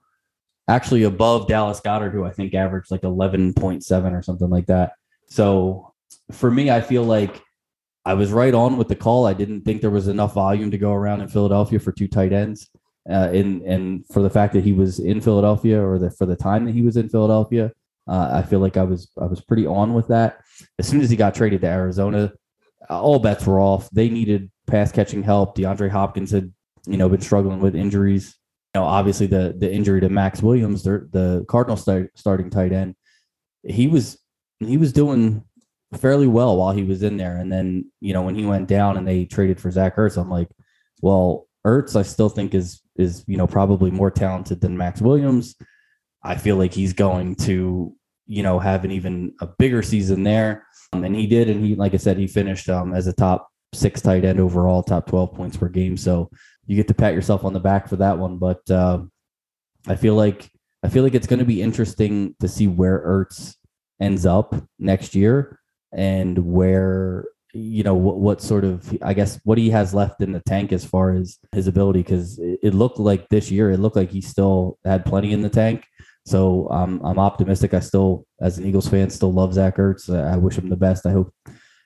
actually 0.68 1.05
above 1.05 1.47
Dallas 1.47 1.80
Goedert, 1.80 2.12
who 2.12 2.24
I 2.24 2.30
think 2.30 2.55
averaged 2.55 2.91
like 2.91 3.03
11.7 3.03 4.12
or 4.12 4.22
something 4.22 4.51
like 4.51 4.66
that. 4.66 4.93
So 5.26 5.93
for 6.32 6.51
me, 6.51 6.70
I 6.70 6.80
feel 6.80 7.05
like 7.05 7.43
I 8.05 8.14
was 8.14 8.32
right 8.32 8.55
on 8.55 8.76
with 8.76 8.89
the 8.89 8.97
call. 8.97 9.26
I 9.26 9.35
didn't 9.35 9.62
think 9.62 9.80
there 9.80 9.91
was 9.91 10.09
enough 10.09 10.35
volume 10.35 10.70
to 10.70 10.78
go 10.78 10.93
around 10.93 11.22
in 11.22 11.28
Philadelphia 11.28 11.78
for 11.78 11.93
two 11.93 12.09
tight 12.09 12.32
ends. 12.32 12.68
Uh, 13.11 13.28
in 13.35 13.62
and 13.66 14.07
for 14.07 14.22
the 14.22 14.30
fact 14.30 14.55
that 14.55 14.64
he 14.64 14.72
was 14.72 14.99
in 14.99 15.20
Philadelphia 15.20 15.78
or 15.78 15.99
that 15.99 16.16
for 16.16 16.24
the 16.24 16.35
time 16.35 16.64
that 16.64 16.72
he 16.72 16.80
was 16.80 16.97
in 16.97 17.07
Philadelphia, 17.07 17.70
uh, 18.07 18.31
I 18.33 18.43
feel 18.43 18.61
like 18.61 18.77
I 18.77 18.83
was 18.83 19.11
I 19.21 19.27
was 19.27 19.41
pretty 19.41 19.67
on 19.67 19.95
with 19.95 20.09
that. 20.09 20.41
As 20.79 20.87
soon 20.87 21.01
as 21.01 21.11
he 21.11 21.17
got 21.17 21.35
traded 21.35 21.63
to 21.63 21.69
Arizona, 21.69 22.33
all 22.89 23.19
bets 23.19 23.47
were 23.47 23.61
off. 23.61 23.89
They 23.91 24.09
needed 24.09 24.51
pass 24.67 24.93
catching 24.93 25.23
help. 25.23 25.57
DeAndre 25.57 25.91
Hopkins 25.91 26.31
had 26.31 26.53
you 26.87 26.97
know 26.97 27.09
been 27.09 27.21
struggling 27.21 27.61
with 27.61 27.75
injuries. 27.75 28.37
You 28.75 28.81
know, 28.81 28.87
obviously 28.87 29.27
the 29.27 29.55
the 29.57 29.73
injury 29.73 30.01
to 30.01 30.09
Maxx 30.09 30.43
Williams, 30.43 30.83
the, 30.83 31.09
the 31.13 31.45
Cardinal 31.49 31.77
start, 31.77 32.11
starting 32.17 32.51
tight 32.51 32.73
end, 32.73 32.95
he 33.63 33.87
was 33.87 34.19
he 34.61 34.77
was 34.77 34.93
doing 34.93 35.43
fairly 35.97 36.27
well 36.27 36.57
while 36.57 36.73
he 36.73 36.83
was 36.83 37.03
in 37.03 37.17
there. 37.17 37.37
And 37.37 37.53
then, 37.53 37.91
you 38.01 38.13
know, 38.13 38.23
when 38.23 38.35
he 38.35 38.45
went 38.45 38.69
down 38.69 38.97
and 38.97 39.07
they 39.07 39.25
traded 39.25 39.61
for 39.61 39.71
Zach 39.71 39.97
Ertz, 39.97 40.21
I'm 40.21 40.31
like, 40.31 40.49
well, 41.01 41.47
Ertz, 41.67 41.97
I 41.97 42.03
still 42.03 42.29
think 42.29 42.55
is 42.55 42.81
is 42.97 43.25
you 43.27 43.37
know 43.37 43.47
probably 43.47 43.91
more 43.91 44.11
talented 44.11 44.61
than 44.61 44.77
Maxx 44.77 45.01
Williams. 45.01 45.57
I 46.25 46.37
feel 46.37 46.57
like 46.57 46.72
he's 46.72 46.93
going 46.93 47.37
to 47.37 47.95
you 48.27 48.43
know 48.43 48.59
have 48.59 48.85
an 48.85 48.91
even 48.91 49.35
a 49.41 49.47
bigger 49.47 49.83
season 49.83 50.22
there, 50.22 50.66
um, 50.93 51.05
and 51.05 51.14
he 51.14 51.27
did. 51.27 51.49
And 51.49 51.64
he, 51.64 51.75
like 51.75 51.95
I 51.95 51.99
said, 51.99 52.18
he 52.18 52.27
finished 52.27 52.68
um, 52.68 52.95
as 52.95 53.07
a 53.07 53.12
top 53.12 53.49
six 53.72 54.01
tight 54.01 54.25
end 54.25 54.41
overall, 54.41 54.83
top 54.83 55.07
twelve 55.07 55.35
points 55.35 55.57
per 55.57 55.68
game. 55.68 55.97
So 55.97 56.31
you 56.66 56.77
get 56.77 56.89
to 56.89 56.95
pat 56.95 57.14
yourself 57.14 57.45
on 57.45 57.53
the 57.53 57.61
back 57.61 57.89
for 57.89 57.97
that 57.97 58.18
one. 58.18 58.39
But 58.39 58.68
uh, 58.70 59.03
I 59.87 59.97
feel 59.97 60.14
like 60.14 60.51
I 60.83 60.89
feel 60.89 61.03
like 61.03 61.14
it's 61.14 61.27
going 61.27 61.39
to 61.39 61.45
be 61.45 61.62
interesting 61.62 62.35
to 62.41 62.49
see 62.49 62.66
where 62.66 62.99
Ertz 63.01 63.57
ends 64.01 64.27
up 64.27 64.55
next 64.79 65.14
year 65.14 65.61
and 65.93 66.39
where 66.39 67.27
you 67.55 67.85
know 67.85 67.95
what, 67.95 68.18
what 68.18 68.43
sort 68.43 68.64
of 68.64 68.97
i 69.01 69.14
guess 69.14 69.39
what 69.45 69.57
he 69.57 69.70
has 69.70 69.95
left 69.95 70.20
in 70.20 70.33
the 70.33 70.43
tank 70.45 70.72
as 70.72 70.85
far 70.85 71.12
as 71.12 71.39
his 71.53 71.68
ability 71.68 72.01
because 72.01 72.39
it, 72.41 72.59
it, 72.64 72.75
looked 72.75 72.99
like 72.99 73.29
this 73.29 73.49
year 73.49 73.70
it 73.70 73.79
looked 73.79 73.95
like 73.95 74.11
he 74.11 74.20
still 74.20 74.77
had 74.85 75.05
plenty 75.05 75.33
in 75.33 75.41
the 75.41 75.49
tank 75.49 75.85
so 76.25 76.68
um, 76.70 77.01
i'm 77.05 77.18
optimistic. 77.18 77.75
I 77.75 77.81
still 77.81 78.27
as 78.41 78.59
an 78.59 78.66
eagles 78.66 78.89
fan 78.89 79.11
still 79.11 79.33
love 79.33 79.55
zach 79.55 79.77
ertz. 79.77 80.09
I 80.09 80.37
wish 80.37 80.57
him 80.57 80.68
the 80.68 80.77
best. 80.77 81.07
I 81.07 81.12
hope 81.12 81.35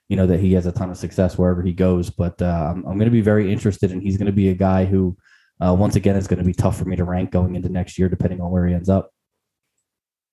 you 0.09 0.16
know 0.16 0.26
that 0.26 0.41
he 0.41 0.53
has 0.55 0.66
a 0.66 0.72
ton 0.72 0.91
of 0.91 0.97
success 0.97 1.36
wherever 1.36 1.62
he 1.62 1.72
goes. 1.72 2.11
But 2.11 2.41
uh, 2.41 2.70
i'm, 2.70 2.78
I'm 2.86 2.99
going 2.99 3.11
to 3.11 3.11
be 3.11 3.20
very 3.20 3.53
interested 3.53 3.93
and 3.93 4.03
he's 4.03 4.16
going 4.16 4.26
to 4.26 4.32
be 4.32 4.49
a 4.49 4.55
guy 4.55 4.84
who 4.84 5.16
uh, 5.61 5.74
once 5.74 5.97
again 5.97 6.16
is 6.16 6.28
going 6.28 6.39
to 6.39 6.45
be 6.45 6.55
tough 6.55 6.78
for 6.78 6.84
me 6.84 6.97
to 6.97 7.05
rank 7.05 7.30
going 7.30 7.57
into 7.57 7.68
next 7.68 7.99
year 7.99 8.09
depending 8.09 8.41
on 8.41 8.51
where 8.51 8.66
he 8.66 8.74
ends 8.74 8.89
up. 8.89 9.11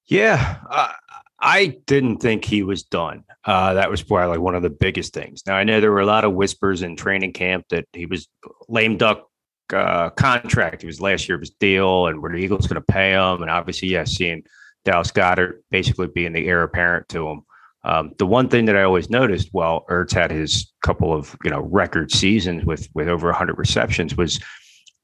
Yeah 0.08 0.58
uh, 0.70 0.92
I 1.40 1.78
didn't 1.86 2.18
think 2.18 2.46
he 2.46 2.64
was 2.64 2.84
done. 2.84 3.24
Uh, 3.44 3.74
that 3.76 3.90
was 3.90 4.02
probably 4.02 4.28
like 4.28 4.40
one 4.40 4.56
of 4.56 4.64
the 4.64 4.70
biggest 4.70 5.14
things. 5.14 5.44
Now 5.46 5.56
I 5.56 5.64
know 5.64 5.80
there 5.80 5.92
were 5.92 6.00
a 6.00 6.06
lot 6.06 6.26
of 6.26 6.34
whispers 6.34 6.82
in 6.82 6.96
training 6.96 7.34
camp 7.34 7.66
that 7.70 7.86
he 7.94 8.06
was 8.06 8.28
lame 8.68 8.98
duck 8.98 9.28
uh, 9.74 10.10
contract. 10.12 10.84
It 10.84 10.88
was 10.88 11.02
last 11.02 11.28
year 11.28 11.36
of 11.36 11.42
his 11.42 11.52
deal, 11.52 12.08
and 12.08 12.22
were 12.22 12.32
the 12.32 12.38
Eagles 12.38 12.68
going 12.68 12.82
to 12.82 12.94
pay 12.94 13.12
him? 13.12 13.42
And 13.42 13.52
obviously, 13.52 13.90
yes, 13.90 14.12
seeing 14.12 14.44
Dallas 14.84 15.12
Goedert 15.12 15.64
basically 15.72 16.08
being 16.08 16.34
the 16.34 16.48
heir 16.48 16.64
apparent 16.64 17.10
to 17.10 17.28
him. 17.28 17.42
Um, 17.84 18.14
the 18.18 18.26
one 18.26 18.50
thing 18.50 18.66
that 18.66 18.76
I 18.76 18.84
always 18.84 19.10
noticed 19.10 19.50
while 19.52 19.86
Ertz 19.90 20.14
had 20.14 20.32
his 20.32 20.72
couple 20.82 21.14
of 21.14 21.36
you 21.44 21.52
know 21.52 21.62
record 21.62 22.12
seasons 22.12 22.66
with 22.66 22.88
with 22.94 23.08
over 23.08 23.28
100 23.28 23.58
receptions 23.58 24.16
was 24.18 24.40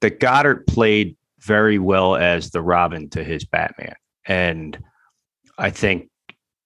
that 0.02 0.20
Goedert 0.20 0.66
played 0.68 1.16
very 1.40 1.78
well 1.78 2.16
as 2.16 2.50
the 2.50 2.62
Robin 2.62 3.10
to 3.12 3.24
his 3.24 3.46
Batman, 3.46 3.96
and 4.26 4.84
I 5.58 5.70
think 5.70 6.10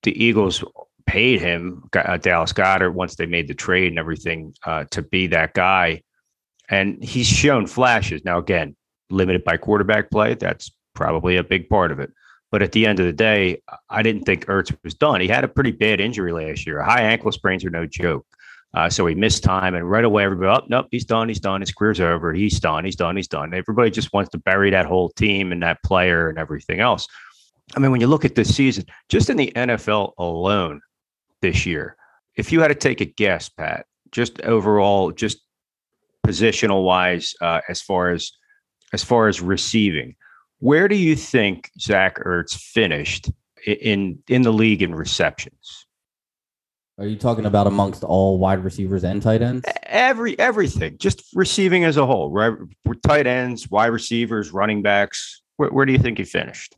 the 0.03 0.23
Eagles 0.23 0.63
paid 1.05 1.39
him, 1.41 1.83
uh, 1.93 2.17
Dallas 2.17 2.53
Goedert 2.53 2.93
once 2.93 3.15
they 3.15 3.25
made 3.25 3.47
the 3.47 3.53
trade 3.53 3.89
and 3.89 3.99
everything, 3.99 4.53
uh, 4.65 4.85
to 4.91 5.01
be 5.01 5.27
that 5.27 5.53
guy. 5.53 6.01
And 6.69 7.03
he's 7.03 7.27
shown 7.27 7.67
flashes. 7.67 8.23
Now, 8.25 8.37
again, 8.37 8.75
limited 9.09 9.43
by 9.43 9.57
quarterback 9.57 10.09
play. 10.09 10.33
That's 10.33 10.71
probably 10.93 11.37
a 11.37 11.43
big 11.43 11.69
part 11.69 11.91
of 11.91 11.99
it. 11.99 12.11
But 12.51 12.61
at 12.61 12.71
the 12.71 12.85
end 12.85 12.99
of 12.99 13.05
the 13.05 13.13
day, 13.13 13.61
I 13.89 14.01
didn't 14.01 14.23
think 14.23 14.45
Ertz 14.45 14.75
was 14.83 14.93
done. 14.93 15.21
He 15.21 15.27
had 15.27 15.43
a 15.43 15.47
pretty 15.47 15.71
bad 15.71 15.99
injury 15.99 16.31
last 16.31 16.65
year. 16.65 16.81
High 16.81 17.01
ankle 17.01 17.31
sprains 17.31 17.65
are 17.65 17.69
no 17.69 17.85
joke. 17.85 18.25
Uh, 18.75 18.89
so 18.89 19.05
he 19.05 19.15
missed 19.15 19.41
time, 19.41 19.73
and 19.73 19.89
right 19.89 20.03
away, 20.03 20.25
everybody, 20.25 20.61
oh, 20.61 20.65
nope, 20.67 20.87
he's 20.91 21.05
done, 21.05 21.29
he's 21.29 21.39
done, 21.39 21.61
his 21.61 21.71
career's 21.71 22.01
over, 22.01 22.33
he's 22.33 22.59
done, 22.59 22.83
he's 22.83 22.97
done, 22.97 23.15
he's 23.15 23.27
done. 23.27 23.53
Everybody 23.53 23.89
just 23.89 24.11
wants 24.11 24.29
to 24.31 24.37
bury 24.37 24.69
that 24.71 24.85
whole 24.85 25.09
team 25.11 25.53
and 25.53 25.63
that 25.63 25.81
player 25.81 26.27
and 26.27 26.37
everything 26.37 26.81
else. 26.81 27.07
I 27.75 27.79
mean, 27.79 27.91
when 27.91 28.01
you 28.01 28.07
look 28.07 28.25
at 28.25 28.35
this 28.35 28.53
season, 28.53 28.83
just 29.07 29.29
in 29.29 29.37
the 29.37 29.51
NFL 29.55 30.11
alone 30.17 30.81
this 31.41 31.65
year, 31.65 31.95
if 32.35 32.51
you 32.51 32.59
had 32.59 32.67
to 32.67 32.75
take 32.75 32.99
a 32.99 33.05
guess, 33.05 33.47
Pat, 33.47 33.85
just 34.11 34.41
overall, 34.41 35.11
just 35.11 35.37
positional 36.25 36.83
wise, 36.83 37.33
uh, 37.41 37.61
as 37.69 37.81
far 37.81 38.11
as 38.11 38.31
as 38.93 39.03
far 39.03 39.27
as 39.27 39.41
receiving, 39.41 40.15
where 40.59 40.87
do 40.87 40.95
you 40.95 41.15
think 41.15 41.71
Zach 41.79 42.17
Ertz 42.19 42.55
finished 42.55 43.29
in 43.65 44.19
in 44.27 44.41
the 44.41 44.53
league 44.53 44.81
in 44.81 44.95
receptions? 44.95 45.85
Are 46.97 47.05
you 47.05 47.17
talking 47.17 47.45
about 47.45 47.67
amongst 47.67 48.05
all 48.05 48.39
wide 48.39 48.63
receivers 48.63 49.03
and 49.03 49.21
tight 49.21 49.41
ends? 49.41 49.65
Every 49.83 50.39
everything, 50.39 50.97
just 50.97 51.23
receiving 51.33 51.83
as 51.83 51.97
a 51.97 52.05
whole, 52.05 52.31
right? 52.31 52.53
Tight 53.05 53.27
ends, 53.27 53.69
wide 53.69 53.87
receivers, 53.87 54.51
running 54.51 54.81
backs. 54.81 55.41
Where, 55.57 55.69
where 55.69 55.85
do 55.85 55.91
you 55.91 55.99
think 55.99 56.17
he 56.17 56.23
finished? 56.23 56.75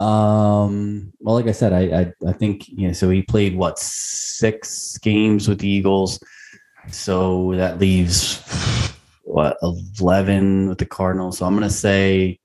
Um, 0.00 1.12
well, 1.20 1.36
like 1.36 1.46
I 1.46 1.52
said, 1.52 1.72
I, 1.72 2.00
I, 2.00 2.30
I 2.30 2.32
think 2.32 2.68
you 2.68 2.88
know. 2.88 2.92
So 2.92 3.08
he 3.08 3.22
played 3.22 3.56
what 3.56 3.78
six 3.78 4.98
games 4.98 5.46
with 5.46 5.60
the 5.60 5.68
Eagles, 5.68 6.18
so 6.90 7.54
that 7.56 7.78
leaves 7.78 8.42
what 9.24 9.56
eleven 9.62 10.68
with 10.68 10.78
the 10.78 10.86
Cardinals. 10.86 11.38
So 11.38 11.46
I'm 11.46 11.54
gonna 11.54 11.70
say 11.70 12.38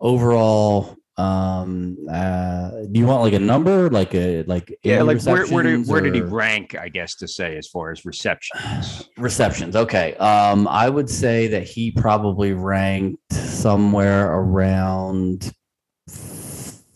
overall. 0.00 0.96
Um, 1.16 1.96
uh, 2.08 2.70
do 2.92 3.00
you 3.00 3.04
want 3.04 3.22
like 3.22 3.32
a 3.32 3.40
number, 3.40 3.90
like 3.90 4.14
a 4.14 4.44
like 4.44 4.78
yeah, 4.84 5.02
like 5.02 5.20
where 5.22 5.48
where 5.48 5.64
did 5.64 5.88
where 5.88 6.00
did 6.00 6.14
he 6.14 6.20
rank? 6.20 6.76
I 6.76 6.88
guess 6.88 7.16
to 7.16 7.26
say 7.26 7.56
as 7.56 7.66
far 7.66 7.90
as 7.90 8.04
receptions. 8.04 9.08
receptions, 9.16 9.74
okay. 9.74 10.14
Um, 10.14 10.68
I 10.68 10.88
would 10.88 11.10
say 11.10 11.48
that 11.48 11.64
he 11.64 11.90
probably 11.90 12.52
ranked 12.52 13.32
somewhere 13.32 14.32
around 14.32 15.52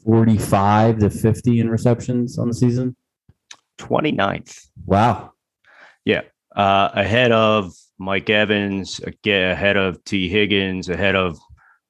45 0.04 0.98
to 0.98 1.10
50 1.10 1.60
in 1.60 1.70
receptions 1.70 2.38
on 2.38 2.48
the 2.48 2.54
season? 2.54 2.96
29th. 3.78 4.68
Wow. 4.84 5.32
Yeah. 6.04 6.22
Uh, 6.54 6.90
ahead 6.92 7.32
of 7.32 7.72
Mike 7.98 8.28
Evans, 8.28 9.00
ahead 9.24 9.76
of 9.76 10.02
Tee 10.04 10.28
Higgins, 10.28 10.88
ahead 10.88 11.16
of 11.16 11.38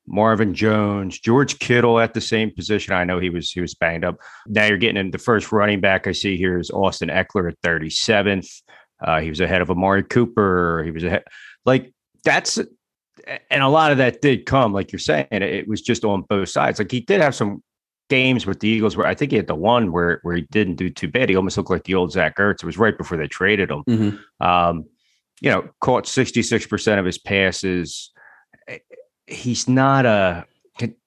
Marvin 0.06 0.54
Jones, 0.54 1.18
George 1.18 1.58
Kittle 1.58 1.98
at 1.98 2.14
the 2.14 2.20
same 2.20 2.50
position. 2.50 2.94
I 2.94 3.04
know 3.04 3.18
he 3.18 3.30
was 3.30 3.50
he 3.50 3.60
was 3.60 3.74
banged 3.74 4.04
up. 4.04 4.18
Now 4.46 4.66
you're 4.66 4.78
getting 4.78 4.98
in 4.98 5.10
the 5.10 5.18
first 5.18 5.52
running 5.52 5.80
back 5.80 6.06
I 6.06 6.12
see 6.12 6.36
here 6.36 6.58
is 6.58 6.70
Austin 6.70 7.08
Ekeler 7.08 7.50
at 7.50 7.60
37th. 7.62 8.62
Uh, 9.00 9.20
he 9.20 9.30
was 9.30 9.40
ahead 9.40 9.62
of 9.62 9.70
Amari 9.70 10.02
Cooper. 10.02 10.82
He 10.84 10.90
was 10.90 11.04
ahead. 11.04 11.24
Like 11.64 11.92
that's 12.24 12.58
and 13.50 13.62
a 13.62 13.68
lot 13.68 13.92
of 13.92 13.98
that 13.98 14.20
did 14.20 14.46
come, 14.46 14.72
like 14.72 14.90
you're 14.90 14.98
saying, 14.98 15.26
it 15.30 15.68
was 15.68 15.82
just 15.82 16.04
on 16.04 16.22
both 16.22 16.48
sides. 16.48 16.78
Like 16.78 16.90
he 16.90 17.00
did 17.00 17.20
have 17.20 17.34
some 17.34 17.62
games 18.08 18.46
with 18.46 18.60
the 18.60 18.68
Eagles 18.68 18.96
where 18.96 19.06
I 19.06 19.14
think 19.14 19.30
he 19.30 19.36
had 19.36 19.46
the 19.46 19.54
one 19.54 19.92
where 19.92 20.20
where 20.22 20.36
he 20.36 20.42
didn't 20.50 20.76
do 20.76 20.90
too 20.90 21.08
bad. 21.08 21.28
He 21.28 21.36
almost 21.36 21.56
looked 21.56 21.70
like 21.70 21.84
the 21.84 21.94
old 21.94 22.12
Zach 22.12 22.36
Ertz. 22.36 22.62
It 22.62 22.64
was 22.64 22.78
right 22.78 22.96
before 22.96 23.16
they 23.16 23.26
traded 23.26 23.70
him. 23.70 23.84
Mm-hmm. 23.88 24.46
Um, 24.46 24.84
you 25.40 25.50
know, 25.50 25.68
caught 25.80 26.04
66% 26.04 26.98
of 27.00 27.04
his 27.04 27.18
passes. 27.18 28.12
He's 29.26 29.66
not 29.66 30.06
a 30.06 30.46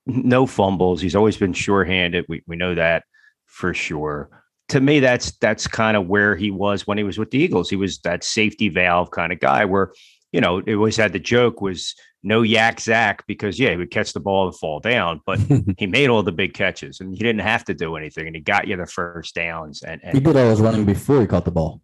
no 0.05 0.45
fumbles. 0.45 1.01
He's 1.01 1.15
always 1.15 1.38
been 1.38 1.53
sure-handed. 1.53 2.26
We 2.27 2.43
we 2.47 2.55
know 2.55 2.76
that 2.76 3.03
for 3.45 3.73
sure. 3.73 4.30
To 4.69 4.81
me, 4.81 4.99
that's 4.99 5.31
that's 5.38 5.67
kind 5.67 5.95
of 5.95 6.07
where 6.07 6.35
he 6.35 6.51
was 6.51 6.88
when 6.88 6.97
he 6.97 7.03
was 7.03 7.17
with 7.17 7.31
the 7.31 7.38
Eagles. 7.38 7.69
He 7.69 7.76
was 7.76 7.99
that 7.99 8.23
safety 8.23 8.69
valve 8.69 9.11
kind 9.11 9.31
of 9.31 9.39
guy 9.39 9.65
where, 9.65 9.93
you 10.31 10.41
know, 10.41 10.57
it 10.57 10.76
always 10.76 10.97
had 10.97 11.13
the 11.13 11.19
joke 11.19 11.61
was 11.61 11.95
no 12.26 12.41
yak 12.41 12.81
Zach 12.81 13.26
because 13.27 13.60
yeah, 13.60 13.69
he 13.69 13.77
would 13.77 13.91
catch 13.91 14.14
the 14.14 14.19
ball 14.19 14.47
and 14.47 14.57
fall 14.57 14.80
down, 14.80 15.22
but 15.26 15.39
he 15.77 15.85
made 15.85 16.10
all 16.10 16.23
the 16.23 16.31
big 16.31 16.53
catches 16.53 16.99
and 16.99 17.14
he 17.14 17.19
didn't 17.19 17.41
have 17.41 17.64
to 17.65 17.73
do 17.73 17.95
anything, 17.95 18.26
and 18.26 18.35
he 18.35 18.41
got 18.41 18.68
you 18.68 18.76
the 18.76 18.88
first 18.88 19.35
downs. 19.35 19.84
And, 19.84 20.03
and 20.03 20.18
he 20.18 20.23
did 20.23 20.35
all 20.35 20.49
his 20.49 20.60
running 20.60 20.85
before 20.85 21.22
he 21.22 21.27
caught 21.27 21.45
the 21.45 21.52
ball. 21.52 21.81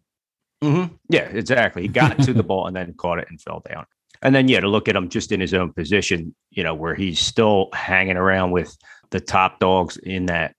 Mm-hmm. 0.62 0.94
Yeah, 1.08 1.22
exactly. 1.22 1.82
He 1.82 1.88
got 1.88 2.18
to 2.18 2.32
the 2.32 2.42
ball 2.42 2.66
and 2.66 2.76
then 2.76 2.92
caught 2.94 3.20
it 3.20 3.28
and 3.30 3.40
fell 3.40 3.62
down. 3.68 3.86
And 4.20 4.34
then 4.34 4.48
yeah, 4.48 4.60
to 4.60 4.68
look 4.68 4.88
at 4.88 4.96
him 4.96 5.08
just 5.08 5.32
in 5.32 5.40
his 5.40 5.54
own 5.54 5.72
position, 5.72 6.34
you 6.50 6.64
know, 6.64 6.74
where 6.74 6.94
he's 6.94 7.20
still 7.20 7.68
hanging 7.72 8.16
around 8.16 8.50
with 8.50 8.76
the 9.10 9.20
top 9.20 9.60
dogs 9.60 9.96
in 9.96 10.26
that 10.26 10.54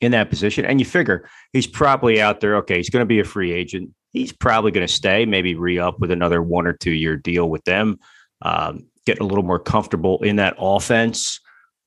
in 0.00 0.12
that 0.12 0.30
position, 0.30 0.64
and 0.64 0.78
you 0.78 0.86
figure 0.86 1.28
he's 1.52 1.66
probably 1.66 2.20
out 2.20 2.40
there. 2.40 2.56
Okay, 2.56 2.76
he's 2.76 2.90
going 2.90 3.02
to 3.02 3.06
be 3.06 3.18
a 3.18 3.24
free 3.24 3.52
agent. 3.52 3.90
He's 4.12 4.32
probably 4.32 4.70
going 4.70 4.86
to 4.86 4.92
stay, 4.92 5.26
maybe 5.26 5.54
re 5.54 5.78
up 5.78 5.98
with 6.00 6.10
another 6.10 6.42
one 6.42 6.66
or 6.66 6.72
two 6.72 6.92
year 6.92 7.16
deal 7.16 7.50
with 7.50 7.64
them. 7.64 7.98
Um, 8.42 8.86
getting 9.08 9.24
a 9.24 9.26
little 9.26 9.44
more 9.44 9.58
comfortable 9.58 10.22
in 10.22 10.36
that 10.36 10.54
offense. 10.58 11.40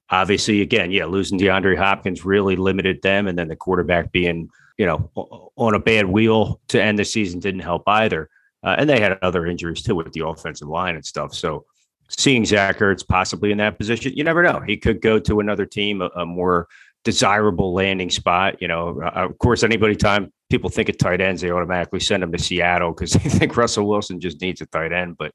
Obviously, 0.10 0.62
again, 0.62 0.90
yeah, 0.90 1.06
losing 1.06 1.40
DeAndre 1.40 1.78
Hopkins 1.78 2.26
really 2.26 2.56
limited 2.56 3.00
them, 3.04 3.28
and 3.28 3.38
then 3.38 3.48
the 3.48 3.56
quarterback 3.56 4.12
being, 4.12 4.50
you 4.80 4.88
know, 4.88 5.12
on 5.56 5.76
a 5.76 5.80
bad 5.80 6.08
wheel 6.08 6.60
to 6.70 6.82
end 6.82 6.98
the 6.98 7.06
season 7.06 7.40
didn't 7.40 7.62
help 7.62 7.84
either. 7.86 8.28
Uh, 8.64 8.76
and 8.80 8.90
they 8.90 9.00
had 9.00 9.20
other 9.22 9.46
injuries 9.46 9.84
too 9.84 9.94
with 9.94 10.12
the 10.14 10.26
offensive 10.26 10.68
line 10.68 10.96
and 10.96 11.06
stuff. 11.06 11.36
So 11.36 11.66
seeing 12.10 12.44
Zach 12.44 12.80
Ertz 12.80 13.08
possibly 13.08 13.52
in 13.52 13.60
that 13.60 13.78
position, 13.78 14.14
you 14.16 14.24
never 14.24 14.42
know. 14.42 14.62
He 14.62 14.78
could 14.78 15.00
go 15.00 15.20
to 15.20 15.40
another 15.40 15.68
team, 15.68 16.02
a, 16.02 16.08
a 16.16 16.26
more 16.26 16.68
desirable 17.04 17.72
landing 17.74 18.10
spot. 18.10 18.60
You 18.60 18.68
know, 18.68 19.00
uh, 19.00 19.28
of 19.30 19.38
course, 19.38 19.62
anybody 19.62 19.96
time 19.96 20.34
people 20.50 20.72
think 20.72 20.90
of 20.90 20.98
tight 20.98 21.22
ends, 21.22 21.42
they 21.42 21.52
automatically 21.52 22.00
send 22.00 22.24
them 22.24 22.32
to 22.32 22.40
Seattle 22.40 22.92
because 22.92 23.14
they 23.14 23.30
think 23.30 23.56
Russell 23.56 23.88
Wilson 23.88 24.20
just 24.20 24.42
needs 24.42 24.62
a 24.62 24.66
tight 24.66 24.92
end. 24.92 25.18
But 25.18 25.34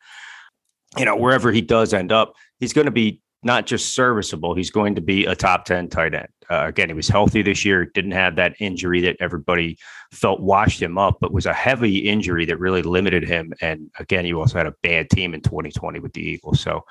you 0.96 1.04
know, 1.04 1.16
wherever 1.16 1.52
he 1.52 1.60
does 1.60 1.92
end 1.92 2.12
up, 2.12 2.34
he's 2.58 2.72
going 2.72 2.86
to 2.86 2.90
be 2.90 3.20
not 3.42 3.66
just 3.66 3.94
serviceable, 3.94 4.54
he's 4.54 4.70
going 4.70 4.94
to 4.96 5.00
be 5.00 5.24
a 5.26 5.34
top 5.34 5.64
10 5.64 5.88
tight 5.88 6.14
end. 6.14 6.28
Uh, 6.50 6.64
again, 6.66 6.88
he 6.88 6.94
was 6.94 7.08
healthy 7.08 7.42
this 7.42 7.64
year, 7.64 7.84
didn't 7.84 8.12
have 8.12 8.36
that 8.36 8.54
injury 8.60 9.00
that 9.00 9.16
everybody 9.20 9.76
felt 10.12 10.40
washed 10.40 10.80
him 10.80 10.98
up, 10.98 11.18
but 11.20 11.32
was 11.32 11.46
a 11.46 11.52
heavy 11.52 11.98
injury 11.98 12.44
that 12.44 12.58
really 12.58 12.82
limited 12.82 13.26
him. 13.26 13.52
And 13.60 13.90
again, 13.98 14.24
he 14.24 14.32
also 14.32 14.58
had 14.58 14.66
a 14.66 14.74
bad 14.82 15.10
team 15.10 15.34
in 15.34 15.42
2020 15.42 16.00
with 16.00 16.12
the 16.12 16.22
Eagles. 16.22 16.60
So 16.60 16.84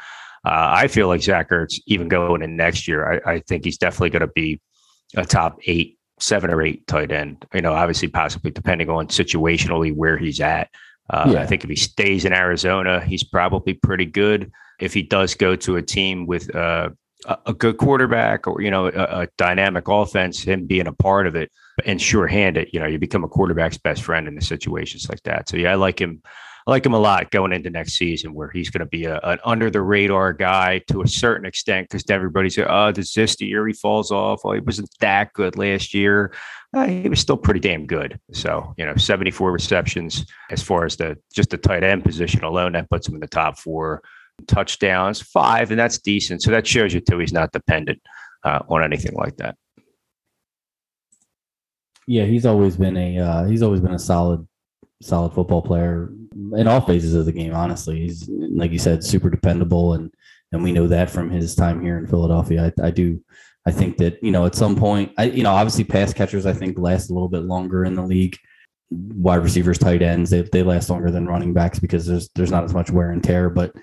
uh, 0.45 0.71
I 0.73 0.87
feel 0.87 1.07
like 1.07 1.21
Zach 1.21 1.49
Ertz, 1.49 1.79
even 1.87 2.07
going 2.07 2.41
in 2.41 2.55
next 2.55 2.87
year, 2.87 3.21
I, 3.25 3.33
I 3.33 3.39
think 3.39 3.65
he's 3.65 3.77
definitely 3.77 4.11
going 4.11 4.21
to 4.21 4.27
be 4.27 4.61
a 5.15 5.25
top 5.25 5.59
eight, 5.65 5.97
seven 6.19 6.51
or 6.51 6.61
eight 6.61 6.85
tight 6.87 7.11
end. 7.11 7.45
You 7.53 7.61
know, 7.61 7.73
obviously, 7.73 8.09
possibly 8.09 8.51
depending 8.51 8.89
on 8.89 9.07
situationally 9.07 9.93
where 9.93 10.17
he's 10.17 10.39
at. 10.39 10.69
Uh, 11.09 11.31
yeah. 11.33 11.41
I 11.41 11.45
think 11.45 11.63
if 11.63 11.69
he 11.69 11.75
stays 11.75 12.25
in 12.25 12.33
Arizona, 12.33 13.03
he's 13.03 13.23
probably 13.23 13.73
pretty 13.73 14.05
good. 14.05 14.51
If 14.79 14.93
he 14.93 15.03
does 15.03 15.35
go 15.35 15.55
to 15.57 15.77
a 15.77 15.81
team 15.81 16.25
with 16.25 16.53
uh, 16.55 16.89
a 17.45 17.53
good 17.53 17.77
quarterback 17.77 18.47
or 18.47 18.61
you 18.61 18.71
know 18.71 18.87
a, 18.87 19.21
a, 19.21 19.27
dynamic 19.37 19.87
offense, 19.87 20.41
him 20.41 20.65
being 20.65 20.87
a 20.87 20.93
part 20.93 21.27
of 21.27 21.35
it 21.35 21.51
and 21.85 22.01
sure-handed, 22.01 22.69
you 22.73 22.79
know, 22.79 22.85
you 22.85 22.97
become 22.97 23.23
a 23.23 23.27
quarterback's 23.27 23.77
best 23.77 24.01
friend 24.01 24.27
in 24.27 24.35
the 24.35 24.41
situations 24.41 25.09
like 25.09 25.21
that. 25.23 25.49
So 25.49 25.57
yeah, 25.57 25.71
I 25.71 25.75
like 25.75 25.99
him. 25.99 26.21
I 26.67 26.71
like 26.71 26.85
him 26.85 26.93
a 26.93 26.99
lot 26.99 27.29
going 27.29 27.53
into 27.53 27.69
next 27.69 27.93
season, 27.93 28.33
where 28.33 28.49
he's 28.49 28.71
going 28.71 28.79
to 28.79 28.87
be 28.87 29.05
a, 29.05 29.19
an 29.19 29.37
under 29.45 29.69
the 29.69 29.83
radar 29.83 30.33
guy 30.33 30.81
to 30.89 31.03
a 31.03 31.07
certain 31.07 31.45
extent 31.45 31.89
because 31.89 32.03
everybody's 32.09 32.57
like, 32.57 32.67
oh, 32.69 32.91
does 32.91 33.13
this 33.13 33.35
the 33.35 33.45
year 33.45 33.67
he 33.67 33.73
falls 33.73 34.11
off? 34.11 34.41
Oh, 34.43 34.53
he 34.53 34.61
wasn't 34.61 34.89
that 34.99 35.31
good 35.33 35.57
last 35.57 35.93
year. 35.93 36.33
Uh, 36.73 36.87
he 36.87 37.07
was 37.07 37.19
still 37.19 37.37
pretty 37.37 37.59
damn 37.59 37.85
good. 37.85 38.19
So 38.33 38.73
you 38.77 38.85
know, 38.85 38.95
seventy 38.95 39.31
four 39.31 39.51
receptions 39.51 40.25
as 40.49 40.63
far 40.63 40.85
as 40.85 40.95
the 40.97 41.17
just 41.33 41.51
the 41.51 41.57
tight 41.57 41.83
end 41.83 42.03
position 42.03 42.43
alone 42.43 42.73
that 42.73 42.89
puts 42.89 43.07
him 43.07 43.13
in 43.13 43.21
the 43.21 43.27
top 43.27 43.59
four 43.59 44.01
touchdowns, 44.47 45.21
five, 45.21 45.69
and 45.71 45.79
that's 45.79 45.99
decent. 45.99 46.41
So 46.41 46.51
that 46.51 46.65
shows 46.65 46.93
you 46.93 46.99
too 46.99 47.19
he's 47.19 47.31
not 47.31 47.51
dependent 47.51 48.01
uh, 48.43 48.59
on 48.69 48.83
anything 48.83 49.13
like 49.13 49.37
that. 49.37 49.55
Yeah, 52.07 52.25
he's 52.25 52.45
always 52.45 52.75
been 52.75 52.97
a 52.97 53.19
uh, 53.19 53.45
he's 53.45 53.61
always 53.61 53.81
been 53.81 53.93
a 53.93 53.99
solid 53.99 54.47
solid 55.01 55.33
football 55.33 55.61
player 55.61 56.11
in 56.55 56.67
all 56.67 56.81
phases 56.81 57.13
of 57.13 57.25
the 57.25 57.31
game. 57.31 57.53
Honestly, 57.53 58.01
he's 58.01 58.29
like 58.29 58.71
you 58.71 58.79
said, 58.79 59.03
super 59.03 59.29
dependable, 59.29 59.93
and 59.93 60.11
and 60.51 60.63
we 60.63 60.71
know 60.71 60.87
that 60.87 61.09
from 61.09 61.29
his 61.29 61.55
time 61.55 61.81
here 61.81 61.97
in 61.97 62.07
Philadelphia. 62.07 62.71
I, 62.79 62.87
I 62.87 62.91
do. 62.91 63.21
I 63.67 63.71
think 63.71 63.97
that 63.97 64.21
you 64.23 64.31
know 64.31 64.45
at 64.45 64.55
some 64.55 64.75
point, 64.75 65.11
I 65.17 65.25
you 65.25 65.43
know 65.43 65.51
obviously 65.51 65.83
pass 65.83 66.13
catchers 66.13 66.45
I 66.45 66.53
think 66.53 66.77
last 66.77 67.09
a 67.09 67.13
little 67.13 67.29
bit 67.29 67.43
longer 67.43 67.85
in 67.85 67.95
the 67.95 68.03
league. 68.03 68.37
Wide 68.91 69.37
receivers, 69.37 69.79
tight 69.79 70.03
ends, 70.03 70.29
they, 70.29 70.43
they 70.43 70.61
last 70.61 70.91
longer 70.91 71.09
than 71.09 71.25
running 71.25 71.53
backs 71.53 71.79
because 71.79 72.05
there's 72.05 72.29
there's 72.35 72.51
not 72.51 72.63
as 72.63 72.73
much 72.73 72.91
wear 72.91 73.11
and 73.11 73.23
tear. 73.23 73.49
But 73.49 73.73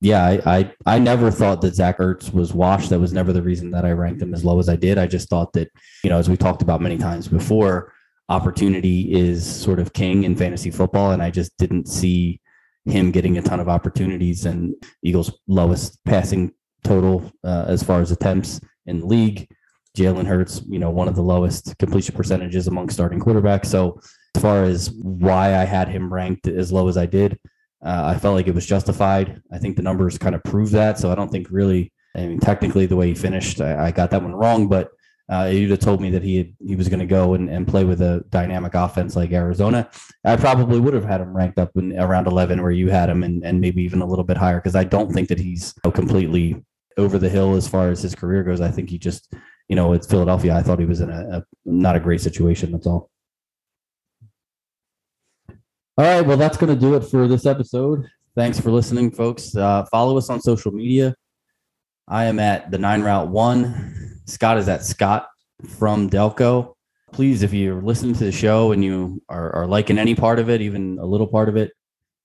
yeah, 0.00 0.24
I, 0.24 0.58
I, 0.58 0.72
I 0.86 0.98
never 0.98 1.30
thought 1.30 1.60
that 1.62 1.74
Zach 1.74 1.98
Ertz 1.98 2.32
was 2.32 2.52
washed. 2.52 2.90
That 2.90 3.00
was 3.00 3.12
never 3.12 3.32
the 3.32 3.42
reason 3.42 3.70
that 3.70 3.84
I 3.84 3.92
ranked 3.92 4.22
him 4.22 4.34
as 4.34 4.44
low 4.44 4.58
as 4.58 4.68
I 4.68 4.76
did. 4.76 4.98
I 4.98 5.06
just 5.06 5.28
thought 5.28 5.52
that 5.52 5.70
you 6.02 6.10
know 6.10 6.18
as 6.18 6.28
we 6.28 6.36
talked 6.36 6.62
about 6.62 6.80
many 6.80 6.98
times 6.98 7.28
before 7.28 7.92
opportunity 8.28 9.12
is 9.12 9.44
sort 9.44 9.78
of 9.78 9.92
king 9.92 10.24
in 10.24 10.36
fantasy 10.36 10.70
football. 10.70 11.12
And 11.12 11.22
I 11.22 11.30
just 11.30 11.56
didn't 11.56 11.88
see 11.88 12.40
him 12.84 13.10
getting 13.10 13.38
a 13.38 13.42
ton 13.42 13.60
of 13.60 13.68
opportunities 13.68 14.46
and 14.46 14.74
Eagles 15.02 15.30
lowest 15.46 16.02
passing 16.04 16.52
total 16.84 17.30
uh, 17.44 17.64
as 17.68 17.82
far 17.82 18.00
as 18.00 18.10
attempts 18.10 18.60
in 18.86 19.00
the 19.00 19.06
league. 19.06 19.48
Jalen 19.96 20.26
Hurts, 20.26 20.62
you 20.68 20.78
know, 20.78 20.90
one 20.90 21.08
of 21.08 21.16
the 21.16 21.22
lowest 21.22 21.76
completion 21.78 22.14
percentages 22.14 22.68
among 22.68 22.88
starting 22.88 23.18
quarterbacks. 23.18 23.66
So 23.66 24.00
as 24.36 24.42
far 24.42 24.62
as 24.62 24.90
why 24.90 25.56
I 25.56 25.64
had 25.64 25.88
him 25.88 26.12
ranked 26.12 26.46
as 26.46 26.72
low 26.72 26.88
as 26.88 26.96
I 26.96 27.06
did, 27.06 27.38
uh, 27.84 28.12
I 28.14 28.18
felt 28.18 28.34
like 28.34 28.46
it 28.46 28.54
was 28.54 28.66
justified. 28.66 29.42
I 29.52 29.58
think 29.58 29.76
the 29.76 29.82
numbers 29.82 30.18
kind 30.18 30.34
of 30.34 30.44
prove 30.44 30.70
that. 30.70 30.98
So 30.98 31.10
I 31.10 31.14
don't 31.14 31.30
think 31.30 31.48
really, 31.50 31.92
I 32.14 32.26
mean, 32.26 32.38
technically 32.38 32.86
the 32.86 32.96
way 32.96 33.08
he 33.08 33.14
finished, 33.14 33.60
I, 33.60 33.86
I 33.86 33.90
got 33.90 34.10
that 34.10 34.22
one 34.22 34.34
wrong, 34.34 34.68
but 34.68 34.90
uh, 35.30 35.50
you'd 35.52 35.70
have 35.70 35.78
told 35.80 36.00
me 36.00 36.10
that 36.10 36.22
he 36.22 36.38
had, 36.38 36.54
he 36.66 36.74
was 36.74 36.88
going 36.88 37.00
to 37.00 37.06
go 37.06 37.34
and, 37.34 37.50
and 37.50 37.68
play 37.68 37.84
with 37.84 38.00
a 38.00 38.24
dynamic 38.30 38.74
offense 38.74 39.14
like 39.14 39.30
Arizona. 39.30 39.90
I 40.24 40.36
probably 40.36 40.80
would 40.80 40.94
have 40.94 41.04
had 41.04 41.20
him 41.20 41.36
ranked 41.36 41.58
up 41.58 41.70
in 41.76 41.98
around 41.98 42.26
11 42.26 42.62
where 42.62 42.70
you 42.70 42.88
had 42.88 43.10
him 43.10 43.22
and, 43.22 43.44
and 43.44 43.60
maybe 43.60 43.82
even 43.82 44.00
a 44.00 44.06
little 44.06 44.24
bit 44.24 44.38
higher 44.38 44.56
because 44.56 44.74
I 44.74 44.84
don't 44.84 45.12
think 45.12 45.28
that 45.28 45.38
he's 45.38 45.74
completely 45.92 46.64
over 46.96 47.18
the 47.18 47.28
hill 47.28 47.54
as 47.54 47.68
far 47.68 47.90
as 47.90 48.00
his 48.00 48.14
career 48.14 48.42
goes. 48.42 48.62
I 48.62 48.70
think 48.70 48.88
he 48.88 48.98
just, 48.98 49.34
you 49.68 49.76
know, 49.76 49.88
with 49.88 50.08
Philadelphia, 50.08 50.56
I 50.56 50.62
thought 50.62 50.78
he 50.78 50.86
was 50.86 51.02
in 51.02 51.10
a, 51.10 51.38
a 51.38 51.44
not 51.66 51.94
a 51.94 52.00
great 52.00 52.22
situation. 52.22 52.72
That's 52.72 52.86
all. 52.86 53.10
All 55.98 56.04
right. 56.04 56.22
Well, 56.22 56.36
that's 56.38 56.56
going 56.56 56.72
to 56.72 56.80
do 56.80 56.94
it 56.94 57.02
for 57.02 57.28
this 57.28 57.44
episode. 57.44 58.08
Thanks 58.34 58.58
for 58.58 58.70
listening, 58.70 59.10
folks. 59.10 59.54
Uh, 59.54 59.84
follow 59.90 60.16
us 60.16 60.30
on 60.30 60.40
social 60.40 60.72
media. 60.72 61.14
I 62.06 62.24
am 62.24 62.38
at 62.38 62.70
the 62.70 62.78
nine 62.78 63.02
route 63.02 63.28
one 63.28 64.07
Scott 64.28 64.58
is 64.58 64.68
at 64.68 64.84
Scott 64.84 65.26
from 65.66 66.10
Delco. 66.10 66.74
Please, 67.12 67.42
if 67.42 67.54
you're 67.54 67.80
listening 67.80 68.14
to 68.14 68.24
the 68.24 68.32
show 68.32 68.72
and 68.72 68.84
you 68.84 69.22
are, 69.28 69.50
are 69.56 69.66
liking 69.66 69.98
any 69.98 70.14
part 70.14 70.38
of 70.38 70.50
it, 70.50 70.60
even 70.60 70.98
a 71.00 71.06
little 71.06 71.26
part 71.26 71.48
of 71.48 71.56
it, 71.56 71.72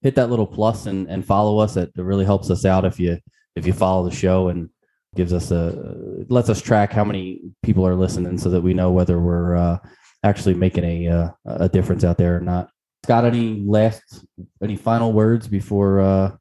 hit 0.02 0.16
that 0.16 0.30
little 0.30 0.46
plus 0.46 0.86
and, 0.86 1.08
and 1.08 1.26
follow 1.26 1.60
us. 1.60 1.78
It, 1.78 1.92
it 1.98 2.02
really 2.02 2.26
helps 2.26 2.50
us 2.50 2.66
out 2.66 2.84
if 2.84 3.00
you 3.00 3.18
if 3.56 3.66
you 3.66 3.72
follow 3.72 4.08
the 4.08 4.16
show 4.16 4.50
and 4.50 4.70
gives 5.16 5.32
us 5.32 5.52
a 5.52 6.26
lets 6.28 6.50
us 6.50 6.62
track 6.62 6.92
how 6.92 7.06
many 7.06 7.40
people 7.62 7.88
are 7.88 7.96
listening 7.96 8.38
so 8.38 8.50
that 8.50 8.62
we 8.62 8.74
know 8.74 8.92
whether 8.92 9.20
we're 9.20 9.56
uh, 9.56 9.78
actually 10.24 10.56
making 10.56 10.84
a 10.84 11.08
uh, 11.08 11.30
a 11.46 11.70
difference 11.70 12.04
out 12.04 12.18
there 12.18 12.36
or 12.36 12.42
not. 12.42 12.70
Scott, 13.06 13.24
any 13.24 13.64
last 13.66 14.26
any 14.62 14.76
final 14.76 15.14
words 15.14 15.48
before 15.48 16.02
uh, 16.02 16.36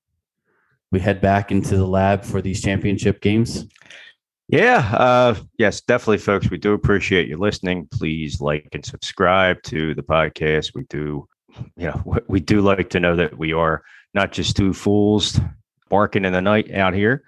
we 0.90 0.98
head 0.98 1.20
back 1.20 1.52
into 1.52 1.76
the 1.76 1.86
lab 1.86 2.24
for 2.24 2.42
these 2.42 2.60
championship 2.60 3.20
games? 3.20 3.66
Yeah. 4.48 4.78
Uh, 4.92 5.34
yes, 5.58 5.80
definitely, 5.80 6.18
folks. 6.18 6.50
We 6.50 6.58
do 6.58 6.72
appreciate 6.72 7.28
you 7.28 7.38
listening. 7.38 7.88
Please 7.90 8.40
like 8.40 8.68
and 8.72 8.84
subscribe 8.84 9.62
to 9.64 9.94
the 9.94 10.02
podcast. 10.02 10.74
We 10.74 10.84
do, 10.90 11.26
you 11.76 11.86
know, 11.86 12.18
we 12.28 12.40
do 12.40 12.60
like 12.60 12.90
to 12.90 13.00
know 13.00 13.16
that 13.16 13.38
we 13.38 13.52
are 13.52 13.82
not 14.14 14.32
just 14.32 14.56
two 14.56 14.72
fools 14.74 15.40
barking 15.88 16.24
in 16.24 16.32
the 16.32 16.42
night 16.42 16.72
out 16.72 16.94
here. 16.94 17.22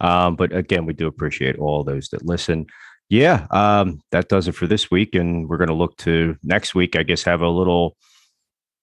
Um, 0.00 0.36
but 0.36 0.54
again, 0.54 0.86
we 0.86 0.94
do 0.94 1.06
appreciate 1.06 1.58
all 1.58 1.84
those 1.84 2.08
that 2.08 2.24
listen. 2.24 2.66
Yeah, 3.10 3.46
um, 3.50 4.00
that 4.12 4.28
does 4.28 4.46
it 4.48 4.52
for 4.52 4.66
this 4.66 4.90
week. 4.90 5.14
And 5.14 5.48
we're 5.48 5.58
going 5.58 5.68
to 5.68 5.74
look 5.74 5.96
to 5.98 6.36
next 6.42 6.74
week, 6.74 6.96
I 6.96 7.02
guess, 7.02 7.24
have 7.24 7.42
a 7.42 7.48
little 7.48 7.96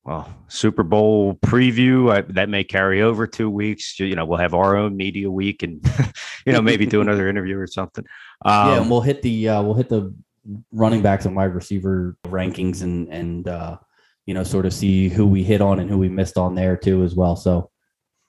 well, 0.07 0.33
Super 0.47 0.83
Bowl 0.83 1.35
preview 1.45 2.09
I, 2.09 2.21
that 2.31 2.47
may 2.47 2.63
carry 2.63 3.01
over 3.01 3.27
two 3.27 3.49
weeks. 3.49 3.99
You 3.99 4.15
know, 4.15 4.25
we'll 4.25 4.39
have 4.39 4.53
our 4.53 4.77
own 4.77 4.95
media 4.95 5.29
week, 5.29 5.63
and 5.63 5.85
you 6.45 6.53
know, 6.53 6.61
maybe 6.61 6.85
do 6.85 7.01
another 7.01 7.27
interview 7.29 7.59
or 7.59 7.67
something. 7.67 8.05
Um, 8.45 8.69
yeah, 8.69 8.81
and 8.81 8.89
we'll 8.89 9.01
hit 9.01 9.21
the 9.21 9.49
uh, 9.49 9.61
we'll 9.61 9.73
hit 9.73 9.89
the 9.89 10.15
running 10.71 11.01
backs 11.01 11.25
and 11.25 11.35
wide 11.35 11.53
receiver 11.53 12.15
rankings, 12.25 12.83
and 12.83 13.09
and 13.09 13.49
uh, 13.49 13.77
you 14.25 14.33
know, 14.33 14.43
sort 14.43 14.65
of 14.65 14.73
see 14.73 15.09
who 15.09 15.27
we 15.27 15.43
hit 15.43 15.59
on 15.59 15.81
and 15.81 15.89
who 15.89 15.97
we 15.97 16.07
missed 16.07 16.37
on 16.37 16.55
there 16.55 16.77
too 16.77 17.03
as 17.03 17.13
well. 17.13 17.35
So 17.35 17.69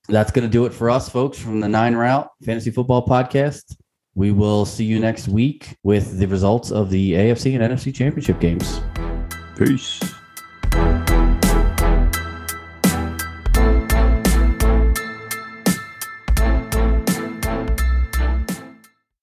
that's 0.09 0.33
going 0.33 0.47
to 0.47 0.51
do 0.51 0.67
it 0.67 0.75
for 0.75 0.91
us, 0.91 1.09
folks, 1.09 1.39
from 1.39 1.61
the 1.61 1.69
Nine 1.69 1.95
Route 1.95 2.29
Fantasy 2.45 2.73
Football 2.73 3.07
Podcast. 3.07 3.77
We 4.17 4.33
will 4.33 4.65
see 4.65 4.85
you 4.85 4.99
next 4.99 5.29
week 5.29 5.77
with 5.85 6.19
the 6.19 6.27
results 6.27 6.73
of 6.73 6.91
the 6.91 7.13
AFC 7.13 7.55
and 7.55 7.73
NFC 7.73 7.95
Championship 7.95 8.41
games. 8.41 8.81
Peace. 9.57 10.01